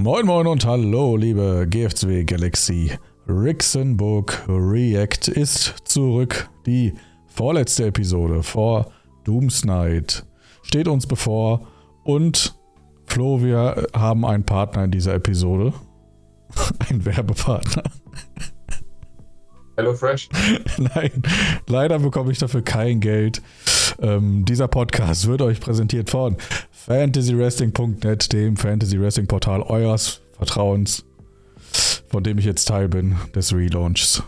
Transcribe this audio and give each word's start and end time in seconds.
Moin 0.00 0.24
Moin 0.24 0.46
und 0.46 0.64
hallo, 0.64 1.14
liebe 1.14 1.66
GFCW 1.68 2.24
Galaxy. 2.24 2.90
Rixenburg 3.28 4.46
React 4.48 5.28
ist 5.28 5.74
zurück. 5.84 6.48
Die 6.64 6.94
vorletzte 7.26 7.84
Episode 7.84 8.42
vor 8.42 8.90
Dooms 9.24 9.62
Night 9.66 10.24
steht 10.62 10.88
uns 10.88 11.06
bevor 11.06 11.68
und 12.02 12.54
Flo, 13.04 13.42
wir 13.42 13.88
haben 13.94 14.24
einen 14.24 14.46
Partner 14.46 14.84
in 14.84 14.90
dieser 14.90 15.12
Episode. 15.16 15.74
Ein 16.88 17.04
Werbepartner. 17.04 17.82
Hello 19.76 19.92
Fresh. 19.92 20.30
Nein, 20.78 21.22
leider 21.66 21.98
bekomme 21.98 22.32
ich 22.32 22.38
dafür 22.38 22.62
kein 22.62 23.00
Geld. 23.00 23.42
Ähm, 24.00 24.46
dieser 24.46 24.66
Podcast 24.66 25.26
wird 25.26 25.42
euch 25.42 25.60
präsentiert 25.60 26.08
von 26.08 26.36
fantasywrestling.net, 26.86 28.32
dem 28.32 28.56
Fantasy 28.56 29.00
Wrestling 29.00 29.26
Portal 29.26 29.62
eures 29.62 30.22
Vertrauens, 30.32 31.04
von 32.08 32.24
dem 32.24 32.38
ich 32.38 32.44
jetzt 32.46 32.66
Teil 32.66 32.88
bin, 32.88 33.16
des 33.34 33.54
Relaunchs. 33.54 34.22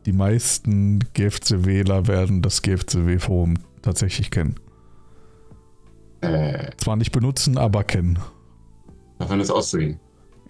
die 0.06 0.14
meisten 0.14 1.00
GFC-Wähler 1.14 2.08
werden 2.08 2.42
das 2.42 2.62
GFCW-Forum 2.62 3.56
tatsächlich 3.82 4.32
kennen. 4.32 4.56
Äh, 6.22 6.70
Zwar 6.78 6.96
nicht 6.96 7.12
benutzen, 7.12 7.58
aber 7.58 7.84
kennen. 7.84 8.20
davon 9.20 9.42
ist 9.42 9.52
auszugehen. 9.52 10.00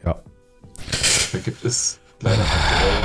Ja. 0.06 0.22
Da 1.31 1.39
gibt 1.39 1.66
es 1.66 2.00
leider 2.22 2.42
aktuell 2.42 3.04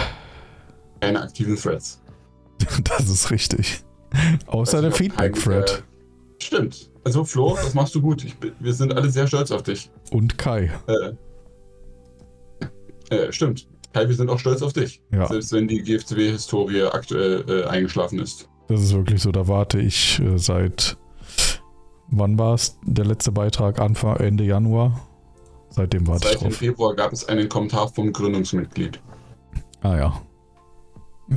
keine 1.00 1.22
aktiven 1.22 1.56
Threads. 1.56 2.00
Das 2.84 3.08
ist 3.08 3.30
richtig. 3.32 3.82
Außer 4.46 4.78
Weiß 4.78 4.82
der 4.82 4.92
Feedback-Thread. 4.92 5.70
äh, 5.70 6.42
Stimmt. 6.42 6.90
Also 7.04 7.24
Flo, 7.24 7.56
das 7.56 7.74
machst 7.74 7.94
du 7.94 8.00
gut. 8.00 8.24
Ich, 8.24 8.36
wir 8.60 8.72
sind 8.72 8.94
alle 8.94 9.10
sehr 9.10 9.26
stolz 9.26 9.50
auf 9.50 9.64
dich. 9.64 9.90
Und 10.12 10.38
Kai. 10.38 10.70
Äh, 10.86 11.12
äh, 13.14 13.32
stimmt. 13.32 13.66
Kai, 13.92 14.08
wir 14.08 14.14
sind 14.14 14.30
auch 14.30 14.38
stolz 14.38 14.62
auf 14.62 14.72
dich. 14.72 15.02
Ja. 15.10 15.26
Selbst 15.26 15.52
wenn 15.52 15.66
die 15.66 15.82
GFCW-Historie 15.82 16.82
aktuell 16.84 17.44
äh, 17.48 17.64
eingeschlafen 17.64 18.20
ist. 18.20 18.48
Das 18.68 18.80
ist 18.80 18.94
wirklich 18.94 19.20
so. 19.20 19.32
Da 19.32 19.48
warte 19.48 19.80
ich 19.80 20.20
äh, 20.20 20.38
seit. 20.38 20.96
Wann 22.10 22.38
war 22.38 22.54
es? 22.54 22.78
Der 22.84 23.04
letzte 23.06 23.32
Beitrag? 23.32 23.80
Anfang, 23.80 24.16
Ende 24.16 24.44
Januar? 24.44 25.00
Seitdem 25.70 26.06
warte 26.06 26.26
ich 26.28 26.32
Seit 26.34 26.42
dem 26.42 26.48
drauf. 26.50 26.58
Februar 26.58 26.94
gab 26.94 27.12
es 27.12 27.28
einen 27.28 27.48
Kommentar 27.48 27.88
vom 27.88 28.12
Gründungsmitglied. 28.12 29.00
Ah 29.82 29.96
ja. 29.96 30.22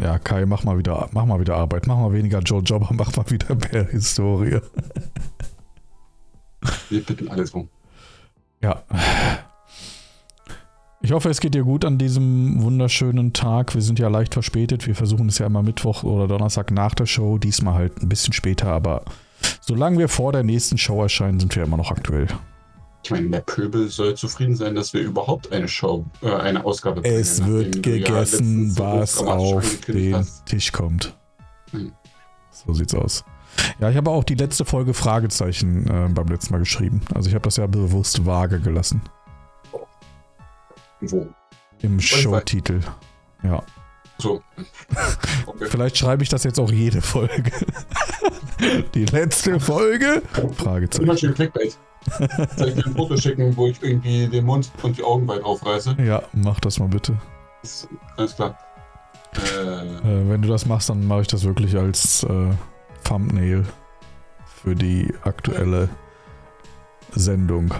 Ja, 0.01 0.19
Kai, 0.19 0.45
mach 0.45 0.63
mal 0.63 0.77
wieder, 0.77 1.09
mach 1.13 1.25
mal 1.25 1.39
wieder 1.39 1.55
Arbeit. 1.55 1.87
Mach 1.87 1.97
mal 1.97 2.13
weniger 2.13 2.39
Joe 2.39 2.61
Jobber, 2.61 2.89
mach 2.93 3.15
mal 3.15 3.29
wieder 3.29 3.55
mehr 3.55 3.85
Historie. 3.85 4.59
Wir 6.89 7.03
bitten 7.03 7.27
alle 7.29 7.45
drum. 7.45 7.69
Ja. 8.61 8.83
Ich 11.01 11.11
hoffe, 11.11 11.29
es 11.29 11.39
geht 11.39 11.53
dir 11.53 11.63
gut 11.63 11.85
an 11.85 11.99
diesem 11.99 12.63
wunderschönen 12.63 13.31
Tag. 13.31 13.75
Wir 13.75 13.81
sind 13.81 13.99
ja 13.99 14.07
leicht 14.07 14.33
verspätet. 14.33 14.87
Wir 14.87 14.95
versuchen 14.95 15.29
es 15.29 15.37
ja 15.37 15.45
immer 15.45 15.61
Mittwoch 15.61 16.03
oder 16.03 16.27
Donnerstag 16.27 16.71
nach 16.71 16.95
der 16.95 17.05
Show. 17.05 17.37
Diesmal 17.37 17.75
halt 17.75 18.01
ein 18.01 18.09
bisschen 18.09 18.33
später, 18.33 18.71
aber 18.71 19.03
solange 19.61 19.99
wir 19.99 20.09
vor 20.09 20.31
der 20.31 20.43
nächsten 20.43 20.79
Show 20.79 21.01
erscheinen, 21.03 21.39
sind 21.39 21.55
wir 21.55 21.63
immer 21.63 21.77
noch 21.77 21.91
aktuell. 21.91 22.27
Ich 23.05 23.11
meine, 23.11 23.29
der 23.29 23.41
Pöbel 23.41 23.87
soll 23.87 24.15
zufrieden 24.15 24.55
sein, 24.55 24.73
dass 24.73 24.91
wir 24.93 25.01
überhaupt 25.01 25.51
eine 25.51 25.67
Show, 25.67 26.05
äh, 26.23 26.33
eine 26.33 26.65
Ausgabe 26.65 27.01
bringen, 27.01 27.19
Es 27.19 27.45
wird 27.45 27.75
ja 27.75 27.81
gegessen, 27.99 28.71
so 28.71 28.83
was 28.83 29.19
auf 29.19 29.81
den 29.81 30.15
hast. 30.15 30.43
Tisch 30.47 30.71
kommt. 30.71 31.15
Hm. 31.69 31.91
So 32.49 32.73
sieht's 32.73 32.95
aus. 32.95 33.23
Ja, 33.77 33.91
ich 33.91 33.95
habe 33.95 34.09
auch 34.09 34.23
die 34.23 34.33
letzte 34.33 34.65
Folge 34.65 34.95
Fragezeichen 34.95 35.85
äh, 35.85 36.09
beim 36.09 36.27
letzten 36.29 36.53
Mal 36.53 36.57
geschrieben. 36.57 37.01
Also 37.13 37.29
ich 37.29 37.35
habe 37.35 37.43
das 37.43 37.57
ja 37.57 37.67
bewusst 37.67 38.25
vage 38.25 38.59
gelassen. 38.59 39.03
Wo? 41.01 41.27
Im. 41.83 41.99
Showtitel. 41.99 42.79
Ja. 43.43 43.61
So. 44.17 44.41
Okay. 45.45 45.67
Vielleicht 45.69 45.97
schreibe 45.97 46.23
ich 46.23 46.29
das 46.29 46.43
jetzt 46.43 46.59
auch 46.59 46.71
jede 46.71 47.01
Folge. 47.01 47.51
Die 48.95 49.05
letzte 49.05 49.59
Folge? 49.59 50.23
Immer 50.35 50.53
Fragezeichen. 50.53 51.17
schön 51.17 51.33
Clickbait. 51.35 51.77
Soll 52.57 52.69
ich 52.69 52.75
dir 52.75 52.85
ein 52.85 52.95
Foto 52.95 53.17
schicken, 53.17 53.55
wo 53.57 53.67
ich 53.67 53.81
irgendwie 53.81 54.27
den 54.27 54.45
Mund 54.45 54.71
und 54.83 54.97
die 54.97 55.03
Augen 55.03 55.27
weit 55.27 55.43
aufreiße? 55.43 55.95
Ja, 56.05 56.21
mach 56.33 56.59
das 56.59 56.79
mal 56.79 56.87
bitte. 56.87 57.17
Das, 57.61 57.87
alles 58.17 58.35
klar. 58.35 58.57
Äh, 59.35 59.87
Äh, 59.97 60.29
wenn 60.29 60.41
du 60.41 60.47
das 60.47 60.65
machst, 60.65 60.89
dann 60.89 61.05
mache 61.07 61.21
ich 61.21 61.27
das 61.27 61.43
wirklich 61.43 61.75
als 61.77 62.23
äh, 62.23 62.51
Thumbnail 63.03 63.63
für 64.45 64.75
die 64.75 65.13
aktuelle 65.23 65.89
Sendung. 67.13 67.73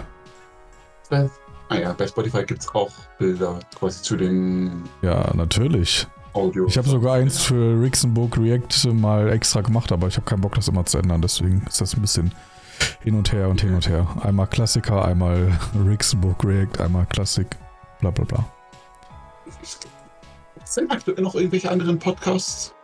bei, 1.10 1.28
ah 1.68 1.76
ja, 1.76 1.92
bei 1.92 2.06
Spotify 2.06 2.44
gibt 2.44 2.62
es 2.62 2.74
auch 2.74 2.90
Bilder 3.18 3.58
quasi 3.78 4.02
zu 4.02 4.16
den 4.16 4.82
Ja, 5.02 5.32
natürlich. 5.34 6.06
Audio. 6.32 6.66
Ich 6.66 6.76
habe 6.76 6.88
sogar 6.88 7.14
eins 7.14 7.40
für 7.40 7.80
Rixenburg 7.80 8.36
React 8.36 8.92
mal 8.92 9.30
extra 9.30 9.62
gemacht, 9.62 9.90
aber 9.90 10.08
ich 10.08 10.16
habe 10.16 10.26
keinen 10.26 10.42
Bock, 10.42 10.54
das 10.54 10.68
immer 10.68 10.84
zu 10.84 10.98
ändern. 10.98 11.22
Deswegen 11.22 11.62
ist 11.66 11.80
das 11.80 11.94
ein 11.94 12.02
bisschen 12.02 12.30
hin 13.00 13.14
und 13.14 13.32
her 13.32 13.48
und 13.48 13.60
hin 13.60 13.74
und 13.74 13.88
her. 13.88 14.06
Einmal 14.22 14.46
Klassiker, 14.46 15.04
einmal 15.04 15.58
Rixenburg 15.86 16.44
React, 16.44 16.80
einmal 16.80 17.06
Klassik, 17.06 17.56
bla 18.00 18.10
bla 18.10 18.24
bla. 18.24 18.44
Denn 20.76 20.90
aktuell 20.90 21.22
noch 21.22 21.34
irgendwelche 21.34 21.70
anderen 21.70 21.98
Podcasts? 21.98 22.74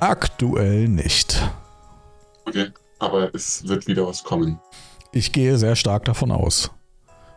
Aktuell 0.00 0.88
nicht. 0.88 1.40
Okay, 2.46 2.70
aber 2.98 3.34
es 3.34 3.66
wird 3.68 3.86
wieder 3.86 4.06
was 4.06 4.24
kommen. 4.24 4.58
Ich 5.12 5.32
gehe 5.32 5.56
sehr 5.58 5.76
stark 5.76 6.04
davon 6.06 6.32
aus. 6.32 6.70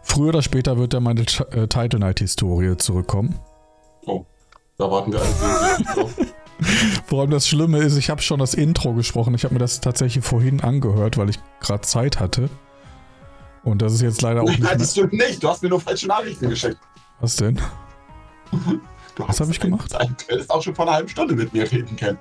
Früher 0.02 0.30
oder 0.30 0.42
später 0.42 0.78
wird 0.78 0.94
ja 0.94 1.00
meine 1.00 1.26
T 1.26 1.44
äh, 1.52 1.68
Title 1.68 2.00
Night 2.00 2.20
Historie 2.20 2.78
zurückkommen. 2.78 3.40
Da 4.78 4.92
warten 4.92 5.12
wir 5.12 5.20
alle 5.20 5.84
drauf. 5.84 6.16
Vor 7.06 7.22
allem 7.22 7.32
das 7.32 7.48
Schlimme 7.48 7.80
ist, 7.80 7.98
ich 7.98 8.10
habe 8.10 8.22
schon 8.22 8.40
das 8.40 8.54
Intro 8.54 8.94
gesprochen. 8.94 9.34
Ich 9.36 9.44
habe 9.44 9.54
mir 9.54 9.60
das 9.60 9.80
tatsächlich 9.82 10.24
vorhin 10.26 10.62
angehört, 10.62 11.18
weil 11.18 11.30
ich 11.30 11.38
gerade 11.60 11.82
Zeit 11.82 12.20
hatte. 12.20 12.50
Und 13.64 13.82
das 13.82 13.94
ist 13.94 14.02
jetzt 14.02 14.22
leider 14.22 14.42
auch 14.42 14.48
nicht 14.48 14.60
mehr. 14.60 14.72
Hattest 14.72 14.98
du 14.98 15.06
nicht, 15.08 15.44
du 15.44 15.50
hast 15.50 15.62
mir 15.62 15.70
nur 15.70 15.82
falsche 15.82 16.08
Nachrichten 16.08 16.50
geschickt. 16.50 16.80
Was 17.20 17.36
denn? 17.36 17.60
Du 19.16 19.24
Was 19.24 19.28
hast 19.30 19.42
hab 19.42 19.50
ich 19.50 19.60
gemacht? 19.60 19.94
Ein, 19.96 20.16
du 20.28 20.34
hättest 20.34 20.50
auch 20.50 20.62
schon 20.62 20.74
vor 20.74 20.86
einer 20.86 20.96
halben 20.96 21.10
Stunde 21.10 21.36
mit 21.36 21.54
mir 21.54 21.70
reden 21.72 21.96
können. 21.96 22.18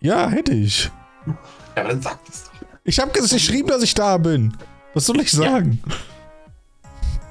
Ja, 0.00 0.28
hätte 0.28 0.52
ich. 0.52 0.90
Ja, 1.26 1.34
aber 1.76 1.88
dann 1.90 2.02
sag 2.02 2.18
es 2.28 2.44
doch. 2.44 2.50
Ich 2.84 2.98
habe 2.98 3.12
geschrieben, 3.12 3.68
dass 3.68 3.82
ich 3.82 3.94
da 3.94 4.16
bin. 4.16 4.56
Was 4.94 5.06
soll 5.06 5.20
ich 5.20 5.30
sagen? 5.30 5.82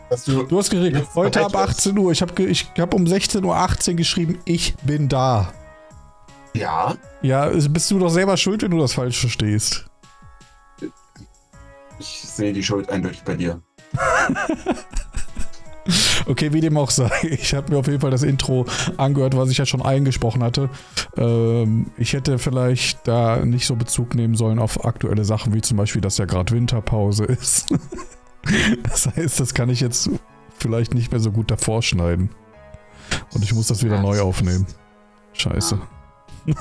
Dass 0.10 0.26
du, 0.26 0.44
Du 0.44 0.58
hast 0.58 0.70
geredet. 0.70 1.08
Heute 1.16 1.44
ab 1.44 1.52
bereit 1.52 1.70
18 1.70 1.98
Uhr. 1.98 2.12
Ich 2.12 2.22
habe 2.22 2.44
ich 2.44 2.68
hab 2.78 2.94
um 2.94 3.04
16.18 3.06 3.90
Uhr 3.90 3.96
geschrieben, 3.96 4.40
ich 4.46 4.76
bin 4.84 5.08
da. 5.08 5.54
Ja, 6.54 6.96
Ja, 7.22 7.48
bist 7.48 7.92
du 7.92 8.00
doch 8.00 8.10
selber 8.10 8.38
schuld, 8.38 8.62
wenn 8.62 8.72
du 8.72 8.80
das 8.80 8.94
falsch 8.94 9.20
verstehst. 9.20 9.86
ich 12.00 12.22
sehe 12.22 12.54
die 12.54 12.64
Schuld 12.64 12.90
eindeutig 12.90 13.24
bei 13.24 13.36
dir. 13.36 13.62
Okay, 16.26 16.54
wie 16.54 16.62
dem 16.62 16.78
auch 16.78 16.92
sei. 16.92 17.10
Ich 17.24 17.56
habe 17.56 17.72
mir 17.72 17.80
auf 17.80 17.88
jeden 17.88 18.02
Fall 18.02 18.12
das 18.12 18.22
Intro 18.22 18.68
angehört, 18.98 19.36
was 19.36 19.50
ich 19.50 19.58
ja 19.58 19.66
schon 19.66 19.82
eingesprochen 19.82 20.44
hatte. 20.44 20.70
Ähm, 21.18 21.88
ich 21.98 22.14
hätte 22.14 22.38
vielleicht 22.38 23.08
da 23.08 23.44
nicht 23.44 23.66
so 23.66 23.76
Bezug 23.76 24.14
nehmen 24.14 24.36
sollen 24.36 24.60
auf 24.60 24.86
aktuelle 24.86 25.26
Sachen, 25.26 25.56
wie 25.56 25.62
zum 25.62 25.78
Beispiel, 25.78 26.02
dass 26.02 26.20
ja 26.20 26.26
gerade 26.26 26.54
Winterpause 26.54 27.26
ist. 27.26 27.74
Das 28.84 29.06
heißt, 29.06 29.40
das 29.42 29.54
kann 29.54 29.70
ich 29.70 29.82
jetzt 29.82 30.10
vielleicht 30.58 30.94
nicht 30.94 31.12
mehr 31.12 31.20
so 31.20 31.32
gut 31.32 31.52
davor 31.52 31.84
schneiden. 31.84 32.30
Und 33.34 33.44
ich 33.44 33.54
muss 33.54 33.68
das 33.68 33.84
wieder 33.84 34.02
neu 34.02 34.22
aufnehmen. 34.22 34.66
Scheiße. 35.34 35.80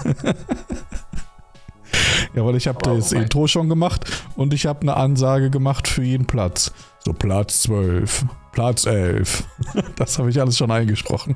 Ja, 2.34 2.44
weil 2.44 2.56
ich 2.56 2.68
habe 2.68 2.78
das 2.82 3.10
wobei. 3.10 3.22
Intro 3.22 3.46
schon 3.46 3.68
gemacht 3.68 4.04
und 4.36 4.52
ich 4.54 4.66
habe 4.66 4.82
eine 4.82 4.96
Ansage 4.96 5.50
gemacht 5.50 5.88
für 5.88 6.02
jeden 6.02 6.26
Platz. 6.26 6.72
So 7.04 7.12
Platz 7.12 7.62
12, 7.62 8.26
Platz 8.52 8.86
11. 8.86 9.44
Das 9.96 10.18
habe 10.18 10.30
ich 10.30 10.40
alles 10.40 10.56
schon 10.56 10.70
eingesprochen. 10.70 11.34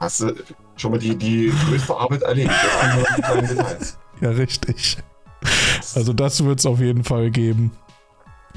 Hast 0.00 0.20
du 0.20 0.34
schon 0.76 0.90
mal 0.90 0.98
die, 0.98 1.14
die 1.14 1.52
größte 1.68 1.96
Arbeit 1.96 2.22
erledigt? 2.22 2.54
Ja, 4.20 4.30
richtig. 4.30 4.98
Also 5.94 6.12
das 6.12 6.42
wird 6.44 6.58
es 6.58 6.66
auf 6.66 6.80
jeden 6.80 7.04
Fall 7.04 7.30
geben. 7.30 7.72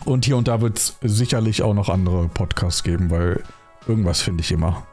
Und 0.05 0.25
hier 0.25 0.37
und 0.37 0.47
da 0.47 0.61
wird 0.61 0.77
es 0.77 0.95
sicherlich 1.01 1.63
auch 1.63 1.73
noch 1.73 1.89
andere 1.89 2.27
Podcasts 2.27 2.83
geben, 2.83 3.11
weil 3.11 3.43
irgendwas 3.87 4.21
finde 4.21 4.41
ich 4.41 4.51
immer. 4.51 4.83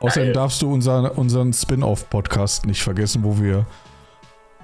Außerdem 0.00 0.28
Geil. 0.28 0.32
darfst 0.34 0.62
du 0.62 0.72
unser, 0.72 1.16
unseren 1.16 1.52
Spin-off-Podcast 1.52 2.66
nicht 2.66 2.82
vergessen, 2.82 3.24
wo 3.24 3.40
wir 3.40 3.66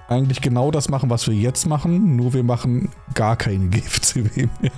eigentlich 0.08 0.40
genau 0.40 0.70
das 0.70 0.88
machen, 0.88 1.11
was 1.11 1.26
wir 1.26 1.34
jetzt 1.34 1.67
machen, 1.67 2.17
nur 2.17 2.34
wir 2.34 2.43
machen 2.43 2.90
gar 3.14 3.37
keine 3.37 3.69
GFCW 3.70 4.49
mehr. 4.61 4.73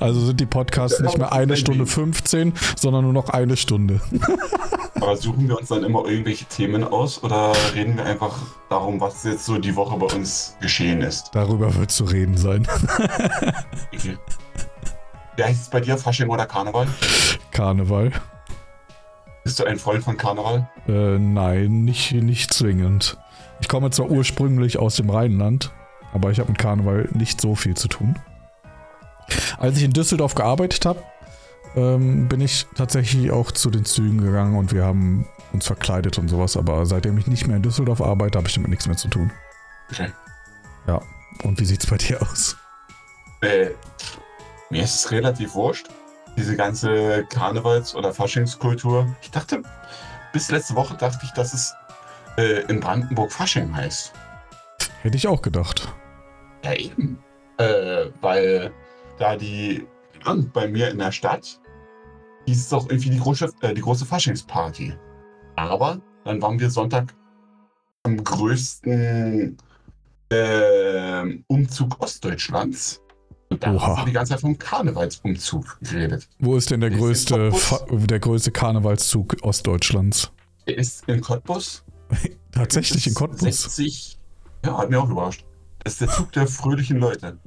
Also 0.00 0.20
sind 0.20 0.40
die 0.40 0.46
Podcasts 0.46 0.98
ja, 0.98 1.06
nicht 1.06 1.18
mehr 1.18 1.32
eine 1.32 1.56
Stunde 1.56 1.86
15, 1.86 2.54
sondern 2.76 3.04
nur 3.04 3.12
noch 3.12 3.28
eine 3.28 3.56
Stunde. 3.56 4.00
Aber 4.96 5.16
suchen 5.16 5.48
wir 5.48 5.58
uns 5.58 5.68
dann 5.68 5.84
immer 5.84 6.04
irgendwelche 6.06 6.44
Themen 6.44 6.84
aus 6.84 7.22
oder 7.22 7.52
reden 7.74 7.96
wir 7.96 8.04
einfach 8.04 8.36
darum, 8.68 9.00
was 9.00 9.24
jetzt 9.24 9.46
so 9.46 9.58
die 9.58 9.74
Woche 9.76 9.96
bei 9.96 10.14
uns 10.14 10.56
geschehen 10.60 11.00
ist? 11.00 11.30
Darüber 11.32 11.74
wird 11.76 11.90
zu 11.90 12.04
reden 12.04 12.36
sein. 12.36 12.66
okay. 13.94 14.18
Wie 15.36 15.42
heißt 15.42 15.62
es 15.62 15.70
bei 15.70 15.80
dir, 15.80 15.96
Fasching 15.96 16.28
oder 16.28 16.44
Karneval? 16.44 16.86
Karneval. 17.50 18.12
Bist 19.50 19.58
du 19.58 19.64
ein 19.64 19.80
Freund 19.80 20.04
von 20.04 20.16
Karneval? 20.16 20.70
Äh, 20.86 21.18
nein, 21.18 21.82
nicht, 21.82 22.12
nicht 22.12 22.54
zwingend. 22.54 23.18
Ich 23.60 23.68
komme 23.68 23.90
zwar 23.90 24.08
ursprünglich 24.08 24.78
aus 24.78 24.94
dem 24.94 25.10
Rheinland, 25.10 25.72
aber 26.12 26.30
ich 26.30 26.38
habe 26.38 26.52
mit 26.52 26.58
Karneval 26.58 27.08
nicht 27.14 27.40
so 27.40 27.56
viel 27.56 27.76
zu 27.76 27.88
tun. 27.88 28.16
Als 29.58 29.76
ich 29.76 29.82
in 29.82 29.92
Düsseldorf 29.92 30.36
gearbeitet 30.36 30.86
habe, 30.86 31.02
ähm, 31.74 32.28
bin 32.28 32.40
ich 32.40 32.64
tatsächlich 32.76 33.32
auch 33.32 33.50
zu 33.50 33.70
den 33.70 33.84
Zügen 33.84 34.20
gegangen 34.22 34.56
und 34.56 34.72
wir 34.72 34.84
haben 34.84 35.26
uns 35.52 35.66
verkleidet 35.66 36.16
und 36.16 36.28
sowas. 36.28 36.56
Aber 36.56 36.86
seitdem 36.86 37.18
ich 37.18 37.26
nicht 37.26 37.48
mehr 37.48 37.56
in 37.56 37.62
Düsseldorf 37.64 38.00
arbeite, 38.00 38.38
habe 38.38 38.46
ich 38.46 38.54
damit 38.54 38.70
nichts 38.70 38.86
mehr 38.86 38.96
zu 38.96 39.08
tun. 39.08 39.32
Okay. 39.90 40.12
Ja. 40.86 41.02
Und 41.42 41.58
wie 41.58 41.64
sieht's 41.64 41.86
bei 41.86 41.96
dir 41.96 42.22
aus? 42.22 42.56
Äh, 43.40 43.70
mir 44.70 44.84
ist 44.84 44.94
es 44.94 45.10
relativ 45.10 45.54
wurscht. 45.54 45.88
Diese 46.36 46.56
ganze 46.56 47.24
Karnevals- 47.28 47.94
oder 47.94 48.12
Faschingskultur. 48.12 49.06
Ich 49.22 49.30
dachte, 49.30 49.62
bis 50.32 50.50
letzte 50.50 50.74
Woche 50.74 50.96
dachte 50.96 51.20
ich, 51.24 51.30
dass 51.32 51.52
es 51.52 51.74
äh, 52.36 52.62
in 52.68 52.80
Brandenburg 52.80 53.32
Fasching 53.32 53.74
heißt. 53.74 54.12
Hätte 55.02 55.16
ich 55.16 55.26
auch 55.28 55.42
gedacht. 55.42 55.88
Ja, 56.64 56.74
eben. 56.74 57.18
Äh, 57.58 58.06
weil 58.20 58.72
da 59.18 59.36
die 59.36 59.86
an, 60.24 60.50
bei 60.52 60.68
mir 60.68 60.90
in 60.90 60.98
der 60.98 61.12
Stadt 61.12 61.60
hieß 62.46 62.66
es 62.66 62.72
auch 62.72 62.88
irgendwie 62.88 63.10
die 63.10 63.18
große, 63.18 63.52
äh, 63.62 63.74
die 63.74 63.80
große 63.80 64.06
Faschingsparty. 64.06 64.94
Aber 65.56 66.00
dann 66.24 66.40
waren 66.40 66.58
wir 66.58 66.70
Sonntag 66.70 67.14
am 68.02 68.22
größten 68.22 69.56
äh, 70.30 71.24
Umzug 71.48 72.00
Ostdeutschlands. 72.00 73.02
Und 73.50 73.62
da 73.64 73.80
haben 73.80 73.96
wir 73.96 74.04
die 74.06 74.12
ganze 74.12 74.32
Zeit 74.32 74.40
vom 74.40 74.56
Karnevalsumzug 74.56 75.78
geredet. 75.80 76.28
Wo 76.38 76.56
ist 76.56 76.70
denn 76.70 76.80
der, 76.80 76.90
größte, 76.90 77.52
der 77.90 78.20
größte 78.20 78.52
Karnevalszug 78.52 79.36
Ostdeutschlands? 79.42 80.30
Der 80.68 80.78
ist 80.78 81.08
in 81.08 81.20
Cottbus. 81.20 81.82
Tatsächlich 82.52 83.08
in 83.08 83.14
Cottbus? 83.14 83.40
60, 83.40 84.18
ja, 84.64 84.78
hat 84.78 84.90
mir 84.90 85.00
auch 85.00 85.10
überrascht. 85.10 85.44
Das 85.82 85.94
ist 85.94 86.02
der 86.02 86.08
Zug 86.10 86.32
der 86.32 86.46
fröhlichen 86.46 86.98
Leute. 86.98 87.38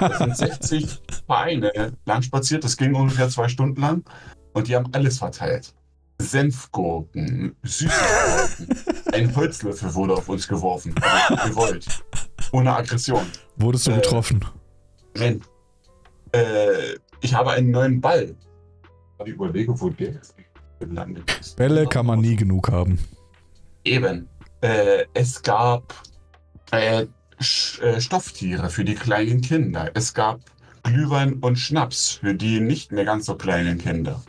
Das 0.00 0.18
sind 0.18 0.36
60 0.36 1.02
Vereine 1.26 1.92
lang 2.06 2.22
spaziert, 2.22 2.64
das 2.64 2.76
ging 2.76 2.94
ungefähr 2.94 3.28
zwei 3.28 3.48
Stunden 3.48 3.80
lang 3.80 4.04
und 4.52 4.68
die 4.68 4.76
haben 4.76 4.88
alles 4.92 5.18
verteilt. 5.18 5.74
Senfgurken, 6.20 7.56
Süßigkeiten. 7.62 8.68
Ein 9.12 9.34
Holzlöffel 9.34 9.94
wurde 9.94 10.14
auf 10.14 10.28
uns 10.28 10.46
geworfen. 10.46 10.94
Gewollt. 11.46 11.86
Ohne 12.52 12.76
Aggression. 12.76 13.26
Wurdest 13.56 13.86
du 13.86 13.92
äh, 13.92 14.00
Nein. 15.16 15.40
Äh, 16.32 16.96
ich 17.20 17.34
habe 17.34 17.50
einen 17.52 17.70
neuen 17.70 18.00
Ball. 18.00 18.34
Ich 19.24 19.32
überlege, 19.32 19.78
wo 19.80 19.90
der 19.90 20.12
jetzt 20.12 20.34
gelandet 20.78 21.24
ist. 21.40 21.56
Bälle 21.56 21.86
kann 21.86 22.06
man 22.06 22.20
nie 22.20 22.36
genug 22.36 22.70
haben. 22.70 22.98
Eben. 23.84 24.28
Äh, 24.62 25.04
es 25.14 25.42
gab 25.42 25.94
äh, 26.72 27.06
äh, 27.80 28.00
Stofftiere 28.00 28.70
für 28.70 28.84
die 28.84 28.94
kleinen 28.94 29.40
Kinder. 29.40 29.90
Es 29.94 30.14
gab 30.14 30.40
Glühwein 30.82 31.34
und 31.34 31.56
Schnaps 31.56 32.12
für 32.12 32.34
die 32.34 32.60
nicht 32.60 32.92
mehr 32.92 33.04
ganz 33.04 33.26
so 33.26 33.34
kleinen 33.34 33.78
Kinder. 33.78 34.22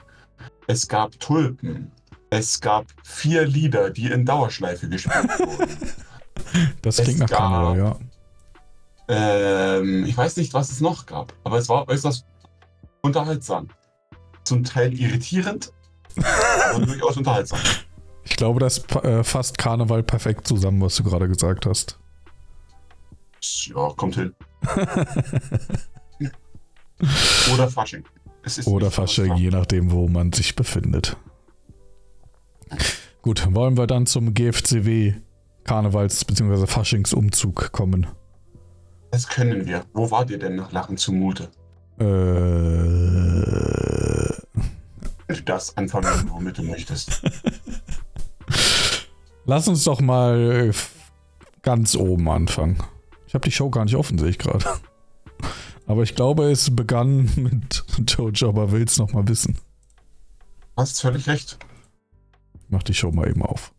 Es 0.67 0.87
gab 0.87 1.19
Tulpen. 1.19 1.91
Es 2.29 2.61
gab 2.61 2.85
vier 3.03 3.45
Lieder, 3.45 3.89
die 3.89 4.07
in 4.07 4.25
Dauerschleife 4.25 4.87
gespielt 4.89 5.39
wurden. 5.39 5.77
Das 6.81 6.97
klingt 6.97 7.19
nach 7.19 7.29
Karneval, 7.29 7.77
ja. 7.77 7.99
Ähm, 9.13 10.05
ich 10.05 10.15
weiß 10.15 10.37
nicht, 10.37 10.53
was 10.53 10.71
es 10.71 10.79
noch 10.79 11.05
gab, 11.05 11.33
aber 11.43 11.57
es 11.57 11.67
war 11.67 11.87
äußerst 11.89 12.25
unterhaltsam. 13.01 13.67
Zum 14.43 14.63
Teil 14.63 14.93
irritierend, 14.97 15.73
aber 16.73 16.85
durchaus 16.85 17.17
unterhaltsam. 17.17 17.59
Ich 18.23 18.37
glaube, 18.37 18.59
das 18.59 18.85
äh, 19.03 19.23
fasst 19.23 19.57
Karneval 19.57 20.03
perfekt 20.03 20.47
zusammen, 20.47 20.81
was 20.81 20.95
du 20.95 21.03
gerade 21.03 21.27
gesagt 21.27 21.65
hast. 21.65 21.99
Ja, 23.65 23.89
kommt 23.97 24.15
hin. 24.15 24.33
Oder 27.53 27.67
Fasching. 27.69 28.05
Oder 28.65 28.91
Fasching, 28.91 29.35
je 29.35 29.49
nachdem, 29.49 29.91
wo 29.91 30.07
man 30.07 30.31
sich 30.31 30.55
befindet. 30.55 31.17
Gut, 33.21 33.45
wollen 33.53 33.77
wir 33.77 33.87
dann 33.87 34.05
zum 34.05 34.33
GFCW 34.33 35.15
Karnevals- 35.65 36.25
bzw. 36.25 36.65
Faschingsumzug 36.65 37.71
kommen? 37.71 38.07
Das 39.11 39.27
können 39.27 39.65
wir. 39.65 39.85
Wo 39.93 40.09
wart 40.09 40.29
ihr 40.31 40.39
denn 40.39 40.55
nach 40.55 40.71
Lachen 40.71 40.97
zumute? 40.97 41.49
Äh. 41.99 42.03
Du 45.27 45.41
darfst 45.45 45.77
anfangen, 45.77 46.29
womit 46.29 46.57
du 46.57 46.63
möchtest. 46.63 47.21
Lass 49.45 49.67
uns 49.67 49.83
doch 49.83 50.01
mal 50.01 50.71
ganz 51.61 51.95
oben 51.95 52.29
anfangen. 52.29 52.81
Ich 53.27 53.33
habe 53.33 53.43
die 53.43 53.51
Show 53.51 53.69
gar 53.69 53.85
nicht 53.85 53.95
offen, 53.95 54.17
sehe 54.17 54.29
ich 54.29 54.37
gerade. 54.37 54.65
Aber 55.87 56.03
ich 56.03 56.15
glaube, 56.15 56.51
es 56.51 56.73
begann 56.75 57.29
mit 57.35 57.83
Joe 58.07 58.31
Jobber 58.31 58.71
will's 58.71 58.97
noch 58.97 59.13
mal 59.13 59.27
wissen. 59.27 59.57
Hast 60.77 61.01
völlig 61.01 61.27
recht. 61.27 61.57
Ich 62.53 62.69
mach 62.69 62.83
die 62.83 62.93
Show 62.93 63.11
mal 63.11 63.29
eben 63.29 63.41
auf. 63.43 63.73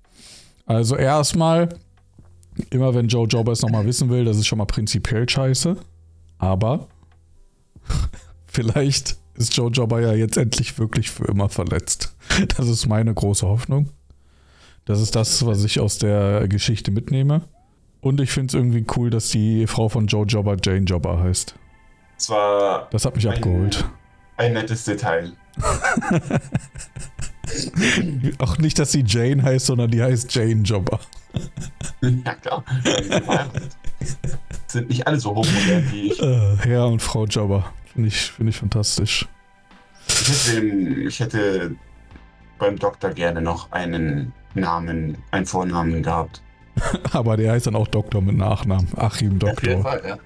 Also 0.67 0.97
erstmal, 0.97 1.69
immer 2.71 2.95
wenn 2.95 3.09
Joe 3.09 3.27
Jobber 3.27 3.53
es 3.53 3.63
noch 3.63 3.71
mal 3.71 3.87
wissen 3.87 4.11
will, 4.11 4.25
das 4.25 4.37
ist 4.37 4.47
schon 4.47 4.59
mal 4.59 4.67
prinzipiell 4.67 5.29
scheiße. 5.29 5.77
Aber 6.39 6.89
vielleicht 8.47 9.17
ist 9.35 9.57
Joe 9.57 9.71
Jobber 9.71 10.01
ja 10.01 10.13
jetzt 10.13 10.37
endlich 10.37 10.79
wirklich 10.79 11.11
für 11.11 11.27
immer 11.27 11.49
verletzt. 11.49 12.15
Das 12.57 12.69
ist 12.69 12.87
meine 12.87 13.13
große 13.13 13.47
Hoffnung. 13.47 13.91
Das 14.85 15.01
ist 15.01 15.15
das, 15.15 15.47
was 15.47 15.65
ich 15.65 15.81
aus 15.81 15.99
der 15.99 16.49
Geschichte 16.49 16.91
mitnehme. 16.91 17.43
Und 18.01 18.21
ich 18.21 18.33
finde 18.33 18.49
es 18.49 18.55
irgendwie 18.55 18.85
cool, 18.97 19.11
dass 19.11 19.29
die 19.29 19.67
Frau 19.67 19.89
von 19.89 20.09
Joe 20.09 20.27
Jobber 20.27 20.57
Jane 20.63 20.85
Jobber 20.85 21.21
heißt. 21.21 21.55
Das 22.17 22.31
war. 22.31 22.89
Das 22.91 23.05
hat 23.05 23.15
mich 23.15 23.29
ein, 23.29 23.35
abgeholt. 23.35 23.85
Ein 24.37 24.55
nettes 24.55 24.85
Detail. 24.85 25.33
Auch 28.39 28.59
nicht, 28.59 28.79
dass 28.79 28.93
sie 28.93 29.05
Jane 29.07 29.43
heißt, 29.43 29.67
sondern 29.67 29.91
die 29.91 30.03
heißt 30.03 30.35
Jane 30.35 30.63
Jobber. 30.63 31.01
Ja, 32.01 32.35
klar. 32.35 32.65
Sind 34.67 34.89
nicht 34.89 35.07
alle 35.07 35.19
so 35.19 35.31
hochmodern 35.31 35.91
wie 35.93 36.13
ich. 36.13 36.23
Äh, 36.23 36.57
Herr 36.63 36.87
und 36.87 37.01
Frau 37.01 37.27
Jobber. 37.27 37.73
Finde 37.93 38.09
ich, 38.09 38.31
find 38.33 38.49
ich 38.49 38.57
fantastisch. 38.57 39.29
Ich 40.09 40.49
hätte, 40.49 40.67
ich 40.67 41.21
hätte 41.21 41.77
beim 42.59 42.79
Doktor 42.79 43.11
gerne 43.11 43.43
noch 43.43 43.71
einen 43.73 44.33
Namen, 44.55 45.19
einen 45.31 45.47
Vornamen 45.47 46.03
gehabt. 46.03 46.43
Aber 47.13 47.37
der 47.37 47.53
heißt 47.53 47.67
dann 47.67 47.77
auch 47.77 47.89
Doktor 47.89 48.23
mit 48.23 48.37
Nachnamen. 48.37 48.89
Achim 48.97 49.39
Doktor. 49.39 49.53
Auf 49.53 49.63
jeden 49.63 49.83
Fall, 49.83 50.03
ja. 50.07 50.19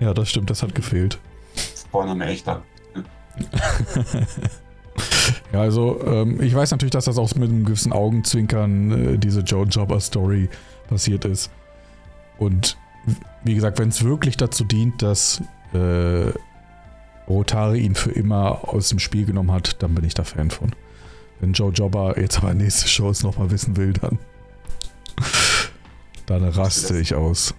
ja, 0.06 0.14
das 0.14 0.30
stimmt, 0.30 0.50
das 0.50 0.62
hat 0.62 0.74
gefehlt. 0.74 1.18
Vorname 1.90 2.26
echter. 2.26 2.62
ja, 5.52 5.60
also 5.60 6.00
ähm, 6.06 6.40
ich 6.40 6.54
weiß 6.54 6.70
natürlich, 6.70 6.92
dass 6.92 7.06
das 7.06 7.18
auch 7.18 7.34
mit 7.34 7.50
einem 7.50 7.64
gewissen 7.64 7.92
Augenzwinkern 7.92 9.14
äh, 9.14 9.18
diese 9.18 9.40
Joe 9.40 9.66
Jobber 9.66 10.00
Story 10.00 10.48
passiert 10.88 11.24
ist. 11.24 11.50
Und 12.38 12.76
wie 13.44 13.54
gesagt, 13.54 13.78
wenn 13.78 13.88
es 13.88 14.04
wirklich 14.04 14.36
dazu 14.36 14.64
dient, 14.64 15.02
dass 15.02 15.42
äh, 15.72 16.32
Rotari 17.28 17.80
ihn 17.80 17.94
für 17.94 18.10
immer 18.10 18.68
aus 18.68 18.88
dem 18.88 18.98
Spiel 18.98 19.26
genommen 19.26 19.52
hat, 19.52 19.82
dann 19.82 19.94
bin 19.94 20.04
ich 20.04 20.14
da 20.14 20.24
Fan 20.24 20.50
von. 20.50 20.72
Wenn 21.40 21.52
Joe 21.52 21.72
Jobber 21.72 22.18
jetzt 22.18 22.38
aber 22.38 22.54
nächste 22.54 22.88
Shows 22.88 23.22
nochmal 23.22 23.50
wissen 23.50 23.76
will, 23.76 23.92
dann, 23.92 24.18
dann 26.26 26.44
raste 26.44 26.98
ich 26.98 27.14
aus. 27.14 27.54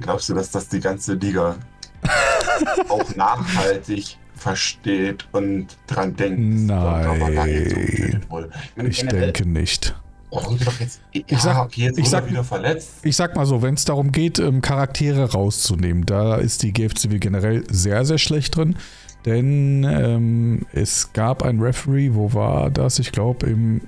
Glaubst 0.00 0.28
du, 0.28 0.34
dass 0.34 0.50
das 0.50 0.68
die 0.68 0.80
ganze 0.80 1.14
Liga 1.14 1.56
auch 2.88 3.16
nachhaltig 3.16 4.18
versteht 4.46 5.26
und 5.32 5.76
dran 5.86 6.14
denkt? 6.14 6.38
Nein. 6.40 8.22
Ich 8.84 9.04
denke 9.04 9.48
nicht. 9.48 9.94
Oh, 10.30 10.42
jetzt, 10.80 11.00
ja, 11.12 11.22
ich 11.26 11.38
sag, 11.38 11.64
okay, 11.64 11.92
ich 11.96 12.08
sag. 12.08 12.24
Ich 13.02 13.16
sag 13.16 13.36
mal 13.36 13.46
so, 13.46 13.62
wenn 13.62 13.74
es 13.74 13.84
darum 13.84 14.12
geht, 14.12 14.38
ähm, 14.38 14.60
Charaktere 14.60 15.32
rauszunehmen, 15.32 16.04
da 16.04 16.36
ist 16.36 16.62
die 16.62 16.72
GFCW 16.72 17.18
generell 17.18 17.64
sehr, 17.70 18.04
sehr 18.04 18.18
schlecht 18.18 18.56
drin. 18.56 18.76
Denn 19.24 19.84
ähm, 19.84 20.66
es 20.72 21.12
gab 21.12 21.42
ein 21.42 21.60
Referee, 21.60 22.10
wo 22.12 22.32
war 22.32 22.70
das? 22.70 22.98
Ich 22.98 23.12
glaube 23.12 23.46
im 23.46 23.82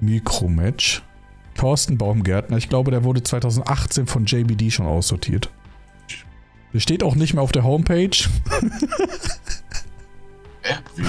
Mikromatch. 0.00 1.02
Thorsten 1.54 1.96
Baumgärtner, 1.96 2.58
ich 2.58 2.68
glaube, 2.68 2.90
der 2.90 3.02
wurde 3.04 3.22
2018 3.22 4.06
von 4.06 4.26
JBD 4.26 4.70
schon 4.70 4.86
aussortiert. 4.86 5.50
Der 6.74 6.80
steht 6.80 7.02
auch 7.02 7.14
nicht 7.14 7.32
mehr 7.32 7.42
auf 7.42 7.52
der 7.52 7.64
Homepage. 7.64 8.10
ja, 10.68 10.78
wie 10.96 11.04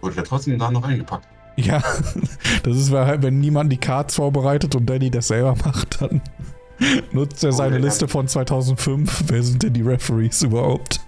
wurde 0.00 0.14
der 0.16 0.24
trotzdem 0.24 0.58
da 0.58 0.70
noch 0.70 0.84
eingepackt? 0.84 1.26
Ja, 1.56 1.82
das 2.62 2.76
ist, 2.76 2.90
halt, 2.92 3.22
wenn 3.22 3.40
niemand 3.40 3.72
die 3.72 3.76
Cards 3.76 4.16
vorbereitet 4.16 4.74
und 4.74 4.86
Danny 4.86 5.10
das 5.10 5.28
selber 5.28 5.54
macht, 5.64 6.00
dann 6.00 6.20
nutzt 7.12 7.44
er 7.44 7.52
seine 7.52 7.76
oh, 7.76 7.80
Liste 7.80 8.08
von 8.08 8.26
2005. 8.26 9.24
Wer 9.26 9.42
sind 9.42 9.62
denn 9.62 9.72
die 9.72 9.82
Referees 9.82 10.42
überhaupt? 10.42 11.00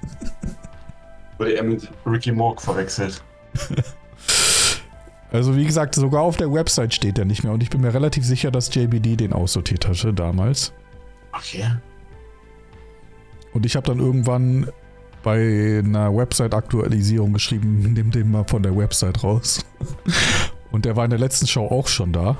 Wurde 1.38 1.54
er 1.54 1.64
mit 1.64 1.90
Ricky 2.06 2.30
Morg 2.30 2.60
verwechselt. 2.60 3.22
Also 5.32 5.56
wie 5.56 5.64
gesagt, 5.64 5.96
sogar 5.96 6.22
auf 6.22 6.36
der 6.36 6.52
Website 6.52 6.94
steht 6.94 7.18
er 7.18 7.24
nicht 7.24 7.42
mehr 7.42 7.52
und 7.52 7.60
ich 7.60 7.70
bin 7.70 7.80
mir 7.80 7.92
relativ 7.92 8.24
sicher, 8.24 8.52
dass 8.52 8.72
JBD 8.72 9.16
den 9.16 9.32
aussortiert 9.32 9.88
hatte 9.88 10.14
damals. 10.14 10.72
Okay. 11.32 11.66
Und 13.52 13.66
ich 13.66 13.74
habe 13.74 13.86
dann 13.86 13.98
irgendwann 13.98 14.68
bei 15.24 15.82
einer 15.84 16.14
Website-Aktualisierung 16.14 17.32
geschrieben, 17.32 17.80
nimm 17.94 18.12
den 18.12 18.30
mal 18.30 18.44
von 18.44 18.62
der 18.62 18.76
Website 18.76 19.24
raus. 19.24 19.64
Und 20.70 20.84
der 20.84 20.94
war 20.94 21.04
in 21.04 21.10
der 21.10 21.18
letzten 21.18 21.48
Show 21.48 21.66
auch 21.66 21.88
schon 21.88 22.12
da. 22.12 22.36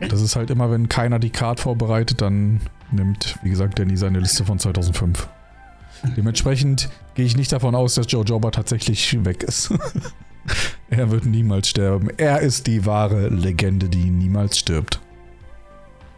Das 0.00 0.20
ist 0.20 0.34
halt 0.34 0.50
immer, 0.50 0.70
wenn 0.70 0.88
keiner 0.88 1.20
die 1.20 1.30
Card 1.30 1.60
vorbereitet, 1.60 2.20
dann 2.20 2.60
nimmt, 2.90 3.38
wie 3.42 3.50
gesagt, 3.50 3.78
Danny 3.78 3.96
seine 3.96 4.18
Liste 4.18 4.44
von 4.44 4.58
2005. 4.58 5.28
Dementsprechend 6.16 6.90
gehe 7.14 7.24
ich 7.24 7.36
nicht 7.36 7.52
davon 7.52 7.76
aus, 7.76 7.94
dass 7.94 8.06
Joe 8.08 8.24
Jobber 8.24 8.50
tatsächlich 8.50 9.24
weg 9.24 9.44
ist. 9.44 9.72
er 10.90 11.12
wird 11.12 11.24
niemals 11.24 11.68
sterben. 11.68 12.10
Er 12.16 12.40
ist 12.40 12.66
die 12.66 12.84
wahre 12.84 13.28
Legende, 13.28 13.88
die 13.88 14.10
niemals 14.10 14.58
stirbt. 14.58 15.00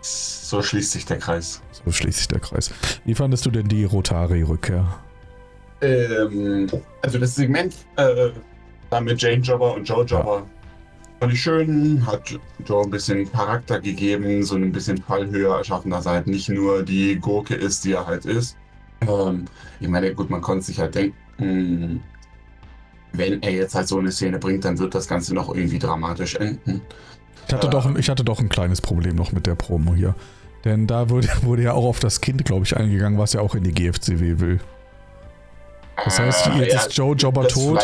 So 0.00 0.62
schließt 0.62 0.92
sich 0.92 1.04
der 1.04 1.18
Kreis. 1.18 1.60
So 1.72 1.92
schließt 1.92 2.18
sich 2.18 2.28
der 2.28 2.40
Kreis. 2.40 2.70
Wie 3.04 3.14
fandest 3.14 3.44
du 3.44 3.50
denn 3.50 3.68
die 3.68 3.84
Rotari-Rückkehr? 3.84 5.03
Ähm, 5.84 6.68
also 7.02 7.18
das 7.18 7.34
Segment 7.34 7.74
äh, 7.96 8.30
mit 9.00 9.20
Jane 9.20 9.42
Jobber 9.42 9.74
und 9.74 9.88
Joe 9.88 10.04
Jobber 10.04 10.46
fand 11.20 11.32
ich 11.32 11.42
schön, 11.42 12.06
hat 12.06 12.38
Joe 12.64 12.84
ein 12.84 12.90
bisschen 12.90 13.30
Charakter 13.30 13.80
gegeben, 13.80 14.42
so 14.42 14.56
ein 14.56 14.72
bisschen 14.72 14.98
Fallhöhe 14.98 15.48
erschaffen, 15.48 15.90
dass 15.90 16.06
er 16.06 16.12
halt 16.12 16.26
nicht 16.26 16.48
nur 16.48 16.82
die 16.82 17.16
Gurke 17.16 17.54
ist, 17.54 17.84
die 17.84 17.92
er 17.92 18.06
halt 18.06 18.24
ist. 18.24 18.56
Ähm, 19.02 19.46
ich 19.80 19.88
meine, 19.88 20.14
gut, 20.14 20.30
man 20.30 20.40
konnte 20.40 20.64
sich 20.64 20.78
halt 20.78 20.94
denken, 20.94 22.02
wenn 23.12 23.42
er 23.42 23.52
jetzt 23.52 23.74
halt 23.74 23.88
so 23.88 23.98
eine 23.98 24.12
Szene 24.12 24.38
bringt, 24.38 24.64
dann 24.64 24.78
wird 24.78 24.94
das 24.94 25.08
Ganze 25.08 25.34
noch 25.34 25.54
irgendwie 25.54 25.78
dramatisch 25.78 26.36
enden. 26.36 26.80
Ich 27.46 27.52
hatte, 27.52 27.66
äh, 27.66 27.70
doch, 27.70 27.94
ich 27.96 28.08
hatte 28.08 28.24
doch 28.24 28.40
ein 28.40 28.48
kleines 28.48 28.80
Problem 28.80 29.16
noch 29.16 29.32
mit 29.32 29.46
der 29.46 29.54
Promo 29.54 29.94
hier. 29.94 30.14
Denn 30.64 30.86
da 30.86 31.10
wurde, 31.10 31.28
wurde 31.42 31.62
ja 31.62 31.72
auch 31.72 31.84
auf 31.84 32.00
das 32.00 32.20
Kind, 32.20 32.44
glaube 32.44 32.64
ich, 32.64 32.76
eingegangen, 32.76 33.18
was 33.18 33.34
ja 33.34 33.40
auch 33.40 33.54
in 33.54 33.64
die 33.64 33.72
GFCW 33.72 34.40
will. 34.40 34.60
Das 36.02 36.18
heißt, 36.18 36.46
jetzt 36.56 36.72
ja, 36.72 36.80
ist 36.80 36.96
Joe 36.96 37.14
Jobber 37.14 37.46
tot. 37.46 37.78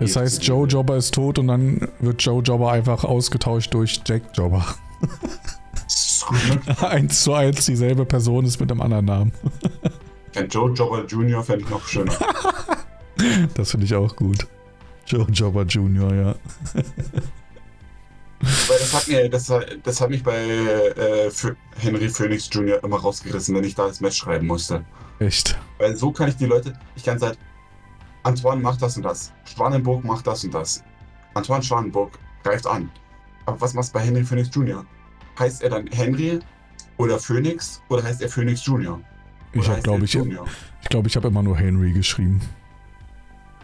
das 0.00 0.16
heißt, 0.16 0.44
Joe 0.44 0.66
Jobber 0.66 0.96
ist 0.96 1.14
tot 1.14 1.38
und 1.38 1.48
dann 1.48 1.88
wird 2.00 2.22
Joe 2.22 2.42
Jobber 2.42 2.72
einfach 2.72 3.04
ausgetauscht 3.04 3.72
durch 3.72 4.00
Jack 4.04 4.22
Jobber. 4.34 4.64
Eins 6.80 7.24
zu 7.24 7.34
eins 7.34 7.66
dieselbe 7.66 8.04
Person 8.04 8.44
ist 8.44 8.60
mit 8.60 8.70
einem 8.70 8.80
anderen 8.80 9.04
Namen. 9.06 9.32
Ein 10.36 10.48
Joe 10.48 10.70
Jobber 10.72 11.04
Jr. 11.04 11.42
fände 11.42 11.64
ich 11.64 11.70
noch 11.70 11.86
schöner. 11.86 12.12
das 13.54 13.72
finde 13.72 13.86
ich 13.86 13.94
auch 13.94 14.14
gut. 14.14 14.46
Joe 15.06 15.26
Jobber 15.32 15.64
Jr., 15.64 16.14
ja. 16.14 16.34
Weil 18.42 18.78
das 18.78 18.94
hat, 18.94 19.08
mir, 19.08 19.28
das, 19.28 19.52
das 19.82 20.00
hat 20.00 20.10
mich 20.10 20.22
bei 20.22 20.36
äh, 20.36 21.30
Henry 21.78 22.08
Phoenix 22.08 22.48
Jr. 22.50 22.82
immer 22.82 22.98
rausgerissen, 22.98 23.54
wenn 23.54 23.64
ich 23.64 23.74
da 23.74 23.88
das 23.88 24.00
Match 24.00 24.16
schreiben 24.16 24.46
musste. 24.46 24.84
Echt? 25.26 25.58
Weil 25.78 25.96
so 25.96 26.10
kann 26.10 26.28
ich 26.28 26.36
die 26.36 26.46
Leute, 26.46 26.78
ich 26.96 27.04
kann 27.04 27.18
sagen, 27.18 27.36
Antoine 28.24 28.60
macht 28.60 28.82
das 28.82 28.96
und 28.96 29.04
das, 29.04 29.32
Schwanenburg 29.44 30.04
macht 30.04 30.26
das 30.26 30.44
und 30.44 30.54
das. 30.54 30.82
Antoine 31.34 31.62
Schwanenburg 31.62 32.18
greift 32.42 32.66
an. 32.66 32.90
Aber 33.46 33.60
was 33.60 33.74
machst 33.74 33.90
du 33.90 33.98
bei 33.98 34.04
Henry 34.04 34.24
Phoenix 34.24 34.50
Jr.? 34.52 34.84
Heißt 35.38 35.62
er 35.62 35.70
dann 35.70 35.86
Henry 35.88 36.40
oder 36.96 37.18
Phoenix 37.18 37.82
oder 37.88 38.02
heißt 38.02 38.22
er 38.22 38.28
Phoenix 38.28 38.64
Jr.? 38.66 39.00
Oder 39.52 39.60
ich 39.60 39.68
habe, 39.68 39.82
glaube 39.82 40.04
ich, 40.04 40.12
Junior? 40.12 40.46
ich 40.82 40.88
glaube, 40.88 41.08
ich 41.08 41.16
habe 41.16 41.28
immer 41.28 41.42
nur 41.42 41.56
Henry 41.56 41.92
geschrieben. 41.92 42.40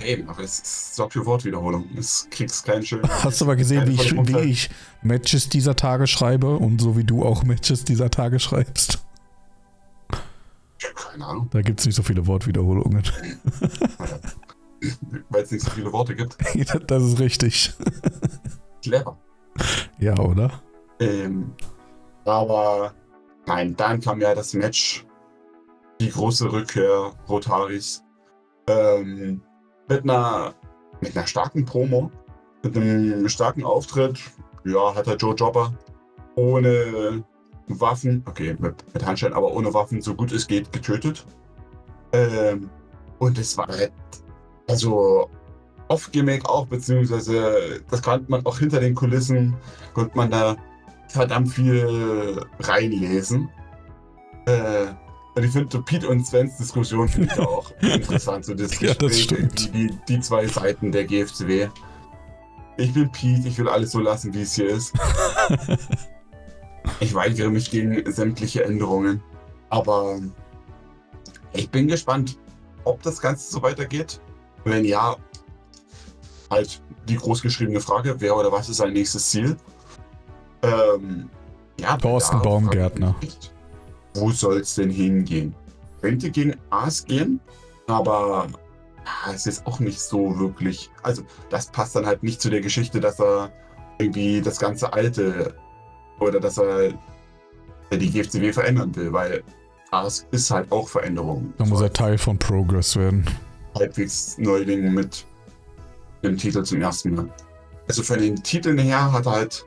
Eben, 0.00 0.28
aber 0.28 0.42
es 0.42 0.94
sorgt 0.94 1.14
für 1.14 1.26
Wortwiederholung. 1.26 1.84
Es 1.96 2.28
kriegst 2.30 2.64
keinen 2.64 2.84
schönen. 2.84 3.08
Hast 3.24 3.40
du 3.40 3.46
aber 3.46 3.56
gesehen, 3.56 3.86
wie 3.88 3.94
ich, 3.94 4.12
wie 4.12 4.38
ich 4.50 4.70
Matches 5.02 5.48
dieser 5.48 5.74
Tage 5.74 6.06
schreibe 6.06 6.56
und 6.56 6.80
so 6.80 6.96
wie 6.96 7.04
du 7.04 7.24
auch 7.24 7.42
Matches 7.42 7.84
dieser 7.84 8.10
Tage 8.10 8.38
schreibst? 8.38 9.00
Keine 11.18 11.30
Ahnung. 11.30 11.48
Da 11.50 11.62
gibt 11.62 11.80
es 11.80 11.86
nicht 11.86 11.96
so 11.96 12.04
viele 12.04 12.26
Wortwiederholungen. 12.26 13.02
Weil 15.30 15.42
es 15.42 15.50
nicht 15.50 15.64
so 15.64 15.70
viele 15.72 15.92
Worte 15.92 16.14
gibt. 16.14 16.36
das 16.90 17.02
ist 17.02 17.18
richtig. 17.18 17.74
Clever. 18.82 19.18
Ja, 19.98 20.16
oder? 20.16 20.62
Ähm, 21.00 21.52
aber 22.24 22.94
nein, 23.46 23.74
dann 23.76 24.00
kam 24.00 24.20
ja 24.20 24.32
das 24.32 24.54
Match. 24.54 25.04
Die 26.00 26.10
große 26.10 26.52
Rückkehr 26.52 27.10
Rotaris. 27.28 28.04
Ähm, 28.68 29.42
mit 29.88 30.04
einer, 30.04 30.54
mit 31.00 31.16
einer 31.16 31.26
starken 31.26 31.64
Promo, 31.64 32.12
mit 32.62 32.76
einem 32.76 33.28
starken 33.28 33.64
Auftritt. 33.64 34.20
Ja, 34.64 34.94
hat 34.94 35.08
er 35.08 35.16
Joe 35.16 35.34
Jobber 35.34 35.74
ohne 36.36 37.24
Waffen, 37.68 38.22
okay, 38.26 38.56
mit, 38.58 38.74
mit 38.94 39.06
Handschellen, 39.06 39.34
aber 39.34 39.52
ohne 39.52 39.72
Waffen, 39.74 40.00
so 40.00 40.14
gut 40.14 40.32
es 40.32 40.46
geht, 40.46 40.72
getötet. 40.72 41.24
Ähm, 42.12 42.70
und 43.18 43.38
es 43.38 43.56
war 43.56 43.68
halt, 43.68 43.92
also 44.68 45.30
off-Gimmick 45.88 46.48
auch, 46.48 46.66
beziehungsweise 46.66 47.80
das 47.90 48.02
konnte 48.02 48.30
man 48.30 48.44
auch 48.46 48.58
hinter 48.58 48.80
den 48.80 48.94
Kulissen, 48.94 49.56
konnte 49.94 50.16
man 50.16 50.30
da 50.30 50.56
verdammt 51.08 51.48
viel 51.50 52.44
reinlesen. 52.60 53.48
Äh, 54.46 54.86
und 55.34 55.44
ich 55.44 55.52
finde 55.52 55.80
Pete 55.82 56.08
und 56.08 56.26
Svens 56.26 56.56
Diskussion 56.56 57.08
finde 57.08 57.28
ich 57.32 57.38
auch 57.38 57.70
interessant. 57.80 58.44
So 58.44 58.54
das 58.54 58.80
ja, 58.80 58.94
das 58.94 59.20
stimmt. 59.20 59.72
Die, 59.72 59.88
die, 60.08 60.20
zwei 60.20 60.46
Seiten 60.46 60.90
der 60.90 61.04
GFCW. 61.04 61.68
Ich 62.76 62.92
bin 62.92 63.10
Pete, 63.10 63.48
ich 63.48 63.58
will 63.58 63.68
alles 63.68 63.92
so 63.92 64.00
lassen, 64.00 64.34
wie 64.34 64.42
es 64.42 64.54
hier 64.54 64.68
ist. 64.68 64.92
ich 67.00 67.14
weigere 67.14 67.50
mich 67.50 67.70
gegen 67.70 68.10
sämtliche 68.10 68.64
Änderungen. 68.64 69.22
Aber 69.70 70.20
ich 71.52 71.70
bin 71.70 71.88
gespannt, 71.88 72.38
ob 72.84 73.02
das 73.02 73.20
Ganze 73.20 73.50
so 73.50 73.62
weitergeht. 73.62 74.20
Wenn 74.64 74.84
ja, 74.84 75.16
halt 76.50 76.82
die 77.08 77.16
großgeschriebene 77.16 77.80
Frage, 77.80 78.16
wer 78.18 78.36
oder 78.36 78.52
was 78.52 78.68
ist 78.68 78.78
sein 78.78 78.92
nächstes 78.92 79.30
Ziel? 79.30 79.56
Ähm, 80.62 81.30
ja, 81.80 81.96
Thorsten 81.96 82.40
Baumgärtner. 82.42 83.14
Wo 84.14 84.30
soll 84.30 84.58
es 84.58 84.74
denn 84.74 84.90
hingehen? 84.90 85.54
Könnte 86.00 86.30
gegen 86.30 86.56
Aas 86.70 87.04
gehen, 87.04 87.40
aber 87.86 88.48
es 89.32 89.46
ist 89.46 89.66
auch 89.66 89.80
nicht 89.80 90.00
so 90.00 90.38
wirklich. 90.38 90.90
Also, 91.02 91.22
das 91.50 91.70
passt 91.70 91.96
dann 91.96 92.06
halt 92.06 92.22
nicht 92.22 92.40
zu 92.40 92.50
der 92.50 92.60
Geschichte, 92.60 93.00
dass 93.00 93.20
er 93.20 93.52
irgendwie 93.98 94.40
das 94.40 94.58
ganze 94.58 94.92
Alte 94.92 95.54
oder 96.20 96.40
dass 96.40 96.58
er 96.58 96.92
die 97.92 98.10
GFCW 98.10 98.52
verändern 98.52 98.94
will, 98.94 99.12
weil 99.12 99.42
Aas 99.90 100.26
ist 100.30 100.50
halt 100.50 100.70
auch 100.70 100.88
Veränderung. 100.88 101.52
Da 101.56 101.64
muss 101.64 101.80
er 101.80 101.92
Teil 101.92 102.18
von 102.18 102.38
Progress 102.38 102.96
werden. 102.96 103.24
Halbwegs 103.74 104.36
Neuling 104.38 104.92
mit 104.92 105.24
dem 106.22 106.36
Titel 106.36 106.62
zum 106.62 106.82
ersten 106.82 107.14
Mal. 107.14 107.28
Also 107.88 108.02
von 108.02 108.18
den 108.18 108.36
Titeln 108.42 108.78
her 108.78 109.10
hat 109.12 109.26
er 109.26 109.32
halt 109.32 109.64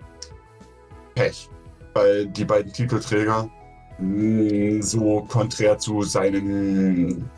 Pech, 1.15 1.49
weil 1.93 2.27
die 2.27 2.45
beiden 2.45 2.71
Titelträger 2.71 3.49
mh, 3.97 4.83
so 4.83 5.21
konträr 5.27 5.77
zu 5.77 6.03
seinen 6.03 7.29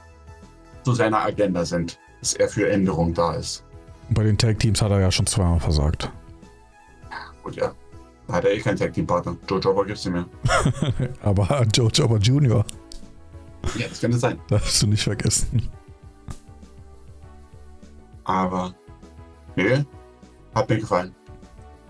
zu 0.84 0.94
seiner 0.94 1.20
Agenda 1.22 1.64
sind, 1.64 1.98
dass 2.20 2.34
er 2.34 2.50
für 2.50 2.70
Änderung 2.70 3.14
da 3.14 3.36
ist. 3.36 3.64
Bei 4.10 4.24
den 4.24 4.38
Tag 4.38 4.60
Teams 4.60 4.82
hat 4.82 4.92
er 4.92 5.00
ja 5.00 5.12
schon 5.12 5.26
zweimal 5.26 5.62
versagt. 5.62 6.12
Hat 8.32 8.46
er 8.46 8.52
eh 8.52 8.60
keinen 8.60 8.78
Tag 8.78 8.94
Team 8.94 9.06
Partner. 9.06 9.36
Joe 9.50 9.60
Jobber 9.60 9.86
gibt's 9.86 10.06
nicht 10.06 10.14
mehr. 10.14 10.26
Aber 11.24 11.66
Joe 11.74 11.90
Jobber 11.90 12.18
Jr., 12.18 12.66
Ja, 13.78 13.88
das 13.88 14.00
könnte 14.00 14.18
sein. 14.18 14.40
darfst 14.48 14.82
du 14.82 14.88
nicht 14.88 15.04
vergessen. 15.04 15.70
Aber. 18.24 18.74
Nee. 19.56 19.84
Hat 20.56 20.70
mir 20.70 20.80
gefallen. 20.80 21.14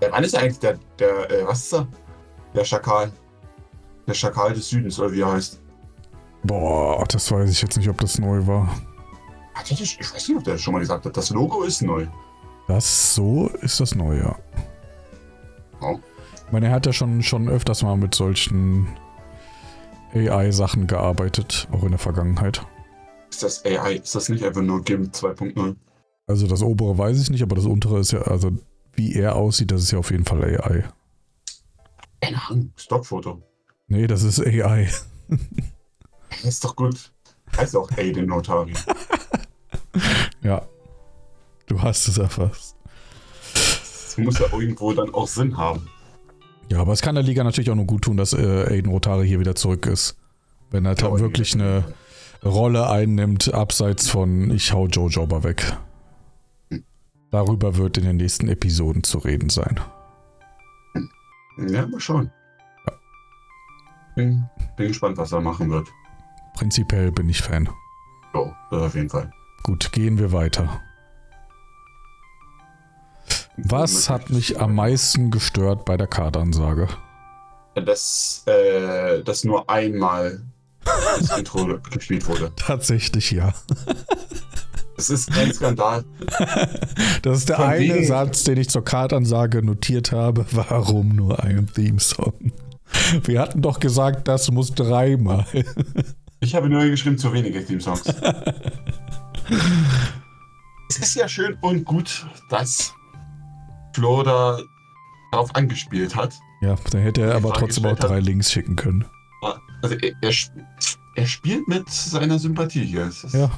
Der 0.01 0.09
Mann 0.09 0.23
ist 0.23 0.35
eigentlich 0.35 0.59
der, 0.59 0.77
der, 0.99 1.29
äh, 1.31 1.45
was 1.47 1.63
ist 1.63 1.73
er? 1.73 1.87
Der 2.55 2.65
Schakal. 2.65 3.11
Der 4.07 4.13
Schakal 4.13 4.53
des 4.53 4.69
Südens, 4.69 4.99
oder 4.99 5.11
wie 5.11 5.21
er 5.21 5.31
heißt. 5.31 5.61
Boah, 6.43 7.03
das 7.07 7.31
weiß 7.31 7.49
ich 7.49 7.61
jetzt 7.61 7.77
nicht, 7.77 7.87
ob 7.89 7.99
das 8.01 8.19
neu 8.19 8.45
war. 8.45 8.67
Ich 9.63 9.71
weiß 10.13 10.27
nicht, 10.27 10.37
ob 10.37 10.43
der 10.43 10.53
das 10.55 10.61
schon 10.61 10.73
mal 10.73 10.79
gesagt 10.79 11.05
hat. 11.05 11.15
Das 11.15 11.29
Logo 11.29 11.63
ist 11.63 11.81
neu. 11.83 12.07
Das 12.67 13.15
so 13.15 13.47
ist 13.61 13.79
das 13.79 13.95
neu, 13.95 14.17
ja. 14.17 14.35
Ich 16.53 16.55
meine, 16.55 16.67
er 16.67 16.73
hat 16.73 16.85
ja 16.85 16.93
schon, 16.93 17.23
schon 17.23 17.49
öfters 17.49 17.81
mal 17.81 17.97
mit 17.97 18.13
solchen 18.13 18.87
AI-Sachen 20.13 20.85
gearbeitet, 20.85 21.67
auch 21.71 21.81
in 21.81 21.89
der 21.89 21.97
Vergangenheit. 21.97 22.63
Ist 23.31 23.41
das 23.41 23.65
AI? 23.65 23.95
Ist 23.95 24.13
das 24.13 24.29
nicht 24.29 24.43
einfach 24.43 24.61
nur 24.61 24.83
GIMP 24.83 25.15
2.0? 25.15 25.75
Also 26.27 26.45
das 26.45 26.61
obere 26.61 26.95
weiß 26.95 27.19
ich 27.19 27.31
nicht, 27.31 27.41
aber 27.41 27.55
das 27.55 27.65
untere 27.65 27.97
ist 27.97 28.11
ja, 28.11 28.21
also 28.21 28.51
wie 28.93 29.15
er 29.15 29.35
aussieht, 29.35 29.71
das 29.71 29.81
ist 29.81 29.93
ja 29.93 29.97
auf 29.97 30.11
jeden 30.11 30.25
Fall 30.25 30.43
AI. 30.43 30.83
Keine 32.21 32.47
Ahnung. 32.47 32.71
Stockfoto. 32.75 33.41
Nee, 33.87 34.05
das 34.05 34.21
ist 34.21 34.39
AI. 34.39 34.91
Das 36.29 36.43
ist 36.43 36.63
doch 36.63 36.75
gut. 36.75 37.11
Heißt 37.57 37.75
auch 37.75 37.89
Aiden 37.97 38.27
Notari. 38.27 38.73
Ja. 40.43 40.67
Du 41.65 41.81
hast 41.81 42.07
es 42.07 42.19
erfasst. 42.19 42.75
Das 43.55 44.17
muss 44.19 44.37
ja 44.37 44.45
irgendwo 44.51 44.93
dann 44.93 45.11
auch 45.15 45.27
Sinn 45.27 45.57
haben. 45.57 45.89
Ja, 46.69 46.79
aber 46.79 46.93
es 46.93 47.01
kann 47.01 47.15
der 47.15 47.23
Liga 47.23 47.43
natürlich 47.43 47.69
auch 47.69 47.75
nur 47.75 47.85
gut 47.85 48.03
tun, 48.03 48.17
dass 48.17 48.33
äh, 48.33 48.65
Aiden 48.69 48.91
Rotari 48.91 49.27
hier 49.27 49.39
wieder 49.39 49.55
zurück 49.55 49.85
ist. 49.85 50.17
Wenn 50.71 50.85
er 50.85 50.95
Ja, 50.97 51.09
da 51.09 51.19
wirklich 51.19 51.53
eine 51.53 51.83
Rolle 52.43 52.89
einnimmt, 52.89 53.53
abseits 53.53 54.09
von 54.09 54.49
ich 54.51 54.73
hau 54.73 54.87
Joe 54.87 55.09
Jobber 55.09 55.43
weg. 55.43 55.77
Darüber 57.31 57.77
wird 57.77 57.97
in 57.97 58.03
den 58.05 58.17
nächsten 58.17 58.47
Episoden 58.47 59.03
zu 59.03 59.17
reden 59.19 59.49
sein. 59.49 59.79
Ja, 61.57 61.87
mal 61.87 61.99
schauen. 61.99 62.31
Bin, 64.15 64.43
bin 64.77 64.87
gespannt, 64.87 65.17
was 65.17 65.31
er 65.31 65.41
machen 65.41 65.69
wird. 65.69 65.87
Prinzipiell 66.55 67.11
bin 67.11 67.29
ich 67.29 67.41
Fan. 67.41 67.67
So, 68.33 68.53
das 68.69 68.81
auf 68.81 68.95
jeden 68.95 69.09
Fall. 69.09 69.31
Gut, 69.63 69.91
gehen 69.91 70.17
wir 70.19 70.31
weiter. 70.31 70.81
Was 73.57 74.09
hat 74.09 74.29
mich 74.29 74.59
am 74.59 74.75
meisten 74.75 75.29
gestört 75.31 75.85
bei 75.85 75.95
der 75.97 76.07
Kartansage? 76.07 76.87
Dass, 77.75 78.43
äh, 78.47 79.21
dass 79.23 79.43
nur 79.43 79.69
einmal 79.69 80.41
das 80.83 81.37
Intro 81.37 81.77
gespielt 81.91 82.27
wurde. 82.27 82.51
Tatsächlich 82.55 83.31
ja. 83.31 83.53
Das 84.95 85.09
ist 85.09 85.31
ein 85.37 85.51
Skandal. 85.53 86.03
Das 87.23 87.39
ist 87.39 87.49
der 87.49 87.55
Von 87.57 87.65
eine 87.65 87.95
wegen- 87.95 88.05
Satz, 88.05 88.43
den 88.43 88.57
ich 88.57 88.69
zur 88.69 88.83
Kartansage 88.83 89.63
notiert 89.63 90.11
habe. 90.11 90.45
Warum 90.51 91.09
nur 91.09 91.43
ein 91.43 91.67
Theme-Song? 91.73 92.51
Wir 93.23 93.39
hatten 93.41 93.61
doch 93.61 93.79
gesagt, 93.79 94.27
das 94.27 94.51
muss 94.51 94.71
dreimal. 94.71 95.45
Ich 96.41 96.53
habe 96.53 96.69
nur 96.69 96.85
geschrieben, 96.85 97.17
zu 97.17 97.33
wenige 97.33 97.65
Theme-Songs. 97.65 98.03
es 100.89 100.97
ist 100.99 101.15
ja 101.15 101.27
schön 101.27 101.57
und 101.61 101.85
gut, 101.85 102.27
dass 102.49 102.93
Flo 103.93 104.23
da 104.23 104.59
darauf 105.31 105.53
angespielt 105.55 106.15
hat. 106.15 106.39
Ja, 106.61 106.75
dann 106.91 107.01
hätte 107.01 107.21
er 107.21 107.35
aber 107.35 107.53
trotzdem 107.53 107.85
auch 107.85 107.89
gestellt 107.91 108.03
hat. 108.03 108.09
drei 108.09 108.19
Links 108.19 108.51
schicken 108.51 108.75
können. 108.75 109.05
Also 109.81 109.95
er, 109.97 110.13
er, 110.21 110.31
er 111.15 111.25
spielt 111.27 111.67
mit 111.67 111.89
seiner 111.89 112.39
Sympathie 112.39 112.85
hier. 112.85 113.05
Es 113.07 113.23
ist, 113.23 113.33
Ja, 113.33 113.49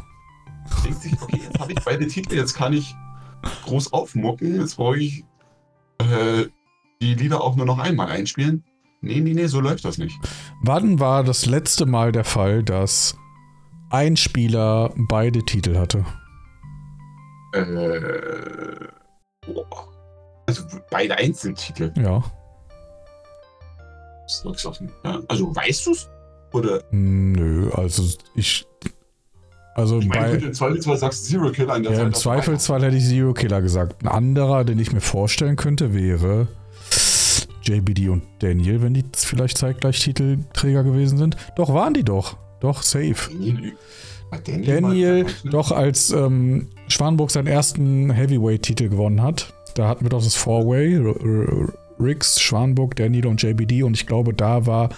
denkt 0.84 1.02
sich, 1.02 1.13
okay, 1.21 1.41
jetzt 1.43 1.60
habe 1.60 1.74
ich 1.74 1.80
beide 1.86 2.08
Titel, 2.08 2.36
jetzt 2.36 2.56
kann 2.56 2.74
ich 2.74 2.95
groß 3.65 3.93
aufmucken, 3.93 4.60
jetzt 4.60 4.78
brauche 4.78 4.98
ich 4.98 5.24
äh, 6.00 6.45
die 7.02 7.13
Lieder 7.13 7.41
auch 7.41 7.56
nur 7.56 7.65
noch 7.67 7.78
einmal 7.78 8.08
einspielen. 8.08 8.63
Nee, 9.02 9.19
nee, 9.19 9.34
nee, 9.36 9.45
so 9.45 9.60
läuft 9.60 9.86
das 9.86 10.00
nicht. 10.00 10.17
Wann 10.63 11.00
war 11.00 11.24
das 11.24 11.45
letzte 11.45 11.86
Mal 11.86 12.12
der 12.12 12.24
Fall, 12.24 12.63
dass 12.63 13.15
ein 13.91 14.17
Spieler 14.17 14.91
beide 14.98 15.43
Titel 15.45 15.78
hatte? 15.78 16.04
Äh, 17.54 18.88
boah. 19.45 19.94
Also 20.47 20.63
beide 20.91 21.17
Einzeltitel. 21.17 21.91
Ja. 21.97 22.23
Also 25.27 25.55
weißt 25.55 25.88
du's? 25.88 26.10
Oder 26.53 26.81
Nö, 26.91 27.69
also 27.73 28.03
ich. 28.36 28.65
Also 29.75 29.99
ich 29.99 30.08
meine, 30.08 30.38
bei. 30.39 30.45
im 30.45 30.53
Zweifelsfall 30.53 30.97
sagst 30.97 31.25
du 31.25 31.31
Zero 31.38 31.51
Killer 31.51 31.75
in 31.75 31.84
der 31.84 31.91
Ja, 31.91 31.97
Zeit. 31.97 32.08
im 32.08 32.13
Zweifelsfall 32.13 32.84
hätte 32.84 32.95
ich 32.95 33.05
Zero 33.05 33.34
Killer 33.34 33.62
gesagt. 33.62 34.01
Ein 34.03 34.08
anderer, 34.08 34.63
den 34.63 34.79
ich 34.79 34.93
mir 34.93 35.01
vorstellen 35.01 35.58
könnte, 35.58 35.93
wäre 35.93 36.47
JBD 37.63 38.10
und 38.10 38.23
Daniel, 38.39 38.81
wenn 38.81 38.93
die 38.93 39.03
vielleicht 39.15 39.58
zeitgleich 39.58 39.99
Titelträger 39.99 40.84
gewesen 40.84 41.17
sind. 41.17 41.36
Doch, 41.58 41.73
waren 41.73 41.93
die 41.93 42.03
doch. 42.03 42.38
Doch, 42.62 42.84
safe. 42.84 43.15
Daniel, 43.31 43.73
Daniel, 44.45 44.81
Daniel, 44.81 45.23
mal- 45.23 45.34
doch 45.51 45.71
als 45.71 46.12
ähm, 46.12 46.69
Schwanburg 46.88 47.31
seinen 47.31 47.47
ersten 47.47 48.12
Heavyweight-Titel 48.12 48.88
gewonnen 48.89 49.21
hat, 49.21 49.53
da 49.76 49.88
hatten 49.88 50.04
wir 50.06 50.10
doch 50.10 50.24
das 50.24 50.36
Four-Way, 50.36 51.68
Riggs, 52.00 52.42
Schwanburg, 52.42 52.96
Daniel 52.96 53.28
und 53.28 53.42
JBD 53.42 53.84
und 53.84 53.94
ich 53.94 54.06
glaube, 54.08 54.34
da 54.34 54.66
war 54.66 54.90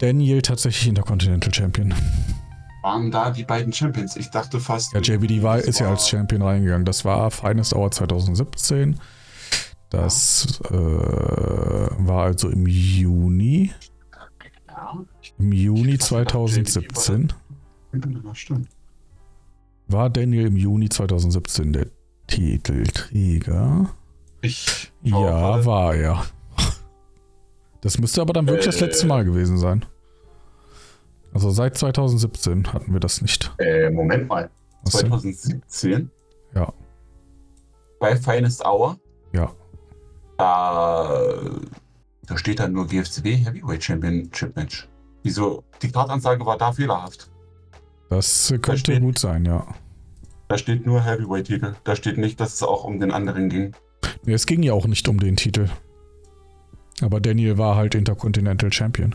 Daniel 0.00 0.42
tatsächlich 0.42 0.88
Intercontinental 0.88 1.52
Champion. 1.54 1.94
waren 2.82 3.10
da 3.10 3.30
die 3.30 3.44
beiden 3.44 3.72
Champions. 3.72 4.16
Ich 4.16 4.30
dachte 4.30 4.60
fast. 4.60 4.92
Ja, 4.94 5.00
JBD 5.00 5.42
war, 5.42 5.58
ist 5.58 5.78
ja 5.80 5.86
war- 5.86 5.92
als 5.92 6.08
Champion 6.08 6.42
reingegangen. 6.42 6.84
Das 6.84 7.04
war 7.04 7.30
Finest 7.30 7.74
Hour 7.74 7.90
2017. 7.90 8.98
Das 9.90 10.60
äh, 10.70 10.74
war 10.74 12.24
also 12.24 12.50
im 12.50 12.66
Juni. 12.66 13.72
Ja, 14.68 14.98
Im 15.38 15.52
Juni 15.52 15.92
Ich 15.92 15.98
dachte, 16.00 16.14
JBD 16.38 16.64
2017. 16.68 17.32
ja, 18.24 18.34
stimmt. 18.34 18.68
War 19.88 20.10
Daniel 20.10 20.46
im 20.48 20.56
Juni 20.56 20.90
2017 20.90 21.72
der 21.72 21.86
Titelträger? 22.28 23.90
Ich. 24.40 24.92
Ja, 25.02 25.14
war. 25.16 25.64
war 25.66 25.94
er. 25.94 26.24
Das 27.80 27.98
müsste 27.98 28.20
aber 28.22 28.32
dann 28.32 28.46
wirklich 28.46 28.66
das 28.66 28.80
Äh. 28.80 28.86
letzte 28.86 29.06
Mal 29.06 29.24
gewesen 29.24 29.58
sein. 29.58 29.84
Also 31.32 31.50
seit 31.50 31.76
2017 31.76 32.72
hatten 32.72 32.92
wir 32.92 33.00
das 33.00 33.20
nicht. 33.22 33.52
Äh, 33.58 33.90
Moment 33.90 34.28
mal. 34.28 34.50
Was 34.82 34.94
denn? 34.94 35.10
2017? 35.10 36.10
Ja. 36.54 36.72
Bei 38.00 38.16
Finest 38.16 38.64
Hour? 38.64 38.98
Ja. 39.32 39.52
Da, 40.38 41.38
da 42.26 42.36
steht 42.38 42.60
dann 42.60 42.72
nur 42.72 42.86
GFCW 42.86 43.36
Heavyweight 43.36 43.82
Championship 43.84 44.54
Match. 44.56 44.88
Wieso? 45.22 45.64
Die 45.82 45.90
Kartansage 45.90 46.44
war 46.46 46.56
da 46.56 46.72
fehlerhaft. 46.72 47.28
Das 48.08 48.50
äh, 48.50 48.58
könnte 48.58 48.78
steht- 48.80 49.02
gut 49.02 49.18
sein, 49.18 49.44
ja. 49.44 49.66
Da 50.48 50.56
steht 50.56 50.86
nur 50.86 51.04
Heavyweight-Titel. 51.04 51.74
Da 51.84 51.94
steht 51.94 52.16
nicht, 52.16 52.40
dass 52.40 52.54
es 52.54 52.62
auch 52.62 52.84
um 52.84 52.98
den 53.00 53.12
anderen 53.12 53.48
ging. 53.50 53.76
Nee, 54.24 54.32
es 54.32 54.46
ging 54.46 54.62
ja 54.62 54.72
auch 54.72 54.86
nicht 54.86 55.06
um 55.08 55.20
den 55.20 55.36
Titel. 55.36 55.68
Aber 57.02 57.20
Daniel 57.20 57.58
war 57.58 57.76
halt 57.76 57.94
Intercontinental 57.94 58.72
Champion. 58.72 59.14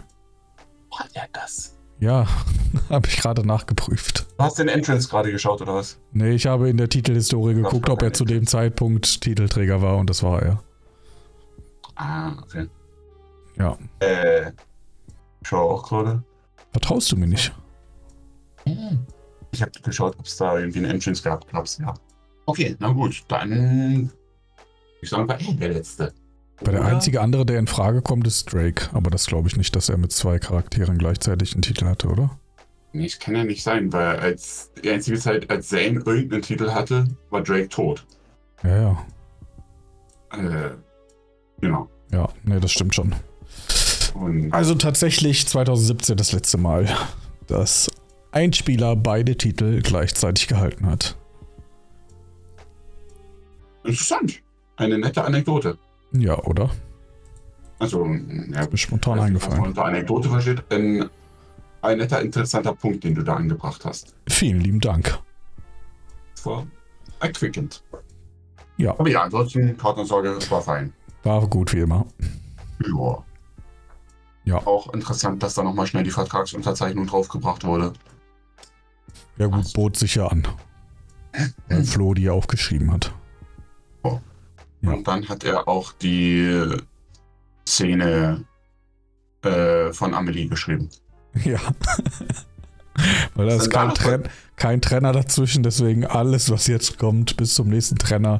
Hat 0.91 1.09
er 1.13 1.27
das? 1.33 1.77
Ja, 1.99 2.27
habe 2.89 3.07
ich 3.07 3.17
gerade 3.17 3.45
nachgeprüft. 3.45 4.27
Du 4.37 4.43
hast 4.43 4.59
den 4.59 4.67
Entrance 4.67 5.09
gerade 5.09 5.31
geschaut, 5.31 5.61
oder 5.61 5.75
was? 5.75 5.99
Nee, 6.11 6.31
ich 6.31 6.45
habe 6.45 6.69
in 6.69 6.77
der 6.77 6.89
Titelhistorie 6.89 7.55
geguckt, 7.55 7.87
war 7.87 7.95
ob 7.95 8.03
er 8.03 8.13
zu 8.13 8.25
dem 8.25 8.45
Zeitpunkt 8.45 9.21
Titelträger 9.21 9.81
war 9.81 9.97
und 9.97 10.09
das 10.09 10.21
war 10.21 10.41
er. 10.41 10.63
Ah, 11.95 12.33
okay. 12.41 12.67
Ja. 13.57 13.77
Äh, 13.99 14.51
schau 15.43 15.71
auch 15.71 15.87
gerade. 15.87 16.23
Vertraust 16.71 17.11
du 17.11 17.17
mir 17.17 17.27
nicht? 17.27 17.53
Ich 19.53 19.61
habe 19.61 19.71
geschaut, 19.83 20.15
ob 20.19 20.25
es 20.25 20.37
da 20.37 20.57
irgendwie 20.57 20.79
einen 20.79 20.91
Entrance 20.91 21.23
gab. 21.23 21.47
Glaub's 21.47 21.77
ja. 21.77 21.93
Okay, 22.45 22.75
na 22.79 22.91
gut, 22.91 23.23
dann. 23.27 24.11
Ich 25.01 25.09
sagen, 25.09 25.27
war 25.27 25.39
er 25.39 25.53
der 25.53 25.69
Letzte. 25.69 26.13
Weil 26.61 26.73
der 26.73 26.85
einzige 26.85 27.21
andere, 27.21 27.45
der 27.45 27.59
in 27.59 27.67
Frage 27.67 28.01
kommt, 28.01 28.25
ist 28.25 28.51
Drake. 28.51 28.89
Aber 28.93 29.09
das 29.09 29.25
glaube 29.25 29.47
ich 29.47 29.57
nicht, 29.57 29.75
dass 29.75 29.89
er 29.89 29.97
mit 29.97 30.11
zwei 30.11 30.39
Charakteren 30.39 30.97
gleichzeitig 30.97 31.53
einen 31.53 31.61
Titel 31.61 31.85
hatte, 31.85 32.07
oder? 32.07 32.37
Nee, 32.93 33.05
das 33.05 33.19
kann 33.19 33.35
ja 33.35 33.43
nicht 33.43 33.63
sein, 33.63 33.91
weil 33.91 34.17
als 34.17 34.71
die 34.81 34.89
einzige 34.89 35.19
Zeit, 35.19 35.49
als 35.49 35.69
Zane 35.69 36.01
irgendeinen 36.05 36.41
Titel 36.41 36.71
hatte, 36.71 37.07
war 37.31 37.41
Drake 37.41 37.69
tot. 37.69 38.05
Ja, 38.63 38.81
ja. 38.81 39.05
Äh, 40.37 40.71
genau. 41.59 41.89
Ja, 42.11 42.29
nee, 42.43 42.59
das 42.59 42.71
stimmt 42.71 42.95
schon. 42.95 43.13
Und 44.13 44.53
Also 44.53 44.75
tatsächlich 44.75 45.47
2017 45.47 46.15
das 46.17 46.31
letzte 46.31 46.57
Mal, 46.57 46.87
dass 47.47 47.89
ein 48.33 48.51
Spieler 48.51 48.95
beide 48.95 49.37
Titel 49.37 49.81
gleichzeitig 49.81 50.47
gehalten 50.47 50.85
hat. 50.87 51.17
interessant. 53.83 54.41
Eine 54.75 54.97
nette 54.97 55.23
Anekdote. 55.23 55.77
Ja, 56.13 56.37
oder? 56.43 56.69
also 57.79 58.05
ja, 58.05 58.61
Ist 58.63 58.79
spontan 58.79 59.19
eingefallen. 59.19 59.61
unter 59.61 59.85
Anekdote 59.85 60.29
versteht, 60.29 60.63
ein, 60.71 61.09
ein 61.81 61.97
netter, 61.97 62.21
interessanter 62.21 62.73
Punkt, 62.73 63.03
den 63.03 63.13
du 63.13 63.23
da 63.23 63.35
angebracht 63.35 63.83
hast. 63.85 64.15
Vielen 64.29 64.61
lieben 64.61 64.79
Dank. 64.79 65.19
Das 66.35 66.45
war 66.45 66.65
erquickend. 67.19 67.83
Ja. 68.77 68.91
Aber 68.97 69.09
ja, 69.09 69.23
ansonsten, 69.23 69.77
Kartensorge 69.77 70.37
war 70.49 70.61
fein. 70.61 70.93
War 71.23 71.45
gut 71.47 71.73
wie 71.73 71.79
immer. 71.81 72.05
Ja. 72.79 73.23
Ja. 74.45 74.57
Auch 74.65 74.93
interessant, 74.93 75.43
dass 75.43 75.53
da 75.53 75.63
nochmal 75.63 75.87
schnell 75.87 76.03
die 76.03 76.11
Vertragsunterzeichnung 76.11 77.05
draufgebracht 77.07 77.63
wurde. 77.65 77.93
Ja 79.37 79.47
gut, 79.47 79.65
Was? 79.65 79.73
bot 79.73 79.97
sich 79.97 80.15
ja 80.15 80.27
an. 80.27 80.47
Weil 81.67 81.83
Flo 81.83 82.13
die 82.13 82.29
aufgeschrieben 82.29 82.91
hat. 82.91 83.13
Ja. 84.83 84.91
Und 84.91 85.07
dann 85.07 85.27
hat 85.29 85.43
er 85.43 85.67
auch 85.67 85.93
die 85.93 86.67
Szene 87.67 88.43
äh, 89.43 89.93
von 89.93 90.13
Amelie 90.13 90.47
geschrieben. 90.47 90.89
Ja. 91.43 91.57
Weil 93.33 93.47
da 93.47 93.55
ist 93.55 93.71
kein, 93.71 93.91
Tren 93.95 94.29
kein 94.55 94.81
Trenner 94.81 95.13
dazwischen, 95.13 95.63
deswegen 95.63 96.05
alles, 96.05 96.51
was 96.51 96.67
jetzt 96.67 96.99
kommt, 96.99 97.37
bis 97.37 97.55
zum 97.55 97.69
nächsten 97.69 97.97
Trenner, 97.97 98.39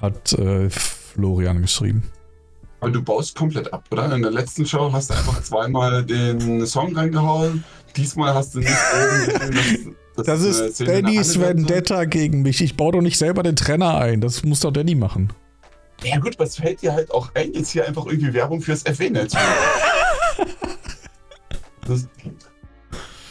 hat 0.00 0.32
äh, 0.34 0.70
Florian 0.70 1.62
geschrieben. 1.62 2.04
Aber 2.78 2.92
du 2.92 3.02
baust 3.02 3.34
komplett 3.34 3.72
ab, 3.72 3.86
oder? 3.90 4.14
In 4.14 4.22
der 4.22 4.30
letzten 4.30 4.64
Show 4.64 4.92
hast 4.92 5.10
du 5.10 5.14
einfach 5.14 5.42
zweimal 5.42 6.04
den 6.04 6.64
Song 6.64 6.94
reingehauen. 6.96 7.64
Diesmal 7.96 8.34
hast 8.34 8.54
du 8.54 8.60
nicht 8.60 8.70
oben. 8.94 9.96
Das, 10.18 10.26
Das 10.26 10.42
ist 10.42 10.80
nach 10.80 10.86
Dannys. 10.88 11.40
Vendetta 11.40 12.04
gegen 12.04 12.42
mich. 12.42 12.60
Ich 12.60 12.76
baue 12.76 12.92
doch 12.92 13.00
nicht 13.00 13.18
selber 13.18 13.42
den 13.44 13.56
Trenner 13.56 13.98
ein. 13.98 14.20
Das 14.20 14.42
muss 14.42 14.60
doch 14.60 14.72
Danny 14.72 14.94
machen. 14.96 15.32
Ja 16.02 16.18
gut, 16.18 16.38
was 16.38 16.56
fällt 16.56 16.82
dir 16.82 16.92
halt 16.92 17.10
auch 17.10 17.34
ein, 17.34 17.52
jetzt 17.54 17.70
hier 17.70 17.86
einfach 17.86 18.06
irgendwie 18.06 18.32
Werbung 18.34 18.60
fürs 18.60 18.82
FW-Netz. 18.82 19.34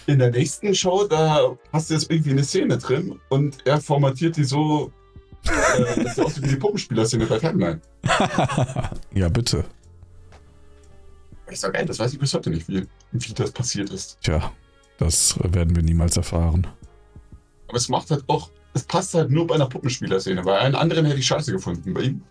In 0.07 0.19
der 0.19 0.31
nächsten 0.31 0.73
Show, 0.73 1.05
da 1.05 1.57
hast 1.71 1.89
du 1.89 1.93
jetzt 1.93 2.09
irgendwie 2.09 2.31
eine 2.31 2.43
Szene 2.43 2.77
drin 2.77 3.19
und 3.29 3.57
er 3.65 3.79
formatiert 3.81 4.37
die 4.37 4.45
so, 4.45 4.91
äh, 5.43 6.03
dass 6.03 6.15
sie 6.15 6.21
aussieht 6.23 6.43
wie 6.43 6.49
die 6.49 6.55
Puppenspieler-Szene 6.55 7.25
bei 7.25 7.39
Timeline. 7.39 7.81
ja, 9.13 9.27
bitte. 9.29 9.65
Ich 11.49 11.59
sag, 11.59 11.77
ey, 11.77 11.85
das 11.85 11.99
weiß 11.99 12.13
ich 12.13 12.19
bis 12.19 12.33
heute 12.33 12.49
nicht, 12.49 12.67
wie, 12.67 12.85
wie 13.11 13.33
das 13.33 13.51
passiert 13.51 13.89
ist. 13.89 14.17
Tja, 14.21 14.51
das 14.97 15.37
werden 15.43 15.75
wir 15.75 15.83
niemals 15.83 16.17
erfahren. 16.17 16.67
Aber 17.67 17.77
es 17.77 17.89
macht 17.89 18.11
halt 18.11 18.23
auch, 18.27 18.49
es 18.73 18.83
passt 18.83 19.13
halt 19.13 19.29
nur 19.29 19.47
bei 19.47 19.55
einer 19.55 19.67
Puppenspieler-Szene. 19.67 20.43
Bei 20.43 20.59
einem 20.59 20.75
anderen 20.75 21.05
hätte 21.05 21.19
ich 21.19 21.25
scheiße 21.25 21.51
gefunden. 21.51 21.93
Bei 21.93 22.01
ihm 22.01 22.21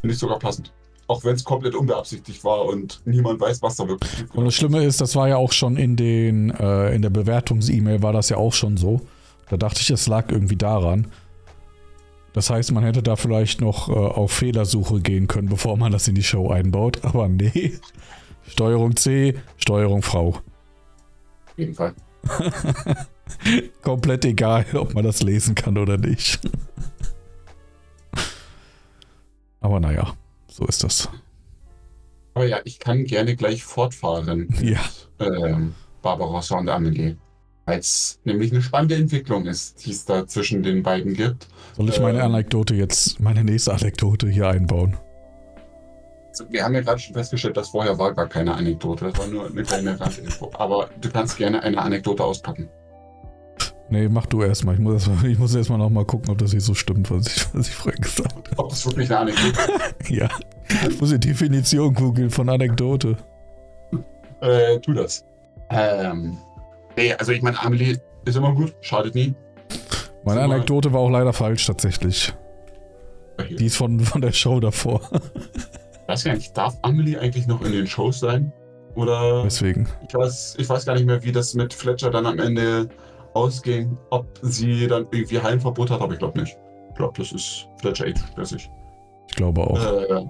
finde 0.00 0.14
ich 0.14 0.18
sogar 0.18 0.38
passend. 0.38 0.72
Auch 1.06 1.24
wenn 1.24 1.34
es 1.34 1.44
komplett 1.44 1.74
unbeabsichtigt 1.74 2.42
war 2.44 2.64
und 2.64 3.02
niemand 3.04 3.40
weiß, 3.40 3.60
was 3.62 3.76
da 3.76 3.86
wirklich 3.86 4.10
Und 4.32 4.44
das 4.44 4.54
Schlimme 4.54 4.84
ist, 4.84 5.00
das 5.00 5.14
war 5.16 5.28
ja 5.28 5.36
auch 5.36 5.52
schon 5.52 5.76
in 5.76 5.96
den 5.96 6.50
äh, 6.50 6.94
in 6.94 7.02
der 7.02 7.10
Bewertungs-E-Mail 7.10 8.02
war 8.02 8.12
das 8.12 8.28
ja 8.28 8.36
auch 8.36 8.52
schon 8.52 8.76
so. 8.76 9.00
Da 9.50 9.56
dachte 9.56 9.80
ich, 9.80 9.90
es 9.90 10.06
lag 10.06 10.30
irgendwie 10.30 10.56
daran. 10.56 11.08
Das 12.32 12.48
heißt, 12.48 12.72
man 12.72 12.84
hätte 12.84 13.02
da 13.02 13.16
vielleicht 13.16 13.60
noch 13.60 13.88
äh, 13.88 13.92
auf 13.92 14.32
Fehlersuche 14.32 15.00
gehen 15.00 15.26
können, 15.26 15.48
bevor 15.48 15.76
man 15.76 15.92
das 15.92 16.08
in 16.08 16.14
die 16.14 16.22
Show 16.22 16.50
einbaut. 16.50 17.00
Aber 17.04 17.28
nee. 17.28 17.78
Steuerung 18.48 18.96
C, 18.96 19.34
Steuerung 19.56 20.02
V. 20.02 20.28
Auf 20.28 20.42
jeden 21.56 21.74
Fall. 21.74 21.94
Komplett 23.82 24.24
egal, 24.24 24.64
ob 24.74 24.94
man 24.94 25.04
das 25.04 25.22
lesen 25.22 25.54
kann 25.54 25.78
oder 25.78 25.96
nicht. 25.98 26.40
Aber 29.60 29.80
naja, 29.80 30.14
so 30.48 30.64
ist 30.66 30.82
das. 30.84 31.08
Aber 32.34 32.46
ja, 32.46 32.58
ich 32.64 32.78
kann 32.78 33.04
gerne 33.04 33.36
gleich 33.36 33.62
fortfahren 33.62 34.48
mit 34.48 34.62
Ja. 34.62 34.80
ähm, 35.20 35.74
Barbarossa 36.02 36.58
und 36.58 36.68
Amelie. 36.68 37.16
Weil 37.64 37.78
es 37.78 38.18
nämlich 38.24 38.50
eine 38.50 38.60
spannende 38.60 38.96
Entwicklung 38.96 39.46
ist, 39.46 39.84
die 39.86 39.92
es 39.92 40.04
da 40.04 40.26
zwischen 40.26 40.64
den 40.64 40.82
beiden 40.82 41.14
gibt. 41.14 41.46
Soll 41.76 41.88
ich 41.90 42.00
meine 42.00 42.18
Ähm. 42.18 42.24
Anekdote 42.24 42.74
jetzt, 42.74 43.20
meine 43.20 43.44
nächste 43.44 43.72
Anekdote 43.72 44.28
hier 44.28 44.48
einbauen? 44.48 44.96
Also, 46.30 46.44
wir 46.50 46.64
haben 46.64 46.74
ja 46.74 46.80
gerade 46.80 46.98
schon 46.98 47.14
festgestellt, 47.14 47.56
dass 47.56 47.68
vorher 47.68 47.96
war 47.98 48.14
gar 48.14 48.26
keine 48.28 48.54
Anekdote. 48.54 49.04
Das 49.04 49.18
war 49.18 49.28
nur 49.28 49.46
eine 49.46 49.62
kleine 49.62 50.00
Randinfo. 50.00 50.50
Aber 50.54 50.88
du 51.00 51.08
kannst 51.10 51.36
gerne 51.36 51.62
eine 51.62 51.78
Anekdote 51.78 52.24
auspacken. 52.24 52.68
Nee, 53.92 54.08
mach 54.08 54.24
du 54.24 54.42
erstmal. 54.42 54.74
Ich 54.74 54.80
muss 54.80 54.94
erstmal 54.94 55.30
ich 55.30 55.38
muss 55.38 55.54
erst 55.54 55.68
mal 55.68 55.76
nochmal 55.78 56.06
gucken, 56.06 56.30
ob 56.30 56.38
das 56.38 56.52
hier 56.52 56.62
so 56.62 56.72
stimmt, 56.72 57.10
was 57.10 57.26
ich, 57.26 57.54
was 57.54 57.68
ich 57.68 57.74
vorhin 57.74 58.00
gesagt 58.00 58.34
habe. 58.34 58.58
Ob 58.58 58.70
das 58.70 58.86
wirklich 58.86 59.10
eine 59.10 59.18
Anekdote 59.20 59.60
ist? 60.00 60.10
Ja. 60.10 60.30
Ich 60.88 60.98
muss 60.98 61.10
die 61.10 61.20
Definition 61.20 61.92
googeln 61.92 62.30
von 62.30 62.48
Anekdote. 62.48 63.18
Äh, 64.40 64.78
tu 64.80 64.94
das. 64.94 65.26
Ähm, 65.68 66.38
nee, 66.96 67.12
also 67.12 67.32
ich 67.32 67.42
meine, 67.42 67.62
Amelie 67.62 67.98
ist 68.24 68.36
immer 68.36 68.54
gut, 68.54 68.74
schadet 68.80 69.14
nie. 69.14 69.34
Meine 70.24 70.40
Super. 70.40 70.54
Anekdote 70.54 70.92
war 70.94 71.00
auch 71.00 71.10
leider 71.10 71.34
falsch 71.34 71.66
tatsächlich. 71.66 72.32
Die 73.58 73.66
ist 73.66 73.76
von, 73.76 74.00
von 74.00 74.22
der 74.22 74.32
Show 74.32 74.58
davor. 74.58 75.02
weiß 76.06 76.24
gar 76.24 76.34
nicht, 76.34 76.56
darf 76.56 76.78
Amelie 76.80 77.18
eigentlich 77.18 77.46
noch 77.46 77.60
in 77.60 77.72
den 77.72 77.86
Shows 77.86 78.20
sein? 78.20 78.52
Oder 78.94 79.42
Deswegen. 79.42 79.86
ich 80.08 80.14
weiß, 80.14 80.56
ich 80.58 80.68
weiß 80.68 80.86
gar 80.86 80.94
nicht 80.94 81.04
mehr, 81.06 81.22
wie 81.22 81.32
das 81.32 81.52
mit 81.52 81.74
Fletcher 81.74 82.10
dann 82.10 82.24
am 82.24 82.38
Ende 82.38 82.88
ausging. 83.34 83.96
Ob 84.10 84.26
sie 84.42 84.86
dann 84.86 85.06
irgendwie 85.10 85.40
Heimverbot 85.40 85.90
hat, 85.90 86.00
aber 86.00 86.12
ich 86.12 86.18
glaube 86.18 86.40
nicht. 86.40 86.56
Ich 86.90 86.96
glaube, 86.96 87.14
das 87.16 87.32
ist 87.32 87.68
Fletcher 87.80 88.06
eh 88.06 88.14
zu 88.14 88.26
stressig. 88.26 88.70
Ich 89.28 89.36
glaube 89.36 89.62
auch. 89.62 89.78
Äh, 89.78 90.26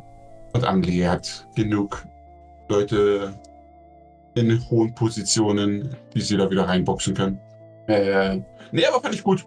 und 0.53 0.65
Amelie 0.65 1.09
hat 1.09 1.49
genug 1.57 2.07
Leute 2.69 3.35
in 4.35 4.71
hohen 4.71 4.95
Positionen, 4.95 5.95
die 6.15 6.21
sie 6.21 6.37
da 6.37 6.51
wieder 6.51 6.69
reinboxen 6.69 7.15
können. 7.15 7.41
Äh, 7.87 8.41
nee, 8.71 8.87
aber 8.87 9.01
fand 9.01 9.15
ich 9.15 9.23
gut. 9.23 9.47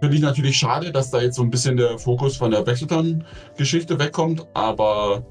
Finde 0.00 0.16
ich 0.16 0.22
natürlich 0.22 0.56
schade, 0.56 0.92
dass 0.92 1.10
da 1.10 1.20
jetzt 1.20 1.36
so 1.36 1.42
ein 1.42 1.50
bisschen 1.50 1.76
der 1.76 1.98
Fokus 1.98 2.36
von 2.36 2.50
der 2.50 2.62
Baxelton-Geschichte 2.62 3.98
wegkommt, 3.98 4.46
aber 4.52 5.22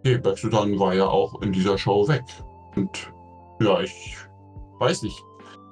okay, 0.00 0.18
Baxelton 0.18 0.78
war 0.78 0.94
ja 0.94 1.06
auch 1.06 1.40
in 1.42 1.52
dieser 1.52 1.78
Show 1.78 2.08
weg. 2.08 2.24
Und 2.74 3.12
ja, 3.60 3.80
ich 3.80 4.16
weiß 4.80 5.02
nicht. 5.02 5.16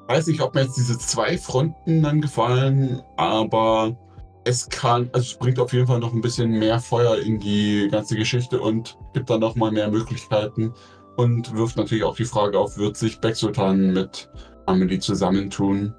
Weiß 0.08 0.26
nicht, 0.28 0.40
ob 0.40 0.54
mir 0.54 0.62
jetzt 0.62 0.76
diese 0.76 0.98
zwei 0.98 1.36
Fronten 1.36 2.02
dann 2.02 2.20
gefallen, 2.20 3.02
aber 3.16 3.96
es 4.44 4.68
kann, 4.68 5.10
also 5.12 5.32
es 5.32 5.38
bringt 5.38 5.58
auf 5.58 5.72
jeden 5.72 5.88
Fall 5.88 5.98
noch 5.98 6.12
ein 6.12 6.20
bisschen 6.20 6.50
mehr 6.50 6.78
Feuer 6.78 7.18
in 7.18 7.40
die 7.40 7.88
ganze 7.90 8.14
Geschichte 8.14 8.60
und 8.60 8.96
gibt 9.12 9.28
dann 9.28 9.40
noch 9.40 9.56
mal 9.56 9.72
mehr 9.72 9.90
Möglichkeiten 9.90 10.72
und 11.16 11.52
wirft 11.56 11.76
natürlich 11.76 12.04
auch 12.04 12.14
die 12.14 12.24
Frage 12.24 12.58
auf, 12.58 12.78
wird 12.78 12.96
sich 12.96 13.20
Beck-Sultan 13.20 13.92
mit 13.92 14.30
Amelie 14.66 15.00
zusammentun? 15.00 15.94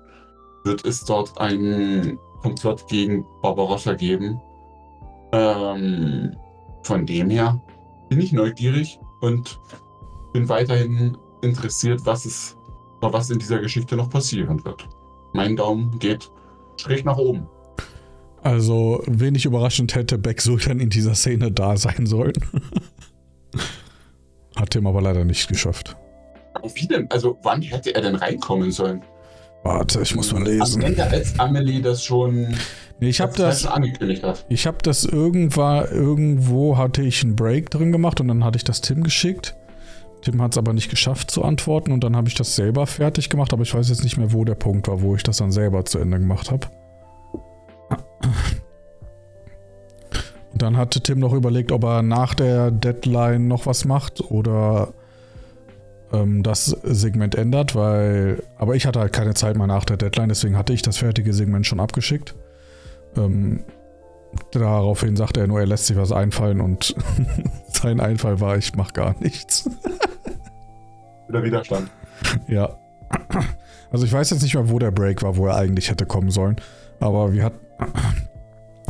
Wird 0.64 0.86
es 0.86 1.04
dort 1.04 1.38
einen 1.40 2.18
Komplott 2.42 2.88
gegen 2.88 3.26
Barbarossa 3.42 3.94
geben? 3.94 4.40
Ähm, 5.34 6.36
von 6.84 7.06
dem 7.06 7.30
her 7.30 7.62
bin 8.10 8.22
ich 8.22 8.32
neugierig 8.32 9.00
und 9.20 9.60
bin 10.32 10.48
weiterhin 10.48 11.18
interessiert, 11.42 12.06
was 12.06 12.26
es 12.26 12.57
oder 13.02 13.14
was 13.14 13.30
in 13.30 13.40
dieser 13.40 13.60
Geschichte 13.60 13.96
noch 13.96 14.10
passieren 14.10 14.64
wird. 14.66 14.88
Mein 15.34 15.56
Daumen 15.56 15.98
geht 16.00 16.30
schräg 16.78 17.06
nach 17.06 17.18
oben. 17.18 17.48
Also, 18.44 19.02
wenig 19.08 19.46
überraschend 19.46 19.96
hätte 19.96 20.18
Beck 20.18 20.42
Sultan 20.42 20.80
in 20.80 20.90
dieser 20.90 21.16
Szene 21.16 21.52
da 21.52 21.76
sein 21.76 22.06
sollen. 22.06 22.34
Hat 24.56 24.72
Tim 24.72 24.88
aber 24.88 25.02
leider 25.02 25.26
nicht 25.26 25.48
geschafft. 25.48 25.98
Aber 26.54 26.70
wie 26.76 26.88
denn? 26.88 27.10
Also, 27.12 27.38
wann 27.44 27.62
hätte 27.62 27.94
er 27.94 28.02
denn 28.02 28.16
reinkommen 28.16 28.72
sollen? 28.72 29.02
Warte, 29.64 30.02
ich 30.02 30.16
muss 30.16 30.32
mal 30.32 30.40
Am 30.40 30.46
lesen. 30.46 30.82
Ende, 30.82 31.04
als 31.04 31.38
Amelie 31.40 31.82
das 31.82 32.04
schon, 32.04 32.56
Nee, 33.00 33.10
ich 33.10 33.20
er 33.20 33.28
das, 33.28 33.62
schon 33.62 33.72
angekündigt 33.72 34.24
hat. 34.24 34.46
ich 34.50 34.66
habe 34.66 34.78
das 34.82 35.04
irgendwann, 35.04 35.86
irgendwo 35.92 36.78
hatte 36.78 37.02
ich 37.02 37.24
einen 37.24 37.36
Break 37.36 37.70
drin 37.70 37.92
gemacht 37.92 38.22
und 38.22 38.28
dann 38.30 38.44
hatte 38.44 38.58
ich 38.58 38.64
das 38.64 38.82
Tim 38.82 39.04
geschickt. 39.04 39.56
Tim 40.22 40.42
hat 40.42 40.54
es 40.54 40.58
aber 40.58 40.74
nicht 40.74 40.90
geschafft 40.90 41.32
zu 41.32 41.44
antworten 41.44 41.92
und 41.92 42.04
dann 42.04 42.16
habe 42.16 42.28
ich 42.28 42.36
das 42.36 42.56
selber 42.56 42.88
fertig 42.88 43.30
gemacht, 43.30 43.54
aber 43.54 43.64
ich 43.64 43.74
weiß 43.74 43.90
jetzt 43.90 44.04
nicht 44.04 44.18
mehr, 44.18 44.34
wo 44.34 44.44
der 44.46 44.56
Punkt 44.56 44.88
war, 44.88 45.02
wo 45.02 45.16
ich 45.16 45.24
das 45.24 45.38
dann 45.38 45.52
selber 45.52 45.86
zu 45.86 46.00
Ende 46.00 46.20
gemacht 46.20 46.52
habe. 46.52 46.68
Und 50.54 50.62
dann 50.62 50.78
hatte 50.78 51.02
Tim 51.02 51.20
noch 51.20 51.34
überlegt, 51.34 51.72
ob 51.72 51.84
er 51.84 52.02
nach 52.02 52.34
der 52.34 52.72
Deadline 52.72 53.48
noch 53.48 53.68
was 53.68 53.86
macht 53.86 54.32
oder 54.32 54.94
ähm, 56.12 56.44
das 56.44 56.66
Segment 56.84 57.36
ändert, 57.36 57.76
weil. 57.76 58.44
Aber 58.58 58.76
ich 58.76 58.86
hatte 58.86 59.00
halt 59.00 59.14
keine 59.14 59.34
Zeit 59.34 59.56
mehr 59.56 59.68
nach 59.68 59.86
der 59.86 59.98
Deadline, 59.98 60.30
deswegen 60.30 60.58
hatte 60.58 60.74
ich 60.74 60.82
das 60.82 60.98
fertige 60.98 61.34
Segment 61.34 61.68
schon 61.68 61.80
abgeschickt. 61.80 62.36
Ähm, 63.16 63.64
daraufhin 64.52 65.16
sagte 65.16 65.42
er 65.42 65.48
nur, 65.48 65.60
er 65.60 65.66
lässt 65.66 65.88
sich 65.88 65.98
was 65.98 66.12
einfallen 66.12 66.62
und 66.62 66.96
sein 67.68 68.00
Einfall 68.00 68.40
war, 68.40 68.58
ich 68.58 68.76
mach 68.76 68.94
gar 68.94 69.16
nichts. 69.20 69.70
Wieder 71.28 71.44
Widerstand. 71.44 71.90
Ja. 72.48 72.78
Also 73.92 74.06
ich 74.06 74.14
weiß 74.14 74.30
jetzt 74.30 74.42
nicht 74.42 74.56
mehr, 74.56 74.70
wo 74.70 74.80
der 74.80 74.92
Break 74.92 75.24
war, 75.24 75.38
wo 75.38 75.48
er 75.48 75.56
eigentlich 75.56 75.90
hätte 75.90 76.06
kommen 76.06 76.30
sollen. 76.30 76.58
Aber 77.00 77.34
wir 77.34 77.44
hat, 77.44 77.54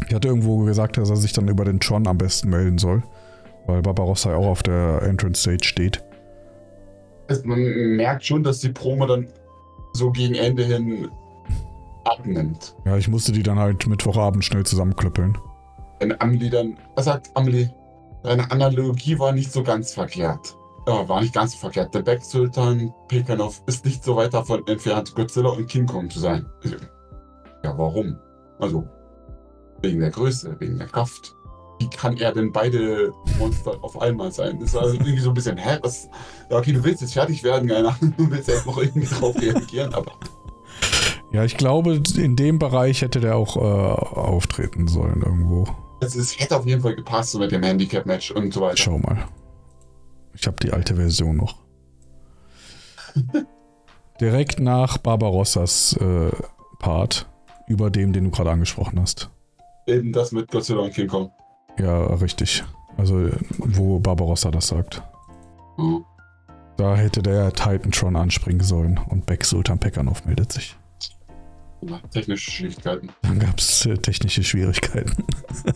ich 0.08 0.14
hatte 0.14 0.28
irgendwo 0.28 0.64
gesagt, 0.64 0.98
dass 0.98 1.10
er 1.10 1.18
sich 1.18 1.34
dann 1.34 1.48
über 1.48 1.66
den 1.66 1.80
Tron 1.80 2.08
am 2.08 2.18
besten 2.18 2.50
melden 2.50 2.78
soll. 2.78 3.04
Weil 3.66 3.82
Barbarossa 3.82 4.32
ja 4.32 4.38
auch 4.38 4.48
auf 4.48 4.64
der 4.64 5.02
Entrance 5.02 5.42
Stage 5.42 5.66
steht. 5.66 6.04
Man 7.44 7.60
merkt 7.98 8.26
schon, 8.26 8.44
dass 8.44 8.60
die 8.60 8.70
Promo 8.70 9.06
dann 9.06 9.28
so 9.94 10.12
gegen 10.12 10.36
Ende 10.36 10.64
hin 10.64 11.10
abnimmt. 12.12 12.76
Ja, 12.86 12.98
ich 12.98 13.08
musste 13.08 13.32
die 13.32 13.44
dann 13.44 13.60
halt 13.60 13.88
Mittwochabend 13.88 14.44
schnell 14.44 14.66
zusammenklöppeln. 14.66 15.38
Wenn 16.00 16.20
Amelie 16.22 16.50
dann, 16.50 16.78
was 16.96 17.06
sagt 17.06 17.30
Amelie? 17.36 17.70
Deine 18.24 18.50
Analogie 18.52 19.18
war 19.20 19.32
nicht 19.32 19.52
so 19.52 19.64
ganz 19.64 19.94
verkehrt. 19.94 20.58
Ja, 20.88 21.08
war 21.08 21.22
nicht 21.22 21.34
ganz 21.34 21.54
so 21.54 21.58
verkehrt. 21.58 21.94
Der 21.94 22.02
Back-Sultan 22.02 22.94
Pekanov 23.08 23.62
ist 23.68 23.86
nicht 23.86 24.04
so 24.04 24.16
weit 24.16 24.34
davon 24.34 24.66
entfernt, 24.68 25.14
Godzilla 25.16 25.50
und 25.50 25.68
King 25.68 25.86
Kong 25.86 26.10
zu 26.10 26.20
sein. 26.20 26.46
Ja, 27.64 27.78
warum? 27.78 28.18
Also, 28.60 28.88
wegen 29.82 30.00
der 30.00 30.12
Größe, 30.12 30.56
wegen 30.60 30.78
der 30.78 30.88
Kraft. 30.88 31.34
Wie 31.80 31.90
kann 31.90 32.18
er 32.18 32.32
denn 32.32 32.52
beide 32.52 33.12
Monster 33.38 33.78
auf 33.84 34.02
einmal 34.02 34.32
sein? 34.32 34.60
Das 34.60 34.70
ist 34.70 34.78
also 34.78 34.94
irgendwie 34.96 35.20
so 35.20 35.30
ein 35.30 35.34
bisschen, 35.36 35.58
hä? 35.58 35.78
Was? 35.82 36.08
Ja, 36.50 36.58
okay, 36.58 36.72
du 36.72 36.84
willst 36.84 37.02
jetzt 37.02 37.14
fertig 37.14 37.44
werden, 37.44 37.72
Ahnung, 37.72 37.94
du 38.18 38.32
willst 38.32 38.48
jetzt 38.48 38.66
noch 38.66 38.78
irgendwie 38.78 39.08
drauf 39.08 39.36
reagieren, 39.40 39.94
aber. 39.94 40.14
Ja, 41.32 41.44
ich 41.44 41.58
glaube, 41.58 42.02
in 42.16 42.36
dem 42.36 42.58
Bereich 42.58 43.02
hätte 43.02 43.20
der 43.20 43.36
auch 43.36 43.58
äh, 43.58 43.60
auftreten 43.60 44.88
sollen 44.88 45.22
irgendwo. 45.22 45.68
Also 46.02 46.20
es 46.20 46.40
hätte 46.40 46.58
auf 46.58 46.66
jeden 46.66 46.82
Fall 46.82 46.96
gepasst 46.96 47.32
so 47.32 47.40
mit 47.40 47.52
dem 47.52 47.64
Handicap-Match 47.64 48.32
und 48.32 48.54
so 48.54 48.62
weiter. 48.62 48.78
Schau 48.78 48.98
mal. 48.98 49.28
Ich 50.34 50.46
habe 50.48 50.58
die 50.62 50.72
alte 50.72 50.96
Version 50.96 51.38
noch. 51.38 51.56
Direkt 54.22 54.60
nach 54.60 54.98
Barbarossas 54.98 55.98
äh, 56.00 56.32
Part, 56.80 57.28
über 57.68 57.90
dem, 57.90 58.14
den 58.14 58.26
du 58.26 58.32
gerade 58.32 58.52
angesprochen 58.52 59.00
hast. 59.00 59.30
Eben 59.86 60.14
das 60.14 60.32
mit 60.32 60.50
Godzilla 60.52 60.82
und 60.82 60.94
King 60.94 61.08
Kong. 61.08 61.32
Ja, 61.80 62.06
richtig. 62.16 62.64
Also, 62.98 63.30
wo 63.58 64.00
Barbarossa 64.00 64.50
das 64.50 64.68
sagt. 64.68 65.02
Mhm. 65.78 66.04
Da 66.78 66.96
hätte 66.96 67.22
der 67.22 67.52
Titantron 67.54 68.16
anspringen 68.16 68.62
sollen 68.62 69.00
und 69.10 69.26
Beck 69.26 69.46
Sultan 69.46 69.80
Pekanov 69.80 70.26
meldet 70.26 70.52
sich. 70.52 70.76
Ja, 71.82 72.00
Technische 72.12 72.52
Schwierigkeiten. 72.52 73.10
Dann 73.22 73.40
gab 73.40 73.60
es 73.60 73.86
äh, 73.86 73.98
technische 73.98 74.44
Schwierigkeiten. 74.44 75.24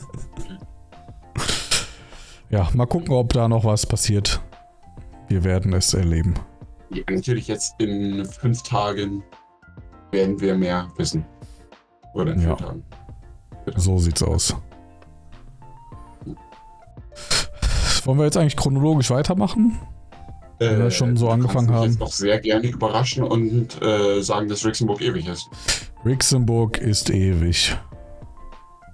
ja, 2.50 2.68
mal 2.74 2.88
gucken, 2.88 3.14
ob 3.14 3.34
da 3.34 3.48
noch 3.48 3.64
was 3.66 3.86
passiert. 3.86 4.42
Wir 5.28 5.44
werden 5.44 5.74
es 5.74 5.94
erleben. 5.94 6.34
Ja, 6.90 7.04
natürlich 7.10 7.48
jetzt 7.48 7.76
in 7.80 8.26
fünf 8.26 8.64
Tagen 8.64 9.24
werden 10.12 10.40
wir 10.42 10.58
mehr 10.58 10.92
wissen. 10.98 11.26
Oder 12.14 12.34
in 12.34 12.42
Ja. 12.42 12.58
vier 12.58 12.68
Tagen. 12.68 12.84
So 13.76 13.98
sieht's 14.00 14.24
aus. 14.24 14.56
Wollen 18.04 18.18
wir 18.18 18.26
jetzt 18.26 18.38
eigentlich 18.38 18.58
chronologisch 18.58 19.12
weitermachen? 19.12 19.78
Wenn 20.69 20.80
wir 20.80 20.91
schon 20.91 21.17
so 21.17 21.30
angefangen 21.30 21.67
mich 21.67 21.76
haben. 21.76 21.89
jetzt 21.89 22.00
noch 22.00 22.12
sehr 22.12 22.39
gerne 22.39 22.67
überraschen 22.67 23.24
und 23.24 23.82
äh, 23.82 24.21
sagen, 24.21 24.47
dass 24.47 24.63
Rixenburg 24.63 25.02
ewig 25.02 25.28
ist. 25.28 25.50
Rixenburg 26.06 26.78
ist 26.78 27.10
ewig. 27.10 27.76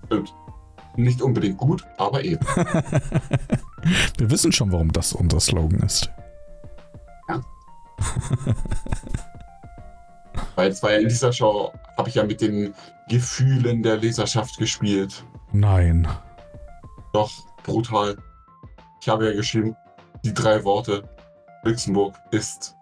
Stimmt. 0.05 0.33
Nicht 0.95 1.21
unbedingt 1.21 1.57
gut, 1.57 1.83
aber 1.97 2.23
ewig. 2.23 2.39
Wir 4.17 4.31
wissen 4.31 4.53
schon, 4.53 4.71
warum 4.71 4.93
das 4.93 5.11
unser 5.11 5.41
Slogan 5.41 5.81
ist. 5.81 6.09
Weil 10.55 10.71
es 10.71 10.81
war 10.81 10.91
ja 10.91 10.99
in 10.99 11.09
dieser 11.09 11.33
Show, 11.33 11.73
habe 11.97 12.09
ich 12.09 12.15
ja 12.15 12.23
mit 12.23 12.41
den 12.41 12.73
Gefühlen 13.09 13.83
der 13.83 13.97
Leserschaft 13.97 14.57
gespielt. 14.57 15.23
Nein. 15.51 16.07
Doch, 17.13 17.29
brutal. 17.63 18.15
Ich 19.01 19.09
habe 19.09 19.25
ja 19.25 19.33
geschrieben, 19.33 19.75
die 20.23 20.33
drei 20.33 20.63
Worte, 20.63 21.03
Luxemburg 21.67 22.15
ist 22.31 22.77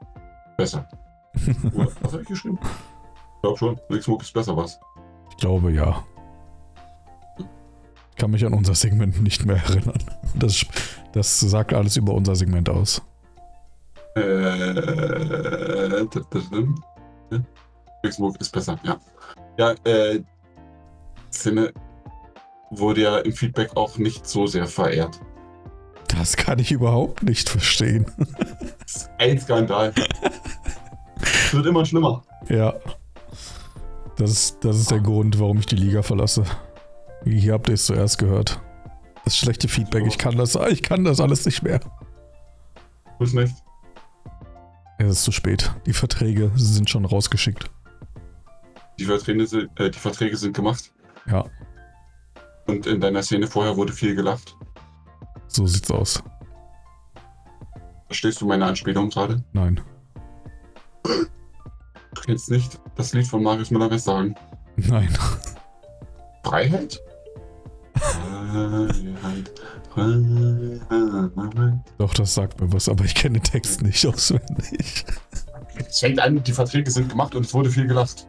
besser. 0.57 0.87
Was 1.73 2.13
habe 2.13 2.21
ich 2.21 2.27
geschrieben? 2.27 2.59
Ich 2.61 3.41
glaube 3.41 3.57
schon, 3.57 3.79
Luxemburg 3.89 4.21
ist 4.21 4.33
besser, 4.33 4.55
was? 4.55 4.79
Ich 5.31 5.37
glaube 5.37 5.71
ja. 5.71 6.03
Ich 7.37 8.15
kann 8.17 8.31
mich 8.31 8.45
an 8.45 8.53
unser 8.53 8.75
Segment 8.75 9.21
nicht 9.21 9.45
mehr 9.45 9.57
erinnern. 9.57 10.03
Das, 10.35 10.65
das 11.13 11.39
sagt 11.39 11.73
alles 11.73 11.97
über 11.97 12.13
unser 12.13 12.35
Segment 12.35 12.69
aus. 12.69 13.01
Äh. 14.15 14.21
Luxemburg 18.03 18.39
ist 18.39 18.51
besser, 18.51 18.79
ja. 18.83 18.99
Ja, 19.57 19.73
äh, 19.83 20.21
Szene 21.31 21.73
wurde 22.69 23.01
ja 23.01 23.17
im 23.19 23.33
Feedback 23.33 23.75
auch 23.75 23.97
nicht 23.97 24.27
so 24.27 24.47
sehr 24.47 24.67
verehrt. 24.67 25.19
Das 26.17 26.37
kann 26.37 26.59
ich 26.59 26.71
überhaupt 26.71 27.23
nicht 27.23 27.49
verstehen. 27.49 28.05
Das 28.79 28.95
ist 28.95 29.09
ein 29.17 29.39
Skandal. 29.39 29.93
Es 31.21 31.53
wird 31.53 31.65
immer 31.65 31.85
schlimmer. 31.85 32.23
Ja. 32.49 32.73
Das 34.17 34.31
ist, 34.31 34.63
das 34.63 34.77
ist 34.77 34.91
der 34.91 34.99
Grund, 35.01 35.39
warum 35.39 35.59
ich 35.59 35.65
die 35.65 35.75
Liga 35.75 36.01
verlasse. 36.01 36.43
Hier 37.25 37.53
habt 37.53 37.67
ihr 37.67 37.73
es 37.73 37.85
zuerst 37.85 38.17
gehört. 38.17 38.61
Das 39.25 39.35
schlechte 39.35 39.67
Feedback, 39.67 40.05
ich 40.07 40.17
kann 40.17 40.37
das, 40.37 40.55
ich 40.69 40.83
kann 40.83 41.03
das 41.03 41.19
alles 41.19 41.45
nicht 41.45 41.63
mehr. 41.63 41.79
Muss 43.19 43.33
nicht. 43.33 43.55
Es 44.99 45.07
ist 45.09 45.23
zu 45.23 45.31
spät. 45.31 45.73
Die 45.85 45.93
Verträge 45.93 46.51
sind 46.55 46.89
schon 46.89 47.05
rausgeschickt. 47.05 47.69
Die 48.99 49.05
Verträge, 49.05 49.45
sind, 49.45 49.69
äh, 49.79 49.89
die 49.89 49.99
Verträge 49.99 50.37
sind 50.37 50.55
gemacht. 50.55 50.91
Ja, 51.29 51.43
Und 52.67 52.85
in 52.85 53.01
deiner 53.01 53.23
Szene 53.23 53.47
vorher 53.47 53.75
wurde 53.75 53.91
viel 53.91 54.15
gelacht. 54.15 54.55
So 55.47 55.65
sieht's 55.67 55.91
aus. 55.91 56.23
Verstehst 58.07 58.41
du 58.41 58.45
meine 58.47 58.65
Anspielung 58.65 59.09
gerade? 59.09 59.43
Nein. 59.53 59.79
Du 61.03 62.21
kennst 62.25 62.49
nicht 62.49 62.79
das 62.95 63.13
Lied 63.13 63.27
von 63.27 63.43
Marius 63.43 63.71
Müller-Westernhagen. 63.71 64.35
Nein. 64.77 65.09
Freiheit? 66.43 66.99
Freiheit, 67.95 68.95
Freiheit. 69.93 71.79
Doch, 71.97 72.13
das 72.13 72.33
sagt 72.33 72.59
mir 72.61 72.71
was, 72.73 72.89
aber 72.89 73.05
ich 73.05 73.15
kenne 73.15 73.39
den 73.39 73.43
Text 73.43 73.81
nicht 73.81 74.05
auswendig. 74.05 75.05
Es 75.77 75.99
fängt 75.99 76.19
an, 76.19 76.43
die 76.43 76.51
Verträge 76.51 76.89
sind 76.91 77.09
gemacht 77.09 77.35
und 77.35 77.45
es 77.45 77.53
wurde 77.53 77.69
viel 77.69 77.87
gelacht. 77.87 78.27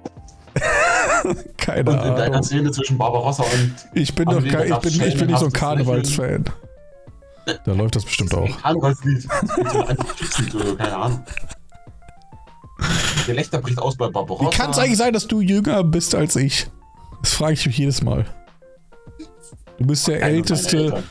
Keine 1.56 1.90
Und 1.90 1.96
in 1.96 2.02
deiner 2.02 2.24
Ahnung. 2.24 2.42
Szene 2.42 2.70
zwischen 2.70 2.96
Barbarossa 2.98 3.42
und 3.42 3.74
Ich 3.94 4.14
bin 4.14 4.26
doch 4.26 4.44
kein, 4.46 4.72
ich 4.72 4.78
bin, 4.78 5.02
ich 5.02 5.16
bin 5.18 5.26
nicht 5.26 5.38
so 5.38 5.46
ein 5.46 5.52
Karnevalsfan. 5.52 6.44
Da 7.64 7.72
läuft 7.72 7.94
das 7.96 8.04
bestimmt 8.04 8.34
auch. 8.34 8.44
ein. 8.64 8.76
Das 8.80 9.00
ein 9.04 9.88
Antikriegslied 9.88 10.54
oder 10.54 10.66
so, 10.66 10.76
keine 10.76 10.96
Ahnung. 10.96 11.24
Der 12.80 13.24
Gelächter 13.26 13.60
bricht 13.60 13.78
aus 13.78 13.96
bei 13.96 14.08
Barbarossa. 14.08 14.50
Wie 14.50 14.56
kann 14.56 14.70
es 14.70 14.78
eigentlich 14.78 14.98
sein, 14.98 15.12
dass 15.12 15.26
du 15.26 15.40
jünger 15.40 15.82
bist 15.84 16.14
als 16.14 16.36
ich? 16.36 16.68
Das 17.22 17.34
frage 17.34 17.54
ich 17.54 17.66
mich 17.66 17.78
jedes 17.78 18.02
Mal. 18.02 18.26
Du 19.78 19.86
bist 19.86 20.06
der 20.08 20.18
Keine 20.20 20.34
älteste 20.34 20.78
Eltern. 20.84 21.04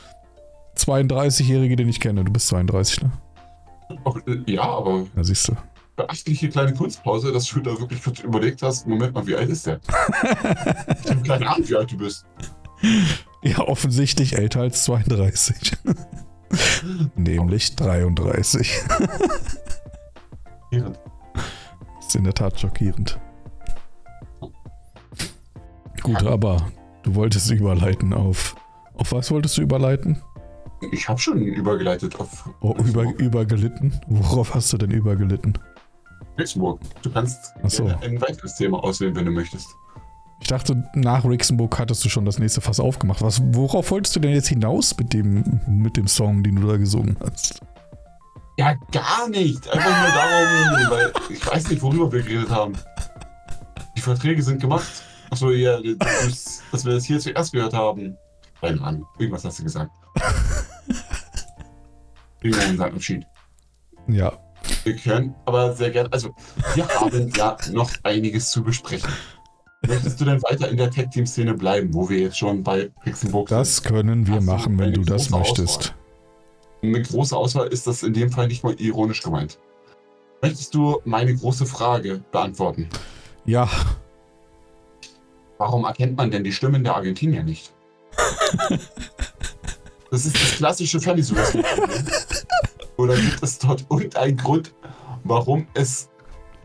32-Jährige, 0.78 1.76
den 1.76 1.88
ich 1.90 2.00
kenne. 2.00 2.24
Du 2.24 2.32
bist 2.32 2.48
32, 2.50 3.02
ne? 3.04 3.12
Äh, 4.28 4.52
Ja, 4.52 4.64
aber 4.64 5.06
Da 5.16 5.24
siehst 5.24 5.48
du. 5.48 5.54
beachtliche 5.96 6.50
kleine 6.50 6.74
Kunstpause, 6.74 7.32
dass 7.32 7.46
du 7.48 7.60
da 7.62 7.80
wirklich 7.80 8.04
kurz 8.04 8.20
überlegt 8.20 8.62
hast, 8.62 8.86
Moment 8.88 9.14
mal, 9.14 9.26
wie 9.26 9.36
alt 9.36 9.50
ist 9.50 9.66
der? 9.68 9.80
ich 11.04 11.10
habe 11.12 11.22
keine 11.26 11.48
Ahnung, 11.50 11.68
wie 11.70 11.76
alt 11.76 11.92
du 11.92 11.98
bist. 11.98 12.26
Ja, 13.42 13.60
offensichtlich 13.60 14.36
älter 14.36 14.62
als 14.62 14.84
32. 14.86 15.56
Nämlich 17.16 17.76
33. 17.76 18.74
Irrend. 20.72 21.00
Das 21.98 22.08
ist 22.08 22.16
in 22.16 22.24
der 22.24 22.34
Tat 22.34 22.60
schockierend. 22.60 23.20
Gut, 26.04 26.24
aber 26.24 26.72
du 27.04 27.16
wolltest 27.16 27.50
überleiten 27.52 28.14
auf. 28.14 28.56
Auf 28.94 29.12
was 29.12 29.32
wolltest 29.32 29.58
du 29.58 29.62
überleiten? 29.64 30.22
Ich 30.92 31.10
habe 31.10 31.20
schon 31.20 31.42
übergeleitet 31.42 32.20
auf 32.20 32.50
Oh, 32.62 32.76
über, 32.84 33.04
übergelitten? 33.18 34.00
Worauf 34.08 34.54
hast 34.54 34.72
du 34.74 34.78
denn 34.78 34.92
übergelitten? 34.92 35.58
Luxemburg. 36.38 36.80
Du 37.02 37.10
kannst 37.12 37.54
so. 37.68 37.86
ein 37.86 38.22
weiteres 38.22 38.56
Thema 38.56 38.84
auswählen, 38.84 39.16
wenn 39.16 39.26
du 39.26 39.32
möchtest. 39.32 39.68
Ich 40.42 40.48
dachte, 40.48 40.84
nach 40.94 41.26
Rixenburg 41.26 41.80
hattest 41.80 42.04
du 42.06 42.10
schon 42.10 42.26
das 42.26 42.38
nächste 42.38 42.62
Fass 42.62 42.80
aufgemacht. 42.80 43.22
Was, 43.22 43.42
worauf 43.54 43.90
wolltest 43.92 44.16
du 44.16 44.20
denn 44.20 44.34
jetzt 44.34 44.48
hinaus 44.48 44.96
mit 44.98 45.14
dem, 45.14 45.62
mit 45.68 45.98
dem 45.98 46.08
Song, 46.08 46.44
den 46.44 46.56
du 46.58 46.68
da 46.68 46.78
gesungen 46.78 47.18
hast? 47.20 47.62
Ja, 48.58 48.74
gar 48.92 49.28
nicht. 49.30 49.68
Einfach 49.70 50.02
nur 50.02 50.12
darum, 50.16 50.92
weil 50.92 51.14
ich 51.30 51.46
weiß 51.46 51.70
nicht, 51.70 51.82
worüber 51.82 52.12
wir 52.12 52.22
geredet 52.22 52.50
haben. 52.50 52.74
Die 53.98 54.02
Verträge 54.02 54.42
sind 54.44 54.62
gemacht. 54.62 54.88
Achso, 55.30 55.50
ja, 55.52 55.80
das, 55.82 56.62
dass 56.72 56.86
wir 56.86 56.94
das 56.94 57.06
hier 57.06 57.20
zuerst 57.20 57.52
gehört 57.52 57.74
haben. 57.74 58.16
Keine 58.62 58.82
Ahnung. 58.82 59.06
Irgendwas 59.18 59.44
hast 59.46 59.60
du 59.60 59.64
gesagt. 59.64 59.92
Irgendeinen 62.42 62.80
Unterschied. 62.80 63.26
Ja, 64.08 64.38
Wir 64.84 64.96
können 64.96 65.36
aber 65.46 65.74
sehr 65.74 65.90
gerne, 65.92 66.12
also 66.12 66.34
wir 66.76 66.88
haben 66.88 67.32
ja 67.36 67.58
noch 67.72 67.92
einiges 68.04 68.52
zu 68.52 68.64
besprechen. 68.64 69.10
Möchtest 69.88 70.20
du 70.22 70.26
denn 70.26 70.42
weiter 70.44 70.70
in 70.70 70.78
der 70.78 70.90
Tech-Team-Szene 70.92 71.54
bleiben, 71.54 71.94
wo 71.94 72.10
wir 72.10 72.20
jetzt 72.20 72.38
schon 72.38 72.64
bei 72.64 72.90
Pixelbook 73.04 73.48
das 73.50 73.84
können 73.84 74.28
wir 74.28 74.36
Hast 74.36 74.46
du 74.48 74.52
machen, 74.52 74.78
wenn 74.80 74.86
eine 74.88 74.94
du 74.94 75.04
das 75.04 75.30
möchtest. 75.30 75.94
eine 76.82 77.02
große 77.02 77.36
Auswahl 77.36 77.68
ist 77.68 77.88
das 77.88 78.04
in 78.04 78.14
dem 78.14 78.32
Fall 78.32 78.48
nicht 78.48 78.64
mal 78.64 78.76
ironisch 78.80 79.22
gemeint. 79.22 79.60
Möchtest 80.42 80.74
du 80.76 81.00
meine 81.06 81.36
große 81.36 81.66
Frage 81.66 82.24
beantworten? 82.32 82.90
Ja, 83.46 83.70
Warum 85.58 85.86
erkennt 85.86 86.18
man 86.18 86.32
denn 86.32 86.44
die 86.44 86.52
Stimmen 86.52 86.84
der 86.84 86.96
Argentinier 86.96 87.44
nicht? 87.44 87.74
Das 90.12 90.26
ist 90.26 90.36
das 90.36 90.52
klassische 90.56 91.02
Fernsehsuchen. 91.02 91.64
Oder 92.96 93.16
gibt 93.16 93.44
es 93.44 93.58
dort 93.60 93.86
irgendeinen 93.90 94.38
Grund, 94.38 94.74
warum 95.26 95.68
es 95.74 96.10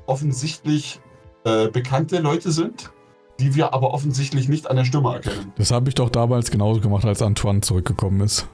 offensichtlich 0.07 1.01
äh, 1.45 1.67
bekannte 1.69 2.21
Leute 2.21 2.53
sind, 2.53 2.93
die 3.41 3.55
wir 3.55 3.75
aber 3.75 3.93
offensichtlich 3.93 4.49
nicht 4.49 4.69
an 4.71 4.77
der 4.77 4.85
Stimme 4.85 5.15
erkennen? 5.15 5.53
das 5.57 5.71
habe 5.71 5.89
ich 5.89 5.95
doch 5.95 6.11
damals 6.11 6.51
genauso 6.51 6.81
gemacht, 6.81 7.05
als 7.05 7.23
Antoine 7.23 7.61
zurückgekommen 7.61 8.21
ist. 8.21 8.47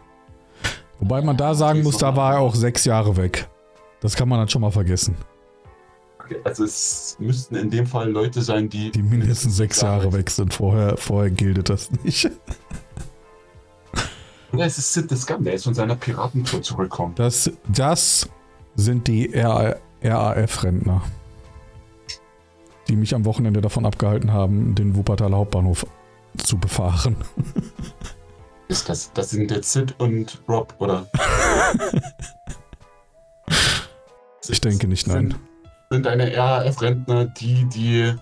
Wobei 0.99 1.21
man 1.21 1.37
da 1.37 1.55
sagen 1.55 1.83
muss, 1.83 1.99
da 1.99 2.17
war 2.17 2.35
er 2.35 2.41
auch 2.41 2.55
sechs 2.55 2.85
Jahre 2.85 3.17
weg. 3.17 3.49
Das 4.01 4.17
kann 4.17 4.29
man 4.29 4.39
dann 4.39 4.49
schon 4.49 4.63
mal 4.63 4.71
vergessen. 4.71 5.17
Okay, 6.21 6.37
also 6.45 6.65
es 6.65 7.17
müssten 7.21 7.55
in 7.55 7.71
dem 7.71 7.87
Fall 7.87 8.11
Leute 8.11 8.43
sein, 8.43 8.69
die, 8.69 8.91
Die 8.91 9.03
mindestens 9.03 9.57
sechs 9.57 9.81
Jahre 9.81 10.13
weg 10.13 10.31
sind. 10.31 10.55
Vorher, 10.55 10.97
vorher 10.97 11.31
gilt 11.31 11.69
das 11.69 11.91
nicht. 12.03 12.31
Oder 14.53 14.65
es 14.65 14.79
ist 14.79 14.93
Sid 14.93 15.11
the 15.11 15.17
Scum, 15.17 15.45
der 15.45 15.55
ist 15.55 15.65
von 15.65 15.75
seiner 15.75 15.97
Piratentour 15.97 16.63
zurückgekommen. 16.63 17.15
Das, 17.15 17.51
das 17.69 18.29
sind 18.75 19.07
die 19.07 19.31
RAF-Rentner, 19.35 21.03
die 22.89 22.97
mich 22.97 23.15
am 23.15 23.25
Wochenende 23.25 23.61
davon 23.61 23.87
abgehalten 23.87 24.33
haben, 24.33 24.75
den 24.75 24.97
Wuppertaler 24.97 25.37
Hauptbahnhof 25.37 25.87
zu 26.37 26.59
befahren. 26.59 27.17
Ist 28.69 28.89
das, 28.89 29.13
das 29.13 29.31
sind 29.31 29.51
jetzt 29.53 29.73
Sid 29.73 29.95
und 29.99 30.43
Rob, 30.49 30.75
oder? 30.79 31.07
Ich 34.49 34.61
denke 34.61 34.87
nicht, 34.87 35.09
nein. 35.09 35.31
Sind, 35.31 35.41
sind 35.91 36.07
eine 36.07 36.37
RAF-Rentner, 36.37 37.27
die, 37.27 37.65
die 37.65 38.15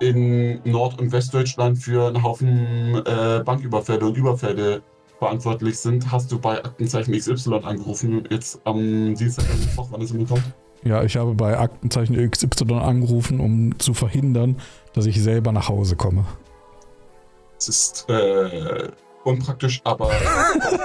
in 0.00 0.60
Nord- 0.64 1.00
und 1.00 1.12
Westdeutschland 1.12 1.78
für 1.78 2.08
einen 2.08 2.22
Haufen 2.22 3.02
äh, 3.06 3.42
Banküberfälle 3.44 4.06
und 4.06 4.16
Überfälle 4.16 4.82
verantwortlich 5.18 5.78
sind. 5.78 6.10
Hast 6.10 6.30
du 6.30 6.38
bei 6.38 6.62
Aktenzeichen 6.64 7.12
XY 7.12 7.60
angerufen, 7.64 8.24
jetzt 8.30 8.60
am 8.64 9.14
Dienstag, 9.14 9.46
am 9.50 9.60
Mittwoch, 9.60 9.88
wann 9.90 10.02
es 10.02 10.10
immer 10.10 10.26
kommt? 10.26 10.44
Ja, 10.86 11.02
ich 11.02 11.16
habe 11.16 11.34
bei 11.34 11.58
Aktenzeichen 11.58 12.30
XY 12.30 12.74
angerufen, 12.74 13.40
um 13.40 13.76
zu 13.78 13.92
verhindern, 13.92 14.56
dass 14.92 15.06
ich 15.06 15.20
selber 15.20 15.50
nach 15.50 15.68
Hause 15.68 15.96
komme. 15.96 16.24
Es 17.58 17.68
ist 17.68 18.08
äh, 18.08 18.88
unpraktisch, 19.24 19.80
aber 19.82 20.10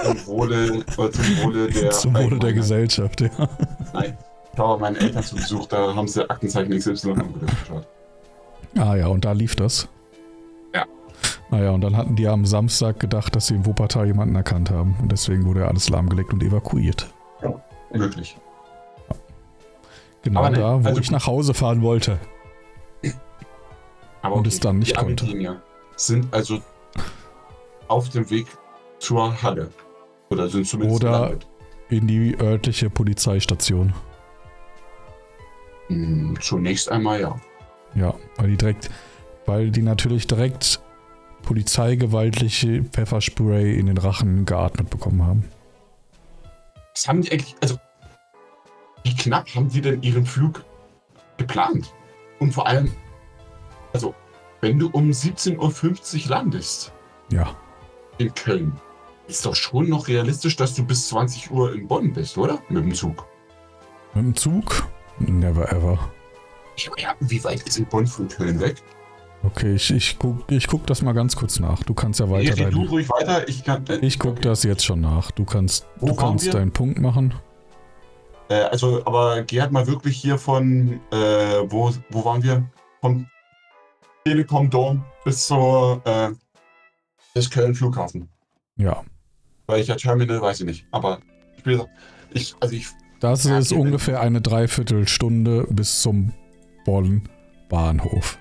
zum 0.02 0.26
Wohle, 0.26 0.84
oder 0.96 1.12
zum 1.12 1.24
Wohle 1.42 1.68
der 1.68 1.90
Zum 1.92 2.14
Wohle 2.14 2.38
der. 2.40 2.52
Gesellschaft, 2.52 3.20
ja. 3.20 3.30
Nein. 3.92 4.18
Ich 4.52 4.58
habe 4.58 4.80
meine 4.80 4.98
Eltern 4.98 5.22
zu 5.22 5.36
Besuch, 5.36 5.66
da 5.66 5.94
haben 5.94 6.08
sie 6.08 6.28
Aktenzeichen 6.28 6.76
XY 6.76 7.12
angeschaut. 7.12 7.86
Ah 8.76 8.96
ja, 8.96 9.06
und 9.06 9.24
da 9.24 9.32
lief 9.32 9.54
das. 9.54 9.88
Ja. 10.74 10.84
Naja, 11.50 11.70
und 11.70 11.82
dann 11.82 11.96
hatten 11.96 12.16
die 12.16 12.26
am 12.26 12.44
Samstag 12.44 12.98
gedacht, 12.98 13.36
dass 13.36 13.46
sie 13.46 13.54
in 13.54 13.64
Wuppertal 13.66 14.06
jemanden 14.06 14.34
erkannt 14.34 14.70
haben. 14.70 14.96
Und 15.00 15.12
deswegen 15.12 15.44
wurde 15.44 15.68
alles 15.68 15.88
lahmgelegt 15.88 16.32
und 16.32 16.42
evakuiert. 16.42 17.06
Möglich. 17.92 18.36
Genau 20.22 20.48
nee, 20.48 20.56
da, 20.56 20.82
wo 20.84 20.88
also- 20.88 21.00
ich 21.00 21.10
nach 21.10 21.26
Hause 21.26 21.54
fahren 21.54 21.82
wollte. 21.82 22.18
Aber 24.22 24.36
Und 24.36 24.46
es 24.46 24.60
dann 24.60 24.78
nicht 24.78 24.92
die 24.92 24.96
konnte. 24.96 25.24
Argentinier 25.24 25.60
sind 25.96 26.32
also 26.32 26.60
auf 27.88 28.08
dem 28.10 28.30
Weg 28.30 28.46
zur 29.00 29.42
Halle. 29.42 29.70
Oder 30.30 30.48
sind 30.48 30.66
zumindest 30.66 31.02
Oder- 31.02 31.12
gelandet. 31.12 31.48
In 31.88 32.06
die 32.06 32.38
örtliche 32.40 32.88
Polizeistation. 32.88 33.92
Hm, 35.88 36.38
zunächst 36.40 36.90
einmal 36.90 37.20
ja. 37.20 37.36
Ja, 37.94 38.14
weil 38.36 38.50
die 38.50 38.56
direkt, 38.56 38.88
weil 39.44 39.70
die 39.70 39.82
natürlich 39.82 40.26
direkt 40.26 40.80
polizeigewaltliche 41.42 42.84
Pfefferspray 42.84 43.76
in 43.78 43.86
den 43.86 43.98
Rachen 43.98 44.46
geatmet 44.46 44.88
bekommen 44.88 45.22
haben. 45.26 45.48
Was 46.94 47.08
haben 47.08 47.22
die 47.22 47.32
eigentlich, 47.32 47.56
also 47.60 47.76
wie 49.04 49.14
knapp 49.14 49.48
haben 49.54 49.68
die 49.68 49.80
denn 49.80 50.02
ihren 50.02 50.24
Flug 50.26 50.64
geplant? 51.36 51.92
Und 52.38 52.52
vor 52.52 52.66
allem, 52.66 52.90
also 53.92 54.14
wenn 54.60 54.78
du 54.78 54.88
um 54.90 55.10
17.50 55.10 56.24
Uhr 56.24 56.30
landest 56.30 56.92
Ja. 57.30 57.54
in 58.18 58.32
Köln, 58.34 58.72
ist 59.28 59.44
doch 59.46 59.54
schon 59.54 59.88
noch 59.88 60.08
realistisch, 60.08 60.56
dass 60.56 60.74
du 60.74 60.84
bis 60.84 61.08
20 61.08 61.50
Uhr 61.50 61.74
in 61.74 61.86
Bonn 61.86 62.12
bist, 62.12 62.36
oder? 62.38 62.60
Mit 62.68 62.84
dem 62.84 62.94
Zug. 62.94 63.26
Mit 64.14 64.24
dem 64.24 64.36
Zug? 64.36 64.86
Never 65.18 65.70
ever. 65.72 65.98
Ja, 66.76 66.90
ja, 66.98 67.14
wie 67.20 67.42
weit 67.44 67.62
ist 67.62 67.78
in 67.78 67.86
Bonn 67.86 68.06
von 68.06 68.28
Köln 68.28 68.58
weg? 68.60 68.82
Okay, 69.44 69.74
ich, 69.74 69.90
ich, 69.90 70.18
guck, 70.18 70.50
ich 70.50 70.68
guck 70.68 70.86
das 70.86 71.02
mal 71.02 71.12
ganz 71.12 71.34
kurz 71.34 71.58
nach. 71.58 71.82
Du 71.82 71.94
kannst 71.94 72.20
ja 72.20 72.30
weiter 72.30 72.56
red 72.56 72.72
du 72.72 72.82
ruhig 72.84 73.08
weiter. 73.10 73.48
Ich 73.48 73.64
kann. 73.64 73.84
Ich 74.00 74.18
guck 74.18 74.32
okay. 74.32 74.42
das 74.42 74.62
jetzt 74.62 74.84
schon 74.84 75.00
nach. 75.00 75.32
Du 75.32 75.44
kannst, 75.44 75.86
Wo 75.98 76.06
du 76.06 76.14
kannst 76.14 76.46
wir? 76.46 76.52
deinen 76.52 76.70
Punkt 76.70 77.00
machen. 77.00 77.34
Äh, 78.48 78.54
also, 78.54 79.04
aber 79.06 79.42
geh 79.42 79.60
halt 79.60 79.72
mal 79.72 79.86
wirklich 79.86 80.16
hier 80.16 80.38
von, 80.38 81.00
äh, 81.10 81.16
wo, 81.64 81.92
wo 82.10 82.24
waren 82.24 82.42
wir? 82.42 82.64
Vom 83.00 83.26
Telekom 84.24 84.70
Dom 84.70 85.04
bis 85.24 85.46
zur, 85.46 86.00
äh, 86.04 86.30
bis 87.34 87.50
Köln 87.50 87.74
Flughafen. 87.74 88.28
Ja. 88.76 89.02
Welcher 89.66 89.96
Terminal, 89.96 90.40
weiß 90.40 90.60
ich 90.60 90.66
nicht. 90.66 90.86
Aber 90.90 91.18
ich 91.56 91.64
will 91.66 91.84
ich, 92.34 92.54
also 92.60 92.74
ich, 92.74 92.88
Das 93.20 93.44
Ja, 93.44 93.58
ist 93.58 93.72
ungefähr 93.72 94.20
eine 94.20 94.40
Dreiviertelstunde 94.40 95.66
bis 95.70 96.02
zum 96.02 96.32
Bonn 96.84 97.28
Bahnhof. 97.68 98.38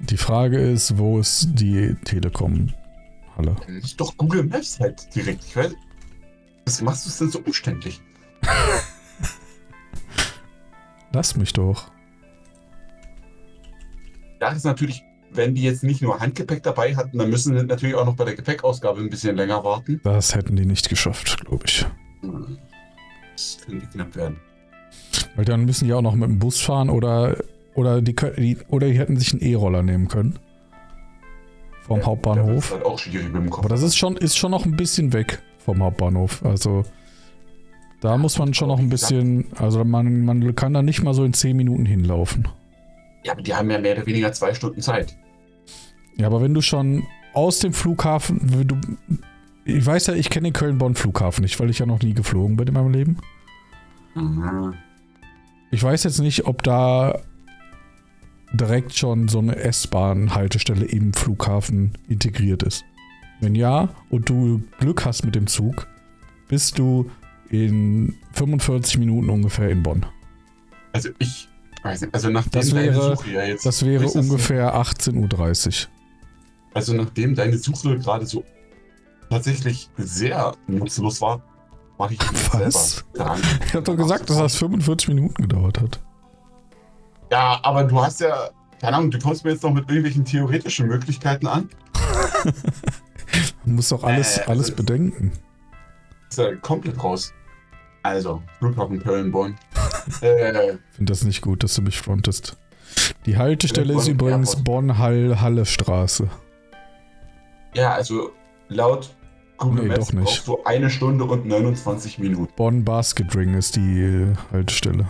Die 0.00 0.16
Frage 0.16 0.58
ist, 0.58 0.98
wo 0.98 1.18
ist 1.18 1.48
die 1.54 1.94
Telekom-Halle? 2.04 3.56
ist 3.66 4.00
doch 4.00 4.16
Google 4.16 4.44
Maps 4.44 4.78
halt 4.78 5.14
direkt. 5.14 5.44
Ich 5.44 5.56
weiß, 5.56 5.74
was 6.66 6.82
machst 6.82 7.06
du 7.06 7.10
es 7.10 7.18
denn 7.18 7.30
so 7.30 7.38
umständlich? 7.40 8.00
Lass 11.16 11.34
mich 11.34 11.54
doch. 11.54 11.90
Da 14.38 14.50
ist 14.50 14.66
natürlich, 14.66 15.02
wenn 15.30 15.54
die 15.54 15.62
jetzt 15.62 15.82
nicht 15.82 16.02
nur 16.02 16.20
Handgepäck 16.20 16.62
dabei 16.62 16.94
hatten, 16.94 17.16
dann 17.16 17.30
müssen 17.30 17.56
sie 17.56 17.64
natürlich 17.64 17.94
auch 17.94 18.04
noch 18.04 18.16
bei 18.16 18.26
der 18.26 18.34
Gepäckausgabe 18.34 19.00
ein 19.00 19.08
bisschen 19.08 19.34
länger 19.34 19.64
warten. 19.64 19.98
Das 20.04 20.34
hätten 20.34 20.56
die 20.56 20.66
nicht 20.66 20.90
geschafft, 20.90 21.42
glaube 21.46 21.64
ich. 21.64 21.86
Das 23.32 23.56
könnte 23.64 23.86
knapp 23.86 24.14
werden. 24.14 24.36
Weil 25.36 25.46
dann 25.46 25.64
müssen 25.64 25.86
die 25.86 25.94
auch 25.94 26.02
noch 26.02 26.14
mit 26.14 26.28
dem 26.28 26.38
Bus 26.38 26.60
fahren 26.60 26.90
oder, 26.90 27.38
oder, 27.72 28.02
die, 28.02 28.14
die, 28.14 28.58
oder 28.68 28.86
die 28.86 28.98
hätten 28.98 29.16
sich 29.16 29.32
einen 29.32 29.40
E-Roller 29.40 29.82
nehmen 29.82 30.08
können. 30.08 30.38
Vom 31.80 31.96
wird's 31.96 32.08
Hauptbahnhof. 32.08 32.72
halt 32.72 32.84
auch 32.84 32.98
schwierig 32.98 33.32
mit 33.32 33.36
dem 33.36 33.48
Kopf. 33.48 33.64
Aber 33.64 33.70
das 33.70 33.82
ist 33.82 33.96
schon, 33.96 34.18
ist 34.18 34.36
schon 34.36 34.50
noch 34.50 34.66
ein 34.66 34.76
bisschen 34.76 35.14
weg 35.14 35.40
vom 35.64 35.82
Hauptbahnhof. 35.82 36.44
Also 36.44 36.84
da 38.00 38.16
muss 38.18 38.38
man 38.38 38.54
schon 38.54 38.68
noch 38.68 38.78
ein 38.78 38.88
bisschen, 38.88 39.46
also 39.56 39.84
man, 39.84 40.24
man 40.24 40.54
kann 40.54 40.74
da 40.74 40.82
nicht 40.82 41.02
mal 41.02 41.14
so 41.14 41.24
in 41.24 41.32
10 41.32 41.56
Minuten 41.56 41.86
hinlaufen. 41.86 42.48
Ja, 43.24 43.32
aber 43.32 43.42
die 43.42 43.54
haben 43.54 43.70
ja 43.70 43.78
mehr 43.78 43.96
oder 43.96 44.06
weniger 44.06 44.32
zwei 44.32 44.54
Stunden 44.54 44.80
Zeit. 44.80 45.16
Ja, 46.16 46.26
aber 46.26 46.40
wenn 46.40 46.54
du 46.54 46.60
schon 46.60 47.04
aus 47.34 47.58
dem 47.58 47.72
Flughafen, 47.72 48.40
wenn 48.42 48.68
du, 48.68 48.76
ich 49.64 49.84
weiß 49.84 50.08
ja, 50.08 50.14
ich 50.14 50.30
kenne 50.30 50.48
den 50.48 50.52
Köln-Bonn-Flughafen 50.52 51.42
nicht, 51.42 51.58
weil 51.58 51.70
ich 51.70 51.78
ja 51.78 51.86
noch 51.86 52.00
nie 52.00 52.14
geflogen 52.14 52.56
bin 52.56 52.68
in 52.68 52.74
meinem 52.74 52.92
Leben. 52.92 53.18
Mhm. 54.14 54.74
Ich 55.70 55.82
weiß 55.82 56.04
jetzt 56.04 56.20
nicht, 56.20 56.46
ob 56.46 56.62
da 56.62 57.20
direkt 58.52 58.96
schon 58.96 59.28
so 59.28 59.38
eine 59.38 59.56
S-Bahn-Haltestelle 59.56 60.84
im 60.84 61.12
Flughafen 61.12 61.92
integriert 62.08 62.62
ist. 62.62 62.84
Wenn 63.40 63.54
ja 63.54 63.90
und 64.08 64.28
du 64.30 64.62
Glück 64.78 65.04
hast 65.04 65.24
mit 65.24 65.34
dem 65.34 65.46
Zug, 65.46 65.86
bist 66.48 66.78
du 66.78 67.10
in 67.50 68.16
45 68.32 68.98
Minuten 68.98 69.30
ungefähr 69.30 69.70
in 69.70 69.82
Bonn. 69.82 70.04
Also 70.92 71.10
ich 71.18 71.48
weiß 71.82 72.00
nicht, 72.02 72.14
also 72.14 72.30
nachdem 72.30 72.52
Das 72.60 72.70
deine 72.70 72.82
wäre- 72.94 73.16
Suche 73.16 73.30
ja 73.30 73.44
jetzt. 73.44 73.66
Das 73.66 73.84
wäre 73.84 74.06
ungefähr 74.08 74.74
18.30 74.74 75.86
Uhr. 75.86 75.90
Also 76.74 76.92
nachdem 76.94 77.34
deine 77.34 77.56
Suche 77.58 77.98
gerade 77.98 78.26
so 78.26 78.44
tatsächlich 79.30 79.88
sehr 79.96 80.54
nutzlos 80.66 81.20
war, 81.20 81.42
mache 81.98 82.14
ich 82.14 82.20
mich 82.32 82.52
Was? 82.54 83.04
selber. 83.14 83.36
Ich 83.66 83.74
habe 83.74 83.82
doch 83.84 83.96
gesagt, 83.96 84.28
dass 84.30 84.36
das 84.38 84.56
45 84.56 85.08
Minuten 85.08 85.42
gedauert 85.42 85.80
hat. 85.80 86.00
Ja, 87.32 87.58
aber 87.62 87.84
du 87.84 88.00
hast 88.00 88.20
ja, 88.20 88.50
keine 88.80 88.96
Ahnung, 88.98 89.10
du 89.10 89.18
kommst 89.18 89.44
mir 89.44 89.50
jetzt 89.52 89.62
noch 89.62 89.72
mit 89.72 89.88
irgendwelchen 89.88 90.24
theoretischen 90.24 90.86
Möglichkeiten 90.86 91.46
an. 91.46 91.68
Man 93.64 93.76
muss 93.76 93.88
doch 93.88 94.04
alles, 94.04 94.36
Äh, 94.36 94.40
also- 94.40 94.50
alles 94.52 94.70
bedenken. 94.70 95.32
Ist 96.28 96.38
ja 96.38 96.54
komplett 96.56 97.02
raus. 97.02 97.32
Also, 98.02 98.42
Flughafen 98.58 99.00
Köln-Bonn. 99.02 99.56
äh, 100.22 100.74
Ich 100.74 100.78
finde 100.96 101.12
das 101.12 101.24
nicht 101.24 101.40
gut, 101.42 101.62
dass 101.64 101.74
du 101.74 101.82
mich 101.82 101.98
frontest. 101.98 102.56
Die 103.26 103.36
Haltestelle 103.36 103.94
ist 103.94 104.06
übrigens. 104.08 104.62
Bonn-Hall-Halle-Straße. 104.62 106.28
ja, 107.74 107.92
also 107.92 108.30
laut 108.68 109.14
Google 109.58 109.82
Nee, 109.84 109.88
Maps 109.88 110.06
doch 110.08 110.12
nicht. 110.12 110.24
brauchst 110.24 110.48
du 110.48 110.64
eine 110.64 110.90
Stunde 110.90 111.24
und 111.24 111.46
29 111.46 112.18
Minuten. 112.18 112.52
Bonn 112.56 112.84
Basket 112.84 113.34
Ring 113.34 113.54
ist 113.54 113.76
die 113.76 114.00
äh, 114.02 114.34
Haltestelle. 114.52 115.06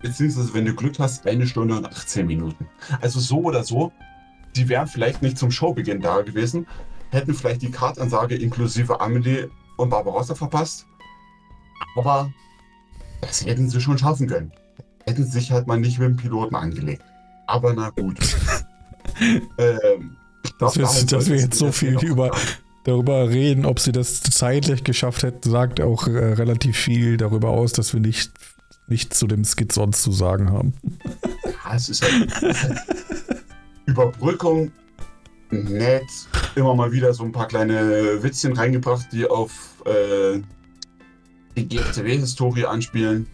Beziehungsweise, 0.00 0.52
wenn 0.54 0.64
du 0.64 0.74
Glück 0.74 0.98
hast, 0.98 1.26
eine 1.26 1.46
Stunde 1.46 1.76
und 1.76 1.86
18 1.86 2.26
Minuten. 2.26 2.66
Also 3.00 3.20
so 3.20 3.42
oder 3.42 3.62
so, 3.64 3.92
die 4.56 4.68
wären 4.68 4.86
vielleicht 4.86 5.22
nicht 5.22 5.38
zum 5.38 5.50
Showbeginn 5.50 6.00
da 6.00 6.20
gewesen, 6.22 6.66
hätten 7.10 7.34
vielleicht 7.34 7.62
die 7.62 7.70
Kartansage 7.70 8.34
inklusive 8.36 9.00
Amelie 9.00 9.48
und 9.76 9.90
Barbarossa 9.90 10.34
verpasst. 10.34 10.86
Aber 11.96 12.32
das 13.20 13.44
hätten 13.44 13.68
sie 13.68 13.80
schon 13.80 13.98
schaffen 13.98 14.26
können. 14.26 14.52
Hätten 15.06 15.24
sie 15.24 15.30
sich 15.30 15.50
halt 15.50 15.66
mal 15.66 15.78
nicht 15.78 15.98
mit 15.98 16.08
dem 16.08 16.16
Piloten 16.16 16.54
angelegt. 16.54 17.02
Aber 17.46 17.74
na 17.74 17.90
gut. 17.90 18.18
ähm, 19.58 20.16
ich 20.44 20.52
Dass 20.58 20.76
wir, 20.76 20.84
dass 20.84 21.28
wir 21.28 21.36
jetzt 21.36 21.58
so 21.58 21.72
viel 21.72 21.98
über, 22.02 22.30
darüber 22.84 23.28
reden, 23.28 23.64
ob 23.66 23.80
sie 23.80 23.92
das 23.92 24.20
zeitlich 24.22 24.84
geschafft 24.84 25.22
hätten, 25.22 25.50
sagt 25.50 25.80
auch 25.80 26.06
äh, 26.06 26.34
relativ 26.34 26.76
viel 26.76 27.16
darüber 27.16 27.50
aus, 27.50 27.72
dass 27.72 27.92
wir 27.92 28.00
nicht, 28.00 28.32
nicht 28.86 29.14
zu 29.14 29.26
dem 29.26 29.44
Skit 29.44 29.72
sonst 29.72 30.02
zu 30.02 30.12
sagen 30.12 30.50
haben. 30.50 30.74
Ja, 31.44 31.74
es 31.74 31.88
ist 31.88 32.02
halt, 32.02 32.32
es 32.32 32.42
ist 32.42 32.62
halt 32.62 32.78
Überbrückung, 33.86 34.72
nett, 35.62 36.06
immer 36.54 36.74
mal 36.74 36.92
wieder 36.92 37.12
so 37.14 37.24
ein 37.24 37.32
paar 37.32 37.48
kleine 37.48 38.22
Witzchen 38.22 38.52
reingebracht, 38.56 39.06
die 39.12 39.26
auf 39.26 39.82
äh, 39.86 40.40
die 41.56 41.68
GFCW-Historie 41.68 42.64
anspielen. 42.64 43.26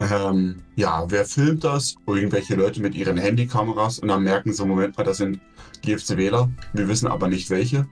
Ähm, 0.00 0.56
ja, 0.76 1.04
wer 1.08 1.24
filmt 1.24 1.64
das? 1.64 1.96
Irgendwelche 2.06 2.54
Leute 2.56 2.80
mit 2.80 2.94
ihren 2.94 3.16
Handykameras 3.16 4.00
und 4.00 4.08
dann 4.08 4.22
merken 4.24 4.52
sie, 4.52 4.64
Moment 4.64 4.96
mal, 4.96 5.04
das 5.04 5.18
sind 5.18 5.40
GFCWler. 5.82 6.50
Wir 6.72 6.88
wissen 6.88 7.06
aber 7.08 7.28
nicht 7.28 7.50
welche. 7.50 7.86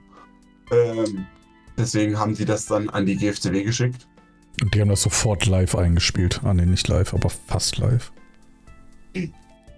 Ähm, 0.71 1.25
deswegen 1.77 2.17
haben 2.17 2.35
die 2.35 2.45
das 2.45 2.65
dann 2.65 2.89
an 2.89 3.05
die 3.05 3.15
GFCW 3.15 3.63
geschickt. 3.63 4.07
Und 4.61 4.73
die 4.73 4.81
haben 4.81 4.89
das 4.89 5.01
sofort 5.01 5.45
live 5.45 5.75
eingespielt. 5.75 6.41
Ah, 6.43 6.53
nee, 6.53 6.65
nicht 6.65 6.87
live, 6.87 7.13
aber 7.13 7.29
fast 7.29 7.77
live. 7.77 8.11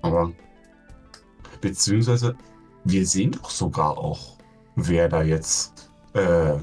Aber 0.02 0.32
beziehungsweise 1.62 2.36
wir 2.86 3.05
sehen 3.07 3.31
doch 3.31 3.49
sogar 3.49 3.97
auch, 3.97 4.38
wer 4.75 5.07
da 5.09 5.21
jetzt, 5.23 5.89
äh, 6.13 6.55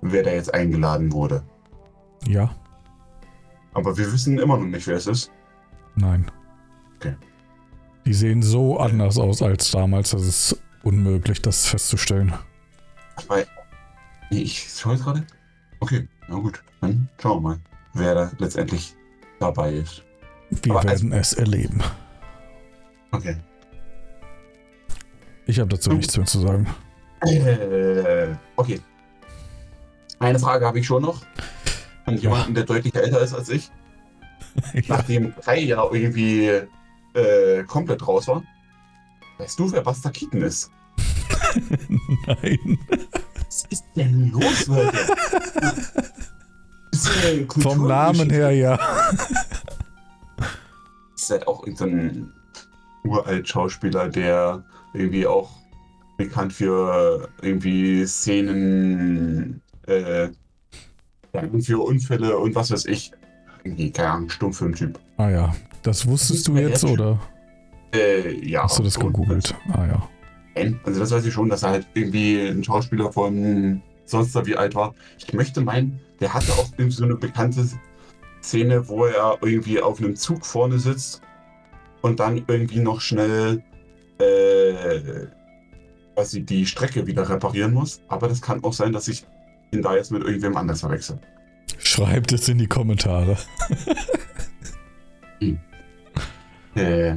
wer 0.00 0.22
da 0.22 0.30
jetzt 0.30 0.52
eingeladen 0.54 1.12
wurde. 1.12 1.42
Ja, 2.26 2.50
Aber 3.74 3.96
wir 3.96 4.10
wissen 4.12 4.38
immer 4.38 4.56
noch 4.56 4.66
nicht, 4.66 4.86
wer 4.86 4.96
es 4.96 5.06
ist. 5.06 5.30
nein. 5.96 6.30
Okay. 6.96 7.14
Die 8.06 8.14
sehen 8.14 8.42
so 8.42 8.78
anders 8.78 9.18
aus 9.18 9.42
als 9.42 9.70
damals, 9.70 10.10
das 10.10 10.22
ist 10.22 10.62
unmöglich, 10.82 11.42
das 11.42 11.66
festzustellen. 11.66 12.32
Weil, 13.28 13.46
ich 14.30 14.68
schaue 14.72 14.96
gerade. 14.96 15.26
Okay, 15.80 16.08
na 16.28 16.36
gut, 16.36 16.62
dann 16.80 17.08
schauen 17.20 17.42
wir 17.42 17.48
mal, 17.50 17.58
wer 17.94 18.14
da 18.14 18.30
letztendlich 18.38 18.94
dabei 19.40 19.72
ist. 19.74 20.02
Wir 20.50 20.72
Aber 20.72 20.88
also- 20.88 21.04
werden 21.04 21.12
es 21.20 21.32
erleben. 21.34 21.82
Okay. 23.12 23.36
Ich 25.46 25.60
habe 25.60 25.68
dazu 25.68 25.92
nichts 25.92 26.16
mehr 26.16 26.26
zu 26.26 26.40
sagen. 26.40 26.66
Äh, 27.20 28.34
okay. 28.56 28.80
Eine 30.18 30.38
Frage 30.38 30.66
habe 30.66 30.80
ich 30.80 30.86
schon 30.86 31.02
noch. 31.02 31.22
An 32.04 32.18
jemanden, 32.18 32.54
der 32.54 32.64
deutlich 32.64 32.94
älter 32.94 33.20
ist 33.20 33.32
als 33.32 33.48
ich. 33.48 33.70
ja. 34.74 34.82
Nachdem 34.88 35.34
drei 35.42 35.60
ja 35.60 35.84
irgendwie 35.90 36.50
äh, 37.14 37.62
komplett 37.66 38.06
raus 38.06 38.26
war. 38.28 38.42
Weißt 39.38 39.58
du, 39.58 39.70
wer 39.70 39.82
Buster 39.82 40.10
Keaton 40.10 40.42
ist? 40.42 40.70
Nein. 42.26 42.78
Was 43.46 43.64
ist 43.70 43.84
denn 43.94 44.30
los, 44.30 44.66
Leute? 44.66 44.98
Ja 47.22 47.46
Vom 47.60 47.86
Namen 47.86 48.30
her 48.30 48.50
ja. 48.50 48.78
Ist 51.14 51.30
halt 51.30 51.46
auch 51.46 51.66
irgendein 51.66 52.32
uralt 53.04 53.48
Schauspieler, 53.48 54.08
der 54.08 54.64
irgendwie 54.96 55.26
auch 55.26 55.50
bekannt 56.16 56.52
für 56.52 57.28
irgendwie 57.42 58.06
Szenen, 58.06 59.62
äh, 59.86 60.28
für 61.62 61.78
Unfälle 61.78 62.38
und 62.38 62.54
was 62.54 62.70
weiß 62.70 62.86
ich. 62.86 63.12
Irgendwie, 63.64 63.90
keine 63.90 64.10
Ahnung, 64.10 64.30
Stummfilmtyp. 64.30 64.98
Ah 65.18 65.28
ja. 65.28 65.54
Das 65.82 66.06
wusstest 66.06 66.48
du 66.48 66.52
Ist 66.52 66.60
mir 66.60 66.68
jetzt 66.68 66.84
oder 66.84 67.20
Äh, 67.94 68.44
ja. 68.44 68.64
hast 68.64 68.78
du 68.78 68.82
das 68.82 68.98
gegoogelt? 68.98 69.54
Ah 69.72 69.86
ja. 69.86 70.08
Also 70.84 71.00
das 71.00 71.10
weiß 71.10 71.26
ich 71.26 71.34
schon, 71.34 71.48
dass 71.48 71.62
er 71.62 71.70
halt 71.70 71.86
irgendwie 71.94 72.40
ein 72.48 72.64
Schauspieler 72.64 73.12
von 73.12 73.82
sonst 74.06 74.34
da 74.34 74.46
wie 74.46 74.56
alt 74.56 74.74
war. 74.74 74.94
Ich 75.18 75.32
möchte 75.34 75.60
meinen, 75.60 76.00
der 76.20 76.32
hatte 76.32 76.52
auch 76.52 76.70
irgendwie 76.78 76.96
so 76.96 77.04
eine 77.04 77.16
bekannte 77.16 77.68
Szene, 78.42 78.88
wo 78.88 79.04
er 79.04 79.36
irgendwie 79.42 79.80
auf 79.80 79.98
einem 79.98 80.16
Zug 80.16 80.46
vorne 80.46 80.78
sitzt 80.78 81.20
und 82.02 82.20
dann 82.20 82.42
irgendwie 82.46 82.78
noch 82.80 83.00
schnell 83.00 83.62
äh, 84.18 85.26
quasi 86.14 86.42
die 86.44 86.66
Strecke 86.66 87.06
wieder 87.06 87.28
reparieren 87.28 87.72
muss. 87.74 88.00
Aber 88.08 88.28
das 88.28 88.40
kann 88.40 88.62
auch 88.64 88.72
sein, 88.72 88.92
dass 88.92 89.08
ich 89.08 89.24
ihn 89.72 89.82
da 89.82 89.94
jetzt 89.96 90.10
mit 90.12 90.22
irgendwem 90.22 90.56
anders 90.56 90.80
verwechsel. 90.80 91.18
Schreibt 91.78 92.32
es 92.32 92.48
in 92.48 92.58
die 92.58 92.66
Kommentare. 92.68 93.36
Äh, 96.74 97.16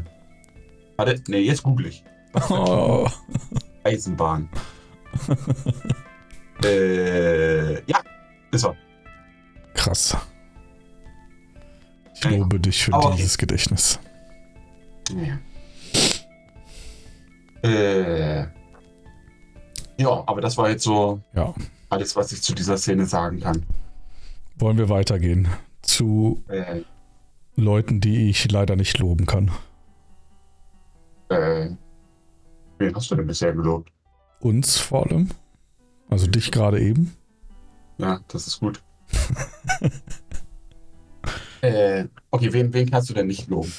warte, 0.98 1.22
nee, 1.28 1.40
jetzt 1.40 1.64
google 1.64 1.88
ich. 1.88 2.04
Oh. 2.50 3.08
Eisenbahn. 3.84 4.50
äh, 6.64 7.74
ja, 7.86 8.00
ist 8.52 8.66
er. 8.66 8.76
Krass. 9.74 10.16
Ich 12.16 12.24
Ja. 12.24 12.32
lobe 12.32 12.60
dich 12.60 12.84
für 12.84 12.94
Aber 12.94 13.08
okay. 13.08 13.18
dieses 13.18 13.38
Gedächtnis. 13.38 14.00
Ja. 15.12 15.40
Äh, 17.64 18.42
ja, 19.98 20.24
aber 20.26 20.42
das 20.42 20.58
war 20.58 20.70
jetzt 20.70 20.84
so 20.84 21.22
Ja. 21.34 21.54
alles, 21.90 22.16
was 22.16 22.32
ich 22.32 22.42
zu 22.42 22.54
dieser 22.56 22.78
Szene 22.78 23.06
sagen 23.06 23.40
kann. 23.42 23.66
Wollen 24.58 24.78
wir 24.78 24.90
weitergehen 24.90 25.48
zu 25.82 26.44
Äh, 26.48 26.82
Leuten, 27.56 28.00
die 28.00 28.30
ich 28.30 28.50
leider 28.52 28.76
nicht 28.76 29.00
loben 29.00 29.26
kann. 29.26 29.52
äh, 31.30 31.70
wen 32.78 32.96
hast 32.96 33.12
du 33.12 33.16
denn 33.16 33.28
bisher 33.28 33.54
gelobt? 33.54 33.92
Uns 34.40 34.78
vor 34.78 35.06
allem. 35.08 35.30
Also 36.10 36.26
dich 36.28 36.52
gerade 36.52 36.80
eben. 36.80 37.14
Ja, 37.98 38.20
das 38.30 38.48
ist 38.48 38.60
gut. 38.62 38.82
äh, 41.62 42.06
okay, 42.32 42.54
wen, 42.54 42.74
wen 42.74 42.90
kannst 42.90 43.10
du 43.10 43.14
denn 43.14 43.28
nicht 43.28 43.48
loben? 43.50 43.72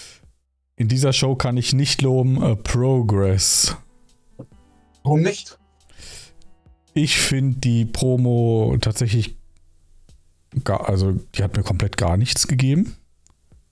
In 0.81 0.89
dieser 0.89 1.13
Show 1.13 1.35
kann 1.35 1.59
ich 1.59 1.75
nicht 1.75 2.01
loben 2.01 2.43
äh, 2.43 2.57
Progress. 2.57 3.77
Warum 5.03 5.21
nicht? 5.21 5.59
Ich 6.95 7.19
finde 7.19 7.59
die 7.61 7.85
Promo 7.85 8.75
tatsächlich 8.81 9.37
gar, 10.65 10.89
also 10.89 11.13
die 11.35 11.43
hat 11.43 11.55
mir 11.55 11.65
komplett 11.65 11.99
gar 11.99 12.17
nichts 12.17 12.49
gegeben. 12.49 12.97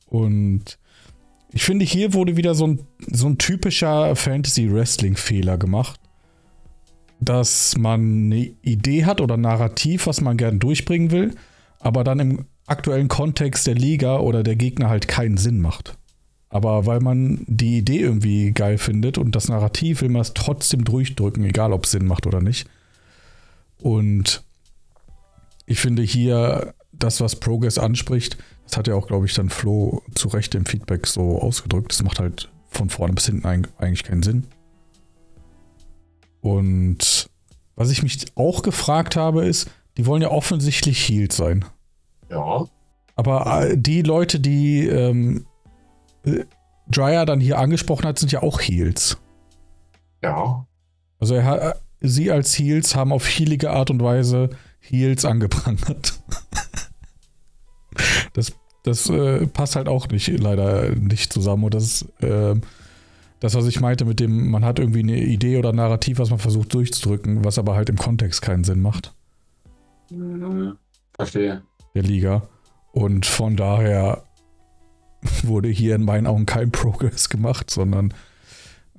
Und 0.04 0.78
ich 1.50 1.64
finde, 1.64 1.86
hier 1.86 2.12
wurde 2.12 2.36
wieder 2.36 2.54
so 2.54 2.66
ein, 2.66 2.86
so 3.10 3.26
ein 3.26 3.38
typischer 3.38 4.14
Fantasy-Wrestling-Fehler 4.14 5.56
gemacht. 5.56 5.98
Dass 7.20 7.78
man 7.78 8.26
eine 8.26 8.54
Idee 8.60 9.06
hat 9.06 9.22
oder 9.22 9.38
ein 9.38 9.40
Narrativ, 9.40 10.06
was 10.06 10.20
man 10.20 10.36
gern 10.36 10.58
durchbringen 10.58 11.10
will, 11.10 11.34
aber 11.80 12.04
dann 12.04 12.20
im 12.20 12.44
aktuellen 12.66 13.08
Kontext 13.08 13.66
der 13.66 13.76
Liga 13.76 14.18
oder 14.18 14.42
der 14.42 14.56
Gegner 14.56 14.90
halt 14.90 15.08
keinen 15.08 15.38
Sinn 15.38 15.62
macht. 15.62 15.97
Aber 16.50 16.86
weil 16.86 17.00
man 17.00 17.44
die 17.46 17.78
Idee 17.78 18.00
irgendwie 18.00 18.52
geil 18.52 18.78
findet 18.78 19.18
und 19.18 19.36
das 19.36 19.48
Narrativ 19.48 20.00
will 20.00 20.08
man 20.08 20.22
es 20.22 20.32
trotzdem 20.32 20.84
durchdrücken, 20.84 21.44
egal 21.44 21.72
ob 21.72 21.84
es 21.84 21.90
Sinn 21.90 22.06
macht 22.06 22.26
oder 22.26 22.40
nicht. 22.40 22.68
Und 23.80 24.42
ich 25.66 25.78
finde 25.78 26.02
hier 26.02 26.74
das, 26.92 27.20
was 27.20 27.36
Progress 27.36 27.78
anspricht, 27.78 28.38
das 28.64 28.76
hat 28.76 28.88
ja 28.88 28.94
auch, 28.94 29.06
glaube 29.06 29.26
ich, 29.26 29.34
dann 29.34 29.50
Flo 29.50 30.02
zu 30.14 30.28
Recht 30.28 30.54
im 30.54 30.64
Feedback 30.66 31.06
so 31.06 31.40
ausgedrückt. 31.40 31.92
Das 31.92 32.02
macht 32.02 32.18
halt 32.18 32.50
von 32.70 32.88
vorne 32.88 33.14
bis 33.14 33.26
hinten 33.26 33.46
eig- 33.46 33.68
eigentlich 33.78 34.04
keinen 34.04 34.22
Sinn. 34.22 34.44
Und 36.40 37.28
was 37.76 37.90
ich 37.90 38.02
mich 38.02 38.24
auch 38.36 38.62
gefragt 38.62 39.16
habe, 39.16 39.44
ist, 39.44 39.70
die 39.96 40.06
wollen 40.06 40.22
ja 40.22 40.30
offensichtlich 40.30 41.08
Healed 41.08 41.32
sein. 41.32 41.64
Ja. 42.30 42.66
Aber 43.16 43.62
äh, 43.64 43.76
die 43.76 44.02
Leute, 44.02 44.40
die 44.40 44.86
ähm, 44.86 45.38
äh, 45.38 45.47
Dryer 46.90 47.26
dann 47.26 47.40
hier 47.40 47.58
angesprochen 47.58 48.06
hat, 48.06 48.18
sind 48.18 48.32
ja 48.32 48.42
auch 48.42 48.60
Heels. 48.60 49.18
Ja. 50.22 50.66
Also 51.18 51.34
er, 51.34 51.76
sie 52.00 52.30
als 52.30 52.58
Heels 52.58 52.94
haben 52.94 53.12
auf 53.12 53.26
healige 53.26 53.70
Art 53.70 53.90
und 53.90 54.02
Weise 54.02 54.50
Heels 54.80 55.24
angeprangert. 55.24 56.14
Das, 58.32 58.52
das 58.84 59.10
äh, 59.10 59.46
passt 59.48 59.74
halt 59.74 59.88
auch 59.88 60.06
nicht, 60.08 60.28
leider 60.28 60.94
nicht 60.94 61.32
zusammen. 61.32 61.64
Und 61.64 61.74
das 61.74 61.84
ist 61.84 62.12
ähm, 62.20 62.62
das, 63.40 63.54
was 63.54 63.66
ich 63.66 63.80
meinte 63.80 64.04
mit 64.04 64.20
dem, 64.20 64.50
man 64.50 64.64
hat 64.64 64.78
irgendwie 64.78 65.00
eine 65.00 65.20
Idee 65.20 65.58
oder 65.58 65.70
ein 65.70 65.76
Narrativ, 65.76 66.18
was 66.18 66.30
man 66.30 66.38
versucht 66.38 66.72
durchzudrücken, 66.74 67.44
was 67.44 67.58
aber 67.58 67.74
halt 67.74 67.88
im 67.88 67.96
Kontext 67.96 68.40
keinen 68.42 68.62
Sinn 68.62 68.80
macht. 68.80 69.14
Verstehe. 71.14 71.62
der 71.94 72.02
Liga. 72.02 72.42
Und 72.92 73.26
von 73.26 73.56
daher 73.56 74.22
wurde 75.42 75.68
hier 75.68 75.94
in 75.94 76.04
meinen 76.04 76.26
Augen 76.26 76.46
kein 76.46 76.70
Progress 76.70 77.28
gemacht, 77.28 77.70
sondern 77.70 78.14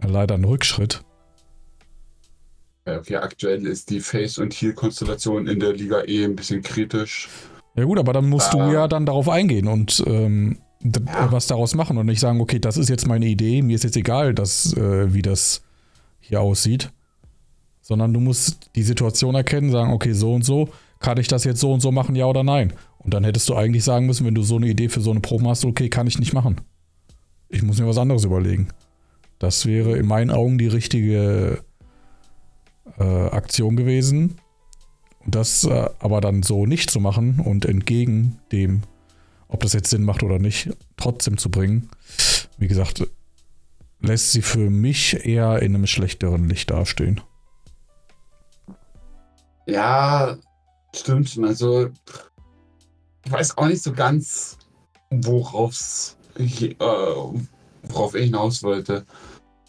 leider 0.01 0.35
ein 0.35 0.43
Rückschritt. 0.45 1.03
Ja, 2.85 2.97
Okay, 2.99 3.15
aktuell 3.17 3.65
ist 3.67 3.89
die 3.89 3.99
Face- 3.99 4.37
und 4.39 4.53
Heal-Konstellation 4.53 5.47
in 5.47 5.59
der 5.59 5.73
Liga 5.73 6.03
eh 6.05 6.23
ein 6.25 6.35
bisschen 6.35 6.61
kritisch. 6.61 7.29
Ja 7.75 7.83
gut, 7.83 7.99
aber 7.99 8.13
dann 8.13 8.27
musst 8.29 8.53
du 8.53 8.59
Ah. 8.59 8.71
ja 8.73 8.87
dann 8.87 9.05
darauf 9.05 9.29
eingehen 9.29 9.67
und 9.67 10.03
ähm, 10.07 10.57
Ja. 10.81 11.31
was 11.31 11.47
daraus 11.47 11.75
machen 11.75 11.97
und 11.97 12.05
nicht 12.05 12.19
sagen, 12.19 12.41
okay, 12.41 12.57
das 12.59 12.77
ist 12.77 12.89
jetzt 12.89 13.05
meine 13.07 13.27
Idee, 13.27 13.61
mir 13.61 13.75
ist 13.75 13.83
jetzt 13.83 13.97
egal, 13.97 14.33
dass, 14.33 14.73
äh, 14.75 15.13
wie 15.13 15.21
das 15.21 15.61
hier 16.19 16.41
aussieht. 16.41 16.89
Sondern 17.81 18.13
du 18.13 18.19
musst 18.19 18.69
die 18.75 18.83
Situation 18.83 19.35
erkennen, 19.35 19.71
sagen, 19.71 19.91
okay, 19.93 20.13
so 20.13 20.33
und 20.33 20.43
so, 20.45 20.69
kann 20.99 21.17
ich 21.17 21.27
das 21.27 21.43
jetzt 21.43 21.59
so 21.59 21.71
und 21.71 21.79
so 21.79 21.91
machen, 21.91 22.15
ja 22.15 22.25
oder 22.25 22.43
nein? 22.43 22.73
Und 22.97 23.13
dann 23.13 23.23
hättest 23.23 23.47
du 23.49 23.55
eigentlich 23.55 23.83
sagen 23.83 24.05
müssen, 24.05 24.25
wenn 24.25 24.35
du 24.35 24.43
so 24.43 24.57
eine 24.57 24.67
Idee 24.67 24.89
für 24.89 25.01
so 25.01 25.11
eine 25.11 25.21
Probe 25.21 25.47
hast, 25.47 25.65
okay, 25.65 25.89
kann 25.89 26.07
ich 26.07 26.19
nicht 26.19 26.33
machen. 26.33 26.61
Ich 27.47 27.63
muss 27.63 27.79
mir 27.79 27.87
was 27.87 27.97
anderes 27.97 28.25
überlegen. 28.25 28.67
Das 29.39 29.65
wäre 29.65 29.97
in 29.97 30.05
meinen 30.05 30.31
Augen 30.31 30.57
die 30.57 30.67
richtige 30.67 31.63
äh, 32.99 33.03
Aktion 33.03 33.77
gewesen. 33.77 34.35
Das 35.25 35.63
äh, 35.63 35.89
aber 35.99 36.21
dann 36.21 36.43
so 36.43 36.65
nicht 36.65 36.89
zu 36.89 36.99
machen 36.99 37.39
und 37.39 37.65
entgegen 37.65 38.39
dem, 38.51 38.81
ob 39.47 39.61
das 39.61 39.73
jetzt 39.73 39.89
Sinn 39.89 40.03
macht 40.03 40.23
oder 40.23 40.39
nicht, 40.39 40.69
trotzdem 40.97 41.37
zu 41.37 41.49
bringen, 41.49 41.89
wie 42.57 42.67
gesagt, 42.67 43.07
lässt 44.01 44.31
sie 44.31 44.41
für 44.41 44.69
mich 44.69 45.25
eher 45.25 45.61
in 45.61 45.75
einem 45.75 45.87
schlechteren 45.87 46.47
Licht 46.47 46.71
dastehen. 46.71 47.21
Ja, 49.65 50.37
stimmt 50.95 51.29
schon. 51.29 51.45
Also, 51.45 51.89
ich 53.25 53.31
weiß 53.31 53.57
auch 53.57 53.67
nicht 53.67 53.83
so 53.83 53.93
ganz, 53.93 54.57
worauf's, 55.09 56.17
äh, 56.37 56.75
worauf 57.83 58.15
ich 58.15 58.25
hinaus 58.25 58.63
wollte. 58.63 59.05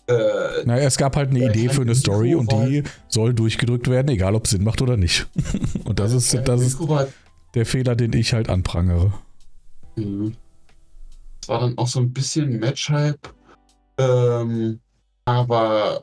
Äh, 0.06 0.64
Naja, 0.64 0.84
es 0.86 0.96
gab 0.96 1.16
halt 1.16 1.30
eine 1.30 1.50
Idee 1.50 1.68
für 1.68 1.82
eine 1.82 1.94
Story 1.94 2.34
und 2.34 2.50
die 2.52 2.82
soll 3.08 3.32
durchgedrückt 3.32 3.88
werden, 3.88 4.08
egal 4.08 4.34
ob 4.34 4.44
es 4.44 4.50
Sinn 4.50 4.64
macht 4.64 4.82
oder 4.82 4.96
nicht. 4.96 5.28
Und 5.84 6.00
das 6.00 6.12
ist, 6.12 6.34
das 6.34 6.60
ist 6.60 6.88
war 6.88 7.06
der 7.54 7.66
Fehler, 7.66 7.94
den 7.94 8.12
ich 8.12 8.32
halt 8.32 8.48
anprangere. 8.48 9.12
Mhm. 9.96 10.34
Es 11.42 11.48
war 11.48 11.60
dann 11.60 11.78
auch 11.78 11.86
so 11.86 12.00
ein 12.00 12.12
bisschen 12.12 12.58
Match-Hype. 12.58 13.28
Ähm, 13.98 14.80
aber 15.24 16.02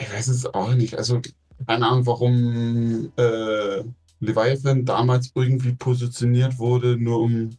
ich 0.00 0.12
weiß 0.12 0.28
es 0.28 0.46
auch 0.46 0.72
nicht. 0.74 0.96
Also, 0.96 1.20
keine 1.66 1.86
Ahnung, 1.86 2.06
warum 2.06 3.12
äh, 3.16 3.82
Leviathan 4.20 4.84
damals 4.84 5.30
irgendwie 5.34 5.72
positioniert 5.74 6.58
wurde, 6.58 6.96
nur 6.96 7.20
um, 7.20 7.50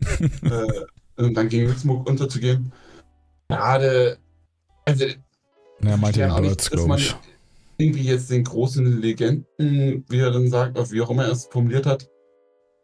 äh, 0.42 1.32
dann 1.32 1.48
gegen 1.48 1.74
Smoke 1.76 2.08
unterzugehen. 2.10 2.72
Gerade, 3.48 4.18
also 4.84 5.04
Ja, 5.82 5.96
ich- 6.50 6.56
dass 6.56 6.70
glaube 6.70 6.88
man- 6.88 6.98
ich. 6.98 7.14
irgendwie 7.78 8.02
jetzt 8.04 8.30
den 8.30 8.44
großen 8.44 9.00
Legenden, 9.00 10.04
wie 10.08 10.18
er 10.18 10.30
dann 10.30 10.48
sagt, 10.48 10.78
oder 10.78 10.90
wie 10.90 11.00
auch 11.02 11.10
immer 11.10 11.24
er 11.24 11.32
es 11.32 11.46
formuliert 11.46 11.86
hat, 11.86 12.08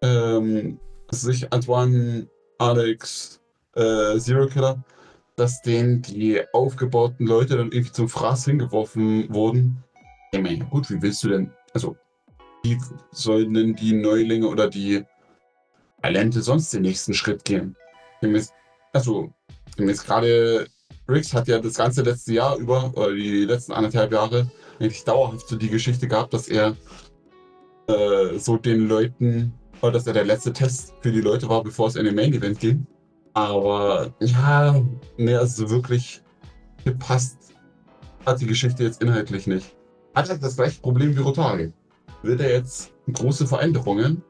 ähm, 0.03 0.79
sich 1.11 1.53
Antoine, 1.53 2.27
Alex, 2.59 3.41
äh, 3.75 4.19
Zero 4.19 4.47
Killer, 4.47 4.83
dass 5.37 5.63
denen 5.63 6.03
die 6.03 6.41
aufgebauten 6.53 7.27
Leute 7.27 7.57
dann 7.57 7.73
irgendwie 7.73 7.93
zum 7.93 8.09
Fraß 8.09 8.45
hingeworfen 8.47 9.33
wurden. 9.33 9.83
Ich 10.35 10.41
meine, 10.41 10.65
gut, 10.65 10.89
wie 10.89 11.03
willst 11.03 11.23
du 11.25 11.29
denn, 11.29 11.53
also, 11.75 11.95
wie 12.63 12.79
sollen 13.11 13.53
denn 13.53 13.77
die 13.77 13.93
Neulinge 13.93 14.49
oder 14.49 14.67
die 14.67 15.05
Talente 16.01 16.41
sonst 16.41 16.73
den 16.73 16.83
nächsten 16.83 17.13
Schritt 17.13 17.45
gehen? 17.45 17.77
Also, 18.95 19.31
jetzt 19.77 20.07
gerade 20.07 20.67
Riggs 21.07 21.35
hat 21.35 21.49
ja 21.49 21.59
das 21.59 21.75
ganze 21.75 22.01
letzte 22.01 22.33
Jahr 22.33 22.57
über, 22.57 22.91
oder 22.95 23.13
die 23.13 23.45
letzten 23.45 23.73
anderthalb 23.73 24.11
Jahre, 24.11 24.51
eigentlich 24.81 25.05
dauerhaft 25.05 25.49
so 25.49 25.57
die 25.57 25.69
Geschichte 25.69 26.09
gehabt, 26.09 26.33
dass 26.33 26.49
er 26.49 26.77
äh, 27.89 28.39
so 28.39 28.57
den 28.57 28.89
Leuten, 28.89 29.53
oder 29.83 29.93
dass 29.93 30.07
er 30.07 30.15
der 30.15 30.25
letzte 30.25 30.55
Test 30.55 30.95
für 31.03 31.13
die 31.13 31.21
Leute 31.21 31.47
war, 31.51 31.63
bevor 31.63 31.89
es 31.89 31.97
in 31.97 32.07
den 32.07 32.15
Main 32.15 32.33
Event 32.33 32.59
ging. 32.59 32.87
Aber 33.35 34.15
ja, 34.21 34.83
mehr 35.19 35.41
als 35.41 35.57
so 35.57 35.69
wirklich 35.69 36.23
gepasst 36.87 37.37
hat 38.25 38.41
die 38.41 38.47
Geschichte 38.47 38.83
jetzt 38.83 39.03
inhaltlich 39.03 39.47
nicht. 39.47 39.77
Hat 40.15 40.29
halt 40.29 40.43
das 40.43 40.57
gleiche 40.57 40.81
Problem 40.81 41.17
wie 41.17 41.21
Rotari. 41.21 41.73
Will 42.23 42.41
er 42.41 42.53
jetzt 42.53 42.93
große 43.13 43.47
Veränderungen, 43.47 44.23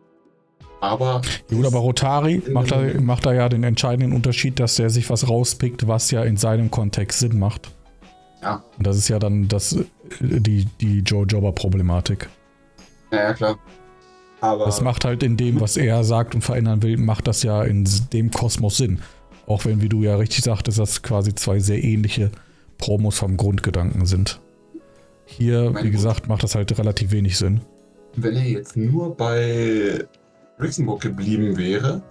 aber. 0.81 1.23
Ja, 1.49 1.57
Gut, 1.57 1.67
aber 1.67 1.79
Rotari 1.79 2.43
macht 2.51 2.73
da, 2.73 2.83
macht 3.01 3.25
da 3.25 3.33
ja 3.33 3.49
den 3.49 3.65
entscheidenden 3.65 4.13
Unterschied, 4.13 4.59
dass 4.59 4.79
er 4.79 4.91
sich 4.91 5.09
was 5.11 5.29
rauspickt, 5.29 5.87
was 5.87 6.11
ja 6.11 6.25
in 6.25 6.37
seinem 6.37 6.71
Kontext 6.71 7.21
Sinn 7.21 7.39
macht. 7.39 7.71
Ja. 8.43 8.65
Und 8.77 8.87
das 8.87 8.97
ist 8.97 9.09
ja 9.09 9.19
dann 9.19 9.47
das, 9.49 9.79
die, 10.21 10.67
die 10.81 11.01
Joe 11.01 11.25
Jobber-Problematik. 11.25 12.29
Naja, 13.13 13.35
klar. 13.35 13.59
Aber. 14.41 14.65
Das 14.65 14.81
macht 14.81 15.05
halt 15.05 15.23
in 15.23 15.37
dem, 15.37 15.61
was 15.61 15.77
er 15.77 16.03
sagt 16.03 16.35
und 16.35 16.43
verändern 16.43 16.83
will, 16.83 16.97
macht 16.97 17.29
das 17.29 17.45
ja 17.45 17.63
in 17.63 17.89
dem 18.13 18.33
Kosmos 18.33 18.77
Sinn. 18.77 19.01
Auch 19.47 19.65
wenn, 19.65 19.81
wie 19.83 19.89
du 19.89 20.03
ja 20.03 20.17
richtig 20.17 20.43
sagtest, 20.43 20.81
das 20.81 21.03
quasi 21.03 21.35
zwei 21.35 21.61
sehr 21.61 21.83
ähnliche 21.83 22.33
Promos 22.79 23.19
vom 23.19 23.37
Grundgedanken 23.37 24.07
sind. 24.07 24.41
Hier, 25.25 25.73
wie 25.83 25.91
gesagt, 25.91 26.29
macht 26.29 26.43
das 26.43 26.55
halt 26.55 26.77
relativ 26.79 27.11
wenig 27.13 27.39
Sinn. 27.39 27.61
wenn 28.17 28.37
er 28.37 28.45
jetzt 28.45 28.77
nur 28.77 29.17
bei 29.17 30.05
Luxemburg 30.59 31.01
geblieben 31.01 31.57
wäre, 31.57 32.03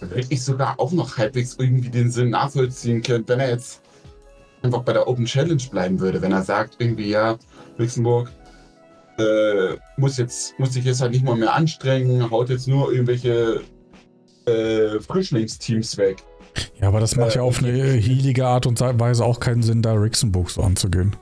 dann 0.00 0.10
hätte 0.10 0.26
ich 0.30 0.42
sogar 0.42 0.78
auch 0.78 0.92
noch 0.92 1.16
halbwegs 1.16 1.56
irgendwie 1.58 1.88
den 1.88 2.10
Sinn 2.10 2.30
nachvollziehen 2.30 3.02
können, 3.02 3.24
wenn 3.26 3.40
er 3.40 3.50
jetzt 3.50 3.80
einfach 4.62 4.82
bei 4.82 4.92
der 4.92 5.08
Open 5.08 5.24
Challenge 5.24 5.62
bleiben 5.70 5.98
würde, 6.00 6.20
wenn 6.20 6.32
er 6.32 6.42
sagt 6.42 6.76
irgendwie, 6.78 7.08
ja, 7.10 7.38
Luxemburg 7.78 8.30
äh, 9.18 9.76
muss 9.96 10.18
jetzt, 10.18 10.58
muss 10.58 10.74
sich 10.74 10.84
jetzt 10.84 11.00
halt 11.00 11.12
nicht 11.12 11.24
mal 11.24 11.36
mehr 11.36 11.54
anstrengen, 11.54 12.30
haut 12.30 12.50
jetzt 12.50 12.68
nur 12.68 12.92
irgendwelche 12.92 13.62
äh, 14.46 15.00
Frischlingsteams 15.00 15.96
weg. 15.96 16.22
Ja, 16.80 16.88
aber 16.88 17.00
das 17.00 17.16
macht 17.16 17.32
Äh, 17.32 17.36
ja 17.36 17.42
auf 17.42 17.58
eine 17.58 17.72
healige 17.72 18.46
Art 18.46 18.66
und 18.66 18.80
Weise 18.80 19.24
auch 19.24 19.40
keinen 19.40 19.62
Sinn, 19.62 19.80
da 19.82 19.94
Rixenburg 19.94 20.50
so 20.50 20.62
anzugehen. 20.62 21.16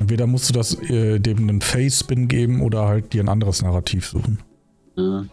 Entweder 0.00 0.26
musst 0.26 0.48
du 0.48 0.54
das 0.54 0.74
äh, 0.90 1.18
dem 1.18 1.38
einen 1.38 1.60
Face-Spin 1.60 2.28
geben 2.28 2.60
oder 2.62 2.86
halt 2.86 3.12
dir 3.12 3.22
ein 3.22 3.28
anderes 3.28 3.62
Narrativ 3.62 4.06
suchen. 4.06 4.42
Ja, 4.96 5.24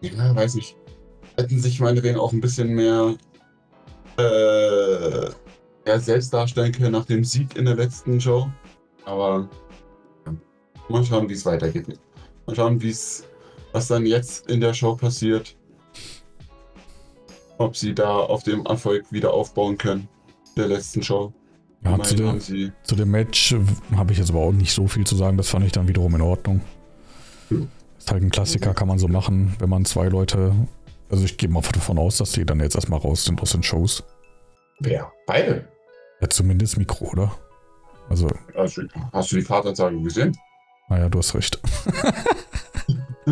ja 0.00 0.34
weiß 0.34 0.56
ich. 0.56 0.76
Hätten 1.36 1.60
sich 1.60 1.80
meinetwegen 1.80 2.18
auch 2.18 2.32
ein 2.32 2.40
bisschen 2.40 2.70
mehr 2.70 3.14
äh, 4.18 5.30
ja, 5.86 5.98
selbst 5.98 6.32
darstellen 6.32 6.72
können 6.72 6.92
nach 6.92 7.06
dem 7.06 7.24
Sieg 7.24 7.56
in 7.56 7.64
der 7.64 7.76
letzten 7.76 8.20
Show. 8.20 8.48
Aber 9.04 9.48
ja, 10.26 10.34
mal 10.88 11.04
schauen, 11.04 11.28
wie 11.28 11.34
es 11.34 11.46
weitergeht. 11.46 11.98
Mal 12.46 12.56
schauen, 12.56 12.80
wie 12.82 12.90
es, 12.90 13.24
was 13.72 13.88
dann 13.88 14.04
jetzt 14.04 14.50
in 14.50 14.60
der 14.60 14.74
Show 14.74 14.96
passiert. 14.96 15.56
Ob 17.58 17.76
sie 17.76 17.94
da 17.94 18.18
auf 18.18 18.42
dem 18.42 18.64
Erfolg 18.66 19.10
wieder 19.10 19.32
aufbauen 19.32 19.78
können 19.78 20.08
der 20.56 20.68
letzten 20.68 21.02
Show. 21.02 21.32
Ja, 21.84 22.02
zu, 22.02 22.16
der, 22.16 22.40
sie 22.40 22.72
zu 22.82 22.96
dem 22.96 23.10
Match 23.10 23.54
habe 23.96 24.12
ich 24.12 24.18
jetzt 24.18 24.30
aber 24.30 24.40
auch 24.40 24.52
nicht 24.52 24.72
so 24.72 24.88
viel 24.88 25.06
zu 25.06 25.14
sagen. 25.16 25.36
Das 25.36 25.48
fand 25.48 25.64
ich 25.64 25.72
dann 25.72 25.86
wiederum 25.88 26.14
in 26.14 26.20
Ordnung. 26.22 26.60
Ja. 27.50 27.58
Ist 27.98 28.10
halt 28.10 28.22
ein 28.22 28.30
Klassiker, 28.30 28.74
kann 28.74 28.88
man 28.88 28.98
so 28.98 29.08
machen, 29.08 29.54
wenn 29.58 29.68
man 29.68 29.84
zwei 29.84 30.08
Leute. 30.08 30.52
Also 31.10 31.24
ich 31.24 31.36
gehe 31.36 31.48
mal 31.48 31.62
davon 31.62 31.98
aus, 31.98 32.18
dass 32.18 32.32
die 32.32 32.44
dann 32.44 32.60
jetzt 32.60 32.74
erstmal 32.74 32.98
raus 33.00 33.24
sind 33.24 33.40
aus 33.40 33.52
den 33.52 33.62
Shows. 33.62 34.02
Wer? 34.80 35.10
Beide. 35.26 35.66
Ja, 36.20 36.28
zumindest 36.28 36.78
Mikro, 36.78 37.06
oder? 37.12 37.32
Also, 38.10 38.28
Also, 38.54 38.82
hast 39.12 39.32
du 39.32 39.36
die 39.36 39.44
Kartanzeige 39.44 40.00
gesehen? 40.02 40.36
naja, 40.88 41.08
du 41.08 41.18
hast 41.18 41.34
recht. 41.34 41.60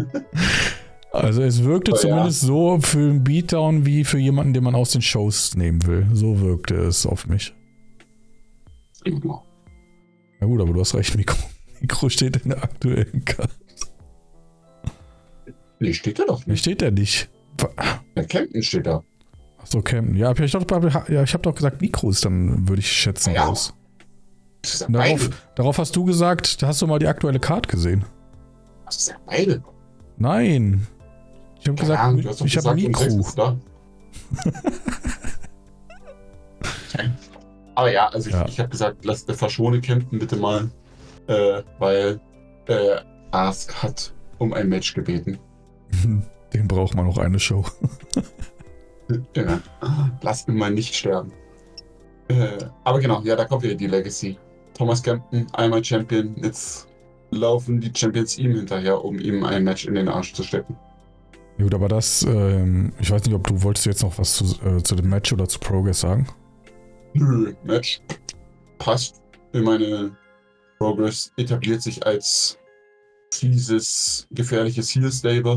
also 1.12 1.42
es 1.42 1.64
wirkte 1.64 1.92
Oh 1.92 1.94
ja. 1.94 2.00
zumindest 2.00 2.40
so 2.42 2.78
für 2.80 2.98
einen 2.98 3.24
Beatdown 3.24 3.86
wie 3.86 4.04
für 4.04 4.18
jemanden, 4.18 4.52
den 4.52 4.64
man 4.64 4.74
aus 4.74 4.90
den 4.92 5.02
Shows 5.02 5.54
nehmen 5.56 5.84
will. 5.86 6.06
So 6.12 6.40
wirkte 6.40 6.74
es 6.76 7.06
auf 7.06 7.26
mich. 7.26 7.54
Ja. 9.06 9.42
Na 10.40 10.46
gut, 10.46 10.60
aber 10.60 10.72
du 10.72 10.80
hast 10.80 10.94
recht, 10.94 11.16
Mikro. 11.16 11.36
Mikro 11.80 12.08
steht 12.08 12.36
in 12.38 12.50
der 12.50 12.62
aktuellen 12.62 13.24
Karte. 13.24 13.52
Nee, 15.78 15.92
steht 15.92 16.18
da 16.18 16.24
doch 16.24 16.46
nicht. 16.46 16.60
steht 16.60 16.80
der 16.80 16.90
nicht. 16.90 17.30
Der 18.16 18.24
Camden 18.24 18.62
steht 18.62 18.86
da. 18.86 19.02
Achso, 19.58 19.82
Camden. 19.82 20.16
Ja, 20.16 20.32
ich 20.32 20.52
doch, 20.52 21.08
ja, 21.08 21.22
ich 21.22 21.32
habe 21.34 21.42
doch 21.42 21.54
gesagt, 21.54 21.80
Mikro 21.80 22.10
ist 22.10 22.24
dann, 22.24 22.68
würde 22.68 22.80
ich 22.80 22.90
schätzen, 22.90 23.34
Ja. 23.34 23.44
raus. 23.44 23.74
Ja 24.64 24.88
Darauf, 24.88 25.30
darauf 25.54 25.78
hast 25.78 25.94
du 25.94 26.04
gesagt, 26.04 26.60
da 26.60 26.68
hast 26.68 26.82
du 26.82 26.88
mal 26.88 26.98
die 26.98 27.06
aktuelle 27.06 27.38
Card 27.38 27.68
gesehen. 27.68 28.04
Das 28.84 28.96
ist 28.96 29.08
ja 29.10 29.16
beide. 29.26 29.62
Nein. 30.16 30.86
Ich 31.60 31.68
habe 31.68 31.98
Ahnung, 31.98 32.22
gesagt, 32.22 32.40
doch 32.40 32.46
ich 32.46 32.56
habe 32.56 32.74
Mikro. 32.74 33.04
Aber 37.76 37.92
ja, 37.92 38.08
also 38.08 38.28
ich, 38.28 38.34
Ja. 38.34 38.46
ich 38.48 38.58
habe 38.58 38.70
gesagt, 38.70 39.04
lass 39.04 39.24
der 39.24 39.36
verschone 39.36 39.80
Camden 39.80 40.18
bitte 40.18 40.36
mal, 40.36 40.68
äh, 41.28 41.62
weil 41.78 42.20
äh, 42.66 42.96
Ask 43.30 43.72
hat 43.82 44.12
um 44.38 44.52
ein 44.52 44.68
Match 44.68 44.94
gebeten. 44.94 45.38
Den 46.52 46.68
braucht 46.68 46.94
man 46.94 47.06
noch 47.06 47.18
eine 47.18 47.38
Show. 47.38 47.64
ja. 49.36 49.60
Lass 50.22 50.48
ihn 50.48 50.56
mal 50.56 50.70
nicht 50.70 50.94
sterben. 50.94 51.32
Äh, 52.28 52.58
aber 52.84 52.98
genau, 52.98 53.20
ja, 53.22 53.36
da 53.36 53.44
kommt 53.44 53.62
wieder 53.62 53.74
die 53.74 53.86
Legacy. 53.86 54.36
Thomas 54.74 55.02
Kempton, 55.02 55.46
einmal 55.52 55.82
Champion, 55.84 56.34
jetzt 56.42 56.88
laufen 57.30 57.80
die 57.80 57.92
Champions 57.94 58.38
ihm 58.38 58.54
hinterher, 58.54 59.04
um 59.04 59.18
ihm 59.18 59.44
ein 59.44 59.64
Match 59.64 59.86
in 59.86 59.94
den 59.94 60.08
Arsch 60.08 60.32
zu 60.34 60.42
stecken. 60.42 60.76
Gut, 61.58 61.74
aber 61.74 61.88
das, 61.88 62.22
ähm, 62.28 62.92
ich 63.00 63.10
weiß 63.10 63.24
nicht, 63.24 63.34
ob 63.34 63.46
du 63.46 63.62
wolltest 63.62 63.86
jetzt 63.86 64.02
noch 64.02 64.18
was 64.18 64.34
zu, 64.34 64.44
äh, 64.64 64.82
zu 64.82 64.94
dem 64.94 65.08
Match 65.08 65.32
oder 65.32 65.48
zu 65.48 65.58
Progress 65.58 66.00
sagen? 66.00 66.26
Nö, 67.14 67.54
Match 67.64 68.00
passt. 68.78 69.22
Meine, 69.52 70.16
Progress 70.78 71.32
etabliert 71.36 71.82
sich 71.82 72.06
als 72.06 72.58
fieses, 73.32 74.26
gefährliches 74.30 74.94
Heel-Stable. 74.94 75.56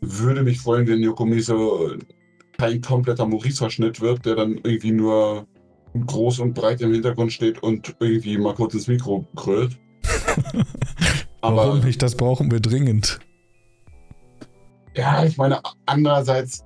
Würde 0.00 0.42
mich 0.42 0.60
freuen, 0.60 0.86
wenn 0.86 1.02
Yokomiso 1.02 1.90
kein 2.58 2.80
kompletter 2.80 3.26
Maurice-Verschnitt 3.26 4.00
wird, 4.00 4.24
der 4.24 4.36
dann 4.36 4.58
irgendwie 4.62 4.92
nur 4.92 5.46
groß 6.06 6.40
und 6.40 6.54
breit 6.54 6.80
im 6.80 6.92
Hintergrund 6.92 7.32
steht 7.32 7.62
und 7.62 7.94
irgendwie 8.00 8.38
mal 8.38 8.54
kurz 8.54 8.74
ins 8.74 8.86
Mikro 8.86 9.26
grölt. 9.34 9.78
Warum 11.40 11.80
nicht? 11.80 12.02
Das 12.02 12.16
brauchen 12.16 12.50
wir 12.50 12.60
dringend. 12.60 13.20
Ja, 14.94 15.24
ich 15.24 15.36
meine, 15.36 15.60
andererseits 15.84 16.64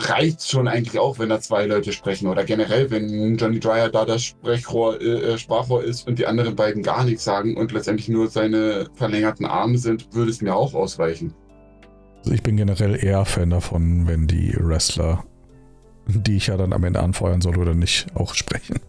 reicht 0.00 0.40
es 0.40 0.48
schon 0.48 0.68
eigentlich 0.68 0.98
auch, 0.98 1.18
wenn 1.18 1.28
da 1.28 1.40
zwei 1.40 1.66
Leute 1.66 1.92
sprechen. 1.92 2.28
Oder 2.28 2.44
generell, 2.44 2.90
wenn 2.90 3.36
Johnny 3.36 3.58
Dryer 3.58 3.88
da 3.88 4.04
das 4.04 4.22
Sprechrohr, 4.22 5.00
äh, 5.00 5.38
Sprachrohr 5.38 5.82
ist 5.82 6.06
und 6.06 6.18
die 6.18 6.26
anderen 6.26 6.54
beiden 6.54 6.82
gar 6.82 7.04
nichts 7.04 7.24
sagen 7.24 7.56
und 7.56 7.72
letztendlich 7.72 8.08
nur 8.08 8.28
seine 8.28 8.86
verlängerten 8.94 9.46
Arme 9.46 9.78
sind, 9.78 10.14
würde 10.14 10.30
es 10.30 10.40
mir 10.40 10.54
auch 10.54 10.74
ausreichen. 10.74 11.34
Also 12.18 12.32
ich 12.32 12.42
bin 12.42 12.56
generell 12.56 13.02
eher 13.02 13.24
Fan 13.24 13.50
davon, 13.50 14.06
wenn 14.06 14.26
die 14.26 14.54
Wrestler, 14.58 15.24
die 16.06 16.36
ich 16.36 16.48
ja 16.48 16.56
dann 16.56 16.72
am 16.72 16.84
Ende 16.84 17.00
anfeuern 17.00 17.40
soll 17.40 17.58
oder 17.58 17.74
nicht, 17.74 18.06
auch 18.14 18.34
sprechen. 18.34 18.80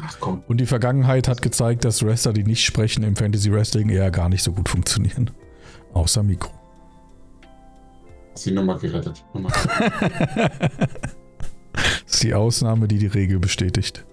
Ach 0.00 0.16
komm. 0.20 0.44
Und 0.46 0.58
die 0.60 0.66
Vergangenheit 0.66 1.26
hat 1.26 1.42
gezeigt, 1.42 1.84
dass 1.84 2.04
Wrestler, 2.04 2.32
die 2.32 2.44
nicht 2.44 2.64
sprechen, 2.64 3.02
im 3.02 3.16
Fantasy 3.16 3.52
Wrestling 3.52 3.88
eher 3.88 4.10
gar 4.12 4.28
nicht 4.28 4.44
so 4.44 4.52
gut 4.52 4.68
funktionieren. 4.68 5.32
Außer 5.92 6.22
Mikro. 6.22 6.57
Sie 8.42 8.52
nochmal 8.52 8.78
gerettet. 8.78 9.24
Nochmal. 9.34 9.52
das 11.72 11.82
ist 12.06 12.22
die 12.22 12.34
Ausnahme, 12.34 12.88
die 12.88 12.98
die 12.98 13.06
Regel 13.06 13.38
bestätigt. 13.38 14.04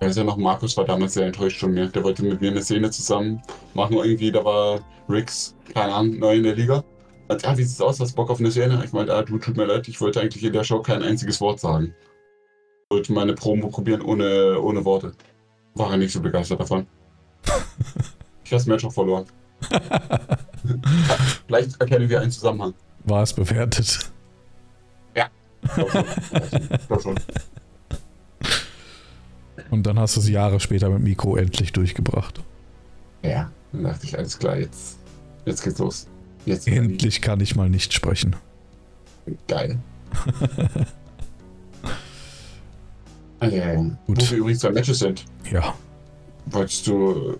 Er 0.00 0.08
ist 0.08 0.16
ja 0.16 0.24
noch, 0.24 0.36
Markus 0.36 0.76
war 0.76 0.84
damals 0.84 1.14
sehr 1.14 1.26
enttäuscht 1.26 1.60
von 1.60 1.72
mir. 1.72 1.86
Der 1.86 2.02
wollte 2.02 2.24
mit 2.24 2.40
mir 2.40 2.50
eine 2.50 2.62
Szene 2.62 2.90
zusammen 2.90 3.40
machen. 3.74 3.96
Irgendwie, 3.96 4.32
da 4.32 4.44
war 4.44 4.80
Rix, 5.08 5.54
keine 5.72 5.94
Ahnung, 5.94 6.18
neu 6.18 6.36
in 6.36 6.42
der 6.42 6.56
Liga. 6.56 6.82
Hat, 7.28 7.42
ja, 7.42 7.56
wie 7.56 7.62
sieht's 7.62 7.80
aus? 7.80 8.00
Hast 8.00 8.14
Bock 8.14 8.28
auf 8.28 8.40
eine 8.40 8.50
Szene? 8.50 8.82
Ich 8.84 8.92
meinte, 8.92 9.14
ah, 9.14 9.22
du, 9.22 9.38
tut 9.38 9.56
mir 9.56 9.66
leid, 9.66 9.86
ich 9.86 10.00
wollte 10.00 10.20
eigentlich 10.20 10.42
in 10.42 10.52
der 10.52 10.64
Show 10.64 10.82
kein 10.82 11.02
einziges 11.02 11.40
Wort 11.40 11.60
sagen. 11.60 11.94
Ich 12.84 12.90
wollte 12.90 13.12
meine 13.12 13.34
Promo 13.34 13.68
probieren 13.68 14.02
ohne, 14.02 14.60
ohne 14.60 14.84
Worte. 14.84 15.12
War 15.74 15.92
er 15.92 15.98
nicht 15.98 16.12
so 16.12 16.20
begeistert 16.20 16.60
davon. 16.60 16.86
ich 18.44 18.50
das 18.50 18.66
Match 18.66 18.84
auch 18.84 18.92
verloren. 18.92 19.26
Vielleicht 21.46 21.80
erkennen 21.80 22.08
wir 22.08 22.20
einen 22.20 22.30
Zusammenhang. 22.30 22.74
War 23.04 23.22
es 23.22 23.32
bewertet? 23.32 24.10
Ja. 25.16 25.28
Und 29.70 29.86
dann 29.86 29.98
hast 29.98 30.16
du 30.16 30.20
es 30.20 30.28
Jahre 30.28 30.60
später 30.60 30.90
mit 30.90 31.02
Mikro 31.02 31.36
endlich 31.36 31.72
durchgebracht. 31.72 32.42
Ja, 33.22 33.50
dann 33.72 33.84
dachte 33.84 34.06
ich, 34.06 34.18
alles 34.18 34.38
klar, 34.38 34.58
jetzt, 34.58 34.98
jetzt 35.44 35.62
geht's 35.62 35.78
los. 35.78 36.06
Jetzt 36.44 36.66
endlich 36.68 37.22
kann 37.22 37.40
ich 37.40 37.54
mal 37.54 37.70
nicht 37.70 37.92
sprechen. 37.92 38.34
Geil. 39.46 39.78
also, 43.38 43.56
Gut. 44.06 44.20
Wo 44.20 44.30
wir 44.30 44.38
übrigens 44.38 44.60
zwei 44.60 44.70
Matches 44.70 44.98
sind. 44.98 45.24
Ja. 45.50 45.74
Wolltest 46.46 46.86
du. 46.86 47.36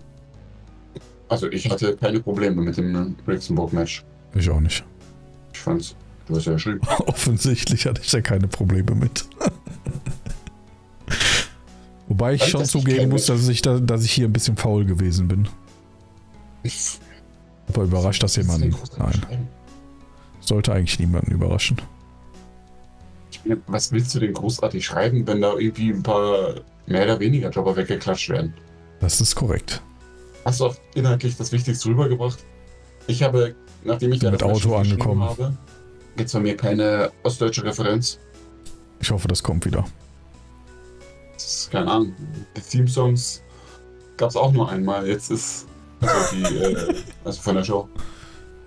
Also, 1.27 1.49
ich 1.51 1.69
hatte 1.69 1.97
keine 1.97 2.21
Probleme 2.21 2.61
mit 2.61 2.77
dem 2.77 3.15
Rixenburg-Match. 3.27 4.05
Ich 4.35 4.49
auch 4.49 4.61
nicht. 4.61 4.85
Ich 5.53 5.59
fand's. 5.59 5.95
Du 6.27 6.35
hast 6.35 6.45
ja 6.45 6.53
geschrieben. 6.53 6.81
Offensichtlich 7.05 7.85
hatte 7.85 8.01
ich 8.01 8.11
da 8.11 8.21
keine 8.21 8.47
Probleme 8.47 8.95
mit. 8.95 9.25
Wobei 12.07 12.33
ich 12.33 12.41
Weil 12.41 12.49
schon 12.49 12.65
zugeben 12.65 13.09
muss, 13.09 13.25
dass 13.25 13.47
ich, 13.47 13.61
da, 13.61 13.79
dass 13.79 14.03
ich 14.03 14.11
hier 14.11 14.27
ein 14.27 14.33
bisschen 14.33 14.57
faul 14.57 14.85
gewesen 14.85 15.27
bin. 15.27 15.47
Aber 17.67 17.83
überrascht 17.83 18.23
das 18.23 18.35
jemanden? 18.35 18.75
Nein. 18.97 19.47
Sollte 20.39 20.73
eigentlich 20.73 20.99
niemanden 20.99 21.31
überraschen. 21.31 21.77
Was 23.67 23.91
willst 23.91 24.15
du 24.15 24.19
denn 24.19 24.33
großartig 24.33 24.85
schreiben, 24.85 25.27
wenn 25.27 25.41
da 25.41 25.53
irgendwie 25.57 25.89
ein 25.89 26.03
paar 26.03 26.61
mehr 26.85 27.03
oder 27.03 27.19
weniger 27.19 27.49
Jobber 27.49 27.75
weggeklatscht 27.75 28.29
werden? 28.29 28.53
Das 28.99 29.19
ist 29.19 29.35
korrekt. 29.35 29.81
Hast 30.45 30.59
du 30.59 30.67
auch 30.67 30.75
inhaltlich 30.95 31.35
das 31.35 31.51
Wichtigste 31.51 31.89
rübergebracht? 31.89 32.39
Ich 33.07 33.23
habe, 33.23 33.55
nachdem 33.85 34.13
ich 34.13 34.21
mit 34.21 34.43
Auto 34.43 34.75
angekommen 34.75 35.23
habe, 35.23 35.53
gibt 36.15 36.27
es 36.27 36.33
bei 36.33 36.39
mir 36.39 36.57
keine 36.57 37.11
ostdeutsche 37.23 37.63
Referenz. 37.63 38.19
Ich 38.99 39.11
hoffe, 39.11 39.27
das 39.27 39.43
kommt 39.43 39.65
wieder. 39.65 39.85
Das 41.33 41.45
ist, 41.45 41.71
keine 41.71 41.91
Ahnung. 41.91 42.13
Die 42.55 42.61
Theme-Songs 42.61 43.41
gab 44.17 44.29
es 44.29 44.35
auch 44.35 44.51
nur 44.51 44.69
einmal. 44.69 45.07
Jetzt 45.07 45.31
ist 45.31 45.67
also, 46.01 46.35
die, 46.35 46.43
äh, 46.43 46.95
also 47.25 47.41
von 47.41 47.55
der 47.55 47.63
Show. 47.63 47.89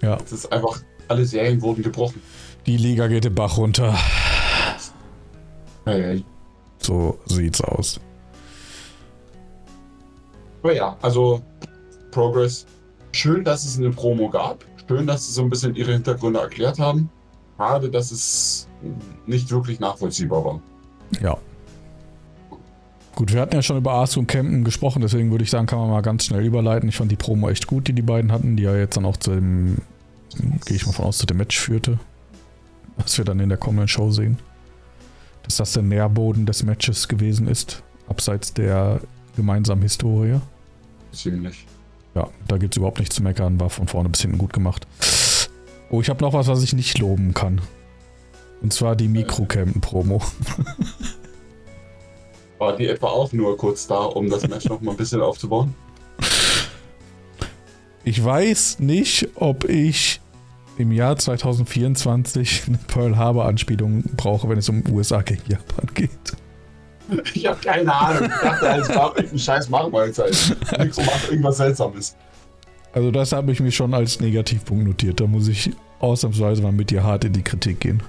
Ja. 0.03 0.19
Es 0.25 0.33
ist 0.33 0.53
einfach, 0.53 0.81
alle 1.09 1.25
Serien 1.25 1.61
wurden 1.63 1.83
gebrochen. 1.83 2.21
Die 2.67 2.77
Liga 2.77 3.07
geht 3.07 3.25
den 3.25 3.35
Bach 3.35 3.57
runter. 3.57 3.97
Hey, 5.85 6.03
hey. 6.03 6.25
So 6.79 7.19
sieht's 7.27 7.61
aus. 7.61 8.01
Aber 10.63 10.75
ja, 10.75 10.97
also 11.01 11.43
Progress. 12.11 12.67
Schön, 13.13 13.45
dass 13.45 13.65
es 13.65 13.79
eine 13.79 13.91
Promo 13.91 14.29
gab. 14.29 14.65
Schön, 14.89 15.07
dass 15.07 15.27
sie 15.27 15.33
so 15.33 15.43
ein 15.43 15.51
bisschen 15.51 15.75
ihre 15.75 15.93
Hintergründe 15.93 16.41
erklärt 16.41 16.79
haben. 16.79 17.11
Schade, 17.57 17.91
dass 17.91 18.11
es 18.11 18.69
nicht 19.27 19.51
wirklich 19.51 19.81
nachvollziehbar 19.81 20.45
war. 20.45 20.61
Ja. 21.21 21.37
Gut, 23.15 23.33
wir 23.33 23.41
hatten 23.41 23.55
ja 23.55 23.63
schon 23.63 23.79
über 23.79 23.95
Asuka 23.95 24.21
und 24.21 24.27
Campen 24.27 24.65
gesprochen, 24.65 25.01
deswegen 25.01 25.31
würde 25.31 25.43
ich 25.43 25.51
sagen, 25.51 25.67
kann 25.67 25.79
man 25.79 25.89
mal 25.89 26.03
ganz 26.03 26.27
schnell 26.27 26.45
überleiten. 26.45 26.89
Ich 26.89 26.97
fand 26.97 27.11
die 27.11 27.17
Promo 27.17 27.49
echt 27.49 27.67
gut, 27.67 27.89
die 27.89 27.95
die 27.95 28.03
beiden 28.03 28.31
hatten, 28.31 28.57
die 28.57 28.65
ja 28.65 28.77
jetzt 28.77 28.97
dann 28.97 29.07
auch 29.07 29.17
zu 29.17 29.31
dem, 29.31 29.79
gehe 30.67 30.77
ich 30.77 30.85
mal 30.87 30.93
von 30.93 31.07
aus, 31.07 31.19
zu 31.19 31.27
dem 31.27 31.39
Match 31.39 31.59
führte. 31.59 31.99
Was 32.99 33.17
wir 33.17 33.25
dann 33.25 33.41
in 33.41 33.49
der 33.49 33.59
kommenden 33.59 33.89
Show 33.89 34.11
sehen. 34.11 34.39
Dass 35.45 35.57
das 35.57 35.73
der 35.73 35.83
Nährboden 35.83 36.45
des 36.45 36.63
Matches 36.63 37.09
gewesen 37.09 37.49
ist, 37.49 37.83
abseits 38.09 38.53
der 38.53 39.01
gemeinsamen 39.35 39.83
Historie. 39.83 40.41
Ziemlich. 41.13 41.67
Ja, 42.17 42.29
da 42.49 42.57
gibt 42.57 42.73
es 42.73 42.79
überhaupt 42.79 42.99
nichts 42.99 43.17
zu 43.17 43.23
meckern, 43.23 43.61
war 43.61 43.69
von 43.69 43.89
vorne 43.89 44.09
bis 44.09 44.23
hinten 44.23 44.39
gut 44.39 44.55
gemacht. 44.55 44.87
Oh, 45.91 46.01
ich 46.01 46.09
habe 46.09 46.25
noch 46.25 46.33
was, 46.33 46.47
was 46.47 46.63
ich 46.63 46.73
nicht 46.73 46.97
loben 46.97 47.35
kann. 47.35 47.61
Und 48.63 48.73
zwar 48.73 48.97
die 48.97 49.07
Mikrocampen-Promo. 49.07 50.23
War 52.59 52.75
die 52.75 52.87
etwa 52.87 53.09
auch 53.09 53.35
nur 53.35 53.55
kurz 53.59 53.87
da, 53.87 53.99
um 53.99 54.31
das 54.31 54.49
Match 54.49 54.65
noch 54.65 54.81
mal 54.81 54.93
ein 54.93 54.97
bisschen 54.97 55.21
aufzubauen? 55.21 55.75
Ich 58.03 58.25
weiß 58.25 58.79
nicht, 58.79 59.29
ob 59.35 59.69
ich 59.69 60.23
im 60.79 60.93
Jahr 60.93 61.19
2024 61.19 62.63
eine 62.67 62.79
Pearl 62.79 63.19
Harbor 63.19 63.45
Anspielung 63.45 64.05
brauche, 64.17 64.49
wenn 64.49 64.57
es 64.57 64.71
um 64.71 64.83
USA 64.91 65.21
gegen 65.21 65.43
Japan 65.51 65.91
geht. 65.93 66.11
Ich 67.35 67.47
habe 67.47 67.59
keine 67.61 67.93
Ahnung. 67.93 68.25
Ich 68.25 68.41
dachte, 68.41 68.67
es 68.67 68.89
war 68.89 69.17
irgendein 69.17 69.39
scheiß 69.39 69.69
Machmalzeit. 69.69 70.57
Nichts 70.79 70.97
macht 70.99 71.31
irgendwas 71.31 71.57
Seltsames. 71.59 72.17
Also 72.93 73.11
das 73.11 73.33
habe 73.33 73.53
ich 73.53 73.61
mir 73.61 73.71
schon 73.71 73.95
als 73.95 74.21
Negativpunkt 74.21 74.87
notiert. 74.87 75.21
Da 75.21 75.27
muss 75.27 75.49
ich 75.49 75.71
ausnahmsweise 76.01 76.63
mal 76.63 76.73
mit 76.73 76.91
dir 76.91 77.05
hart 77.05 77.25
in 77.25 77.33
die 77.33 77.43
Kritik 77.43 77.81
gehen. 77.81 78.03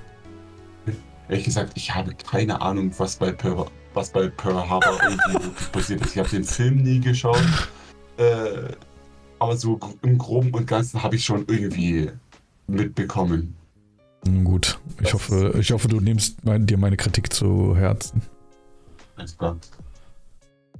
Ehrlich 1.29 1.45
gesagt, 1.45 1.73
ich 1.75 1.93
habe 1.93 2.13
keine 2.13 2.61
Ahnung, 2.61 2.91
was 2.97 3.17
bei 3.17 3.31
Pearl, 3.31 3.65
was 3.93 4.09
bei 4.11 4.29
Pearl 4.29 4.69
Harbor 4.69 4.97
irgendwie 5.09 5.49
passiert 5.71 6.01
ist. 6.01 6.11
Ich 6.13 6.17
habe 6.17 6.29
den 6.29 6.45
Film 6.45 6.77
nie 6.83 7.01
geschaut. 7.01 7.43
Äh, 8.17 8.73
aber 9.39 9.57
so 9.57 9.79
im 10.03 10.17
Groben 10.17 10.51
und 10.51 10.67
Ganzen 10.67 11.03
habe 11.03 11.15
ich 11.17 11.25
schon 11.25 11.45
irgendwie 11.47 12.09
mitbekommen. 12.67 13.55
Gut, 14.43 14.79
ich 15.01 15.13
hoffe, 15.13 15.53
ich 15.59 15.71
hoffe, 15.71 15.87
du 15.87 15.99
nimmst 15.99 16.43
mein, 16.43 16.65
dir 16.65 16.77
meine 16.77 16.97
Kritik 16.97 17.31
zu 17.31 17.75
Herzen. 17.77 18.21
Alles 19.17 19.37
klar. 19.37 19.57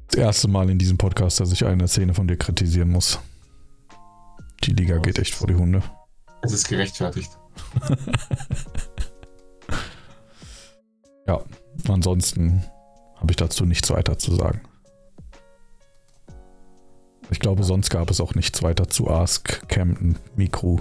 Das 0.08 0.20
erste 0.20 0.48
Mal 0.48 0.70
in 0.70 0.80
diesem 0.80 0.98
Podcast, 0.98 1.40
dass 1.40 1.52
ich 1.52 1.66
eine 1.66 1.88
Szene 1.88 2.14
von 2.14 2.28
dir 2.28 2.38
kritisieren 2.38 2.90
muss. 2.90 3.20
Die 4.64 4.72
Liga 4.72 4.98
geht 5.00 5.20
echt 5.20 5.36
vor 5.36 5.48
die 5.48 5.56
Hunde. 5.56 5.84
Es 6.42 6.54
ist 6.54 6.70
gerechtfertigt. 6.70 7.32
ja, 11.28 11.44
ansonsten 11.90 12.64
habe 13.16 13.32
ich 13.32 13.36
dazu 13.36 13.66
nichts 13.66 13.90
weiter 13.90 14.18
zu 14.18 14.36
sagen. 14.36 14.62
Ich 17.30 17.40
glaube, 17.40 17.58
glaube, 17.58 17.64
sonst 17.64 17.90
gab 17.90 18.12
es 18.12 18.22
auch 18.22 18.36
nichts 18.36 18.62
weiter 18.62 18.88
zu 18.88 19.10
Ask 19.10 19.68
Camden 19.68 20.18
Mikro. 20.36 20.80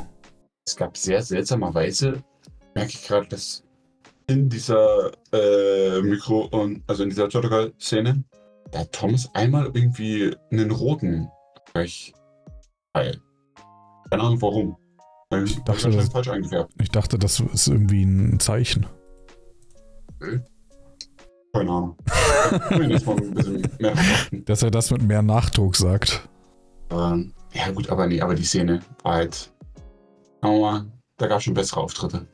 Es 0.66 0.76
gab 0.76 0.96
sehr 0.96 1.22
seltsamerweise, 1.22 2.22
merke 2.74 2.90
ich 2.90 3.06
gerade, 3.06 3.26
dass 3.28 3.62
in 4.28 4.48
dieser 4.48 5.12
äh, 5.32 6.00
Mikro- 6.02 6.46
und 6.46 6.82
also 6.86 7.02
in 7.02 7.10
dieser 7.10 7.28
Tutorial-Szene, 7.28 8.24
da 8.72 8.80
hat 8.80 8.92
Thomas 8.92 9.28
einmal 9.34 9.66
irgendwie 9.74 10.34
einen 10.50 10.70
roten 10.70 11.28
Sprechpfeil. 11.68 13.20
Keine 14.10 14.22
Ahnung 14.22 14.42
warum. 14.42 14.76
Ich 15.44 15.56
ich 15.56 15.62
dachte, 15.64 15.90
das- 15.90 16.08
falsch 16.08 16.28
eingefärbt. 16.28 16.72
Ich 16.80 16.90
dachte, 16.90 17.18
das 17.18 17.40
ist 17.40 17.68
irgendwie 17.68 18.04
ein 18.04 18.38
Zeichen. 18.40 18.86
Keine 21.52 21.70
Ahnung. 21.70 21.96
Dass 24.44 24.62
er 24.62 24.70
das 24.70 24.90
mit 24.90 25.02
mehr 25.02 25.22
Nachdruck 25.22 25.76
sagt. 25.76 26.28
Ähm, 26.90 27.32
ja 27.52 27.70
gut, 27.72 27.90
aber 27.90 28.06
nee, 28.06 28.20
aber 28.20 28.34
die 28.34 28.44
Szene 28.44 28.80
war 29.02 29.14
halt. 29.14 29.52
sagen 30.40 30.54
wir 30.54 30.60
mal, 30.60 30.86
da 31.16 31.26
gab 31.26 31.38
es 31.38 31.44
schon 31.44 31.54
bessere 31.54 31.80
Auftritte. 31.80 32.26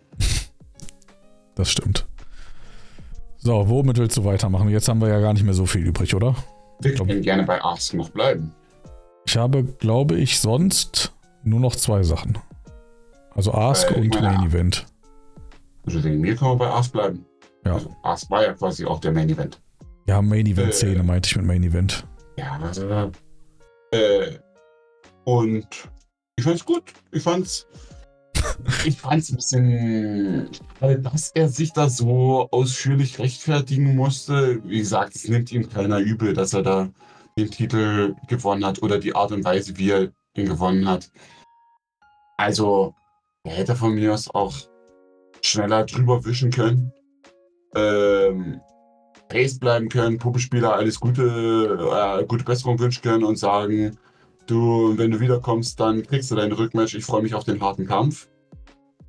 Das 1.54 1.70
stimmt. 1.70 2.06
So, 3.38 3.68
womit 3.68 3.98
willst 3.98 4.16
du 4.16 4.24
weitermachen? 4.24 4.68
Jetzt 4.68 4.88
haben 4.88 5.00
wir 5.00 5.08
ja 5.08 5.20
gar 5.20 5.32
nicht 5.32 5.44
mehr 5.44 5.54
so 5.54 5.66
viel 5.66 5.84
übrig, 5.86 6.14
oder? 6.14 6.34
Wir 6.80 6.94
Glaub- 6.94 7.08
können 7.08 7.22
gerne 7.22 7.42
bei 7.44 7.62
Ask 7.62 7.94
noch 7.94 8.10
bleiben. 8.10 8.54
Ich 9.26 9.36
habe, 9.36 9.64
glaube 9.64 10.16
ich, 10.16 10.40
sonst 10.40 11.12
nur 11.44 11.60
noch 11.60 11.76
zwei 11.76 12.02
Sachen. 12.02 12.38
Also 13.34 13.52
Ask 13.52 13.90
Äh, 13.90 14.00
und 14.00 14.20
Main 14.20 14.42
Event. 14.46 14.86
Also 15.86 16.02
wegen 16.04 16.20
mir 16.20 16.36
können 16.36 16.52
wir 16.52 16.56
bei 16.56 16.70
Ask 16.70 16.92
bleiben. 16.92 17.24
Ja. 17.64 17.74
Also 17.74 17.94
Ask 18.02 18.30
war 18.30 18.44
ja 18.44 18.52
quasi 18.52 18.84
auch 18.84 19.00
der 19.00 19.12
Main 19.12 19.28
Event. 19.28 19.60
Ja, 20.06 20.20
Main 20.22 20.46
Event 20.46 20.68
Äh. 20.70 20.72
Szene 20.72 21.02
meinte 21.02 21.28
ich 21.28 21.36
mit 21.36 21.46
Main 21.46 21.62
Event. 21.62 22.04
Ja, 22.36 22.58
äh, 23.92 24.38
und 25.24 25.66
ich 26.36 26.44
fand's 26.44 26.64
gut. 26.64 26.84
Ich 27.12 27.22
fand's. 27.22 27.66
Ich 28.84 29.00
fand's 29.00 29.30
ein 29.30 29.36
bisschen, 29.36 30.50
dass 30.80 31.30
er 31.34 31.48
sich 31.48 31.72
da 31.72 31.88
so 31.88 32.48
ausführlich 32.50 33.18
rechtfertigen 33.18 33.96
musste. 33.96 34.60
Wie 34.64 34.78
gesagt, 34.78 35.14
es 35.14 35.28
nimmt 35.28 35.52
ihm 35.52 35.68
keiner 35.68 35.98
übel, 35.98 36.34
dass 36.34 36.52
er 36.52 36.62
da 36.62 36.88
den 37.38 37.50
Titel 37.50 38.14
gewonnen 38.28 38.64
hat 38.64 38.82
oder 38.82 38.98
die 38.98 39.14
Art 39.14 39.32
und 39.32 39.44
Weise, 39.44 39.76
wie 39.78 39.90
er 39.90 40.12
ihn 40.36 40.46
gewonnen 40.46 40.88
hat. 40.88 41.10
Also, 42.36 42.94
er 43.44 43.52
hätte 43.52 43.76
von 43.76 43.94
mir 43.94 44.12
aus 44.12 44.28
auch 44.34 44.54
schneller 45.42 45.84
drüber 45.84 46.24
wischen 46.24 46.50
können. 46.50 46.92
Ähm, 47.74 48.60
Pace 49.28 49.58
bleiben 49.58 49.88
können, 49.88 50.18
Puppenspieler 50.18 50.74
alles 50.74 51.00
Gute, 51.00 51.22
äh, 51.22 52.24
gute 52.26 52.44
Besserung 52.44 52.78
wünschen 52.78 53.02
können 53.02 53.24
und 53.24 53.36
sagen, 53.36 53.96
du, 54.46 54.96
wenn 54.98 55.10
du 55.10 55.20
wiederkommst, 55.20 55.80
dann 55.80 56.06
kriegst 56.06 56.30
du 56.30 56.34
dein 56.34 56.52
Rückmatch. 56.52 56.94
Ich 56.94 57.04
freue 57.04 57.22
mich 57.22 57.34
auf 57.34 57.44
den 57.44 57.60
harten 57.60 57.86
Kampf. 57.86 58.28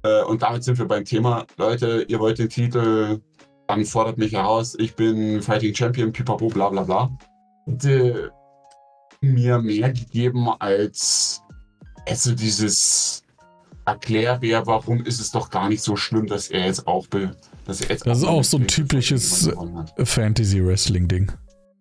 Äh, 0.04 0.24
und 0.24 0.41
damit 0.41 0.64
sind 0.64 0.78
wir 0.78 0.86
beim 0.88 1.06
Thema. 1.06 1.45
Leute, 1.58 2.06
ihr 2.08 2.20
wollt 2.20 2.39
den 2.39 2.49
Titel, 2.49 3.20
dann 3.68 3.86
fordert 3.86 4.18
mich 4.18 4.34
heraus. 4.34 4.76
Ich 4.78 4.95
bin 4.95 5.41
Fighting 5.41 5.74
Champion, 5.74 6.12
pipapo, 6.12 6.47
bla 6.47 6.70
bla 6.70 6.84
bla. 6.84 7.10
Hätte 7.66 8.32
mir 9.22 9.60
mehr 9.60 9.91
gegeben 9.93 10.49
als 10.60 11.41
also 12.06 12.36
dieses 12.36 13.24
Erklärbär, 13.86 14.66
warum 14.66 15.04
ist 15.06 15.20
es 15.20 15.32
doch 15.32 15.49
gar 15.49 15.70
nicht 15.70 15.82
so 15.82 15.95
schlimm, 15.95 16.28
dass 16.28 16.49
er 16.49 16.66
jetzt 16.66 16.88
auch 16.88 17.08
be 17.08 17.36
dass 17.66 17.80
er 17.82 17.89
jetzt 17.89 18.06
Das 18.06 18.18
ist 18.18 18.26
auch 18.26 18.43
so 18.43 18.58
ein 18.58 18.68
typisches- 18.68 19.47
gewonnen 19.49 19.78
hat. 19.78 19.93
Fantasy 20.08 20.66
Wrestling 20.66 21.08
Ding. 21.08 21.32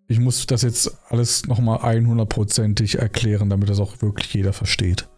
Ich 0.07 0.20
muss 0.20 0.47
das 0.47 0.62
jetzt 0.62 0.97
alles 1.09 1.47
nochmal 1.47 1.79
100%ig 1.79 2.99
erklären, 2.99 3.51
damit 3.51 3.68
das 3.68 3.81
auch 3.81 4.01
wirklich 4.03 4.33
jeder 4.35 4.53
versteht. 4.53 5.09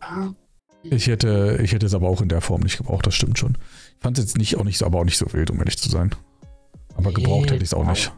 Ja. 0.00 0.34
Ich 0.82 1.06
hätte, 1.08 1.58
ich 1.62 1.72
hätte 1.72 1.86
es 1.86 1.94
aber 1.94 2.08
auch 2.08 2.20
in 2.22 2.28
der 2.28 2.40
Form 2.40 2.62
nicht 2.62 2.78
gebraucht, 2.78 3.06
das 3.06 3.14
stimmt 3.14 3.38
schon. 3.38 3.56
Ich 3.96 4.02
fand 4.02 4.18
es 4.18 4.24
jetzt 4.24 4.38
nicht, 4.38 4.56
auch 4.56 4.64
nicht, 4.64 4.78
so- 4.78 4.86
aber 4.86 5.00
auch 5.00 5.04
nicht 5.04 5.18
so 5.18 5.30
wild, 5.32 5.50
um 5.50 5.58
ehrlich 5.58 5.78
zu 5.78 5.90
sein. 5.90 6.14
Aber 6.94 7.12
gebraucht 7.12 7.50
hätte 7.50 7.56
ich 7.62 7.70
es 7.70 7.74
auch 7.74 7.84
nicht. 7.86 8.12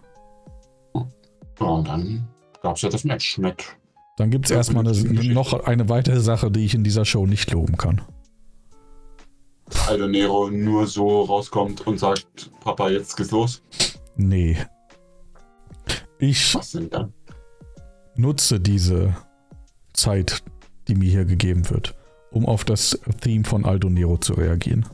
Ja, 1.61 1.67
und 1.67 1.89
dann 1.89 2.29
gab 2.63 2.77
es 2.77 2.83
ja 2.83 2.89
das 2.89 3.05
Match 3.05 3.39
mit. 3.39 3.65
Dann 4.17 4.31
gibt 4.31 4.47
es 4.47 4.51
erstmal 4.51 4.87
eine, 4.87 4.95
noch 5.33 5.53
eine 5.65 5.89
weitere 5.89 6.21
Sache, 6.21 6.51
die 6.51 6.65
ich 6.65 6.75
in 6.75 6.85
dieser 6.85 7.05
Show 7.05 7.27
nicht 7.27 7.51
loben 7.51 7.77
kann. 7.77 8.01
Aldo 9.89 10.07
Nero 10.07 10.51
nur 10.51 10.87
so 10.87 11.23
rauskommt 11.23 11.87
und 11.87 11.99
sagt, 11.99 12.51
Papa, 12.61 12.91
jetzt 12.91 13.17
geht's 13.17 13.31
los. 13.31 13.63
Nee. 14.17 14.57
Ich 16.19 16.55
Was 16.55 16.73
denn 16.73 16.91
dann? 16.91 17.13
nutze 18.15 18.61
diese 18.61 19.17
Zeit, 19.95 20.43
die 20.89 20.95
mir 20.95 21.11
hier 21.11 21.25
gegeben 21.25 21.69
wird, 21.71 21.95
um 22.33 22.47
auf 22.47 22.65
das 22.65 22.99
Theme 23.21 23.45
von 23.45 23.65
Aldo 23.65 23.89
Nero 23.89 24.17
zu 24.17 24.35
reagieren. 24.35 24.87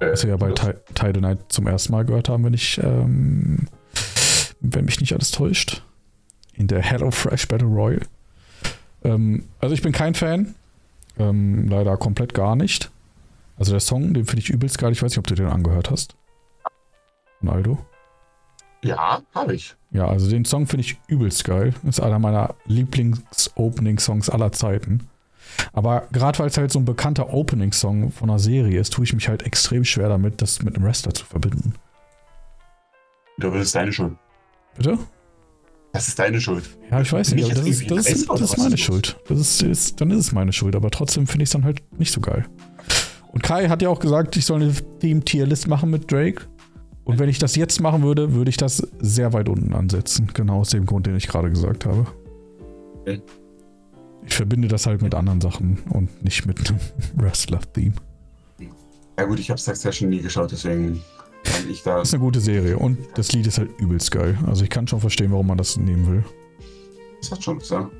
Äh, 0.00 0.12
Was 0.12 0.22
wir 0.22 0.30
ja 0.30 0.36
bei 0.36 0.52
Tidal 0.52 1.20
Night 1.20 1.38
zum 1.48 1.66
ersten 1.66 1.92
Mal 1.92 2.04
gehört 2.04 2.28
haben, 2.28 2.44
wenn 2.44 2.54
ich, 2.54 2.78
ähm, 2.82 3.68
wenn 4.60 4.84
mich 4.84 5.00
nicht 5.00 5.12
alles 5.12 5.30
täuscht. 5.30 5.82
In 6.54 6.68
der 6.68 6.80
Hello 6.80 7.10
Fresh 7.10 7.48
Battle 7.48 7.68
Royale. 7.68 8.06
Ähm, 9.04 9.44
also 9.60 9.74
ich 9.74 9.82
bin 9.82 9.92
kein 9.92 10.14
Fan. 10.14 10.54
Ähm, 11.18 11.68
leider 11.68 11.96
komplett 11.96 12.34
gar 12.34 12.56
nicht. 12.56 12.90
Also 13.58 13.72
der 13.72 13.80
Song, 13.80 14.14
den 14.14 14.24
finde 14.24 14.40
ich 14.40 14.50
übelst 14.50 14.78
geil. 14.78 14.92
Ich 14.92 15.02
weiß 15.02 15.12
nicht, 15.12 15.18
ob 15.18 15.26
du 15.26 15.34
den 15.34 15.46
angehört 15.46 15.90
hast. 15.90 16.14
Von 17.40 17.48
Aldo. 17.48 17.78
Ja, 18.82 19.22
habe 19.34 19.54
ich. 19.54 19.74
Ja, 19.90 20.06
also 20.08 20.28
den 20.30 20.44
Song 20.44 20.66
finde 20.66 20.82
ich 20.82 20.98
übelst 21.08 21.44
geil. 21.44 21.74
Ist 21.84 22.00
einer 22.00 22.18
meiner 22.18 22.54
Lieblings-Opening-Songs 22.66 24.28
aller 24.30 24.52
Zeiten. 24.52 25.08
Aber 25.72 26.08
gerade 26.12 26.38
weil 26.38 26.48
es 26.48 26.58
halt 26.58 26.72
so 26.72 26.78
ein 26.78 26.84
bekannter 26.84 27.32
Opening-Song 27.32 28.10
von 28.10 28.30
einer 28.30 28.38
Serie 28.38 28.80
ist, 28.80 28.92
tue 28.92 29.04
ich 29.04 29.12
mich 29.12 29.28
halt 29.28 29.42
extrem 29.42 29.84
schwer 29.84 30.08
damit, 30.08 30.42
das 30.42 30.62
mit 30.62 30.76
einem 30.76 30.84
Wrestler 30.84 31.14
zu 31.14 31.24
verbinden. 31.24 31.74
Du 33.38 33.50
bist 33.50 33.74
deine 33.74 33.92
Schuld. 33.92 34.14
Bitte? 34.76 34.98
Das 35.92 36.08
ist 36.08 36.18
deine 36.18 36.40
Schuld. 36.40 36.68
Ja, 36.90 37.00
ich 37.00 37.12
weiß 37.12 37.32
nicht, 37.32 37.46
ich 37.46 37.52
aber 37.52 37.60
das 37.60 37.66
ist, 37.66 37.90
das 37.90 38.06
ist, 38.06 38.28
das 38.28 38.40
ist 38.40 38.58
meine 38.58 38.74
ist? 38.74 38.80
Schuld. 38.80 39.18
Das 39.28 39.38
ist, 39.38 39.62
ist, 39.62 40.00
dann 40.00 40.10
ist 40.10 40.18
es 40.18 40.32
meine 40.32 40.52
Schuld, 40.52 40.76
aber 40.76 40.90
trotzdem 40.90 41.26
finde 41.26 41.44
ich 41.44 41.48
es 41.48 41.52
dann 41.52 41.64
halt 41.64 41.82
nicht 41.98 42.12
so 42.12 42.20
geil. 42.20 42.44
Und 43.32 43.42
Kai 43.42 43.68
hat 43.68 43.82
ja 43.82 43.88
auch 43.88 43.98
gesagt, 43.98 44.36
ich 44.36 44.44
soll 44.44 44.62
eine 44.62 44.74
Team-Tierlist 45.00 45.68
machen 45.68 45.90
mit 45.90 46.10
Drake. 46.10 46.46
Und 47.04 47.18
wenn 47.18 47.28
ich 47.28 47.38
das 47.38 47.56
jetzt 47.56 47.80
machen 47.80 48.02
würde, 48.02 48.34
würde 48.34 48.48
ich 48.48 48.56
das 48.56 48.86
sehr 48.98 49.32
weit 49.32 49.48
unten 49.48 49.74
ansetzen. 49.74 50.28
Genau 50.34 50.60
aus 50.60 50.70
dem 50.70 50.86
Grund, 50.86 51.06
den 51.06 51.16
ich 51.16 51.28
gerade 51.28 51.50
gesagt 51.50 51.86
habe. 51.86 52.06
Okay. 53.00 53.22
Ich 54.26 54.34
verbinde 54.34 54.68
das 54.68 54.86
halt 54.86 55.02
mit 55.02 55.14
anderen 55.14 55.40
Sachen 55.40 55.78
und 55.90 56.22
nicht 56.22 56.46
mit 56.46 56.68
einem 56.68 56.80
Wrestler-Theme. 57.16 57.94
Ja 59.18 59.24
gut, 59.24 59.38
ich 59.38 59.48
habe 59.50 59.58
Succession 59.58 60.10
nie 60.10 60.20
geschaut, 60.20 60.52
deswegen 60.52 61.02
kann 61.44 61.70
ich 61.70 61.82
da. 61.82 61.98
Das 61.98 62.08
ist 62.08 62.14
eine 62.14 62.22
gute 62.22 62.40
Serie 62.40 62.78
und 62.78 62.98
das 63.14 63.32
Lied 63.32 63.46
ist 63.46 63.58
halt 63.58 63.70
übelst 63.80 64.10
geil. 64.10 64.38
Also 64.46 64.64
ich 64.64 64.70
kann 64.70 64.86
schon 64.86 65.00
verstehen, 65.00 65.32
warum 65.32 65.46
man 65.46 65.56
das 65.56 65.76
nehmen 65.76 66.06
will. 66.06 66.24
Das 67.20 67.30
hat 67.30 67.42
schon 67.42 67.58
gesagt. 67.58 67.90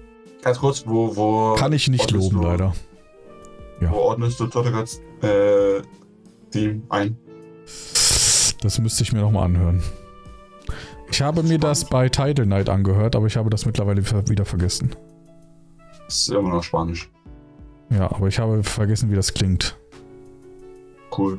Ganz 0.43 0.59
kurz, 0.59 0.85
wo, 0.87 1.16
wo. 1.16 1.55
Kann 1.55 1.72
ich 1.72 1.89
nicht 1.89 2.11
loben, 2.11 2.37
du, 2.37 2.43
leider. 2.43 2.74
Ja. 3.81 3.91
Wo 3.91 3.97
ordnest 3.97 4.39
du 4.41 4.47
Tottergats 4.47 5.01
äh, 5.22 5.81
Team 6.51 6.83
ein? 6.89 7.16
Das 8.61 8.79
müsste 8.79 9.03
ich 9.03 9.12
mir 9.12 9.20
nochmal 9.20 9.45
anhören. 9.45 9.83
Ich 11.11 11.22
habe 11.22 11.43
mir 11.43 11.59
das 11.59 11.85
bei 11.85 12.09
Title 12.09 12.47
Night 12.47 12.68
angehört, 12.68 13.16
aber 13.16 13.27
ich 13.27 13.37
habe 13.37 13.49
das 13.49 13.64
mittlerweile 13.64 14.03
wieder 14.29 14.45
vergessen. 14.45 14.95
Das 16.07 16.17
ist 16.17 16.29
immer 16.29 16.51
noch 16.51 16.63
Spanisch. 16.63 17.11
Ja, 17.91 18.11
aber 18.11 18.29
ich 18.29 18.39
habe 18.39 18.63
vergessen, 18.63 19.11
wie 19.11 19.17
das 19.17 19.33
klingt. 19.35 19.77
Cool. 21.17 21.39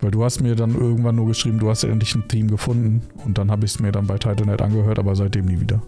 Weil 0.00 0.10
du 0.10 0.24
hast 0.24 0.40
mir 0.40 0.56
dann 0.56 0.74
irgendwann 0.74 1.16
nur 1.16 1.26
geschrieben, 1.26 1.58
du 1.58 1.68
hast 1.68 1.84
endlich 1.84 2.14
ein 2.14 2.26
Team 2.26 2.48
gefunden 2.48 3.02
und 3.24 3.38
dann 3.38 3.50
habe 3.50 3.66
ich 3.66 3.72
es 3.72 3.80
mir 3.80 3.92
dann 3.92 4.06
bei 4.06 4.18
Title 4.18 4.46
Night 4.46 4.62
angehört, 4.62 4.98
aber 4.98 5.14
seitdem 5.14 5.44
nie 5.44 5.60
wieder. 5.60 5.82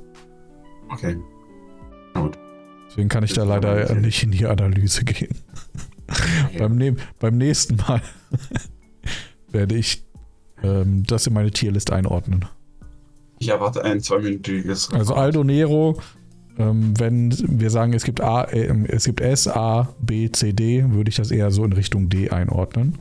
Okay. 0.91 1.17
Deswegen 2.89 3.09
kann 3.09 3.25
ich 3.25 3.33
da 3.33 3.47
Das 3.47 3.51
aber 3.51 3.61
leider 3.73 3.91
okay. 3.91 4.01
nicht 4.01 4.23
in 4.23 4.33
die 4.33 4.45
Analyse 4.45 5.05
gehen. 5.05 5.35
Beim, 6.59 6.77
ne 6.77 6.95
beim 7.19 7.39
nächsten 7.39 7.77
Mal 7.77 8.03
werde 9.51 9.77
ich 9.77 10.05
ähm, 10.63 11.05
das 11.07 11.27
in 11.27 11.33
meine 11.33 11.51
Tierlist 11.51 11.91
einordnen. 11.91 12.45
Ich 13.39 13.49
erwarte 13.49 13.83
ein 13.83 14.01
zweiminütiges. 14.01 14.91
Also 14.93 15.15
Aldo 15.15 15.43
Nero, 15.43 15.99
ähm, 16.59 16.99
wenn 16.99 17.35
wir 17.61 17.71
sagen, 17.71 17.93
es 17.93 18.05
gibt, 18.05 18.21
A, 18.21 18.45
äh, 18.45 18.67
es 18.89 19.05
gibt 19.05 19.21
S, 19.21 19.49
A, 19.49 19.95
B, 20.01 20.31
C, 20.31 20.53
D, 20.53 20.85
würde 20.91 21.09
ich 21.09 21.17
das 21.17 21.31
eher 21.31 21.51
so 21.51 21.65
in 21.65 21.73
Richtung 21.73 22.09
D 22.09 22.31
einordnen. 22.31 22.99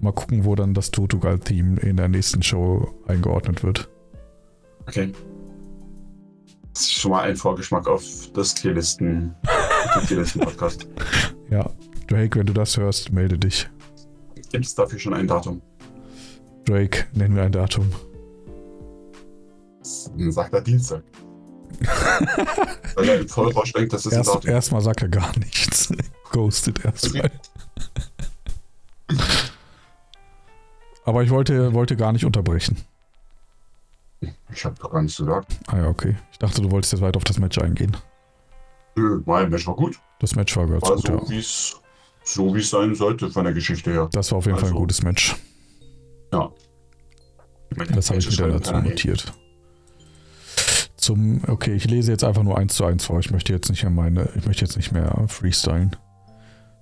Mal 0.00 0.12
gucken, 0.12 0.44
wo 0.44 0.54
dann 0.54 0.74
das 0.74 0.90
Totugal-Team 0.90 1.78
in 1.78 1.96
der 1.96 2.08
nächsten 2.08 2.42
Show 2.42 2.94
eingeordnet 3.06 3.62
wird. 3.62 3.88
Okay. 4.86 5.12
Das 6.74 6.82
ist 6.82 6.92
schon 6.92 7.12
mal 7.12 7.22
ein 7.22 7.36
Vorgeschmack 7.36 7.86
auf 7.88 8.02
das 8.34 8.54
Tierlisten. 8.54 9.34
den 9.96 10.06
Tierlisten-Podcast. 10.06 10.88
Ja, 11.50 11.70
Drake, 12.08 12.38
wenn 12.38 12.46
du 12.46 12.54
das 12.54 12.76
hörst, 12.78 13.12
melde 13.12 13.38
dich. 13.38 13.68
Gibt 14.50 14.64
es 14.64 14.74
dafür 14.74 14.98
schon 14.98 15.12
ein 15.12 15.26
Datum? 15.28 15.60
Drake, 16.64 17.04
nennen 17.12 17.36
wir 17.36 17.42
ein 17.42 17.52
Datum. 17.52 17.90
Sagt 19.82 20.54
er 20.54 20.62
Dienstag. 20.62 21.04
Weil 22.96 23.08
er 23.08 23.20
im 23.20 23.28
Vollrausch 23.28 23.72
denkt, 23.72 23.92
das 23.92 24.06
ist 24.06 24.12
ein 24.12 24.18
Erst, 24.18 24.34
Datum. 24.34 24.50
erstmal 24.50 24.80
sagt 24.80 25.02
er 25.02 25.08
gar 25.08 25.36
nichts. 25.38 25.92
Ghostet 26.30 26.84
erstmal. 26.84 27.30
Aber 31.04 31.22
ich 31.22 31.30
wollte, 31.30 31.72
wollte 31.74 31.96
gar 31.96 32.12
nicht 32.12 32.24
unterbrechen. 32.24 32.78
Ich 34.52 34.64
habe 34.64 34.74
gar 34.80 35.02
nichts 35.02 35.18
gesagt. 35.18 35.52
Ah 35.66 35.76
ja, 35.78 35.88
okay. 35.88 36.16
Ich 36.32 36.38
dachte, 36.38 36.62
du 36.62 36.70
wolltest 36.70 36.92
jetzt 36.92 37.02
weiter 37.02 37.18
auf 37.18 37.24
das 37.24 37.38
Match 37.38 37.58
eingehen. 37.58 37.96
Nö, 38.96 39.20
mein 39.26 39.50
Mensch 39.50 39.66
war 39.66 39.74
gut. 39.74 39.98
Das 40.20 40.34
Match 40.34 40.56
war 40.56 40.66
ganz 40.66 40.82
War 40.82 40.94
gut, 40.96 41.06
so, 41.06 41.12
ja. 41.12 41.28
wie 41.28 41.38
es 41.38 41.76
so 42.26 42.54
wie 42.54 42.60
es 42.60 42.70
sein 42.70 42.94
sollte 42.94 43.30
von 43.30 43.44
der 43.44 43.52
Geschichte 43.52 43.92
her. 43.92 44.08
Das 44.12 44.30
war 44.30 44.38
auf 44.38 44.46
jeden 44.46 44.56
Fall 44.56 44.68
ein 44.68 44.72
Also- 44.72 44.80
gutes 44.80 45.02
Match. 45.02 45.36
Ja. 46.32 46.50
Das 47.92 48.08
habe 48.08 48.20
ich 48.20 48.30
wieder 48.30 48.48
dazu 48.48 48.72
notiert. 48.72 49.32
Zum, 51.04 51.42
okay, 51.48 51.74
ich 51.74 51.84
lese 51.84 52.12
jetzt 52.12 52.24
einfach 52.24 52.42
nur 52.42 52.56
eins 52.56 52.76
zu 52.76 52.84
eins 52.86 53.04
vor. 53.04 53.20
Ich 53.20 53.30
möchte 53.30 53.52
jetzt 53.52 53.68
nicht 53.68 53.82
mehr 53.82 53.92
meine, 53.92 54.30
ich 54.36 54.46
möchte 54.46 54.64
jetzt 54.64 54.78
nicht 54.78 54.90
mehr 54.90 55.26
freestylen. 55.28 55.94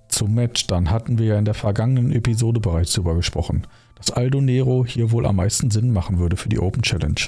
Zum 0.07 0.33
Match, 0.33 0.65
dann 0.67 0.91
hatten 0.91 1.17
wir 1.19 1.25
ja 1.25 1.37
in 1.37 1.43
der 1.43 1.53
vergangenen 1.53 2.09
Episode 2.13 2.61
bereits 2.61 2.93
darüber 2.93 3.15
gesprochen, 3.15 3.67
dass 3.95 4.11
Aldo 4.11 4.39
Nero 4.39 4.85
hier 4.85 5.11
wohl 5.11 5.25
am 5.25 5.35
meisten 5.35 5.71
Sinn 5.71 5.91
machen 5.91 6.19
würde 6.19 6.37
für 6.37 6.47
die 6.47 6.59
Open 6.61 6.83
Challenge. 6.83 7.19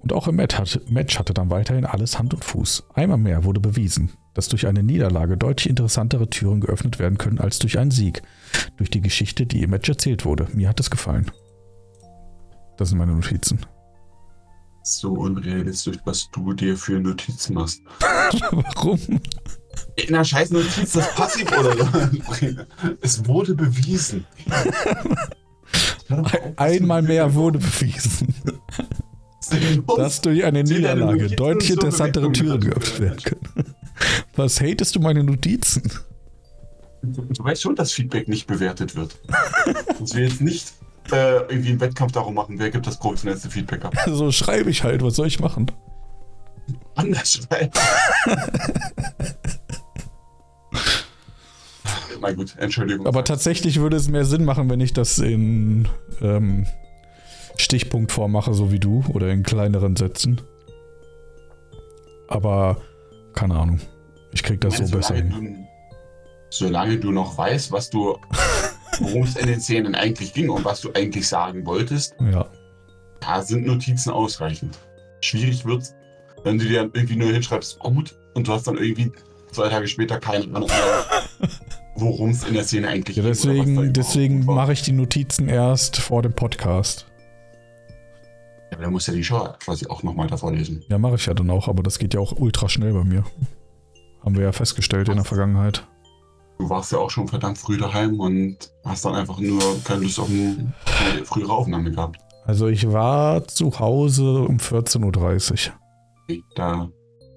Und 0.00 0.12
auch 0.12 0.26
im 0.26 0.34
Match 0.34 0.58
hatte, 0.58 0.82
Match 0.88 1.20
hatte 1.20 1.34
dann 1.34 1.50
weiterhin 1.50 1.84
alles 1.84 2.18
Hand 2.18 2.34
und 2.34 2.44
Fuß. 2.44 2.88
Einmal 2.92 3.18
mehr 3.18 3.44
wurde 3.44 3.60
bewiesen, 3.60 4.10
dass 4.34 4.48
durch 4.48 4.66
eine 4.66 4.82
Niederlage 4.82 5.36
deutlich 5.36 5.68
interessantere 5.68 6.28
Türen 6.28 6.62
geöffnet 6.62 6.98
werden 6.98 7.16
können 7.16 7.38
als 7.38 7.60
durch 7.60 7.78
einen 7.78 7.92
Sieg. 7.92 8.22
Durch 8.76 8.90
die 8.90 9.02
Geschichte, 9.02 9.46
die 9.46 9.62
im 9.62 9.70
Match 9.70 9.88
erzählt 9.88 10.24
wurde. 10.24 10.48
Mir 10.52 10.68
hat 10.68 10.80
es 10.80 10.90
gefallen. 10.90 11.30
Das 12.76 12.88
sind 12.88 12.98
meine 12.98 13.12
Notizen. 13.12 13.60
So 14.88 15.14
unrealistisch, 15.14 15.96
was 16.04 16.30
du 16.30 16.52
dir 16.52 16.76
für 16.76 17.00
Notizen 17.00 17.54
machst. 17.54 17.82
Warum? 18.52 19.00
In 19.96 20.14
einer 20.14 20.24
scheiß 20.24 20.50
Notiz 20.50 20.92
das 20.92 21.12
Passiv 21.16 21.50
oder 21.58 21.76
so. 21.76 21.86
Es 23.00 23.26
wurde 23.26 23.56
bewiesen. 23.56 24.24
Einmal 26.54 27.02
mehr 27.02 27.34
wurde 27.34 27.58
bewiesen, 27.58 28.32
dass 29.96 30.20
durch 30.20 30.44
eine 30.44 30.62
Niederlage 30.62 31.34
deutlich 31.34 31.72
interessantere 31.72 32.30
Türen 32.30 32.60
geöffnet 32.60 33.00
werden 33.00 33.22
können. 33.24 33.74
Was 34.36 34.60
hatest 34.60 34.94
du 34.94 35.00
meine 35.00 35.24
Notizen? 35.24 35.82
Du 37.02 37.42
weißt 37.42 37.60
schon, 37.60 37.74
dass 37.74 37.90
Feedback 37.90 38.28
nicht 38.28 38.46
bewertet 38.46 38.94
wird. 38.94 39.18
Dass 39.98 40.14
wir 40.14 40.22
jetzt 40.28 40.40
nicht 40.40 40.74
äh, 41.12 41.36
irgendwie 41.48 41.70
einen 41.70 41.80
Wettkampf 41.80 42.12
darum 42.12 42.34
machen, 42.34 42.58
wer 42.58 42.70
gibt 42.70 42.86
das 42.86 42.98
professionellste 42.98 43.50
Feedback 43.50 43.84
ab. 43.84 43.94
So 44.06 44.32
schreibe 44.32 44.70
ich 44.70 44.84
halt, 44.84 45.02
was 45.02 45.16
soll 45.16 45.26
ich 45.26 45.40
machen? 45.40 45.70
Anders 46.94 47.32
schreiben. 47.34 47.72
Na 52.20 52.32
gut, 52.32 52.56
Entschuldigung. 52.58 53.06
Aber 53.06 53.22
tatsächlich 53.24 53.78
würde 53.80 53.96
es 53.96 54.08
mehr 54.08 54.24
Sinn 54.24 54.44
machen, 54.44 54.68
wenn 54.68 54.80
ich 54.80 54.92
das 54.92 55.18
in 55.18 55.86
ähm, 56.20 56.66
Stichpunktform 57.56 58.32
mache, 58.32 58.52
so 58.54 58.72
wie 58.72 58.80
du, 58.80 59.04
oder 59.10 59.28
in 59.28 59.42
kleineren 59.42 59.94
Sätzen. 59.94 60.40
Aber 62.28 62.78
keine 63.34 63.54
Ahnung. 63.54 63.80
Ich 64.32 64.42
krieg 64.42 64.60
das 64.60 64.74
Ich 64.74 64.78
so 64.78 64.84
meine, 64.84 64.96
besser 64.96 65.14
hin. 65.14 65.30
Du, 65.30 65.66
solange 66.50 66.98
du 66.98 67.12
noch 67.12 67.38
weißt, 67.38 67.70
was 67.70 67.90
du, 67.90 68.18
worum 69.00 69.22
es 69.24 69.36
in 69.36 69.46
den 69.46 69.60
Szenen 69.60 69.94
eigentlich 69.94 70.32
ging 70.34 70.48
und 70.50 70.64
was 70.64 70.80
du 70.80 70.90
eigentlich 70.94 71.26
sagen 71.28 71.64
wolltest, 71.66 72.14
Ja. 72.20 72.46
da 73.20 73.42
sind 73.42 73.66
Notizen 73.66 74.10
ausreichend. 74.10 74.78
Schwierig 75.20 75.64
wird 75.64 75.94
wenn 76.44 76.58
du 76.58 76.64
dir 76.64 76.82
dann 76.82 76.90
irgendwie 76.94 77.16
nur 77.16 77.32
hinschreibst, 77.32 77.78
oh 77.82 77.90
gut, 77.90 78.16
und 78.34 78.46
du 78.46 78.52
hast 78.52 78.68
dann 78.68 78.76
irgendwie 78.78 79.10
zwei 79.50 79.68
Tage 79.68 79.88
später 79.88 80.20
keine 80.20 80.44
Ahnung 80.44 80.68
mehr, 80.68 81.48
worum 81.96 82.30
es 82.30 82.44
in 82.44 82.54
der 82.54 82.62
Szene 82.62 82.86
eigentlich 82.86 83.16
Ja, 83.16 83.24
ging 83.24 83.92
deswegen, 83.92 84.44
mache 84.44 84.72
ich 84.72 84.82
die 84.82 84.92
Notizen 84.92 85.48
erst 85.48 85.96
vor 85.96 86.22
dem 86.22 86.34
Podcast. 86.34 87.06
Ja, 88.70 88.76
aber 88.76 88.84
dann 88.84 88.92
musst 88.92 89.08
du 89.08 89.12
ja 89.12 89.16
die 89.16 89.24
Show 89.24 89.48
quasi 89.58 89.86
auch 89.88 90.04
nochmal 90.04 90.28
davor 90.28 90.52
lesen. 90.52 90.84
Ja, 90.88 90.98
mache 90.98 91.16
ich 91.16 91.26
ja 91.26 91.34
dann 91.34 91.50
auch, 91.50 91.66
aber 91.66 91.82
das 91.82 91.98
geht 91.98 92.14
ja 92.14 92.20
auch 92.20 92.32
ultra 92.38 92.68
schnell 92.68 92.92
bei 92.92 93.02
mir. 93.02 93.24
Haben 94.24 94.36
wir 94.36 94.44
ja 94.44 94.52
festgestellt 94.52 95.08
in 95.08 95.16
der 95.16 95.24
Vergangenheit. 95.24 95.84
Du 96.58 96.70
warst 96.70 96.92
ja 96.92 96.98
auch 96.98 97.10
schon 97.10 97.28
verdammt 97.28 97.58
früh 97.58 97.76
daheim 97.76 98.18
und 98.18 98.56
hast 98.84 99.04
dann 99.04 99.14
einfach 99.14 99.38
nur 99.38 99.60
keine 99.84 100.02
Lust 100.02 100.18
auf 100.18 100.28
eine 100.30 100.72
frühere 101.24 101.52
Aufnahme 101.52 101.90
gehabt. 101.90 102.18
Also 102.46 102.68
ich 102.68 102.90
war 102.90 103.46
zu 103.46 103.78
Hause 103.78 104.42
um 104.42 104.56
14.30 104.56 105.70
Uhr. 106.28 106.38
Da 106.54 106.88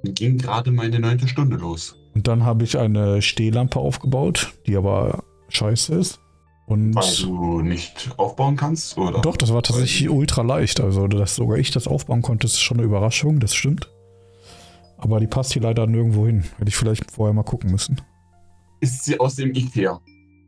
ging 0.03 0.38
gerade 0.38 0.72
meine 0.72 0.99
neunte 0.99 1.28
Stunde 1.28 1.57
los. 1.57 1.95
Und 2.15 2.28
dann 2.28 2.45
habe 2.45 2.63
ich 2.63 2.78
eine 2.78 3.22
Stehlampe 3.22 3.80
aufgebaut, 3.80 4.53
die 4.65 4.78
aber 4.78 5.24
scheiße 5.49 5.95
ist. 5.95 6.20
Und 6.67 6.93
Weil 6.93 7.15
du 7.24 7.61
nicht 7.61 8.11
aufbauen 8.17 8.55
kannst, 8.55 8.95
oder? 8.97 9.22
doch, 9.22 9.38
das 9.38 9.51
war 9.51 9.63
tatsächlich 9.63 10.07
ultra 10.07 10.43
leicht. 10.43 10.80
Also, 10.80 11.07
dass 11.07 11.36
sogar 11.36 11.57
ich 11.57 11.72
das 11.72 11.88
aufbauen 11.88 12.22
konnte, 12.22 12.45
ist 12.45 12.59
schon 12.59 12.78
eine 12.78 12.86
Überraschung, 12.86 13.39
das 13.39 13.55
stimmt. 13.55 13.89
Aber 14.97 15.20
die 15.20 15.28
passt 15.28 15.53
hier 15.53 15.63
leider 15.63 15.88
nirgendwo 15.88 16.28
hin. 16.28 16.43
Hätte 16.57 16.70
ich 16.70 16.76
vielleicht 16.76 17.09
vorher 17.09 17.34
mal 17.34 17.43
gucken 17.43 17.72
müssen. 17.72 17.99
Ist 18.82 19.04
sie 19.06 19.20
aus 19.20 19.36
dem 19.36 19.54
Ikea? 19.54 20.00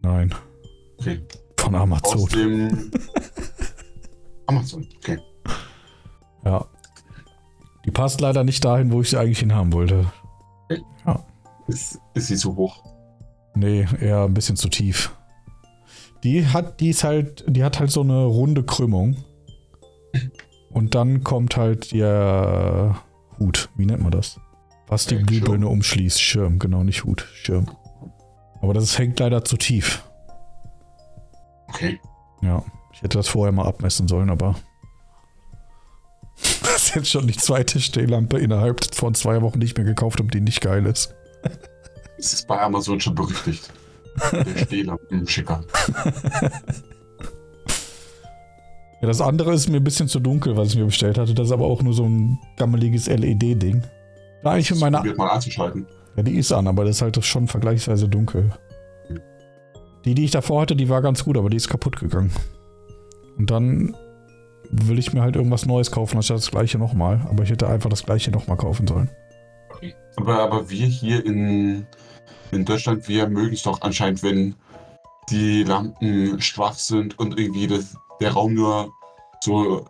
Nein, 0.02 0.34
Okay. 1.00 1.22
von 1.58 1.76
Aus 1.76 1.82
Amazon. 1.82 2.30
dem 2.30 2.92
Amazon. 4.48 4.88
Okay. 4.98 5.18
Ja. 6.46 6.66
Die 7.86 7.92
passt 7.92 8.22
leider 8.22 8.44
nicht 8.44 8.64
dahin, 8.64 8.92
wo 8.92 9.02
ich 9.02 9.10
sie 9.10 9.18
eigentlich 9.18 9.40
hinhaben 9.40 9.74
wollte. 9.74 10.12
Ist, 11.68 12.00
ist 12.16 12.28
sie 12.28 12.36
zu 12.36 12.56
hoch? 12.56 12.84
Nee, 13.56 13.88
eher 14.00 14.24
ein 14.26 14.34
bisschen 14.34 14.56
zu 14.58 14.68
tief. 14.70 15.16
Die 16.24 16.46
hat, 16.48 16.80
die 16.82 16.90
ist 16.90 17.04
halt, 17.04 17.44
die 17.48 17.64
hat 17.64 17.80
halt 17.80 17.92
so 17.92 18.02
eine 18.02 18.26
runde 18.26 18.64
Krümmung. 18.64 19.16
Und 20.70 20.96
dann 20.96 21.24
kommt 21.24 21.58
halt 21.58 21.92
der 21.94 22.98
Hut. 23.40 23.70
Wie 23.76 23.86
nennt 23.86 24.02
man 24.04 24.12
das? 24.12 24.40
Was 24.88 25.06
die 25.06 25.18
Glühbirne 25.18 25.68
umschließt. 25.68 26.22
Schirm, 26.22 26.60
genau, 26.60 26.84
nicht 26.84 27.04
Hut. 27.06 27.26
Schirm. 27.34 27.66
Aber 28.62 28.74
das 28.74 28.98
hängt 28.98 29.20
leider 29.20 29.44
zu 29.44 29.58
tief. 29.58 30.04
Okay. 31.68 32.00
Ja. 32.42 32.64
Ich 32.94 33.02
hätte 33.02 33.18
das 33.18 33.28
vorher 33.28 33.52
mal 33.52 33.66
abmessen 33.66 34.08
sollen, 34.08 34.30
aber. 34.30 34.56
Das 36.64 36.86
ist 36.88 36.96
jetzt 36.96 37.10
schon 37.10 37.28
die 37.28 37.36
zweite 37.36 37.80
Stehlampe 37.80 38.40
innerhalb 38.40 38.96
von 38.96 39.14
zwei 39.14 39.42
Wochen, 39.42 39.60
die 39.60 39.66
ich 39.66 39.78
mir 39.78 39.84
gekauft 39.84 40.20
habe, 40.20 40.30
die 40.30 40.42
nicht 40.42 40.62
geil 40.62 40.86
ist. 40.86 41.14
Es 42.18 42.34
ist 42.34 42.48
bei 42.48 42.60
Amazon 42.62 43.00
schon 43.00 43.16
berüchtigt. 43.16 43.72
Der 44.32 44.66
Stehlampen-Schicker. 44.66 45.64
Ja, 49.02 49.08
das 49.08 49.22
andere 49.22 49.54
ist 49.54 49.70
mir 49.70 49.78
ein 49.78 49.84
bisschen 49.84 50.08
zu 50.08 50.20
dunkel, 50.20 50.56
was 50.56 50.70
ich 50.70 50.76
mir 50.76 50.86
bestellt 50.86 51.18
hatte. 51.18 51.34
Das 51.34 51.48
ist 51.48 51.52
aber 51.52 51.66
auch 51.66 51.82
nur 51.82 51.94
so 51.94 52.06
ein 52.06 52.40
gammeliges 52.58 53.08
LED-Ding. 53.08 53.84
Da 54.44 54.58
ich 54.58 54.74
meiner. 54.76 55.00
Probiert 55.00 55.18
mal 55.18 55.30
anzuschalten. 55.30 55.88
Ja, 56.16 56.24
die 56.24 56.38
ist 56.38 56.52
an, 56.52 56.68
aber 56.68 56.86
das 56.86 56.98
ist 56.98 57.02
halt 57.02 57.24
schon 57.24 57.48
vergleichsweise 57.48 58.08
dunkel. 58.10 58.52
Die, 60.06 60.16
die 60.16 60.26
ich 60.26 60.32
davor 60.32 60.62
hatte, 60.62 60.76
die 60.76 60.90
war 60.90 61.02
ganz 61.02 61.24
gut, 61.24 61.38
aber 61.38 61.50
die 61.50 61.58
ist 61.58 61.70
kaputt 61.70 62.00
gegangen. 62.00 62.32
Und 63.38 63.52
dann 63.52 63.96
will 64.72 65.00
ich 65.00 65.14
mir 65.14 65.22
halt 65.22 65.36
irgendwas 65.36 65.66
Neues 65.66 65.92
kaufen, 65.92 66.18
anstatt 66.18 66.38
das 66.38 66.52
gleiche 66.52 66.78
nochmal. 66.78 67.22
Aber 67.30 67.44
ich 67.44 67.50
hätte 67.50 67.68
einfach 67.68 67.90
das 67.90 68.04
gleiche 68.04 68.32
nochmal 68.32 68.58
kaufen 68.58 68.88
sollen. 68.88 69.10
Aber, 70.18 70.40
aber 70.40 70.70
wir 70.70 70.88
hier 70.88 71.26
in, 71.26 71.86
in 72.52 72.66
Deutschland, 72.66 73.08
wir 73.08 73.28
mögen 73.28 73.54
es 73.54 73.64
doch 73.64 73.82
anscheinend, 73.82 74.24
wenn 74.24 74.56
die 75.30 75.64
Lampen 75.64 76.42
schwach 76.42 76.74
sind 76.74 77.18
und 77.20 77.40
irgendwie 77.40 77.68
das, 77.68 77.96
der 78.20 78.32
Raum 78.32 78.54
nur 78.54 78.92
so 79.42 79.86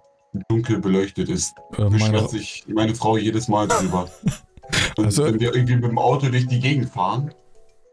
dunkel 0.49 0.80
beleuchtet 0.80 1.30
ist. 1.30 1.53
Äh, 1.78 1.89
meine, 1.89 2.28
sich 2.28 2.65
meine 2.67 2.95
Frau 2.95 3.17
jedes 3.17 3.47
Mal 3.47 3.67
drüber. 3.67 4.09
Und 4.98 5.06
Also- 5.06 5.26
wenn 5.26 5.39
wir 5.39 5.54
irgendwie 5.54 5.76
mit 5.76 5.86
dem 5.86 5.98
Auto 5.98 6.30
durch 6.30 6.48
die 6.48 6.60
Gegend 6.60 6.89
fahren 6.89 7.34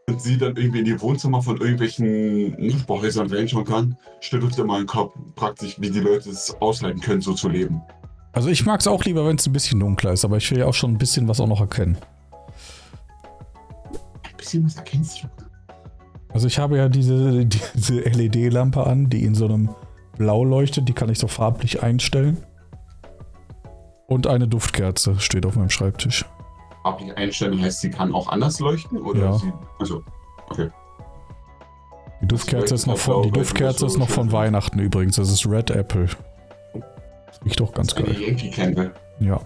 und 0.07 0.21
sie 0.21 0.37
dann 0.37 0.55
irgendwie 0.55 0.79
in 0.79 0.85
die 0.85 0.99
Wohnzimmer 1.01 1.41
von 1.41 1.57
irgendwelchen 1.57 2.51
Nachbarhäusern 2.59 3.27
reinschauen 3.31 3.65
kann, 3.65 3.97
stellt 4.21 4.43
uns 4.43 4.57
ja 4.57 4.63
mal 4.63 4.75
in 4.79 4.83
den 4.83 4.87
Kopf 4.87 5.13
praktisch, 5.35 5.75
wie 5.79 5.89
die 5.89 5.99
Leute 5.99 6.29
es 6.29 6.55
aushalten 6.59 6.99
können, 6.99 7.21
so 7.21 7.33
zu 7.33 7.47
leben. 7.49 7.81
also 8.33 8.49
ich 8.49 8.65
mag 8.65 8.79
es 8.79 8.87
auch 8.87 9.03
lieber, 9.05 9.25
wenn 9.25 9.35
es 9.37 9.45
ein 9.47 9.53
bisschen 9.53 9.79
dunkler 9.79 10.13
ist, 10.13 10.23
aber 10.25 10.37
ich 10.37 10.49
will 10.51 10.59
ja 10.59 10.65
auch 10.65 10.73
schon 10.73 10.91
ein 10.93 10.97
bisschen 10.97 11.27
was 11.27 11.39
auch 11.39 11.47
noch 11.47 11.61
erkennen. 11.61 11.97
Ein 14.23 14.37
bisschen 14.37 14.65
was 14.65 14.75
erkennst 14.75 15.23
du. 15.23 15.27
Also 16.31 16.47
ich 16.47 16.59
habe 16.59 16.77
ja 16.77 16.89
diese, 16.89 17.45
diese 17.75 17.99
LED-Lampe 18.01 18.85
an, 18.85 19.09
die 19.09 19.23
in 19.23 19.35
so 19.35 19.45
einem 19.45 19.69
Blau 20.17 20.43
leuchtet, 20.43 20.87
die 20.89 20.93
kann 20.93 21.09
ich 21.09 21.17
so 21.19 21.27
farblich 21.27 21.81
einstellen. 21.81 22.37
Und 24.07 24.27
eine 24.27 24.47
Duftkerze 24.47 25.19
steht 25.19 25.45
auf 25.45 25.55
meinem 25.55 25.69
Schreibtisch. 25.69 26.25
Farblich 26.83 27.15
einstellen 27.17 27.61
heißt, 27.61 27.81
sie 27.81 27.89
kann 27.89 28.13
auch 28.13 28.27
anders 28.29 28.59
leuchten? 28.59 28.97
Oder 29.01 29.19
Ja. 29.21 29.33
sie, 29.33 29.51
also, 29.79 30.01
okay. 30.49 30.69
Die 32.21 32.27
Duftkerze 32.27 32.75
ist 32.75 32.85
noch 32.87 32.97
von, 32.97 33.23
die 33.23 33.31
Duftkerze 33.31 33.85
ist 33.85 33.97
noch 33.97 34.09
von 34.09 34.31
Weihnachten 34.31 34.79
übrigens. 34.79 35.15
Das 35.15 35.29
ist 35.31 35.45
Red 35.45 35.71
Apple. 35.71 36.07
Das 37.27 37.39
riecht 37.45 37.59
doch 37.59 37.71
ganz 37.73 37.93
Eine 37.93 38.07
geil. 38.07 38.21
Yankee 38.21 38.49
Candle. 38.49 38.93
Ja. 39.19 39.39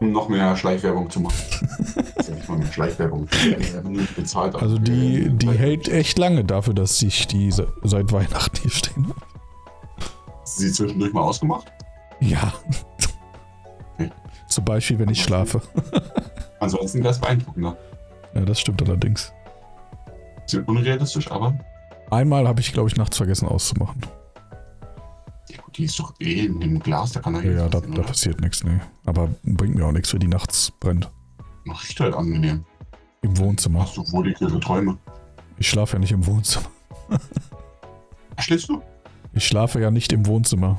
um 0.00 0.12
noch 0.12 0.28
mehr 0.28 0.54
Schleichwerbung 0.56 1.08
zu 1.10 1.20
machen. 1.20 1.36
das 1.48 1.88
ist 2.16 2.28
ja 2.28 2.34
nicht 2.34 2.48
mal 2.48 2.58
mehr 2.58 2.72
Schleichwerbung. 2.72 3.26
Bezahlt. 4.16 4.54
Also 4.56 4.78
die, 4.78 5.28
die 5.30 5.50
hält 5.50 5.88
echt 5.88 6.18
lange 6.18 6.44
dafür, 6.44 6.74
dass 6.74 7.00
ich 7.02 7.26
die 7.26 7.50
se- 7.50 7.72
seit 7.82 8.12
Weihnachten 8.12 8.56
hier 8.62 8.70
stehen 8.70 9.08
habe. 9.08 9.20
Hast 10.42 10.58
du 10.58 10.62
sie 10.64 10.72
zwischendurch 10.72 11.12
mal 11.12 11.22
ausgemacht? 11.22 11.72
Ja. 12.20 12.52
Zum 14.48 14.64
Beispiel, 14.64 14.98
wenn 14.98 15.08
ich 15.10 15.22
schlafe. 15.22 15.60
Ansonsten 16.60 16.98
wäre 17.00 17.10
es 17.10 17.18
beeindruckender. 17.20 17.76
Ja, 18.34 18.40
das 18.42 18.60
stimmt 18.60 18.82
allerdings. 18.82 19.32
Sind 20.46 20.66
unrealistisch, 20.68 21.30
aber 21.30 21.58
Einmal 22.10 22.48
habe 22.48 22.60
ich, 22.60 22.72
glaube 22.72 22.88
ich, 22.88 22.96
nachts 22.96 23.18
vergessen 23.18 23.46
auszumachen. 23.48 24.00
ja, 25.50 25.60
gut, 25.62 25.76
die 25.76 25.84
ist 25.84 25.98
doch 25.98 26.14
eh 26.20 26.46
in 26.46 26.58
dem 26.60 26.78
Glas, 26.80 27.12
da 27.12 27.20
kann 27.20 27.34
er 27.34 27.44
Ja, 27.44 27.52
ja 27.52 27.68
da, 27.68 27.80
da 27.80 28.02
passiert 28.02 28.40
nichts, 28.40 28.64
nee. 28.64 28.80
Aber 29.04 29.28
bringt 29.42 29.74
mir 29.74 29.84
auch 29.84 29.92
nichts, 29.92 30.12
wenn 30.14 30.20
die 30.20 30.28
nachts 30.28 30.72
brennt. 30.80 31.10
Riecht 31.66 32.00
halt 32.00 32.14
angenehm. 32.14 32.64
Im 33.20 33.36
Wohnzimmer. 33.36 33.80
Hast 33.82 33.96
du 33.98 34.10
wohligere 34.12 34.58
Träume? 34.58 34.96
Ich 35.58 35.68
schlafe 35.68 35.94
ja 35.96 35.98
nicht 35.98 36.12
im 36.12 36.24
Wohnzimmer. 36.26 36.70
Verstehst 38.34 38.68
du? 38.70 38.80
Ich 39.34 39.46
schlafe 39.46 39.80
ja 39.80 39.90
nicht 39.90 40.12
im 40.12 40.24
Wohnzimmer. 40.26 40.78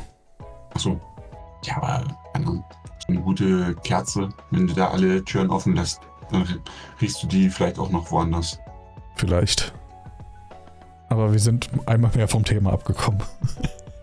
Achso. 0.73 0.99
Ja, 1.65 1.77
aber 1.77 2.07
keine 2.33 2.47
Ahnung, 2.47 2.63
eine 3.07 3.19
gute 3.19 3.75
Kerze, 3.83 4.29
wenn 4.51 4.67
du 4.67 4.73
da 4.73 4.89
alle 4.89 5.23
Türen 5.23 5.49
offen 5.49 5.75
lässt, 5.75 6.01
dann 6.31 6.45
riechst 7.01 7.23
du 7.23 7.27
die 7.27 7.49
vielleicht 7.49 7.79
auch 7.79 7.89
noch 7.89 8.11
woanders. 8.11 8.59
Vielleicht. 9.15 9.73
Aber 11.09 11.31
wir 11.31 11.39
sind 11.39 11.69
einmal 11.85 12.11
mehr 12.15 12.27
vom 12.27 12.45
Thema 12.45 12.73
abgekommen. 12.73 13.21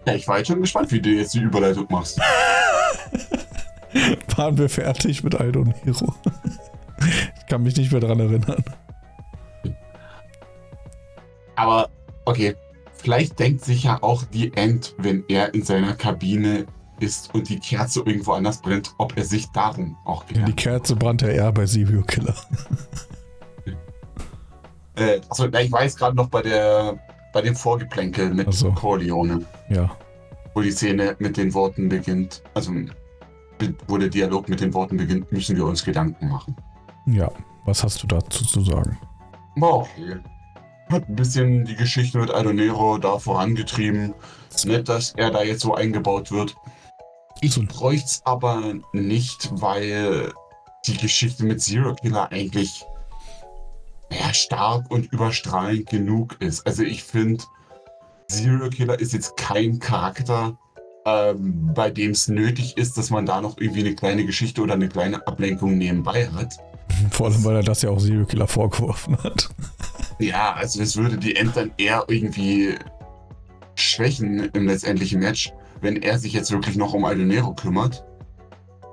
Ja, 0.07 0.14
ich 0.14 0.28
war 0.28 0.38
jetzt 0.38 0.49
schon 0.49 0.61
gespannt, 0.61 0.90
wie 0.92 1.01
du 1.01 1.11
jetzt 1.11 1.34
die 1.34 1.40
Überleitung 1.40 1.86
machst. 1.88 2.20
Waren 4.36 4.59
wir 4.59 4.68
fertig 4.68 5.24
mit 5.24 5.34
Aldo 5.34 5.64
Nero? 5.64 6.14
Ich 7.38 7.47
kann 7.47 7.62
mich 7.62 7.76
nicht 7.76 7.92
mehr 7.92 8.01
dran 8.01 8.20
erinnern. 8.20 8.62
Aber 11.55 11.88
okay, 12.24 12.55
vielleicht 12.94 13.38
denkt 13.38 13.64
sich 13.64 13.84
ja 13.84 14.03
auch 14.03 14.24
die 14.24 14.53
End, 14.55 14.94
wenn 14.99 15.24
er 15.28 15.55
in 15.55 15.62
seiner 15.62 15.94
Kabine 15.94 16.66
ist 17.01 17.34
und 17.34 17.49
die 17.49 17.59
Kerze 17.59 18.01
irgendwo 18.01 18.32
anders 18.32 18.61
brennt, 18.61 18.94
ob 18.99 19.16
er 19.16 19.24
sich 19.24 19.47
darum 19.53 19.97
auch 20.05 20.24
Die 20.24 20.34
Gedanken 20.34 20.57
Kerze 20.57 20.97
brannte 20.97 21.30
eher 21.30 21.53
bei 21.53 21.66
Serial 21.66 22.03
Killer. 22.05 22.34
Äh, 24.99 25.20
also 25.28 25.47
ich 25.53 25.70
weiß 25.72 25.97
gerade 25.97 26.16
noch 26.16 26.28
bei 26.28 26.40
der 26.42 26.99
bei 27.32 27.42
dem 27.42 27.55
Vorgeplänkel 27.55 28.32
mit 28.32 28.49
Ach 28.49 28.53
so. 28.55 28.72
Corleone, 28.72 29.44
Ja. 29.68 29.90
wo 30.55 30.62
die 30.62 30.70
Szene 30.70 31.16
mit 31.18 31.36
den 31.36 31.53
Worten 31.53 31.90
beginnt, 31.90 32.42
also 32.55 32.72
wo 33.88 33.99
der 33.99 34.09
Dialog 34.09 34.49
mit 34.49 34.61
den 34.62 34.72
Worten 34.72 34.97
beginnt, 34.97 35.30
müssen 35.32 35.55
wir 35.55 35.66
uns 35.66 35.84
Gedanken 35.84 36.28
machen. 36.28 36.57
Ja. 37.07 37.30
Was 37.66 37.84
hast 37.84 38.03
du 38.03 38.07
dazu 38.07 38.42
zu 38.44 38.62
sagen? 38.62 38.99
Okay. 39.61 40.16
Hat 40.88 41.07
ein 41.09 41.16
bisschen 41.16 41.64
die 41.66 41.74
Geschichte 41.76 42.16
mit 42.18 42.30
Aldonero 42.30 42.97
da 42.97 43.18
vorangetrieben. 43.18 44.14
Ist 44.55 44.64
nett, 44.66 44.88
dass 44.88 45.12
er 45.12 45.30
da 45.30 45.42
jetzt 45.42 45.61
so 45.61 45.74
eingebaut 45.74 46.30
wird. 46.32 46.57
Ich 47.41 47.68
bräuchte 47.68 48.07
es 48.07 48.22
aber 48.24 48.74
nicht, 48.93 49.51
weil 49.53 50.32
die 50.87 50.97
Geschichte 50.97 51.45
mit 51.45 51.61
Zero 51.61 51.95
Killer 51.95 52.30
eigentlich 52.30 52.84
ja, 54.11 54.32
stark 54.32 54.91
und 54.91 55.12
überstrahlend 55.12 55.89
genug 55.89 56.37
ist. 56.41 56.66
Also 56.66 56.82
ich 56.82 57.03
finde, 57.03 57.45
Zero 58.28 58.70
Killer 58.70 58.99
ist 58.99 59.12
jetzt 59.12 59.37
kein 59.37 59.78
Charakter, 59.78 60.57
ähm, 61.05 61.72
bei 61.74 61.91
dem 61.91 62.12
es 62.12 62.28
nötig 62.28 62.76
ist, 62.76 62.97
dass 62.99 63.11
man 63.11 63.26
da 63.26 63.41
noch 63.41 63.59
irgendwie 63.59 63.80
eine 63.80 63.95
kleine 63.95 64.24
Geschichte 64.24 64.61
oder 64.61 64.74
eine 64.74 64.89
kleine 64.89 65.26
Ablenkung 65.26 65.76
nebenbei 65.78 66.28
hat. 66.28 66.57
Vor 67.11 67.26
allem, 67.26 67.45
weil 67.45 67.57
er 67.57 67.62
das 67.62 67.82
ja 67.82 67.91
auch 67.91 68.01
Serial 68.01 68.26
Killer 68.26 68.49
vorgeworfen 68.49 69.16
hat. 69.22 69.49
Ja, 70.18 70.55
also 70.55 70.80
es 70.82 70.97
würde 70.97 71.18
die 71.18 71.37
End 71.37 71.57
dann 71.57 71.70
eher 71.76 72.05
irgendwie 72.09 72.74
schwächen 73.74 74.51
im 74.55 74.66
letztendlichen 74.66 75.20
Match, 75.20 75.53
wenn 75.80 76.02
er 76.02 76.18
sich 76.18 76.32
jetzt 76.32 76.50
wirklich 76.50 76.76
noch 76.76 76.94
um 76.94 77.04
Aldonero 77.04 77.54
kümmert. 77.54 78.04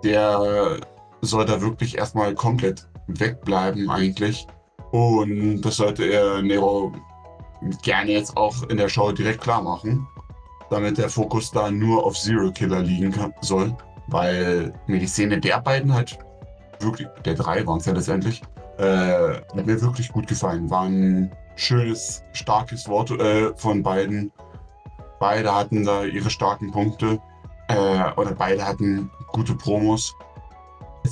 Der 0.03 0.79
soll 1.21 1.45
da 1.45 1.61
wirklich 1.61 1.97
erstmal 1.97 2.33
komplett 2.35 2.87
wegbleiben 3.07 3.89
eigentlich. 3.89 4.47
Und 4.91 5.61
das 5.61 5.77
sollte 5.77 6.05
er 6.05 6.41
Nero 6.41 6.91
gerne 7.81 8.11
jetzt 8.11 8.35
auch 8.37 8.63
in 8.69 8.77
der 8.77 8.89
Show 8.89 9.11
direkt 9.11 9.41
klar 9.41 9.61
machen, 9.61 10.07
damit 10.69 10.97
der 10.97 11.09
Fokus 11.09 11.51
da 11.51 11.71
nur 11.71 12.05
auf 12.05 12.17
Zero 12.17 12.51
Killer 12.51 12.81
liegen 12.81 13.11
kann, 13.11 13.33
soll. 13.41 13.75
Weil 14.07 14.73
mir 14.87 14.99
die 14.99 15.07
Szene 15.07 15.39
der 15.39 15.61
beiden 15.61 15.93
halt 15.93 16.19
wirklich, 16.79 17.07
der 17.25 17.35
drei 17.35 17.65
waren 17.65 17.79
es 17.79 17.85
ja 17.85 17.93
letztendlich, 17.93 18.41
äh, 18.77 19.35
hat 19.35 19.65
mir 19.65 19.81
wirklich 19.81 20.11
gut 20.11 20.27
gefallen. 20.27 20.69
War 20.69 20.83
ein 20.83 21.31
schönes, 21.55 22.23
starkes 22.33 22.87
Wort 22.87 23.11
äh, 23.11 23.55
von 23.55 23.81
beiden. 23.81 24.31
Beide 25.23 25.55
hatten 25.55 25.85
da 25.85 26.03
ihre 26.03 26.29
starken 26.29 26.69
Punkte. 26.69 27.17
Äh, 27.69 28.11
oder 28.17 28.33
beide 28.33 28.67
hatten 28.67 29.09
gute 29.31 29.55
Promos. 29.55 30.13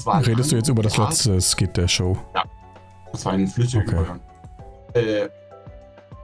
Redest 0.05 0.51
du 0.51 0.57
jetzt 0.57 0.67
über 0.67 0.83
das 0.83 0.97
ja, 0.97 1.05
letzte 1.05 1.39
Skit 1.39 1.77
der 1.77 1.87
Show? 1.87 2.17
Das 3.13 3.23
war 3.25 3.31
ein 3.31 3.47
flüssiger 3.47 3.83
Okay. 3.83 3.95
Übergang. 3.95 4.19
Äh, 4.95 5.29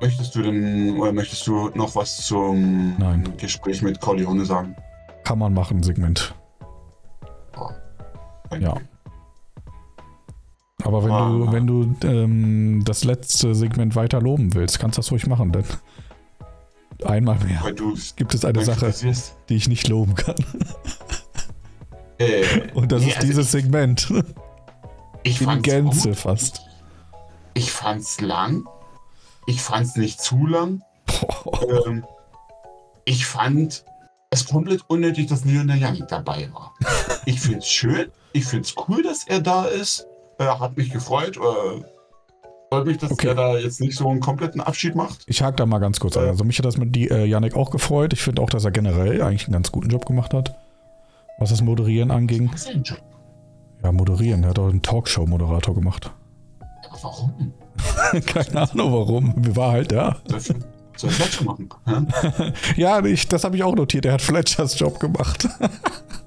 möchtest 0.01 0.35
du 0.35 0.41
denn, 0.41 0.99
oder 0.99 1.13
möchtest 1.13 1.47
du 1.47 1.69
noch 1.75 1.95
was 1.95 2.25
zum 2.25 2.97
Nein. 2.97 3.23
Gespräch 3.37 3.81
mit 3.81 4.01
Corleone 4.01 4.43
sagen? 4.43 4.75
Kann 5.23 5.39
man 5.39 5.53
machen, 5.53 5.81
Segment. 5.81 6.35
Ja. 8.59 8.75
Aber 10.83 11.05
wenn 11.05 11.11
Ah. 11.11 11.29
du, 11.29 11.51
wenn 11.53 11.67
du 11.67 11.95
ähm, 12.05 12.81
das 12.83 13.05
letzte 13.05 13.55
Segment 13.55 13.95
weiter 13.95 14.21
loben 14.21 14.53
willst, 14.53 14.77
kannst 14.77 14.97
du 14.97 14.99
das 15.01 15.11
ruhig 15.11 15.25
machen, 15.25 15.53
denn 15.53 15.63
einmal 17.03 17.37
mehr 17.39 17.59
Weil 17.63 17.75
du 17.75 17.95
gibt 18.15 18.33
es 18.33 18.43
eine 18.45 18.63
Sache, 18.63 18.93
die 19.49 19.55
ich 19.55 19.67
nicht 19.67 19.87
loben 19.87 20.15
kann. 20.15 20.35
Äh, 22.19 22.71
Und 22.73 22.91
das 22.91 23.01
nee, 23.03 23.09
ist 23.09 23.17
also 23.17 23.27
dieses 23.27 23.51
Segment. 23.51 24.11
ich 25.23 25.39
In 25.41 25.47
fand's 25.47 25.63
Gänze 25.63 26.09
gut. 26.09 26.17
fast. 26.17 26.61
Ich 27.53 27.71
fand's 27.71 28.19
lang. 28.21 28.65
Ich 29.45 29.61
fand's 29.61 29.95
nicht 29.95 30.19
zu 30.19 30.45
lang. 30.47 30.81
Ähm, 31.85 32.03
ich 33.05 33.25
fand 33.25 33.85
es 34.29 34.47
komplett 34.47 34.81
unnötig, 34.87 35.27
dass 35.27 35.43
der 35.43 35.63
Yannick 35.75 36.07
dabei 36.07 36.49
war. 36.53 36.73
Ich 37.25 37.39
find's 37.39 37.69
schön. 37.69 38.11
Ich 38.33 38.45
find's 38.45 38.75
cool, 38.87 39.03
dass 39.03 39.25
er 39.27 39.39
da 39.39 39.65
ist. 39.65 40.05
Er 40.37 40.59
hat 40.59 40.75
mich 40.77 40.89
gefreut. 40.91 41.37
Äh, 41.37 41.83
freut 42.69 42.85
mich, 42.85 42.97
dass 42.97 43.11
Okay. 43.11 43.27
er 43.29 43.35
da 43.35 43.57
jetzt 43.57 43.79
nicht 43.81 43.95
so 43.97 44.07
einen 44.09 44.19
kompletten 44.19 44.61
Abschied 44.61 44.95
macht. 44.95 45.23
Ich 45.27 45.41
hake 45.41 45.55
da 45.55 45.65
mal 45.65 45.79
ganz 45.79 45.99
kurz 45.99 46.17
ein. 46.17 46.27
Also 46.27 46.43
mich 46.43 46.57
hat 46.57 46.65
das 46.65 46.77
mit 46.77 46.95
die, 46.95 47.09
äh, 47.09 47.25
Yannick 47.25 47.55
auch 47.55 47.71
gefreut. 47.71 48.13
Ich 48.13 48.21
finde 48.21 48.41
auch, 48.41 48.49
dass 48.49 48.65
er 48.65 48.71
generell 48.71 49.21
eigentlich 49.21 49.45
einen 49.45 49.53
ganz 49.53 49.71
guten 49.71 49.89
Job 49.89 50.05
gemacht 50.05 50.33
hat, 50.33 50.55
was 51.39 51.49
das 51.49 51.61
Moderieren 51.61 52.11
anging. 52.11 52.49
Was 52.51 52.61
ist 52.65 52.69
denn 52.73 52.83
Job? 52.83 52.99
Ja, 53.83 53.91
moderieren. 53.91 54.43
Er 54.43 54.49
hat 54.49 54.59
auch 54.59 54.69
einen 54.69 54.81
Talkshow-Moderator 54.81 55.75
gemacht. 55.75 56.11
Aber 56.89 56.99
warum? 57.03 57.53
Keine 58.25 58.61
Ahnung 58.71 58.91
warum. 58.91 59.33
Wir 59.37 59.55
war 59.55 59.71
halt 59.73 59.91
da. 59.91 60.17
Soll 60.95 61.11
Fletcher 61.11 61.43
machen? 61.45 61.69
Ja, 62.75 63.05
ich, 63.05 63.27
das 63.27 63.43
habe 63.43 63.55
ich 63.55 63.61
auch 63.63 63.75
notiert. 63.75 64.05
Er 64.05 64.13
hat 64.13 64.21
Fletchers 64.23 64.79
Job 64.79 64.99
gemacht. 64.99 65.47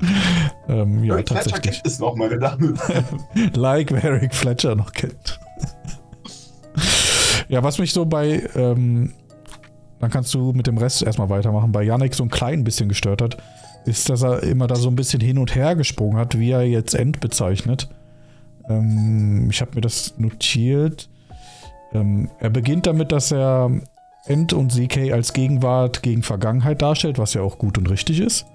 ähm, 0.68 1.04
ja, 1.04 1.14
Fletcher 1.14 1.34
tatsächlich. 1.34 1.74
gibt 1.76 1.86
es 1.86 1.98
noch, 1.98 2.16
meine 2.16 2.38
Damen. 2.38 2.78
Like 3.54 3.92
wer 3.92 4.04
Eric 4.04 4.34
Fletcher 4.34 4.74
noch 4.74 4.92
kennt. 4.92 5.40
ja, 7.48 7.62
was 7.62 7.78
mich 7.78 7.92
so 7.92 8.04
bei, 8.04 8.48
ähm, 8.54 9.12
dann 10.00 10.10
kannst 10.10 10.34
du 10.34 10.52
mit 10.52 10.66
dem 10.66 10.78
Rest 10.78 11.02
erstmal 11.02 11.30
weitermachen, 11.30 11.72
bei 11.72 11.82
Yannick 11.82 12.14
so 12.14 12.24
ein 12.24 12.30
klein 12.30 12.64
bisschen 12.64 12.88
gestört 12.88 13.22
hat, 13.22 13.36
ist, 13.86 14.08
dass 14.10 14.22
er 14.22 14.42
immer 14.42 14.66
da 14.66 14.76
so 14.76 14.88
ein 14.88 14.96
bisschen 14.96 15.20
hin 15.20 15.38
und 15.38 15.54
her 15.54 15.76
gesprungen 15.76 16.18
hat, 16.18 16.38
wie 16.38 16.50
er 16.50 16.62
jetzt 16.62 16.94
End 16.94 17.20
bezeichnet. 17.20 17.88
Ähm, 18.68 19.48
ich 19.50 19.60
habe 19.60 19.72
mir 19.76 19.80
das 19.80 20.18
notiert. 20.18 21.08
Ähm, 21.92 22.30
er 22.40 22.50
beginnt 22.50 22.86
damit, 22.86 23.12
dass 23.12 23.32
er 23.32 23.70
End 24.26 24.52
und 24.52 24.72
ZK 24.72 25.12
als 25.12 25.32
Gegenwart 25.32 26.02
gegen 26.02 26.22
Vergangenheit 26.22 26.82
darstellt, 26.82 27.18
was 27.18 27.34
ja 27.34 27.42
auch 27.42 27.58
gut 27.58 27.78
und 27.78 27.88
richtig 27.88 28.20
ist. 28.20 28.46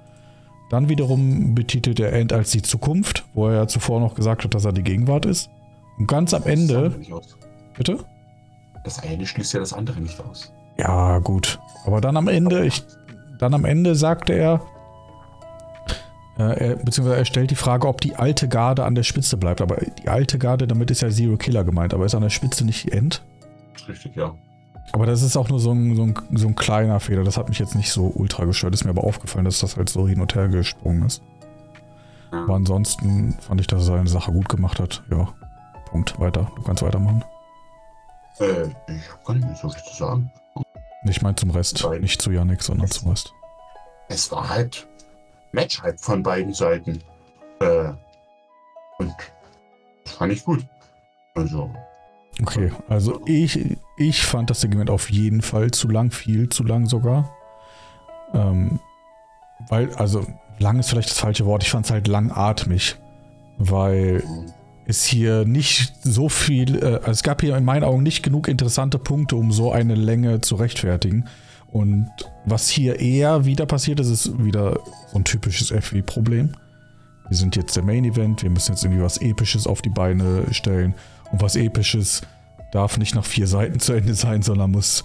Dann 0.71 0.87
wiederum 0.87 1.53
betitelt 1.53 1.99
er 1.99 2.13
End 2.13 2.31
als 2.31 2.51
die 2.51 2.61
Zukunft, 2.61 3.25
wo 3.33 3.49
er 3.49 3.55
ja 3.55 3.67
zuvor 3.67 3.99
noch 3.99 4.15
gesagt 4.15 4.45
hat, 4.45 4.53
dass 4.55 4.63
er 4.63 4.71
die 4.71 4.83
Gegenwart 4.83 5.25
ist. 5.25 5.49
Und 5.97 6.07
ganz 6.07 6.33
am 6.33 6.43
Das 6.43 6.51
Ende, 6.53 6.97
aus. 7.11 7.37
bitte? 7.75 7.97
Das 8.85 9.03
eine 9.03 9.25
schließt 9.25 9.53
ja 9.53 9.59
das 9.59 9.73
andere 9.73 9.99
nicht 9.99 10.17
aus. 10.21 10.53
Ja, 10.77 11.19
gut. 11.19 11.59
Aber 11.85 11.99
dann 11.99 12.15
am 12.15 12.29
Ende, 12.29 12.65
ich, 12.65 12.83
dann 13.37 13.53
am 13.53 13.65
Ende 13.65 13.95
sagte 13.95 14.31
er, 14.31 14.61
äh, 16.39 16.69
er, 16.69 16.75
beziehungsweise 16.77 17.17
er 17.17 17.25
stellt 17.25 17.51
die 17.51 17.55
Frage, 17.55 17.85
ob 17.85 17.99
die 17.99 18.15
alte 18.15 18.47
Garde 18.47 18.85
an 18.85 18.95
der 18.95 19.03
Spitze 19.03 19.35
bleibt. 19.35 19.59
Aber 19.59 19.75
die 20.01 20.07
alte 20.07 20.39
Garde, 20.39 20.67
damit 20.67 20.89
ist 20.89 21.01
ja 21.01 21.09
Zero 21.09 21.35
Killer 21.35 21.65
gemeint, 21.65 21.93
aber 21.93 22.05
ist 22.05 22.15
an 22.15 22.21
der 22.21 22.29
Spitze 22.29 22.63
nicht 22.63 22.93
End? 22.93 23.21
Richtig, 23.89 24.15
ja. 24.15 24.33
Aber 24.93 25.05
das 25.05 25.21
ist 25.21 25.37
auch 25.37 25.49
nur 25.49 25.59
so 25.59 25.71
ein, 25.71 25.95
so, 25.95 26.03
ein, 26.03 26.15
so 26.33 26.47
ein 26.47 26.55
kleiner 26.55 26.99
Fehler. 26.99 27.23
Das 27.23 27.37
hat 27.37 27.47
mich 27.49 27.59
jetzt 27.59 27.75
nicht 27.75 27.91
so 27.91 28.11
ultra 28.13 28.45
gestört. 28.45 28.73
Ist 28.73 28.83
mir 28.83 28.89
aber 28.89 29.03
aufgefallen, 29.03 29.45
dass 29.45 29.59
das 29.59 29.77
halt 29.77 29.89
so 29.89 30.07
hin 30.07 30.19
und 30.19 30.35
her 30.35 30.49
gesprungen 30.49 31.05
ist. 31.05 31.21
Ja. 32.31 32.43
Aber 32.43 32.55
ansonsten 32.55 33.37
fand 33.39 33.61
ich, 33.61 33.67
dass 33.67 33.83
er 33.83 33.85
seine 33.85 34.09
Sache 34.09 34.31
gut 34.31 34.49
gemacht 34.49 34.79
hat. 34.79 35.03
Ja, 35.09 35.29
Punkt. 35.85 36.19
Weiter. 36.19 36.51
Du 36.55 36.63
kannst 36.63 36.83
weitermachen. 36.83 37.23
Äh, 38.39 38.63
ich 38.87 39.25
gar 39.25 39.35
nicht 39.35 39.45
mehr 39.45 39.55
so 39.55 39.69
viel 39.69 39.83
zu 39.83 39.95
sagen. 39.95 40.31
Ich 41.03 41.21
meine 41.21 41.35
zum 41.35 41.51
Rest. 41.51 41.81
Beiden. 41.83 42.01
Nicht 42.01 42.21
zu 42.21 42.31
Yannick, 42.31 42.61
sondern 42.61 42.89
zum 42.89 43.09
Rest. 43.09 43.33
Es 44.09 44.31
war 44.31 44.49
halt 44.49 44.87
Match 45.51 45.81
halt 45.81 45.99
von 45.99 46.21
beiden 46.21 46.53
Seiten. 46.53 47.01
Äh, 47.59 47.93
und 48.97 49.13
das 50.03 50.13
fand 50.13 50.33
ich 50.33 50.43
gut. 50.43 50.65
Also, 51.35 51.73
Okay, 52.39 52.71
also 52.87 53.21
ich, 53.25 53.77
ich 53.97 54.23
fand 54.23 54.49
das 54.49 54.61
Segment 54.61 54.89
auf 54.89 55.11
jeden 55.11 55.41
Fall 55.41 55.71
zu 55.71 55.87
lang, 55.87 56.11
viel 56.11 56.49
zu 56.49 56.63
lang 56.63 56.85
sogar. 56.85 57.29
Ähm, 58.33 58.79
weil, 59.69 59.93
also 59.95 60.25
lang 60.59 60.79
ist 60.79 60.89
vielleicht 60.89 61.09
das 61.09 61.19
falsche 61.19 61.45
Wort, 61.45 61.63
ich 61.63 61.71
fand 61.71 61.85
es 61.85 61.91
halt 61.91 62.07
langatmig, 62.07 62.95
weil 63.57 64.23
es 64.85 65.05
hier 65.05 65.45
nicht 65.45 65.93
so 66.03 66.29
viel, 66.29 66.83
äh, 66.83 66.95
also 66.95 67.11
es 67.11 67.23
gab 67.23 67.41
hier 67.41 67.55
in 67.55 67.65
meinen 67.65 67.83
Augen 67.83 68.03
nicht 68.03 68.23
genug 68.23 68.47
interessante 68.47 68.97
Punkte, 68.97 69.35
um 69.35 69.51
so 69.51 69.71
eine 69.71 69.95
Länge 69.95 70.41
zu 70.41 70.55
rechtfertigen. 70.55 71.27
Und 71.71 72.09
was 72.45 72.67
hier 72.67 72.99
eher 72.99 73.45
wieder 73.45 73.65
passiert 73.65 73.99
ist, 73.99 74.09
ist 74.09 74.43
wieder 74.43 74.79
so 75.11 75.17
ein 75.17 75.23
typisches 75.23 75.69
FW-Problem. 75.69 76.49
Wir 77.29 77.37
sind 77.37 77.55
jetzt 77.55 77.77
der 77.77 77.83
Main 77.83 78.03
Event, 78.03 78.43
wir 78.43 78.49
müssen 78.49 78.73
jetzt 78.73 78.83
irgendwie 78.83 79.01
was 79.01 79.17
Episches 79.17 79.67
auf 79.67 79.81
die 79.81 79.89
Beine 79.89 80.43
stellen. 80.51 80.93
Und 81.31 81.41
was 81.41 81.55
Episches 81.55 82.21
darf 82.71 82.97
nicht 82.97 83.15
nach 83.15 83.25
vier 83.25 83.47
Seiten 83.47 83.79
zu 83.79 83.93
Ende 83.93 84.13
sein, 84.13 84.41
sondern 84.41 84.71
muss 84.71 85.03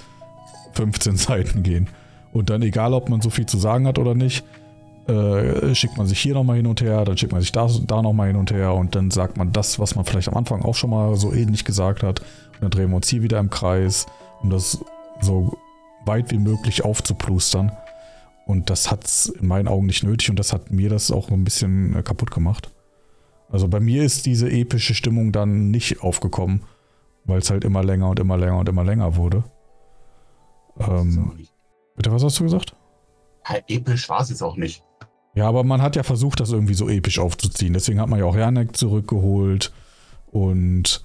15 0.74 1.16
Seiten 1.16 1.62
gehen. 1.62 1.89
Und 2.33 2.51
dann, 2.51 2.62
egal 2.62 2.93
ob 2.93 3.09
man 3.09 3.20
so 3.20 3.31
viel 3.31 3.47
zu 3.47 3.59
sagen 3.59 3.87
hat 3.87 3.99
oder 3.99 4.14
nicht, 4.14 4.45
äh, 5.09 5.74
schickt 5.74 5.97
man 5.97 6.07
sich 6.07 6.18
hier 6.18 6.35
nochmal 6.35 6.57
hin 6.57 6.66
und 6.66 6.81
her, 6.81 7.05
dann 7.05 7.16
schickt 7.16 7.33
man 7.33 7.41
sich 7.41 7.53
da, 7.53 7.68
da 7.87 8.03
nochmal 8.03 8.29
hin 8.29 8.37
und 8.37 8.51
her 8.51 8.74
und 8.74 8.95
dann 8.95 9.11
sagt 9.11 9.37
man 9.37 9.53
das, 9.53 9.79
was 9.79 9.95
man 9.95 10.05
vielleicht 10.05 10.29
am 10.29 10.37
Anfang 10.37 10.62
auch 10.62 10.74
schon 10.74 10.91
mal 10.91 11.16
so 11.16 11.33
ähnlich 11.33 11.64
gesagt 11.64 12.03
hat. 12.03 12.20
Und 12.20 12.62
dann 12.62 12.70
drehen 12.70 12.91
wir 12.91 12.97
uns 12.97 13.09
hier 13.09 13.22
wieder 13.22 13.39
im 13.39 13.51
Kreis, 13.51 14.07
um 14.43 14.51
das 14.51 14.81
so 15.20 15.57
weit 16.05 16.31
wie 16.31 16.39
möglich 16.39 16.85
aufzuplustern. 16.85 17.72
Und 18.47 18.70
das 18.70 18.91
hat 18.91 19.05
es 19.05 19.27
in 19.27 19.47
meinen 19.47 19.68
Augen 19.68 19.87
nicht 19.87 20.05
nötig 20.05 20.31
und 20.31 20.39
das 20.39 20.53
hat 20.53 20.70
mir 20.70 20.89
das 20.89 21.11
auch 21.11 21.31
ein 21.31 21.45
bisschen 21.45 21.97
äh, 21.97 22.03
kaputt 22.03 22.31
gemacht. 22.31 22.70
Also 23.49 23.68
bei 23.68 23.80
mir 23.80 24.03
ist 24.03 24.26
diese 24.26 24.51
epische 24.51 24.94
Stimmung 24.94 25.32
dann 25.32 25.70
nicht 25.70 26.03
aufgekommen, 26.03 26.62
weil 27.24 27.38
es 27.38 27.51
halt 27.51 27.64
immer 27.64 27.82
länger 27.84 28.11
und 28.11 28.18
immer 28.18 28.36
länger 28.36 28.59
und 28.59 28.68
immer 28.68 28.84
länger 28.84 29.16
wurde. 29.16 29.44
Ähm, 30.78 31.32
bitte, 31.97 32.12
was 32.12 32.24
hast 32.24 32.38
du 32.40 32.44
gesagt? 32.44 32.74
ja, 33.49 33.57
episch 33.68 34.09
war 34.09 34.20
es 34.20 34.30
jetzt 34.30 34.42
auch 34.42 34.57
nicht. 34.57 34.82
Ja, 35.34 35.49
aber 35.49 35.64
man 35.64 35.82
hat 35.82 35.97
ja 35.97 36.03
versucht, 36.03 36.40
das 36.40 36.51
irgendwie 36.51 36.74
so 36.74 36.88
episch 36.88 37.18
aufzuziehen. 37.18 37.74
Deswegen 37.74 38.01
hat 38.01 38.09
man 38.09 38.18
ja 38.18 38.24
auch 38.24 38.36
Janek 38.36 38.76
zurückgeholt. 38.76 39.72
Und 40.30 41.05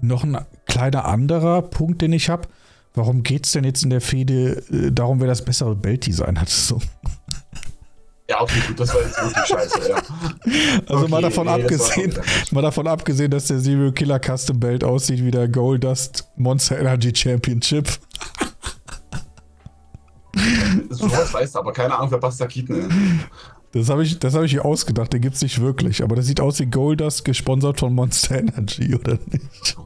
noch 0.00 0.24
ein 0.24 0.38
kleiner 0.66 1.04
anderer 1.04 1.62
Punkt, 1.62 2.02
den 2.02 2.12
ich 2.12 2.28
habe. 2.28 2.48
Warum 2.92 3.22
geht 3.22 3.46
es 3.46 3.52
denn 3.52 3.62
jetzt 3.62 3.84
in 3.84 3.90
der 3.90 4.00
Fehde 4.00 4.64
äh, 4.72 4.90
darum, 4.90 5.20
wer 5.20 5.28
das 5.28 5.44
bessere 5.44 5.76
Belt-Design 5.76 6.40
hat? 6.40 6.48
So. 6.48 6.80
Ja, 8.30 8.40
okay, 8.40 8.60
gut, 8.68 8.78
das 8.78 8.94
war 8.94 9.02
jetzt 9.02 9.20
wirklich 9.20 9.44
scheiße, 9.44 9.88
ja. 9.88 9.96
Also 10.86 11.08
mal 11.08 11.16
Okay, 11.16 11.22
davon 11.22 11.46
nee, 11.46 11.52
abgesehen, 11.52 12.14
mal 12.52 12.62
davon 12.62 12.86
abgesehen, 12.86 13.28
dass 13.28 13.46
der 13.46 13.58
Serial 13.58 13.90
Killer 13.90 14.20
Custom 14.20 14.60
Belt 14.60 14.84
aussieht 14.84 15.24
wie 15.24 15.32
der 15.32 15.48
Goldust 15.48 16.28
Monster 16.36 16.78
Energy 16.78 17.12
Championship. 17.12 17.88
Sowas 20.90 21.34
weißt 21.34 21.56
du, 21.56 21.58
aber 21.58 21.72
keine 21.72 21.96
Ahnung, 21.96 22.12
wer 22.12 22.18
Buster 22.18 22.46
Keaton 22.46 22.88
ist. 22.88 22.94
Das 23.72 23.88
habe 23.88 24.04
ich, 24.04 24.16
das 24.20 24.34
hab 24.34 24.44
ich 24.44 24.52
hier 24.52 24.64
ausgedacht, 24.64 25.12
der 25.12 25.18
gibt 25.18 25.34
es 25.34 25.42
nicht 25.42 25.60
wirklich. 25.60 26.04
Aber 26.04 26.14
das 26.14 26.26
sieht 26.26 26.40
aus 26.40 26.60
wie 26.60 26.66
Goldust, 26.66 27.24
gesponsert 27.24 27.80
von 27.80 27.92
Monster 27.92 28.38
Energy, 28.38 28.94
oder 28.94 29.18
nicht? 29.26 29.76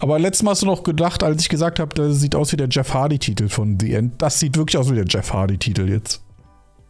Aber 0.00 0.18
letztes 0.18 0.42
Mal 0.42 0.52
hast 0.52 0.62
du 0.62 0.66
noch 0.66 0.82
gedacht, 0.82 1.22
als 1.22 1.42
ich 1.42 1.48
gesagt 1.48 1.78
habe, 1.78 1.94
das 1.94 2.20
sieht 2.20 2.34
aus 2.34 2.52
wie 2.52 2.56
der 2.56 2.68
Jeff 2.70 2.92
Hardy-Titel 2.94 3.48
von 3.48 3.78
The 3.78 3.94
End. 3.94 4.20
Das 4.20 4.38
sieht 4.38 4.56
wirklich 4.56 4.78
aus 4.78 4.90
wie 4.90 4.94
der 4.94 5.04
Jeff 5.06 5.32
Hardy-Titel 5.32 5.88
jetzt. 5.88 6.22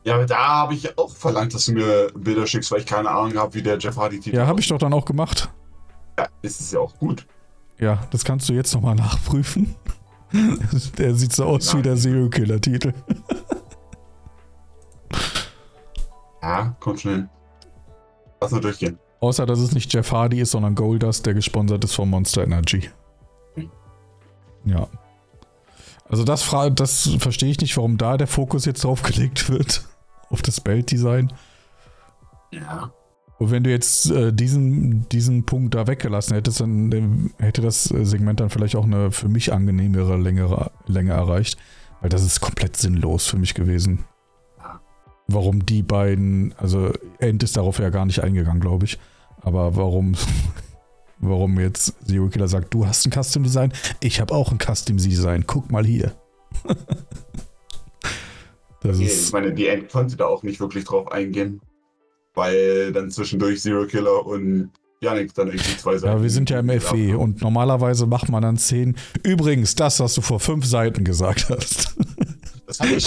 Ja, 0.05 0.15
aber 0.15 0.27
da 0.27 0.39
habe 0.39 0.75
ich 0.75 0.97
auch 0.97 1.15
verlangt, 1.15 1.53
dass 1.53 1.67
du 1.67 1.73
mir 1.73 2.11
Bilder 2.15 2.47
schickst, 2.47 2.71
weil 2.71 2.81
ich 2.81 2.87
keine 2.87 3.11
Ahnung 3.11 3.37
habe, 3.37 3.53
wie 3.55 3.63
der 3.63 3.79
Jeff 3.79 3.97
Hardy-Titel 3.97 4.37
Ja, 4.37 4.47
habe 4.47 4.61
ich 4.61 4.69
doch 4.69 4.79
dann 4.79 4.93
auch 4.95 5.05
gemacht. 5.05 5.51
Ja, 6.19 6.29
ist 6.41 6.61
es 6.61 6.71
ja 6.71 6.79
auch 6.81 6.97
gut. 6.99 7.27
Ja, 7.79 8.01
das 8.11 8.25
kannst 8.25 8.49
du 8.49 8.53
jetzt 8.53 8.73
nochmal 8.75 8.95
nachprüfen. 8.95 9.75
Der 10.99 11.15
sieht 11.17 11.33
so 11.33 11.45
aus 11.45 11.77
wie 11.77 11.83
der 11.83 11.97
Serial 11.97 12.31
Killer-Titel. 12.31 12.93
Ja, 16.43 16.75
kommt 16.81 17.01
schnell. 17.01 17.29
Lass 18.41 18.51
nur 18.51 18.63
durchgehen. 18.63 18.99
Außer, 19.21 19.45
dass 19.45 19.59
es 19.59 19.73
nicht 19.73 19.93
Jeff 19.93 20.11
Hardy 20.11 20.41
ist, 20.41 20.53
sondern 20.53 20.75
Goldust, 20.75 21.27
der 21.27 21.35
gesponsert 21.35 21.85
ist 21.85 21.95
von 21.95 22.09
Monster 22.09 22.45
Energy. 22.45 22.89
Ja. 24.65 24.89
Also 26.09 26.25
das, 26.25 26.49
das 26.75 27.11
verstehe 27.19 27.51
ich 27.51 27.61
nicht, 27.61 27.77
warum 27.77 27.97
da 27.97 28.17
der 28.17 28.27
Fokus 28.27 28.65
jetzt 28.65 28.85
drauf 28.85 29.03
gelegt 29.03 29.49
wird. 29.49 29.85
Auf 30.29 30.43
das 30.43 30.61
Belt-Design. 30.61 31.33
Ja. 32.53 32.93
Und 33.39 33.51
wenn 33.51 33.65
du 33.65 33.71
jetzt 33.71 34.11
äh, 34.11 34.33
diesen, 34.33 35.09
diesen 35.09 35.47
Punkt 35.47 35.75
da 35.75 35.87
weggelassen 35.87 36.35
hättest, 36.35 36.61
dann 36.61 36.93
ähm, 36.93 37.31
hätte 37.39 37.63
das 37.63 37.91
äh, 37.91 38.05
Segment 38.05 38.39
dann 38.39 38.51
vielleicht 38.51 38.77
auch 38.77 38.85
eine 38.85 39.13
für 39.13 39.29
mich 39.29 39.53
angenehmere 39.53 40.17
Länge, 40.19 40.71
Länge 40.87 41.13
erreicht. 41.13 41.59
Weil 42.01 42.11
das 42.11 42.23
ist 42.23 42.41
komplett 42.41 42.77
sinnlos 42.77 43.27
für 43.27 43.39
mich 43.39 43.55
gewesen. 43.55 44.05
Ja. 44.59 44.81
Warum 45.27 45.65
die 45.65 45.83
beiden, 45.83 46.55
also 46.59 46.93
End 47.19 47.43
ist 47.43 47.57
darauf 47.57 47.79
ja 47.79 47.91
gar 47.91 48.05
nicht 48.05 48.23
eingegangen, 48.23 48.61
glaube 48.61 48.85
ich. 48.85 48.99
Aber 49.41 49.75
warum, 49.77 50.15
warum 51.21 51.59
jetzt 51.61 51.95
Zero 52.07 52.29
Killer 52.29 52.49
sagt, 52.49 52.73
du 52.75 52.87
hast 52.87 53.07
ein 53.07 53.13
Custom 53.13 53.43
Design, 53.43 53.73
ich 54.01 54.21
habe 54.21 54.35
auch 54.35 54.51
ein 54.53 54.59
Custom 54.59 54.97
Design, 54.97 55.45
guck 55.47 55.71
mal 55.71 55.85
hier. 55.85 56.13
das 58.83 58.97
Okay, 58.97 59.05
ist, 59.05 59.27
ich 59.27 59.33
meine, 59.33 59.53
die 59.53 59.67
End 59.69 59.91
konnte 59.91 60.17
da 60.17 60.27
auch 60.27 60.43
nicht 60.43 60.61
wirklich 60.61 60.85
drauf 60.85 61.11
eingehen. 61.13 61.61
Weil 62.35 62.93
dann 62.93 63.11
zwischendurch 63.11 63.61
Zero 63.61 63.87
Killer 63.87 64.25
und 64.25 64.71
Yannick 65.03 65.35
dann 65.35 65.49
irgendwie 65.49 65.77
zwei 65.77 65.99
Seiten. 65.99 66.17
Ja, 66.17 66.23
wir 66.23 66.31
sind 66.31 66.49
ja 66.49 66.61
im 66.61 66.81
FE 66.81 67.19
und 67.19 67.43
normalerweise 67.43 68.07
macht 68.07 68.29
man 68.29 68.43
dann 68.43 68.57
Szenen. 68.57 68.97
Übrigens, 69.25 69.75
das, 69.75 69.99
was 69.99 70.15
du 70.15 70.21
vor 70.21 70.39
fünf 70.39 70.65
Seiten 70.65 71.03
gesagt 71.05 71.49
hast. 71.51 71.97
Das 72.67 72.79
habe 72.79 72.93
ich. 72.95 73.05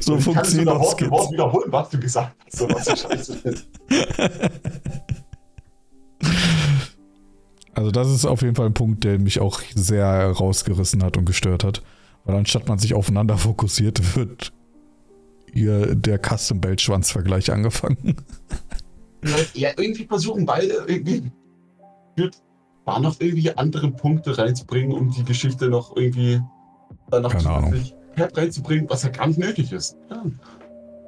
so 0.00 0.18
funktioniert 0.20 0.68
Wort 0.68 1.00
für 1.00 1.10
Wort 1.10 1.22
Skits. 1.22 1.32
wiederholen, 1.32 1.72
was 1.72 1.90
du 1.90 1.98
gesagt 1.98 2.36
hast. 2.46 2.56
So 2.58 2.68
was 2.68 3.00
scheiße 3.00 3.36
finde. 3.38 3.60
Also, 7.74 7.90
das 7.90 8.08
ist 8.10 8.24
auf 8.24 8.42
jeden 8.42 8.54
Fall 8.54 8.66
ein 8.66 8.74
Punkt, 8.74 9.04
der 9.04 9.18
mich 9.18 9.40
auch 9.40 9.60
sehr 9.74 10.30
rausgerissen 10.30 11.02
hat 11.02 11.16
und 11.16 11.24
gestört 11.24 11.64
hat. 11.64 11.82
Weil 12.24 12.36
anstatt 12.36 12.68
man 12.68 12.78
sich 12.78 12.94
aufeinander 12.94 13.36
fokussiert, 13.36 14.16
wird 14.16 14.52
hier 15.52 15.94
der 15.94 16.18
Custom 16.18 16.60
Belt 16.60 16.80
Schwanzvergleich 16.80 17.52
angefangen. 17.52 18.16
Ja, 19.54 19.70
irgendwie 19.76 20.04
versuchen 20.04 20.44
beide 20.46 20.84
irgendwie. 20.86 21.30
War 22.84 23.00
noch 23.00 23.18
irgendwie 23.18 23.50
andere 23.56 23.90
Punkte 23.90 24.36
reinzubringen, 24.36 24.92
um 24.92 25.10
die 25.10 25.24
Geschichte 25.24 25.68
noch 25.68 25.96
irgendwie 25.96 26.40
dann 27.10 27.22
noch 27.22 27.32
Keine 27.32 27.48
Ahnung. 27.50 27.74
reinzubringen, 28.16 28.88
was 28.90 29.02
ja 29.02 29.08
gar 29.08 29.26
nicht 29.26 29.38
nötig 29.38 29.72
ist. 29.72 29.96
Ja. 30.10 30.22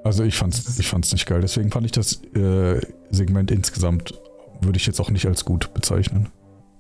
Also, 0.05 0.25
ich 0.25 0.37
fand's, 0.37 0.79
ich 0.79 0.89
fand's 0.89 1.13
nicht 1.13 1.27
geil. 1.27 1.41
Deswegen 1.41 1.71
fand 1.71 1.85
ich 1.85 1.93
das 1.93 2.23
äh, 2.35 2.81
Segment 3.11 3.51
insgesamt, 3.51 4.15
würde 4.61 4.77
ich 4.79 4.87
jetzt 4.87 5.01
auch 5.01 5.11
nicht 5.11 5.27
als 5.27 5.45
gut 5.45 5.73
bezeichnen. 5.75 6.31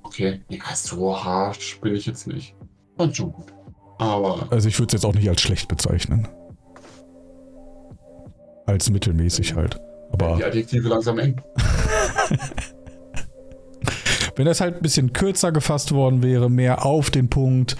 Okay, 0.02 0.40
ja, 0.48 0.74
so 0.74 1.22
hart 1.22 1.80
bin 1.82 1.94
ich 1.94 2.06
jetzt 2.06 2.26
nicht. 2.26 2.54
Fand 2.96 3.16
schon 3.16 3.32
gut. 3.32 3.52
Aber 3.98 4.46
Also, 4.50 4.68
ich 4.68 4.78
würde 4.78 4.88
es 4.96 5.02
jetzt 5.02 5.06
auch 5.06 5.14
nicht 5.14 5.28
als 5.28 5.40
schlecht 5.40 5.68
bezeichnen. 5.68 6.28
Als 8.66 8.90
mittelmäßig 8.90 9.54
halt. 9.54 9.80
Aber. 10.12 10.36
die 10.36 10.44
Adjektive 10.44 10.88
langsam 10.88 11.18
eng. 11.18 11.40
Wenn 14.36 14.46
das 14.46 14.60
halt 14.60 14.76
ein 14.76 14.82
bisschen 14.82 15.12
kürzer 15.14 15.50
gefasst 15.50 15.92
worden 15.92 16.22
wäre, 16.22 16.50
mehr 16.50 16.84
auf 16.84 17.10
den 17.10 17.30
Punkt, 17.30 17.76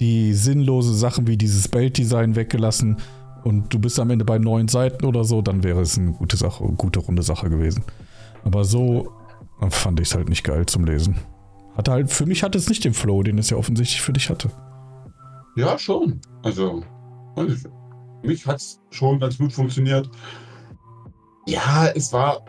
die 0.00 0.34
sinnlose 0.34 0.94
Sachen 0.94 1.26
wie 1.28 1.36
dieses 1.36 1.68
Belt-Design 1.68 2.34
weggelassen 2.34 2.96
und 3.44 3.72
du 3.72 3.78
bist 3.78 4.00
am 4.00 4.10
Ende 4.10 4.24
bei 4.24 4.38
neun 4.38 4.66
Seiten 4.68 5.04
oder 5.04 5.24
so, 5.24 5.40
dann 5.40 5.62
wäre 5.62 5.80
es 5.82 5.96
eine 5.98 6.12
gute 6.12 6.36
Sache, 6.36 6.64
gute 6.76 7.00
runde 7.00 7.22
Sache 7.22 7.48
gewesen. 7.48 7.84
Aber 8.44 8.64
so 8.64 9.12
fand 9.68 10.00
ich 10.00 10.08
es 10.08 10.14
halt 10.14 10.30
nicht 10.30 10.44
geil 10.44 10.64
zum 10.64 10.84
Lesen. 10.84 11.16
Hatte 11.76 11.92
halt, 11.92 12.10
für 12.10 12.24
mich 12.24 12.42
hatte 12.42 12.56
es 12.56 12.68
nicht 12.68 12.84
den 12.84 12.94
Flow, 12.94 13.22
den 13.22 13.38
es 13.38 13.50
ja 13.50 13.56
offensichtlich 13.56 14.00
für 14.00 14.12
dich 14.12 14.30
hatte. 14.30 14.50
Ja, 15.56 15.78
schon. 15.78 16.20
Also, 16.42 16.82
für 17.36 18.26
mich 18.26 18.46
hat 18.46 18.56
es 18.56 18.80
schon 18.90 19.20
ganz 19.20 19.36
gut 19.38 19.52
funktioniert. 19.52 20.10
Ja, 21.46 21.88
es 21.94 22.12
war. 22.12 22.44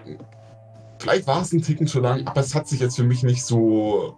Vielleicht 1.00 1.28
war 1.28 1.42
es 1.42 1.52
ein 1.52 1.62
Ticken 1.62 1.88
zu 1.88 2.00
lang, 2.00 2.28
aber 2.28 2.42
es 2.42 2.54
hat 2.54 2.68
sich 2.68 2.80
jetzt 2.80 2.96
für 2.96 3.04
mich 3.04 3.24
nicht 3.24 3.44
so 3.44 4.16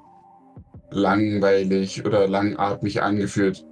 langweilig 0.92 2.06
oder 2.06 2.28
langatmig 2.28 3.02
angefühlt. 3.02 3.66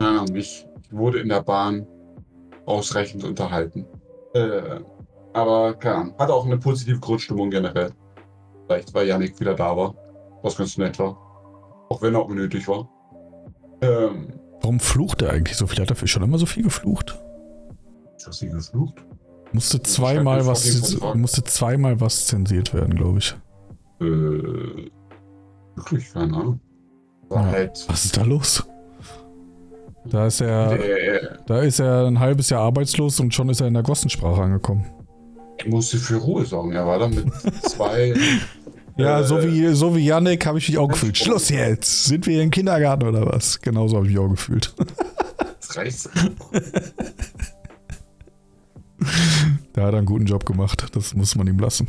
Ja, 0.00 0.24
ich 0.34 0.66
wurde 0.90 1.20
in 1.20 1.28
der 1.28 1.42
Bahn 1.42 1.86
ausreichend 2.66 3.24
unterhalten. 3.24 3.86
Äh, 4.34 4.80
aber 5.32 5.76
Ahnung, 5.84 6.14
hatte 6.18 6.34
auch 6.34 6.46
eine 6.46 6.58
positive 6.58 6.98
Grundstimmung 6.98 7.50
generell. 7.50 7.92
Vielleicht, 8.66 8.92
weil 8.94 9.06
Yannick 9.06 9.38
wieder 9.40 9.54
da 9.54 9.76
war, 9.76 9.94
was 10.42 10.56
ganz 10.56 10.76
nett 10.78 10.98
war. 10.98 11.16
Auch 11.88 12.02
wenn 12.02 12.14
er 12.14 12.24
unnötig 12.24 12.66
war. 12.68 12.88
Ähm, 13.80 14.28
Warum 14.60 14.80
flucht 14.80 15.22
er 15.22 15.30
eigentlich 15.30 15.56
so 15.56 15.66
viel? 15.66 15.80
Hat 15.80 15.90
er 15.90 16.06
schon 16.06 16.22
immer 16.22 16.38
so 16.38 16.46
viel 16.46 16.64
geflucht? 16.64 17.16
ist 18.16 18.26
das 18.26 18.42
nicht 18.42 18.52
geflucht? 18.54 19.04
Musste 19.52 19.80
zweimal 19.82 20.44
was, 20.46 20.98
musste 21.14 21.44
zweimal 21.44 22.00
was 22.00 22.26
zensiert 22.26 22.74
werden, 22.74 22.94
glaube 22.94 23.18
ich. 23.18 23.36
Äh, 24.00 24.90
wirklich, 25.76 26.12
keine 26.12 26.36
Ahnung. 26.36 26.60
Ja. 27.30 27.44
halt. 27.44 27.84
Was 27.88 28.04
ist 28.04 28.16
da 28.16 28.22
los? 28.22 28.66
Da 30.04 30.26
ist 30.26 30.40
er, 30.40 30.76
Der, 30.76 31.38
da 31.46 31.60
ist 31.60 31.80
er 31.80 32.06
ein 32.06 32.20
halbes 32.20 32.50
Jahr 32.50 32.62
arbeitslos 32.62 33.18
und 33.20 33.34
schon 33.34 33.48
ist 33.48 33.60
er 33.60 33.66
in 33.66 33.74
der 33.74 33.82
Gossensprache 33.82 34.40
angekommen. 34.42 34.86
Er 35.58 35.68
musste 35.68 35.98
für 35.98 36.16
Ruhe 36.16 36.44
sorgen. 36.44 36.72
Er 36.72 36.86
war 36.86 36.98
da 36.98 37.08
mit 37.08 37.26
zwei. 37.62 38.14
Ja, 38.96 39.20
Äh, 39.20 39.24
so 39.24 39.42
wie, 39.42 39.68
so 39.74 39.94
wie 39.94 40.04
Yannick 40.06 40.46
habe 40.46 40.58
ich 40.58 40.68
mich 40.68 40.78
auch 40.78 40.88
gefühlt. 40.88 41.16
Schluss 41.18 41.48
jetzt! 41.50 42.06
Sind 42.06 42.26
wir 42.26 42.34
hier 42.34 42.42
im 42.42 42.50
Kindergarten 42.50 43.06
oder 43.06 43.26
was? 43.26 43.60
Genauso 43.60 43.96
habe 43.96 44.06
ich 44.06 44.12
mich 44.12 44.20
auch 44.20 44.28
gefühlt. 44.30 44.74
Das 45.60 45.76
reicht. 45.76 46.08
Da 49.72 49.82
hat 49.82 49.92
er 49.94 49.98
einen 49.98 50.06
guten 50.06 50.24
Job 50.26 50.46
gemacht. 50.46 50.86
Das 50.94 51.14
muss 51.14 51.34
man 51.36 51.46
ihm 51.48 51.58
lassen. 51.58 51.88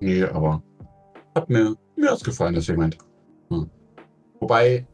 Nee, 0.00 0.24
aber 0.24 0.62
hat 1.34 1.48
mir, 1.48 1.76
mir 1.96 2.10
hat's 2.10 2.24
gefallen, 2.24 2.54
das 2.54 2.64
Segment. 2.66 2.96
Hm. 3.50 3.68
Wobei 4.40 4.86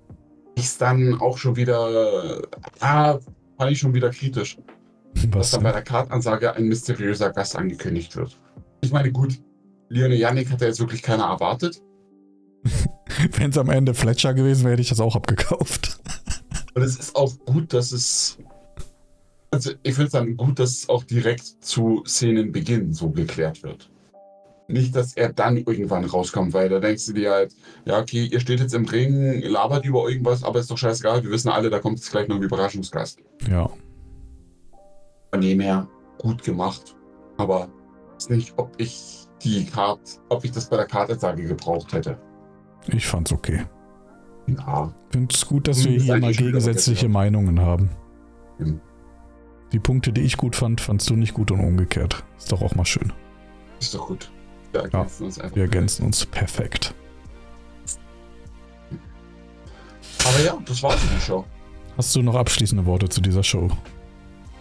es 0.64 0.78
dann 0.78 1.20
auch 1.20 1.38
schon 1.38 1.56
wieder, 1.56 2.42
ah, 2.80 3.18
fand 3.56 3.72
ich 3.72 3.78
schon 3.78 3.94
wieder 3.94 4.10
kritisch, 4.10 4.58
dass 5.14 5.26
Was 5.32 5.50
dann 5.52 5.62
bei 5.62 5.72
der 5.72 5.82
Kartansage 5.82 6.54
ein 6.54 6.64
mysteriöser 6.64 7.30
Gast 7.30 7.56
angekündigt 7.56 8.16
wird. 8.16 8.38
Ich 8.80 8.92
meine, 8.92 9.10
gut, 9.10 9.40
Leon 9.88 10.12
Yannick 10.12 10.50
hat 10.50 10.60
ja 10.60 10.68
jetzt 10.68 10.80
wirklich 10.80 11.02
keiner 11.02 11.24
erwartet. 11.24 11.82
Wenn 13.36 13.50
es 13.50 13.58
am 13.58 13.70
Ende 13.70 13.94
Fletcher 13.94 14.34
gewesen 14.34 14.64
wäre, 14.64 14.72
hätte 14.72 14.82
ich 14.82 14.88
das 14.88 15.00
auch 15.00 15.16
abgekauft. 15.16 15.98
Und 16.74 16.82
es 16.82 16.96
ist 16.96 17.16
auch 17.16 17.32
gut, 17.46 17.72
dass 17.72 17.92
es. 17.92 18.38
Also, 19.50 19.72
ich 19.82 19.94
finde 19.94 20.06
es 20.06 20.12
dann 20.12 20.36
gut, 20.36 20.58
dass 20.58 20.70
es 20.70 20.88
auch 20.88 21.04
direkt 21.04 21.64
zu 21.64 22.02
Szenenbeginn 22.06 22.92
so 22.92 23.08
geklärt 23.10 23.62
wird. 23.62 23.90
Nicht, 24.70 24.94
dass 24.94 25.14
er 25.14 25.32
dann 25.32 25.56
irgendwann 25.56 26.04
rauskommt, 26.04 26.52
weil 26.52 26.68
da 26.68 26.78
denkst 26.78 27.06
du 27.06 27.14
dir 27.14 27.30
halt, 27.32 27.56
ja, 27.86 27.98
okay, 27.98 28.26
ihr 28.26 28.38
steht 28.38 28.60
jetzt 28.60 28.74
im 28.74 28.84
Ring, 28.84 29.40
labert 29.40 29.86
über 29.86 30.06
irgendwas, 30.08 30.44
aber 30.44 30.60
ist 30.60 30.70
doch 30.70 30.76
scheißegal, 30.76 31.22
wir 31.24 31.30
wissen 31.30 31.48
alle, 31.48 31.70
da 31.70 31.78
kommt 31.78 31.98
jetzt 31.98 32.10
gleich 32.10 32.28
noch 32.28 32.36
ein 32.36 32.42
Überraschungsgast. 32.42 33.18
Ja. 33.50 33.70
Von 35.32 35.40
dem 35.40 35.60
her 35.60 35.88
gut 36.18 36.42
gemacht. 36.42 36.94
Aber 37.38 37.68
ich 38.08 38.14
weiß 38.14 38.28
nicht, 38.30 38.52
ob 38.58 38.72
ich 38.76 39.26
die 39.42 39.64
Karte, 39.64 40.02
ob 40.28 40.44
ich 40.44 40.50
das 40.50 40.68
bei 40.68 40.76
der 40.76 40.86
Kartansage 40.86 41.44
gebraucht 41.44 41.92
hätte. 41.94 42.18
Ich 42.88 43.06
fand's 43.06 43.32
okay. 43.32 43.64
Ja, 44.48 44.92
Ich 45.08 45.12
finde 45.12 45.34
es 45.34 45.46
gut, 45.46 45.66
dass 45.68 45.84
wir 45.84 45.96
ist 45.96 46.04
hier 46.04 46.18
mal 46.18 46.32
gegensätzliche 46.32 47.00
vergessen, 47.00 47.12
Meinungen 47.12 47.60
haben. 47.60 47.90
Hm. 48.58 48.80
Die 49.72 49.78
Punkte, 49.78 50.12
die 50.12 50.22
ich 50.22 50.36
gut 50.36 50.56
fand, 50.56 50.80
fandst 50.80 51.08
du 51.08 51.16
nicht 51.16 51.34
gut 51.34 51.50
und 51.50 51.60
umgekehrt. 51.60 52.24
Ist 52.36 52.52
doch 52.52 52.60
auch 52.60 52.74
mal 52.74 52.86
schön. 52.86 53.12
ist 53.80 53.94
doch 53.94 54.08
gut. 54.08 54.30
Wir 54.72 54.82
ergänzen 54.82 55.24
uns 55.24 55.38
einfach. 55.38 55.56
Wir 55.56 55.62
ergänzen 55.64 56.04
uns 56.06 56.26
perfekt. 56.26 56.94
Aber 60.24 60.40
ja, 60.44 60.58
das 60.66 60.82
war 60.82 60.94
die 60.94 61.20
Show. 61.20 61.44
Hast 61.96 62.14
du 62.14 62.22
noch 62.22 62.34
abschließende 62.34 62.84
Worte 62.86 63.08
zu 63.08 63.20
dieser 63.20 63.42
Show? 63.42 63.68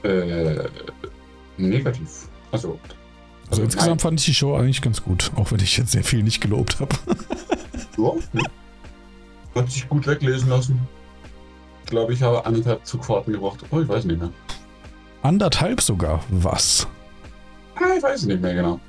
Äh, 0.03 0.67
negativ. 1.57 2.27
Also, 2.51 2.79
Also 3.49 3.63
insgesamt 3.63 4.01
fand 4.01 4.19
ich 4.19 4.25
die 4.25 4.34
Show 4.34 4.55
eigentlich 4.55 4.81
ganz 4.81 5.03
gut, 5.03 5.31
auch 5.35 5.51
wenn 5.51 5.59
ich 5.59 5.77
jetzt 5.77 5.91
sehr 5.91 6.03
viel 6.03 6.23
nicht 6.23 6.41
gelobt 6.41 6.79
habe. 6.79 6.95
Ja? 7.97 8.11
Hat 9.55 9.71
sich 9.71 9.89
gut 9.89 10.05
weglesen 10.05 10.49
lassen. 10.49 10.79
Ich 11.84 11.89
glaube, 11.89 12.13
ich 12.13 12.21
habe 12.21 12.45
anderthalb 12.45 12.85
Zugfahrten 12.85 13.34
gebraucht. 13.34 13.63
Oh, 13.71 13.79
ich 13.79 13.88
weiß 13.88 14.05
nicht 14.05 14.19
mehr. 14.19 14.29
Anderthalb 15.23 15.81
sogar. 15.81 16.23
Was? 16.29 16.88
Ah, 17.75 17.95
ich 17.97 18.03
weiß 18.03 18.25
nicht 18.25 18.39
mehr 18.39 18.53
genau. 18.53 18.79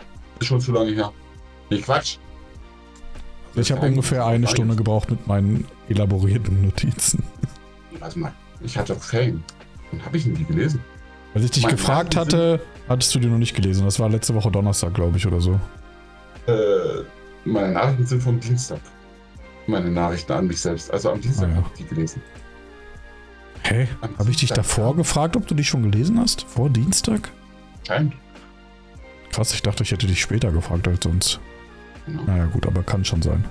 Ist 0.41 0.47
schon 0.47 0.61
zu 0.61 0.73
lange 0.73 0.93
her. 0.93 1.13
Nee, 1.71 1.79
Quatsch. 1.81 2.19
Ich 3.55 3.73
habe 3.73 3.87
ungefähr 3.87 4.25
eine 4.27 4.47
Stunde 4.47 4.77
gebraucht 4.77 5.11
mit 5.11 5.27
meinen 5.27 5.67
elaborierten 5.89 6.63
Notizen. 6.65 7.23
Warte 7.99 8.19
mal. 8.19 8.33
Ich 8.61 8.77
hatte 8.79 8.95
Fame. 8.95 9.43
Wann 9.91 10.05
habe 10.05 10.17
ich 10.17 10.25
denn 10.25 10.35
die 10.35 10.45
gelesen? 10.45 10.81
Als 11.35 11.45
ich 11.45 11.51
dich 11.51 11.63
Meine 11.65 11.77
gefragt 11.77 12.15
Nachrichten 12.15 12.37
hatte, 12.39 12.61
hattest 12.89 13.15
du 13.15 13.19
die 13.19 13.27
noch 13.29 13.39
nicht 13.39 13.55
gelesen. 13.55 13.85
Das 13.85 13.99
war 13.99 14.09
letzte 14.09 14.35
Woche 14.35 14.51
Donnerstag, 14.51 14.95
glaube 14.95 15.17
ich, 15.17 15.27
oder 15.27 15.41
so. 15.41 15.59
Äh, 16.47 17.03
meine 17.45 17.73
Nachrichten 17.73 18.07
sind 18.07 18.23
vom 18.23 18.39
Dienstag. 18.41 18.81
Meine 19.67 19.91
Nachrichten 19.91 20.33
an 20.33 20.47
mich 20.47 20.61
selbst. 20.61 20.91
Also 20.93 21.11
am 21.11 21.21
Dienstag 21.21 21.47
Ah, 21.49 21.51
ja. 21.51 21.57
habe 21.57 21.67
ich 21.75 21.83
die 21.85 21.89
gelesen. 21.95 22.23
Hä? 23.65 23.89
Am 24.01 24.17
Habe 24.19 24.31
ich 24.31 24.37
dich 24.39 24.51
davor 24.51 24.95
gefragt, 24.97 25.37
ob 25.37 25.47
du 25.47 25.55
die 25.55 25.65
schon 25.65 25.91
gelesen 25.91 26.19
hast? 26.21 26.43
Vor 26.43 26.71
Dienstag? 26.71 27.31
Scheint. 27.87 28.15
Krass, 29.33 29.53
ich 29.53 29.63
dachte, 29.63 29.83
ich 29.83 29.91
hätte 29.93 30.07
dich 30.07 30.21
später 30.21 30.51
gefragt 30.51 30.89
als 30.89 31.05
sonst. 31.05 31.41
Genau. 32.07 32.23
Naja, 32.25 32.47
gut, 32.47 32.67
aber 32.67 32.83
kann 32.83 33.05
schon 33.05 33.23
sein. 33.23 33.45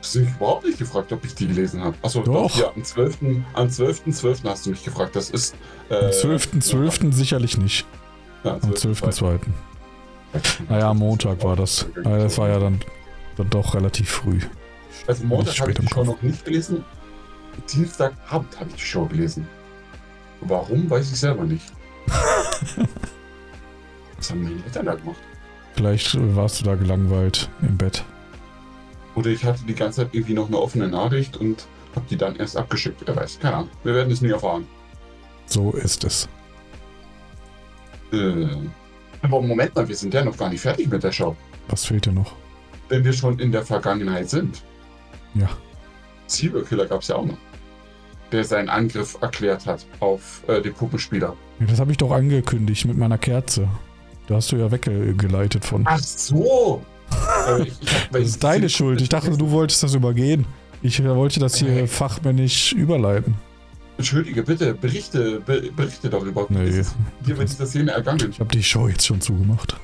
Hast 0.00 0.14
du 0.14 0.20
mich 0.20 0.30
überhaupt 0.36 0.64
nicht 0.64 0.78
gefragt, 0.78 1.12
ob 1.12 1.24
ich 1.24 1.34
die 1.34 1.48
gelesen 1.48 1.82
habe? 1.82 1.96
Achso, 2.02 2.22
Doch. 2.22 2.48
doch. 2.52 2.56
Ja, 2.60 2.70
am 2.74 2.84
12. 2.84 3.18
Am 3.54 3.66
12.12. 3.66 4.48
hast 4.48 4.64
du 4.66 4.70
mich 4.70 4.84
gefragt. 4.84 5.16
Das 5.16 5.30
ist. 5.30 5.56
Äh, 5.88 5.96
Am 5.96 6.10
12.12. 6.10 7.12
sicherlich 7.12 7.58
nicht. 7.58 7.84
Ja, 8.44 8.54
Am 8.54 8.70
12.2. 8.70 9.40
Naja, 10.68 10.90
am 10.90 10.98
Montag 10.98 11.42
war 11.42 11.56
das. 11.56 11.86
Naja, 12.04 12.24
das 12.24 12.38
war 12.38 12.48
ja 12.48 12.58
dann, 12.60 12.80
dann 13.36 13.50
doch 13.50 13.74
relativ 13.74 14.08
früh. 14.10 14.38
Also 15.06 15.24
Montag 15.24 15.58
habe 15.60 15.72
ich 15.72 15.78
die 15.78 15.88
Show 15.88 16.04
noch 16.04 16.22
nicht 16.22 16.44
gelesen. 16.44 16.84
Dienstagabend 17.72 18.60
habe 18.60 18.70
ich 18.70 18.76
die 18.76 18.82
Show 18.82 19.06
gelesen. 19.06 19.48
Warum, 20.42 20.88
weiß 20.88 21.10
ich 21.10 21.18
selber 21.18 21.44
nicht. 21.44 21.64
Was 24.26 24.32
haben 24.32 24.42
meine 24.42 24.64
Eltern 24.64 24.86
da 24.86 24.94
gemacht? 24.96 25.20
Vielleicht 25.74 26.16
äh, 26.16 26.34
warst 26.34 26.60
du 26.60 26.64
da 26.64 26.74
gelangweilt 26.74 27.48
im 27.62 27.76
Bett. 27.76 28.04
Oder 29.14 29.30
ich 29.30 29.44
hatte 29.44 29.62
die 29.64 29.74
ganze 29.74 30.02
Zeit 30.02 30.14
irgendwie 30.14 30.34
noch 30.34 30.48
eine 30.48 30.58
offene 30.58 30.88
Nachricht 30.88 31.36
und 31.36 31.68
habe 31.94 32.06
die 32.10 32.16
dann 32.16 32.34
erst 32.34 32.56
abgeschickt. 32.56 33.00
Wer 33.06 33.14
weiß, 33.14 33.38
keine 33.38 33.54
Ahnung. 33.54 33.70
Wir 33.84 33.94
werden 33.94 34.12
es 34.12 34.20
nie 34.20 34.30
erfahren. 34.30 34.66
So 35.46 35.70
ist 35.70 36.02
es. 36.02 36.28
Äh, 38.12 38.48
aber 39.22 39.40
Moment 39.42 39.76
mal, 39.76 39.86
wir 39.86 39.94
sind 39.94 40.12
ja 40.12 40.24
noch 40.24 40.36
gar 40.36 40.48
nicht 40.48 40.60
fertig 40.60 40.88
mit 40.90 41.04
der 41.04 41.12
Show. 41.12 41.36
Was 41.68 41.84
fehlt 41.84 42.06
dir 42.06 42.12
noch? 42.12 42.34
Wenn 42.88 43.04
wir 43.04 43.12
schon 43.12 43.38
in 43.38 43.52
der 43.52 43.62
Vergangenheit 43.62 44.28
sind. 44.28 44.64
Ja. 45.34 45.48
Serial 46.26 46.64
Killer 46.64 46.86
gab 46.86 47.02
es 47.02 47.08
ja 47.08 47.14
auch 47.14 47.26
noch. 47.26 47.38
Der 48.32 48.42
seinen 48.42 48.70
Angriff 48.70 49.16
erklärt 49.20 49.66
hat 49.66 49.86
auf 50.00 50.42
äh, 50.48 50.60
den 50.60 50.74
Puppenspieler. 50.74 51.36
Ja, 51.60 51.66
Das 51.66 51.78
habe 51.78 51.92
ich 51.92 51.96
doch 51.98 52.10
angekündigt 52.10 52.86
mit 52.86 52.96
meiner 52.96 53.18
Kerze. 53.18 53.68
Da 54.26 54.36
hast 54.36 54.50
du 54.52 54.56
ja 54.56 54.70
weggeleitet 54.70 55.64
von. 55.64 55.82
Ach 55.86 55.98
so! 55.98 56.82
Äh, 57.46 57.66
Das 58.10 58.22
ist 58.22 58.42
deine 58.42 58.68
Schuld. 58.68 59.00
Ich 59.00 59.08
dachte, 59.08 59.30
du 59.36 59.50
wolltest 59.52 59.80
das 59.84 59.94
übergehen. 59.94 60.44
Ich 60.82 61.02
wollte 61.04 61.38
das 61.38 61.56
hier 61.56 61.86
fachmännisch 61.86 62.72
überleiten. 62.72 63.36
Entschuldige, 63.98 64.42
bitte, 64.42 64.74
berichte, 64.74 65.40
be, 65.40 65.70
berichte 65.74 66.10
darüber. 66.10 66.46
Nee. 66.48 66.68
Ist 66.80 66.96
dir 67.24 67.36
bei 67.36 67.44
dieser 67.44 67.66
Szene 67.66 67.92
ergangen? 67.92 68.28
Ich 68.30 68.40
habe 68.40 68.50
die 68.50 68.62
Show 68.62 68.88
jetzt 68.88 69.06
schon 69.06 69.20
zugemacht. 69.20 69.76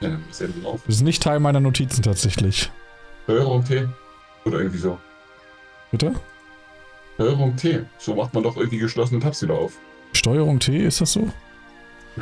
Ja, 0.00 0.10
nun 0.10 0.66
auf. 0.66 0.80
Das 0.86 0.96
ist 0.96 1.02
nicht 1.02 1.22
Teil 1.22 1.40
meiner 1.40 1.60
Notizen 1.60 2.02
tatsächlich. 2.02 2.70
Steuerung 3.24 3.64
T. 3.64 3.86
Oder 4.44 4.58
irgendwie 4.58 4.78
so. 4.78 4.98
Bitte? 5.90 6.12
Steuerung 7.14 7.56
T. 7.56 7.80
So 7.98 8.14
macht 8.14 8.34
man 8.34 8.42
doch 8.42 8.56
irgendwie 8.56 8.78
geschlossene 8.78 9.20
Tabs 9.20 9.42
wieder 9.42 9.54
auf. 9.54 9.72
Steuerung 10.12 10.58
T, 10.58 10.84
ist 10.84 11.00
das 11.00 11.12
so? 11.12 11.28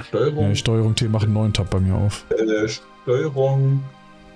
Steuerung. 0.09 0.49
Nee, 0.49 0.55
Steuerung 0.55 0.95
T 0.95 1.09
macht 1.09 1.25
einen 1.25 1.33
neuen 1.35 1.53
Tab 1.53 1.71
bei 1.71 1.81
mir 1.81 1.95
auf. 1.95 2.25
äh, 2.31 2.69
Steuerung. 2.69 3.83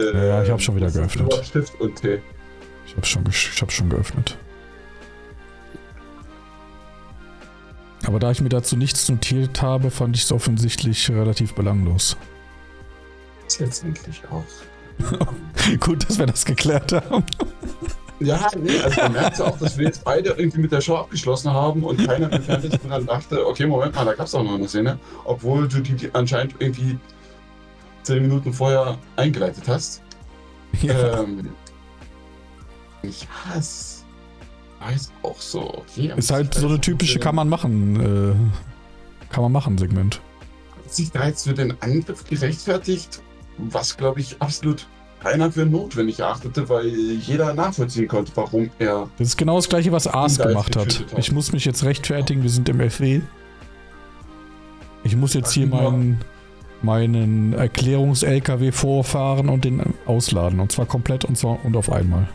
Äh, 0.00 0.28
Ja, 0.28 0.42
ich 0.42 0.50
hab 0.50 0.60
schon 0.60 0.76
wieder 0.76 0.90
geöffnet. 0.90 1.32
Stift 1.44 1.80
und 1.80 1.96
T. 1.96 2.20
Ich 2.86 2.96
habe 2.96 3.06
schon, 3.06 3.24
ich 3.28 3.62
hab's 3.62 3.74
schon 3.74 3.88
geöffnet. 3.88 4.36
Aber 8.06 8.18
da 8.18 8.30
ich 8.30 8.40
mir 8.40 8.50
dazu 8.50 8.76
nichts 8.76 9.08
notiert 9.08 9.62
habe, 9.62 9.90
fand 9.90 10.16
ich 10.16 10.24
es 10.24 10.32
offensichtlich 10.32 11.08
relativ 11.10 11.54
belanglos. 11.54 12.16
Ist 13.46 13.60
jetzt 13.60 13.84
endlich 13.84 14.22
auch. 14.30 14.44
Gut, 15.80 16.08
dass 16.08 16.18
wir 16.18 16.26
das 16.26 16.44
geklärt 16.44 16.92
haben. 16.92 17.24
Ja, 18.24 18.48
nee, 18.56 18.78
also 18.80 19.00
man 19.02 19.12
merkt 19.12 19.38
ja 19.38 19.44
auch, 19.46 19.58
dass 19.58 19.78
wir 19.78 19.86
jetzt 19.86 20.04
beide 20.04 20.30
irgendwie 20.30 20.60
mit 20.60 20.72
der 20.72 20.80
Show 20.80 20.96
abgeschlossen 20.96 21.52
haben 21.52 21.84
und 21.84 22.04
keiner 22.06 22.32
im 22.32 22.42
Fernsehen 22.42 22.78
dran 22.88 23.06
dachte, 23.06 23.46
okay, 23.46 23.66
Moment 23.66 23.94
mal, 23.94 24.04
da 24.04 24.14
gab 24.14 24.26
es 24.26 24.34
auch 24.34 24.42
noch 24.42 24.54
eine 24.54 24.68
Szene, 24.68 24.98
obwohl 25.24 25.68
du 25.68 25.80
die, 25.80 25.94
die 25.94 26.14
anscheinend 26.14 26.54
irgendwie 26.58 26.98
zehn 28.02 28.22
Minuten 28.22 28.52
vorher 28.52 28.98
eingeleitet 29.16 29.64
hast. 29.68 30.02
Ja. 30.82 31.20
Ähm, 31.20 31.50
Ja, 33.02 33.58
es 33.58 34.04
jetzt 34.92 35.12
auch 35.22 35.40
so. 35.40 35.78
Okay, 35.78 36.12
Ist 36.16 36.30
halt 36.30 36.54
so 36.54 36.68
eine 36.68 36.80
typische 36.80 37.18
kann 37.18 37.34
man 37.34 37.48
machen, 37.48 38.00
äh, 38.00 39.32
kann 39.32 39.42
man 39.42 39.52
machen 39.52 39.78
Segment. 39.78 40.20
Hat 40.76 40.92
sich 40.92 41.10
da 41.10 41.26
jetzt 41.26 41.44
für 41.46 41.54
den 41.54 41.80
Angriff 41.80 42.24
gerechtfertigt, 42.24 43.22
was 43.58 43.96
glaube 43.96 44.20
ich 44.20 44.40
absolut 44.40 44.86
keiner 45.24 45.50
für 45.50 45.64
notwendig 45.64 46.20
erachtete, 46.20 46.68
weil 46.68 46.86
jeder 46.86 47.54
nachvollziehen 47.54 48.06
konnte, 48.08 48.30
warum 48.34 48.70
er. 48.78 49.08
Das 49.18 49.28
ist 49.28 49.38
genau 49.38 49.56
das 49.56 49.68
gleiche, 49.68 49.90
was 49.90 50.06
Ars 50.06 50.38
gemacht 50.38 50.76
hat. 50.76 51.00
hat. 51.00 51.18
Ich 51.18 51.32
muss 51.32 51.52
mich 51.52 51.64
jetzt 51.64 51.82
rechtfertigen, 51.84 52.42
wir 52.42 52.50
sind 52.50 52.68
im 52.68 52.78
FW. 52.90 53.22
Ich 55.02 55.16
muss 55.16 55.32
jetzt 55.32 55.52
hier 55.52 55.66
meinen, 55.66 56.20
meinen 56.82 57.54
Erklärungs-LKW 57.54 58.70
vorfahren 58.70 59.48
und 59.48 59.64
den 59.64 59.94
ausladen. 60.04 60.60
Und 60.60 60.72
zwar 60.72 60.84
komplett 60.84 61.24
und 61.24 61.38
zwar 61.38 61.64
und 61.64 61.74
auf 61.76 61.90
einmal. 61.90 62.28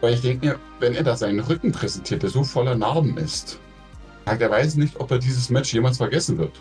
Weil 0.00 0.14
ich 0.14 0.22
denke 0.22 0.46
mir, 0.46 0.58
wenn 0.80 0.94
er 0.94 1.04
da 1.04 1.14
seinen 1.14 1.40
Rücken 1.40 1.72
präsentiert, 1.72 2.22
der 2.22 2.30
so 2.30 2.42
voller 2.42 2.74
Narben 2.74 3.18
ist, 3.18 3.58
sagt 4.24 4.40
er 4.40 4.50
weiß 4.50 4.76
nicht, 4.76 4.98
ob 4.98 5.10
er 5.10 5.18
dieses 5.18 5.50
Match 5.50 5.74
jemals 5.74 5.98
vergessen 5.98 6.38
wird. 6.38 6.52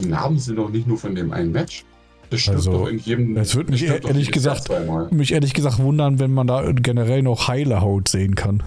Die 0.00 0.06
Narben 0.06 0.38
sind 0.38 0.56
doch 0.56 0.70
nicht 0.70 0.86
nur 0.88 0.98
von 0.98 1.14
dem 1.14 1.32
einen 1.32 1.52
Match. 1.52 1.84
Das 2.30 2.48
Also, 2.48 2.72
doch 2.72 2.88
in 2.88 2.98
jedem. 2.98 3.36
es 3.36 3.54
würde 3.54 3.70
mich 3.70 3.86
doch 3.86 4.08
ehrlich 4.08 4.30
gesagt- 4.32 4.64
Zweimal. 4.64 5.08
Mich 5.10 5.32
ehrlich 5.32 5.54
gesagt 5.54 5.78
wundern, 5.78 6.18
wenn 6.18 6.32
man 6.34 6.46
da 6.46 6.70
generell 6.72 7.22
noch 7.22 7.48
heile 7.48 7.80
Haut 7.80 8.08
sehen 8.08 8.34
kann. 8.34 8.62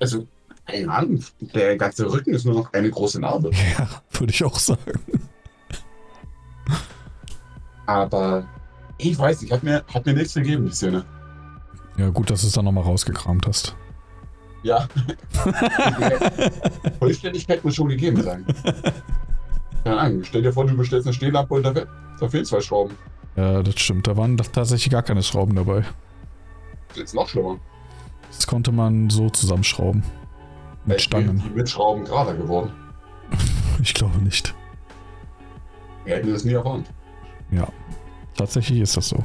Also, 0.00 0.26
keine 0.66 0.92
Ahnung, 0.92 1.22
der 1.40 1.76
ganze 1.76 2.10
Rücken 2.12 2.34
ist 2.34 2.44
nur 2.44 2.54
noch 2.54 2.72
eine 2.72 2.90
große 2.90 3.20
Narbe. 3.20 3.50
Ja, 3.78 3.88
würde 4.18 4.32
ich 4.32 4.42
auch 4.44 4.58
sagen. 4.58 5.00
Aber 7.86 8.44
ich 8.98 9.18
weiß 9.18 9.42
nicht, 9.42 9.52
hat 9.52 9.62
mir, 9.62 9.82
hat 9.92 10.06
mir 10.06 10.14
nichts 10.14 10.34
gegeben, 10.34 10.66
die 10.66 10.72
Szene. 10.74 11.04
Ja, 11.98 12.08
gut, 12.08 12.30
dass 12.30 12.40
du 12.42 12.46
es 12.46 12.52
dann 12.54 12.64
nochmal 12.64 12.84
rausgekramt 12.84 13.46
hast. 13.46 13.74
Ja. 14.62 14.88
Vollständigkeit 17.00 17.64
muss 17.64 17.74
schon 17.74 17.88
gegeben 17.88 18.22
sein. 18.22 18.46
Keine 19.84 19.98
Ahnung, 19.98 20.24
stell 20.24 20.42
dir 20.42 20.52
vor, 20.52 20.66
du 20.66 20.76
bestellst 20.76 21.06
eine 21.06 21.14
Stehlampe 21.14 21.54
und 21.54 21.62
da 21.64 21.72
fe- 21.72 21.88
da 22.20 22.28
fehlen 22.28 22.44
zwei 22.44 22.60
Schrauben. 22.60 22.94
Ja, 23.36 23.62
das 23.62 23.78
stimmt. 23.80 24.06
Da 24.06 24.16
waren 24.16 24.36
tatsächlich 24.36 24.90
gar 24.90 25.02
keine 25.02 25.22
Schrauben 25.22 25.54
dabei. 25.56 25.84
Das 26.90 26.98
ist 26.98 27.14
noch 27.14 27.28
schlimmer. 27.28 27.58
Das 28.30 28.46
konnte 28.46 28.70
man 28.72 29.10
so 29.10 29.28
zusammenschrauben. 29.30 30.02
Mit 30.84 31.00
Vielleicht 31.00 31.04
Stangen. 31.04 31.42
Die 31.44 31.50
mit 31.50 31.68
Schrauben 31.68 32.04
gerader 32.04 32.34
geworden. 32.34 32.70
Ich 33.82 33.94
glaube 33.94 34.18
nicht. 34.18 34.54
Wir 36.04 36.16
hätten 36.16 36.30
das 36.32 36.44
nie 36.44 36.52
erwartet. 36.52 36.86
Tatsächlich 38.36 38.80
ist 38.80 38.96
das 38.96 39.08
so. 39.08 39.24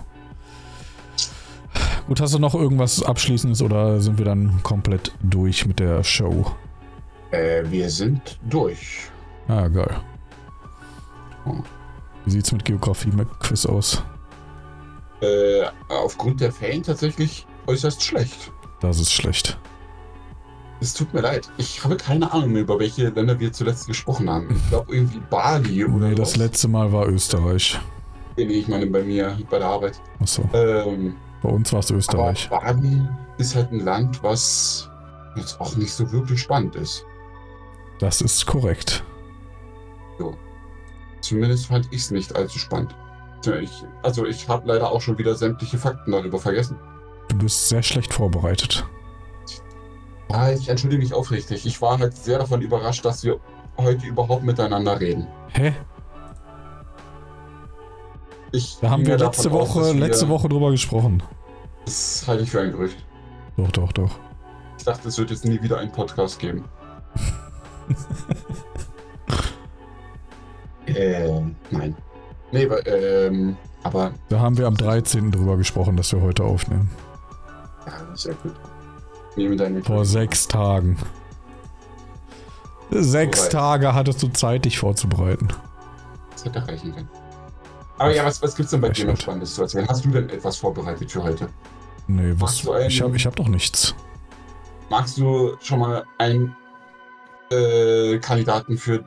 Gut, 2.08 2.22
hast 2.22 2.34
du 2.34 2.40
noch 2.40 2.56
irgendwas 2.56 3.04
Abschließendes 3.04 3.62
oder 3.62 4.00
sind 4.02 4.18
wir 4.18 4.26
dann 4.26 4.62
komplett 4.64 5.12
durch 5.22 5.66
mit 5.66 5.80
der 5.80 6.04
Show? 6.04 6.46
Äh, 7.32 7.64
wir 7.70 7.90
sind 7.90 8.40
durch. 8.50 9.10
Ah, 9.48 9.68
geil. 9.68 9.96
Wie 12.26 12.32
sieht's 12.32 12.52
mit 12.52 12.66
Geografie 12.66 13.12
mit 13.12 13.28
Quiz 13.40 13.66
aus? 13.66 14.04
Äh, 15.22 15.64
aufgrund 15.90 16.42
der 16.42 16.52
Fällen 16.52 16.84
tatsächlich 16.84 17.48
äußerst 17.68 18.04
schlecht. 18.04 18.52
Das 18.80 19.00
ist 19.00 19.12
schlecht. 19.12 19.58
Es 20.80 20.94
tut 20.94 21.12
mir 21.14 21.22
leid. 21.22 21.50
Ich 21.58 21.84
habe 21.84 21.98
keine 21.98 22.32
Ahnung 22.32 22.52
mehr, 22.52 22.62
über 22.62 22.78
welche 22.80 23.10
Länder 23.10 23.40
wir 23.40 23.52
zuletzt 23.52 23.88
gesprochen 23.88 24.30
haben. 24.30 24.48
Ich 24.56 24.70
glaube 24.70 24.96
irgendwie 24.96 25.22
Bali 25.30 25.86
oder 25.86 26.10
Nee, 26.10 26.16
das 26.16 26.32
was. 26.32 26.36
letzte 26.38 26.68
Mal 26.68 26.92
war 26.92 27.08
Österreich. 27.08 27.80
Nee, 28.36 28.44
ich 28.44 28.68
meine 28.68 28.86
bei 28.86 29.02
mir, 29.04 29.36
bei 29.50 29.58
der 29.58 29.68
Arbeit. 29.68 30.00
Achso, 30.20 30.48
Ähm, 30.54 31.16
bei 31.42 31.50
uns 31.50 31.74
war 31.74 31.80
es 31.80 31.90
aber 31.90 31.98
Österreich. 31.98 32.48
Bali 32.50 33.02
ist 33.40 33.56
halt 33.56 33.72
ein 33.72 33.80
Land, 33.80 34.22
was 34.22 34.88
jetzt 35.36 35.60
auch 35.60 35.76
nicht 35.76 35.92
so 35.94 36.12
wirklich 36.12 36.42
spannend 36.42 36.76
ist. 36.76 37.04
Das 38.00 38.22
ist 38.22 38.46
korrekt. 38.46 39.04
Zumindest 41.28 41.68
fand 41.68 41.88
ich 41.92 42.02
es 42.02 42.12
nicht 42.12 42.36
allzu 42.36 42.58
spannend. 42.60 42.96
Ich, 43.62 43.84
also 44.04 44.26
ich 44.26 44.48
habe 44.50 44.68
leider 44.68 44.92
auch 44.92 45.02
schon 45.02 45.18
wieder 45.18 45.36
sämtliche 45.36 45.78
Fakten 45.78 46.12
darüber 46.12 46.40
vergessen. 46.40 46.78
Du 47.30 47.38
bist 47.38 47.70
sehr 47.70 47.84
schlecht 47.84 48.14
vorbereitet. 48.14 48.86
Ja, 50.32 50.52
ich 50.52 50.68
entschuldige 50.70 51.02
mich 51.02 51.14
aufrichtig. 51.14 51.66
Ich 51.66 51.82
war 51.82 52.00
halt 52.00 52.16
sehr 52.16 52.40
davon 52.40 52.62
überrascht, 52.62 53.04
dass 53.06 53.24
wir 53.24 53.40
heute 53.78 54.06
überhaupt 54.06 54.44
miteinander 54.44 55.00
reden. 55.00 55.28
Hä? 55.50 55.74
Ich 58.52 58.78
Da 58.82 58.90
haben 58.90 59.06
wir 59.06 59.18
letzte 59.18 59.50
aus, 59.50 59.54
Woche, 59.54 59.80
dass 59.82 59.94
wir- 59.94 60.00
letzte 60.00 60.30
Woche 60.30 60.48
drüber 60.50 60.72
gesprochen. 60.72 61.22
Das 61.86 62.24
halte 62.28 62.44
ich 62.44 62.52
für 62.52 62.62
ein 62.62 62.72
Gerücht. 62.72 62.98
Doch, 63.58 63.72
doch, 63.72 63.92
doch. 63.94 64.12
Ich 64.78 64.84
dachte, 64.86 65.08
es 65.10 65.18
wird 65.18 65.30
jetzt 65.32 65.46
nie 65.46 65.62
wieder 65.62 65.78
einen 65.80 65.92
Podcast 65.92 66.40
geben. 66.40 66.64
ähm, 70.88 71.56
nein. 71.72 71.96
Nee, 72.52 72.64
ähm, 72.64 73.58
aber 73.84 74.12
Da 74.30 74.40
haben 74.40 74.58
wir 74.58 74.68
am 74.68 74.76
13. 74.78 75.32
drüber 75.32 75.58
gesprochen, 75.58 75.98
dass 75.98 76.12
wir 76.14 76.22
heute 76.22 76.44
aufnehmen. 76.44 76.90
ja, 77.86 78.16
sehr 78.16 78.34
gut. 78.36 78.54
Nehme 79.36 79.56
deine 79.56 79.84
Vor 79.84 80.06
sechs 80.06 80.48
Tagen. 80.48 80.98
Sechs 82.90 83.40
Soweit. 83.40 83.52
Tage 83.52 83.94
hattest 83.94 84.24
du 84.24 84.30
Zeit, 84.30 84.66
dich 84.66 84.80
vorzubereiten. 84.80 85.50
Das 86.32 86.46
hätte 86.46 86.66
reichen 86.68 86.94
können. 86.96 87.10
Aber 87.98 88.14
ja, 88.16 88.26
was, 88.26 88.42
was 88.42 88.56
gibt's 88.56 88.72
denn 88.72 88.82
bei 88.82 88.90
dir 88.90 89.06
noch. 89.08 89.18
Spannendes 89.20 89.56
zu 89.56 89.64
erzählen? 89.64 89.88
Hast 89.90 90.06
du 90.06 90.10
denn 90.10 90.30
etwas 90.30 90.58
vorbereitet 90.58 91.12
für 91.12 91.22
heute? 91.24 91.50
Nee, 92.08 92.34
was? 92.38 92.68
Einen- 92.68 92.88
Ich 92.88 93.02
hab, 93.02 93.14
ich 93.14 93.26
hab 93.26 93.36
doch 93.36 93.48
nichts. 93.48 93.94
Magst 94.90 95.18
du 95.18 95.58
schon 95.60 95.80
mal 95.80 96.04
einen 96.18 96.56
äh, 97.52 98.18
Kandidaten 98.20 98.78
für 98.78 99.04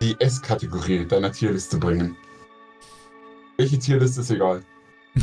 die 0.00 0.16
S-Kategorie 0.18 1.06
deiner 1.06 1.32
Tierliste 1.32 1.78
bringen? 1.78 2.16
Welche 3.56 3.78
Tierliste 3.78 4.22
ist 4.22 4.30
egal? 4.30 4.62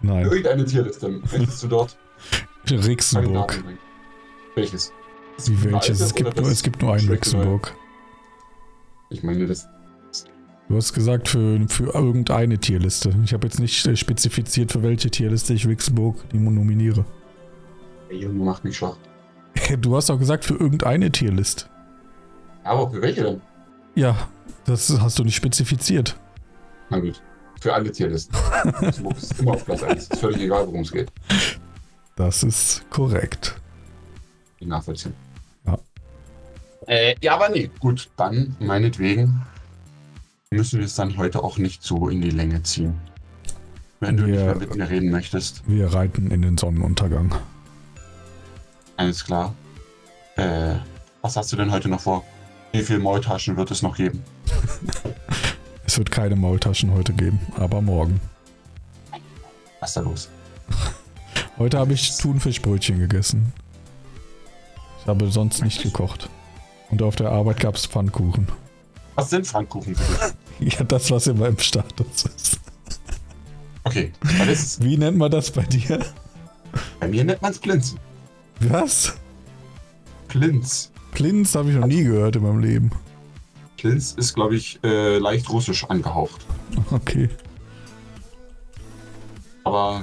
Nein. 0.00 0.24
Irgendeine 0.24 0.64
Tierliste. 0.64 1.08
Möchtest 1.08 1.62
du 1.62 1.68
dort 1.68 1.98
Rixenburg. 2.70 3.62
Welches? 4.54 4.92
Das 5.36 5.50
Wie 5.50 5.64
welches? 5.64 6.00
Es 6.00 6.14
gibt, 6.14 6.36
nur, 6.36 6.48
es 6.48 6.62
gibt 6.62 6.80
nur 6.80 6.94
einen? 6.94 7.08
Rixenburg. 7.08 7.74
Ich 9.10 9.22
meine, 9.22 9.46
das. 9.46 9.68
Du 10.68 10.76
hast 10.76 10.94
gesagt, 10.94 11.28
für, 11.28 11.60
für 11.68 11.94
irgendeine 11.94 12.58
Tierliste. 12.58 13.14
Ich 13.24 13.34
habe 13.34 13.46
jetzt 13.46 13.60
nicht 13.60 13.86
äh, 13.86 13.96
spezifiziert, 13.96 14.72
für 14.72 14.82
welche 14.82 15.10
Tierliste 15.10 15.52
ich 15.52 15.66
Rixenburg 15.66 16.16
nominiere. 16.32 17.04
Der 18.08 18.16
Junge 18.16 18.42
macht 18.44 18.64
mich 18.64 18.78
schwach. 18.78 18.96
Du 19.78 19.96
hast 19.96 20.08
doch 20.10 20.18
gesagt, 20.18 20.44
für 20.44 20.54
irgendeine 20.54 21.10
Tierliste. 21.10 21.66
Aber 22.64 22.90
für 22.90 23.00
welche 23.02 23.22
denn? 23.22 23.40
Ja, 23.94 24.28
das 24.64 24.98
hast 25.00 25.18
du 25.18 25.24
nicht 25.24 25.36
spezifiziert. 25.36 26.16
Na 26.90 26.98
gut. 26.98 27.22
Für 27.60 27.72
alle 27.74 27.90
Tierlisten. 27.92 28.36
Luxemburg 28.80 29.16
ist 29.22 29.40
immer 29.40 29.52
auf 29.52 29.64
Platz 29.64 29.82
1. 29.82 30.08
Ist 30.08 30.16
völlig 30.18 30.42
egal, 30.42 30.66
worum 30.66 30.80
es 30.80 30.92
geht. 30.92 31.10
Das 32.16 32.42
ist 32.42 32.88
korrekt. 32.90 33.56
Nachvollziehen. 34.60 35.14
Ja. 35.66 35.78
Äh, 36.86 37.14
ja, 37.22 37.34
aber 37.34 37.48
nee. 37.50 37.70
Gut, 37.80 38.08
dann 38.16 38.56
meinetwegen 38.60 39.42
müssen 40.50 40.78
wir 40.78 40.86
es 40.86 40.94
dann 40.94 41.16
heute 41.18 41.42
auch 41.42 41.58
nicht 41.58 41.82
so 41.82 42.08
in 42.08 42.20
die 42.22 42.30
Länge 42.30 42.62
ziehen. 42.62 42.94
Wenn 44.00 44.16
du 44.16 44.24
nicht 44.24 44.36
Wir- 44.36 44.44
mehr 44.46 44.54
mit 44.56 44.74
mir 44.76 44.88
reden 44.88 45.10
möchtest, 45.10 45.62
Wir 45.68 45.92
reiten 45.92 46.30
in 46.30 46.40
den 46.42 46.56
Sonnenuntergang. 46.58 47.34
Alles 48.96 49.24
klar. 49.24 49.54
Äh, 50.36 50.74
was 51.22 51.36
hast 51.36 51.52
du 51.52 51.56
denn 51.56 51.70
heute 51.70 51.88
noch 51.88 52.00
vor? 52.00 52.24
Wie 52.72 52.82
viele 52.82 52.98
Maultaschen 52.98 53.56
wird 53.56 53.70
es 53.70 53.82
noch 53.82 53.96
geben? 53.96 54.22
Es 55.86 55.98
wird 55.98 56.10
keine 56.10 56.34
Maultaschen 56.34 56.92
heute 56.92 57.12
geben, 57.12 57.38
aber 57.56 57.82
morgen. 57.82 58.18
Was 59.80 59.90
ist 59.90 59.96
da 59.96 60.00
los? 60.00 60.28
Heute 61.58 61.78
habe 61.78 61.92
ich 61.92 62.16
Thunfischbrötchen 62.16 62.98
gegessen. 62.98 63.52
Ich 65.00 65.06
habe 65.06 65.30
sonst 65.30 65.62
nicht 65.62 65.82
gekocht. 65.82 66.30
Und 66.90 67.02
auf 67.02 67.16
der 67.16 67.30
Arbeit 67.30 67.60
gab 67.60 67.76
es 67.76 67.86
Pfannkuchen. 67.86 68.48
Was 69.14 69.30
sind 69.30 69.46
Pfannkuchen? 69.46 69.94
Ja, 70.58 70.82
das, 70.84 71.10
was 71.10 71.26
immer 71.26 71.48
im 71.48 71.58
Status 71.58 72.24
ist. 72.24 72.60
Okay, 73.84 74.12
ist, 74.50 74.82
Wie 74.82 74.96
nennt 74.96 75.18
man 75.18 75.30
das 75.30 75.50
bei 75.50 75.62
dir? 75.64 75.98
bei 76.98 77.08
mir 77.08 77.24
nennt 77.24 77.42
man 77.42 77.52
es 77.52 77.58
Plinz. 77.58 77.96
Was? 78.60 79.14
Plinz. 80.28 80.90
Plinz 81.12 81.54
habe 81.54 81.70
ich 81.70 81.76
noch 81.76 81.86
nie 81.86 82.04
gehört 82.04 82.36
in 82.36 82.42
meinem 82.42 82.60
Leben. 82.60 82.90
Plinz 83.76 84.12
ist, 84.12 84.34
glaube 84.34 84.56
ich, 84.56 84.80
äh, 84.82 85.18
leicht 85.18 85.48
russisch 85.50 85.84
angehaucht. 85.84 86.46
Okay. 86.90 87.28
Aber 89.64 90.02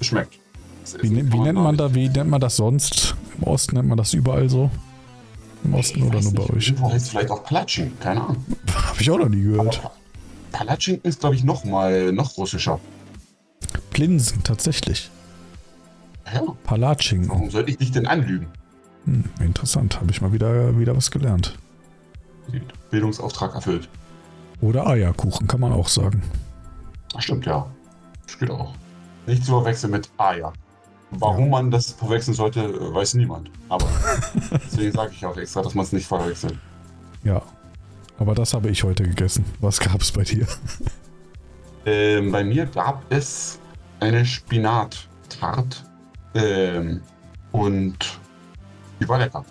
es 0.00 0.06
schmeckt. 0.06 0.38
Es 0.84 1.00
Wie, 1.00 1.08
ne- 1.10 1.32
wie 1.32 1.38
nennt 1.38 1.58
man 1.58 1.76
da, 1.76 1.94
wie 1.94 2.08
nennt 2.08 2.30
man 2.30 2.40
das 2.40 2.56
sonst? 2.56 3.14
Im 3.38 3.44
Osten 3.44 3.76
nennt 3.76 3.88
man 3.88 3.98
das 3.98 4.12
überall 4.12 4.48
so? 4.48 4.70
Im 5.64 5.74
Osten 5.74 6.00
Ich 6.00 6.04
oder 6.04 6.20
nur 6.20 6.32
bei 6.32 6.42
nicht, 6.42 6.50
euch? 6.52 6.68
Irgendwo 6.68 6.92
heißt 6.92 7.10
vielleicht 7.10 7.30
auch 7.30 7.44
Palatschin, 7.44 7.92
keine 8.00 8.22
Ahnung. 8.22 8.44
Habe 8.74 9.00
ich 9.00 9.10
auch 9.10 9.18
noch 9.18 9.28
nie 9.28 9.42
gehört. 9.42 9.80
Aber 9.84 10.78
ist, 11.02 11.20
glaube 11.20 11.34
ich, 11.34 11.44
noch 11.44 11.64
mal 11.64 12.12
noch 12.12 12.36
russischer. 12.36 12.78
Linsen, 13.96 14.42
tatsächlich. 14.42 15.10
Ja, 16.32 16.42
Palatschinken. 16.64 17.30
warum 17.30 17.50
sollte 17.50 17.70
ich 17.70 17.78
dich 17.78 17.92
denn 17.92 18.06
anlügen? 18.06 18.48
Hm, 19.04 19.24
interessant, 19.40 20.00
habe 20.00 20.10
ich 20.10 20.20
mal 20.20 20.32
wieder, 20.32 20.78
wieder 20.78 20.96
was 20.96 21.10
gelernt. 21.10 21.58
Bildungsauftrag 22.90 23.54
erfüllt. 23.54 23.88
Oder 24.60 24.86
Eierkuchen, 24.86 25.46
kann 25.46 25.60
man 25.60 25.72
auch 25.72 25.88
sagen. 25.88 26.22
Ach, 27.16 27.20
stimmt, 27.22 27.46
ja. 27.46 27.66
Das 28.26 28.38
geht 28.38 28.50
auch. 28.50 28.74
Nicht 29.26 29.44
zu 29.44 29.52
verwechseln 29.52 29.92
mit 29.92 30.08
Eier. 30.18 30.52
Warum 31.10 31.50
man 31.50 31.70
das 31.70 31.92
verwechseln 31.92 32.34
sollte, 32.34 32.94
weiß 32.94 33.14
niemand. 33.14 33.50
Aber 33.68 33.86
deswegen 34.64 34.92
sage 34.92 35.12
ich 35.14 35.26
auch 35.26 35.36
extra, 35.36 35.62
dass 35.62 35.74
man 35.74 35.84
es 35.84 35.92
nicht 35.92 36.06
verwechselt. 36.06 36.56
Ja. 37.22 37.42
Aber 38.18 38.34
das 38.34 38.54
habe 38.54 38.70
ich 38.70 38.82
heute 38.84 39.02
gegessen. 39.02 39.44
Was 39.60 39.80
gab 39.80 40.00
es 40.00 40.12
bei 40.12 40.22
dir? 40.22 40.46
Ähm, 41.84 42.30
bei 42.30 42.44
mir 42.44 42.66
gab 42.66 43.02
es 43.10 43.58
eine 44.00 44.24
Spinattart. 44.24 45.84
Ähm, 46.34 47.02
und 47.52 48.18
die 49.00 49.08
war 49.08 49.18
lecker. 49.18 49.44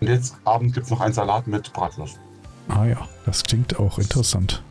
Und 0.00 0.08
jetzt 0.08 0.36
abends 0.44 0.74
gibt 0.74 0.86
es 0.86 0.90
noch 0.90 1.00
einen 1.00 1.14
Salat 1.14 1.46
mit 1.46 1.72
Bratwurst. 1.72 2.18
Ah 2.68 2.84
ja, 2.84 3.08
das 3.26 3.44
klingt 3.44 3.78
auch 3.78 3.98
interessant. 3.98 4.62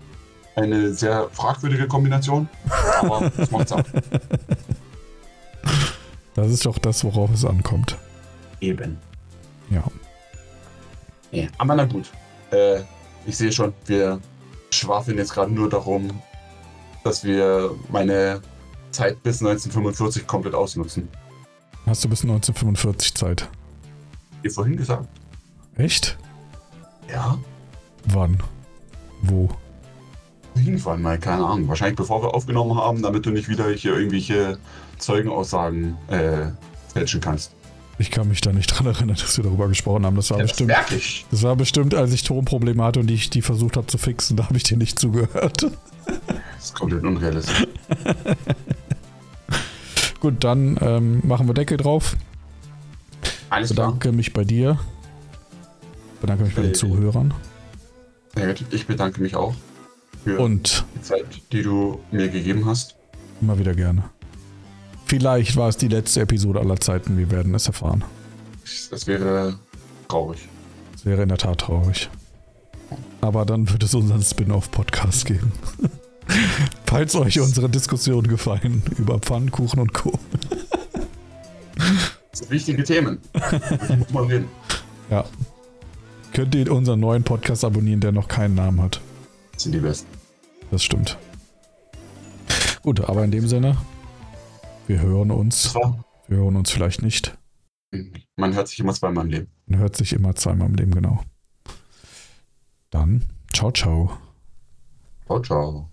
Eine 0.55 0.93
sehr 0.93 1.29
fragwürdige 1.31 1.87
Kombination, 1.87 2.49
aber 2.99 3.29
das 3.37 3.51
macht's 3.51 3.71
auch. 3.71 3.83
Das 6.33 6.51
ist 6.51 6.65
doch 6.65 6.77
das, 6.77 7.03
worauf 7.03 7.31
es 7.31 7.45
ankommt. 7.45 7.97
Eben. 8.59 8.97
Ja. 9.69 9.83
Ja, 11.31 11.47
aber 11.57 11.75
na 11.75 11.85
gut. 11.85 12.09
Äh, 12.51 12.81
ich 13.25 13.37
sehe 13.37 13.51
schon, 13.51 13.73
wir 13.85 14.19
schwafeln 14.71 15.17
jetzt 15.17 15.33
gerade 15.33 15.51
nur 15.51 15.69
darum, 15.69 16.21
dass 17.03 17.23
wir 17.23 17.71
meine 17.89 18.41
Zeit 18.91 19.21
bis 19.23 19.41
1945 19.41 20.27
komplett 20.27 20.55
ausnutzen. 20.55 21.07
Hast 21.85 22.03
du 22.03 22.09
bis 22.09 22.21
1945 22.23 23.13
Zeit? 23.15 23.49
Wie 24.41 24.49
vorhin 24.49 24.77
gesagt. 24.77 25.07
Echt? 25.75 26.17
Ja. 27.09 27.37
Wann? 28.05 28.37
Wo? 29.23 29.49
Irgendwann 30.55 31.01
mal, 31.01 31.17
keine 31.17 31.45
Ahnung. 31.45 31.67
Wahrscheinlich 31.67 31.95
bevor 31.97 32.21
wir 32.23 32.33
aufgenommen 32.33 32.75
haben, 32.77 33.01
damit 33.01 33.25
du 33.25 33.31
nicht 33.31 33.47
wieder 33.47 33.69
hier 33.69 33.95
irgendwelche 33.95 34.57
Zeugenaussagen 34.97 35.97
äh, 36.07 36.47
fälschen 36.91 37.21
kannst. 37.21 37.51
Ich 37.97 38.09
kann 38.09 38.27
mich 38.27 38.41
da 38.41 38.51
nicht 38.51 38.67
dran 38.67 38.87
erinnern, 38.87 39.15
dass 39.19 39.37
wir 39.37 39.43
darüber 39.43 39.67
gesprochen 39.67 40.05
haben. 40.05 40.15
Das 40.15 40.31
war 40.31 40.37
Ja, 40.39 40.43
das 40.43 40.51
bestimmt. 40.57 40.73
ich. 40.95 41.25
Das 41.29 41.43
war 41.43 41.55
bestimmt, 41.55 41.93
als 41.93 42.11
ich 42.13 42.23
Tonprobleme 42.23 42.83
hatte 42.83 42.99
und 42.99 43.11
ich 43.11 43.29
die 43.29 43.41
versucht 43.41 43.77
habe 43.77 43.87
zu 43.87 43.97
fixen, 43.97 44.35
da 44.37 44.45
habe 44.45 44.57
ich 44.57 44.63
dir 44.63 44.77
nicht 44.77 44.97
zugehört. 44.97 45.63
Das 46.05 46.65
ist 46.65 46.75
komplett 46.75 47.03
unrealistisch. 47.03 47.67
Gut, 50.21 50.43
dann 50.43 50.77
ähm, 50.81 51.21
machen 51.27 51.47
wir 51.47 51.53
Deckel 51.53 51.77
drauf. 51.77 52.15
Alles 53.49 53.73
klar. 53.73 53.87
Bedanke 53.87 54.11
mich 54.13 54.31
bei 54.31 54.43
dir. 54.45 54.79
Bedanke 56.21 56.43
mich 56.45 56.55
bei 56.55 56.61
den 56.61 56.71
Äh, 56.71 56.75
Zuhörern. 56.75 57.33
Ich 58.69 58.87
bedanke 58.87 59.21
mich 59.21 59.35
auch 59.35 59.53
für 60.23 60.39
Und 60.39 60.85
die 60.95 61.01
Zeit, 61.01 61.25
die 61.51 61.63
du 61.63 61.99
mir 62.11 62.29
gegeben 62.29 62.65
hast. 62.65 62.95
immer 63.41 63.59
wieder 63.59 63.73
gerne. 63.73 64.03
Vielleicht 65.05 65.57
war 65.57 65.67
es 65.67 65.75
die 65.75 65.89
letzte 65.89 66.21
Episode 66.21 66.61
aller 66.61 66.79
Zeiten. 66.79 67.17
Wir 67.17 67.29
werden 67.31 67.53
es 67.55 67.67
erfahren. 67.67 68.03
Das 68.89 69.07
wäre 69.07 69.59
traurig. 70.07 70.47
Es 70.95 71.03
wäre 71.05 71.23
in 71.23 71.29
der 71.29 71.37
Tat 71.39 71.57
traurig. 71.59 72.09
Aber 73.19 73.45
dann 73.45 73.69
wird 73.69 73.83
es 73.83 73.93
unseren 73.95 74.21
Spin-off-Podcast 74.21 75.25
geben. 75.25 75.51
Falls 76.85 77.15
euch 77.15 77.39
unsere 77.39 77.69
Diskussion 77.69 78.27
gefallen 78.27 78.83
über 78.97 79.19
Pfannkuchen 79.19 79.79
und 79.79 79.93
Co. 79.93 80.17
Das 82.31 82.39
sind 82.39 82.51
wichtige 82.51 82.83
Themen. 82.85 83.19
Muss 83.97 84.09
man 84.11 84.25
reden. 84.25 84.47
Ja. 85.09 85.25
Könnt 86.31 86.55
ihr 86.55 86.71
unseren 86.71 87.01
neuen 87.01 87.23
Podcast 87.23 87.65
abonnieren, 87.65 87.99
der 87.99 88.13
noch 88.13 88.29
keinen 88.29 88.55
Namen 88.55 88.81
hat. 88.81 89.01
Das 89.53 89.63
sind 89.63 89.73
die 89.73 89.79
besten. 89.79 90.07
Das 90.69 90.81
stimmt. 90.81 91.17
Gut, 92.83 93.01
aber 93.01 93.25
in 93.25 93.31
dem 93.31 93.47
Sinne, 93.47 93.77
wir 94.87 95.01
hören 95.01 95.31
uns. 95.31 95.75
Wir 96.29 96.37
hören 96.37 96.55
uns 96.55 96.71
vielleicht 96.71 97.01
nicht. 97.01 97.37
Man 98.37 98.55
hört 98.55 98.69
sich 98.69 98.79
immer 98.79 98.93
zweimal 98.93 99.25
im 99.25 99.31
Leben. 99.31 99.47
Man 99.65 99.79
hört 99.79 99.97
sich 99.97 100.13
immer 100.13 100.33
zweimal 100.35 100.69
im 100.69 100.75
Leben, 100.75 100.91
genau. 100.91 101.21
Dann, 102.89 103.25
ciao, 103.53 103.71
ciao. 103.71 104.17
Ciao, 105.25 105.41
ciao. 105.41 105.90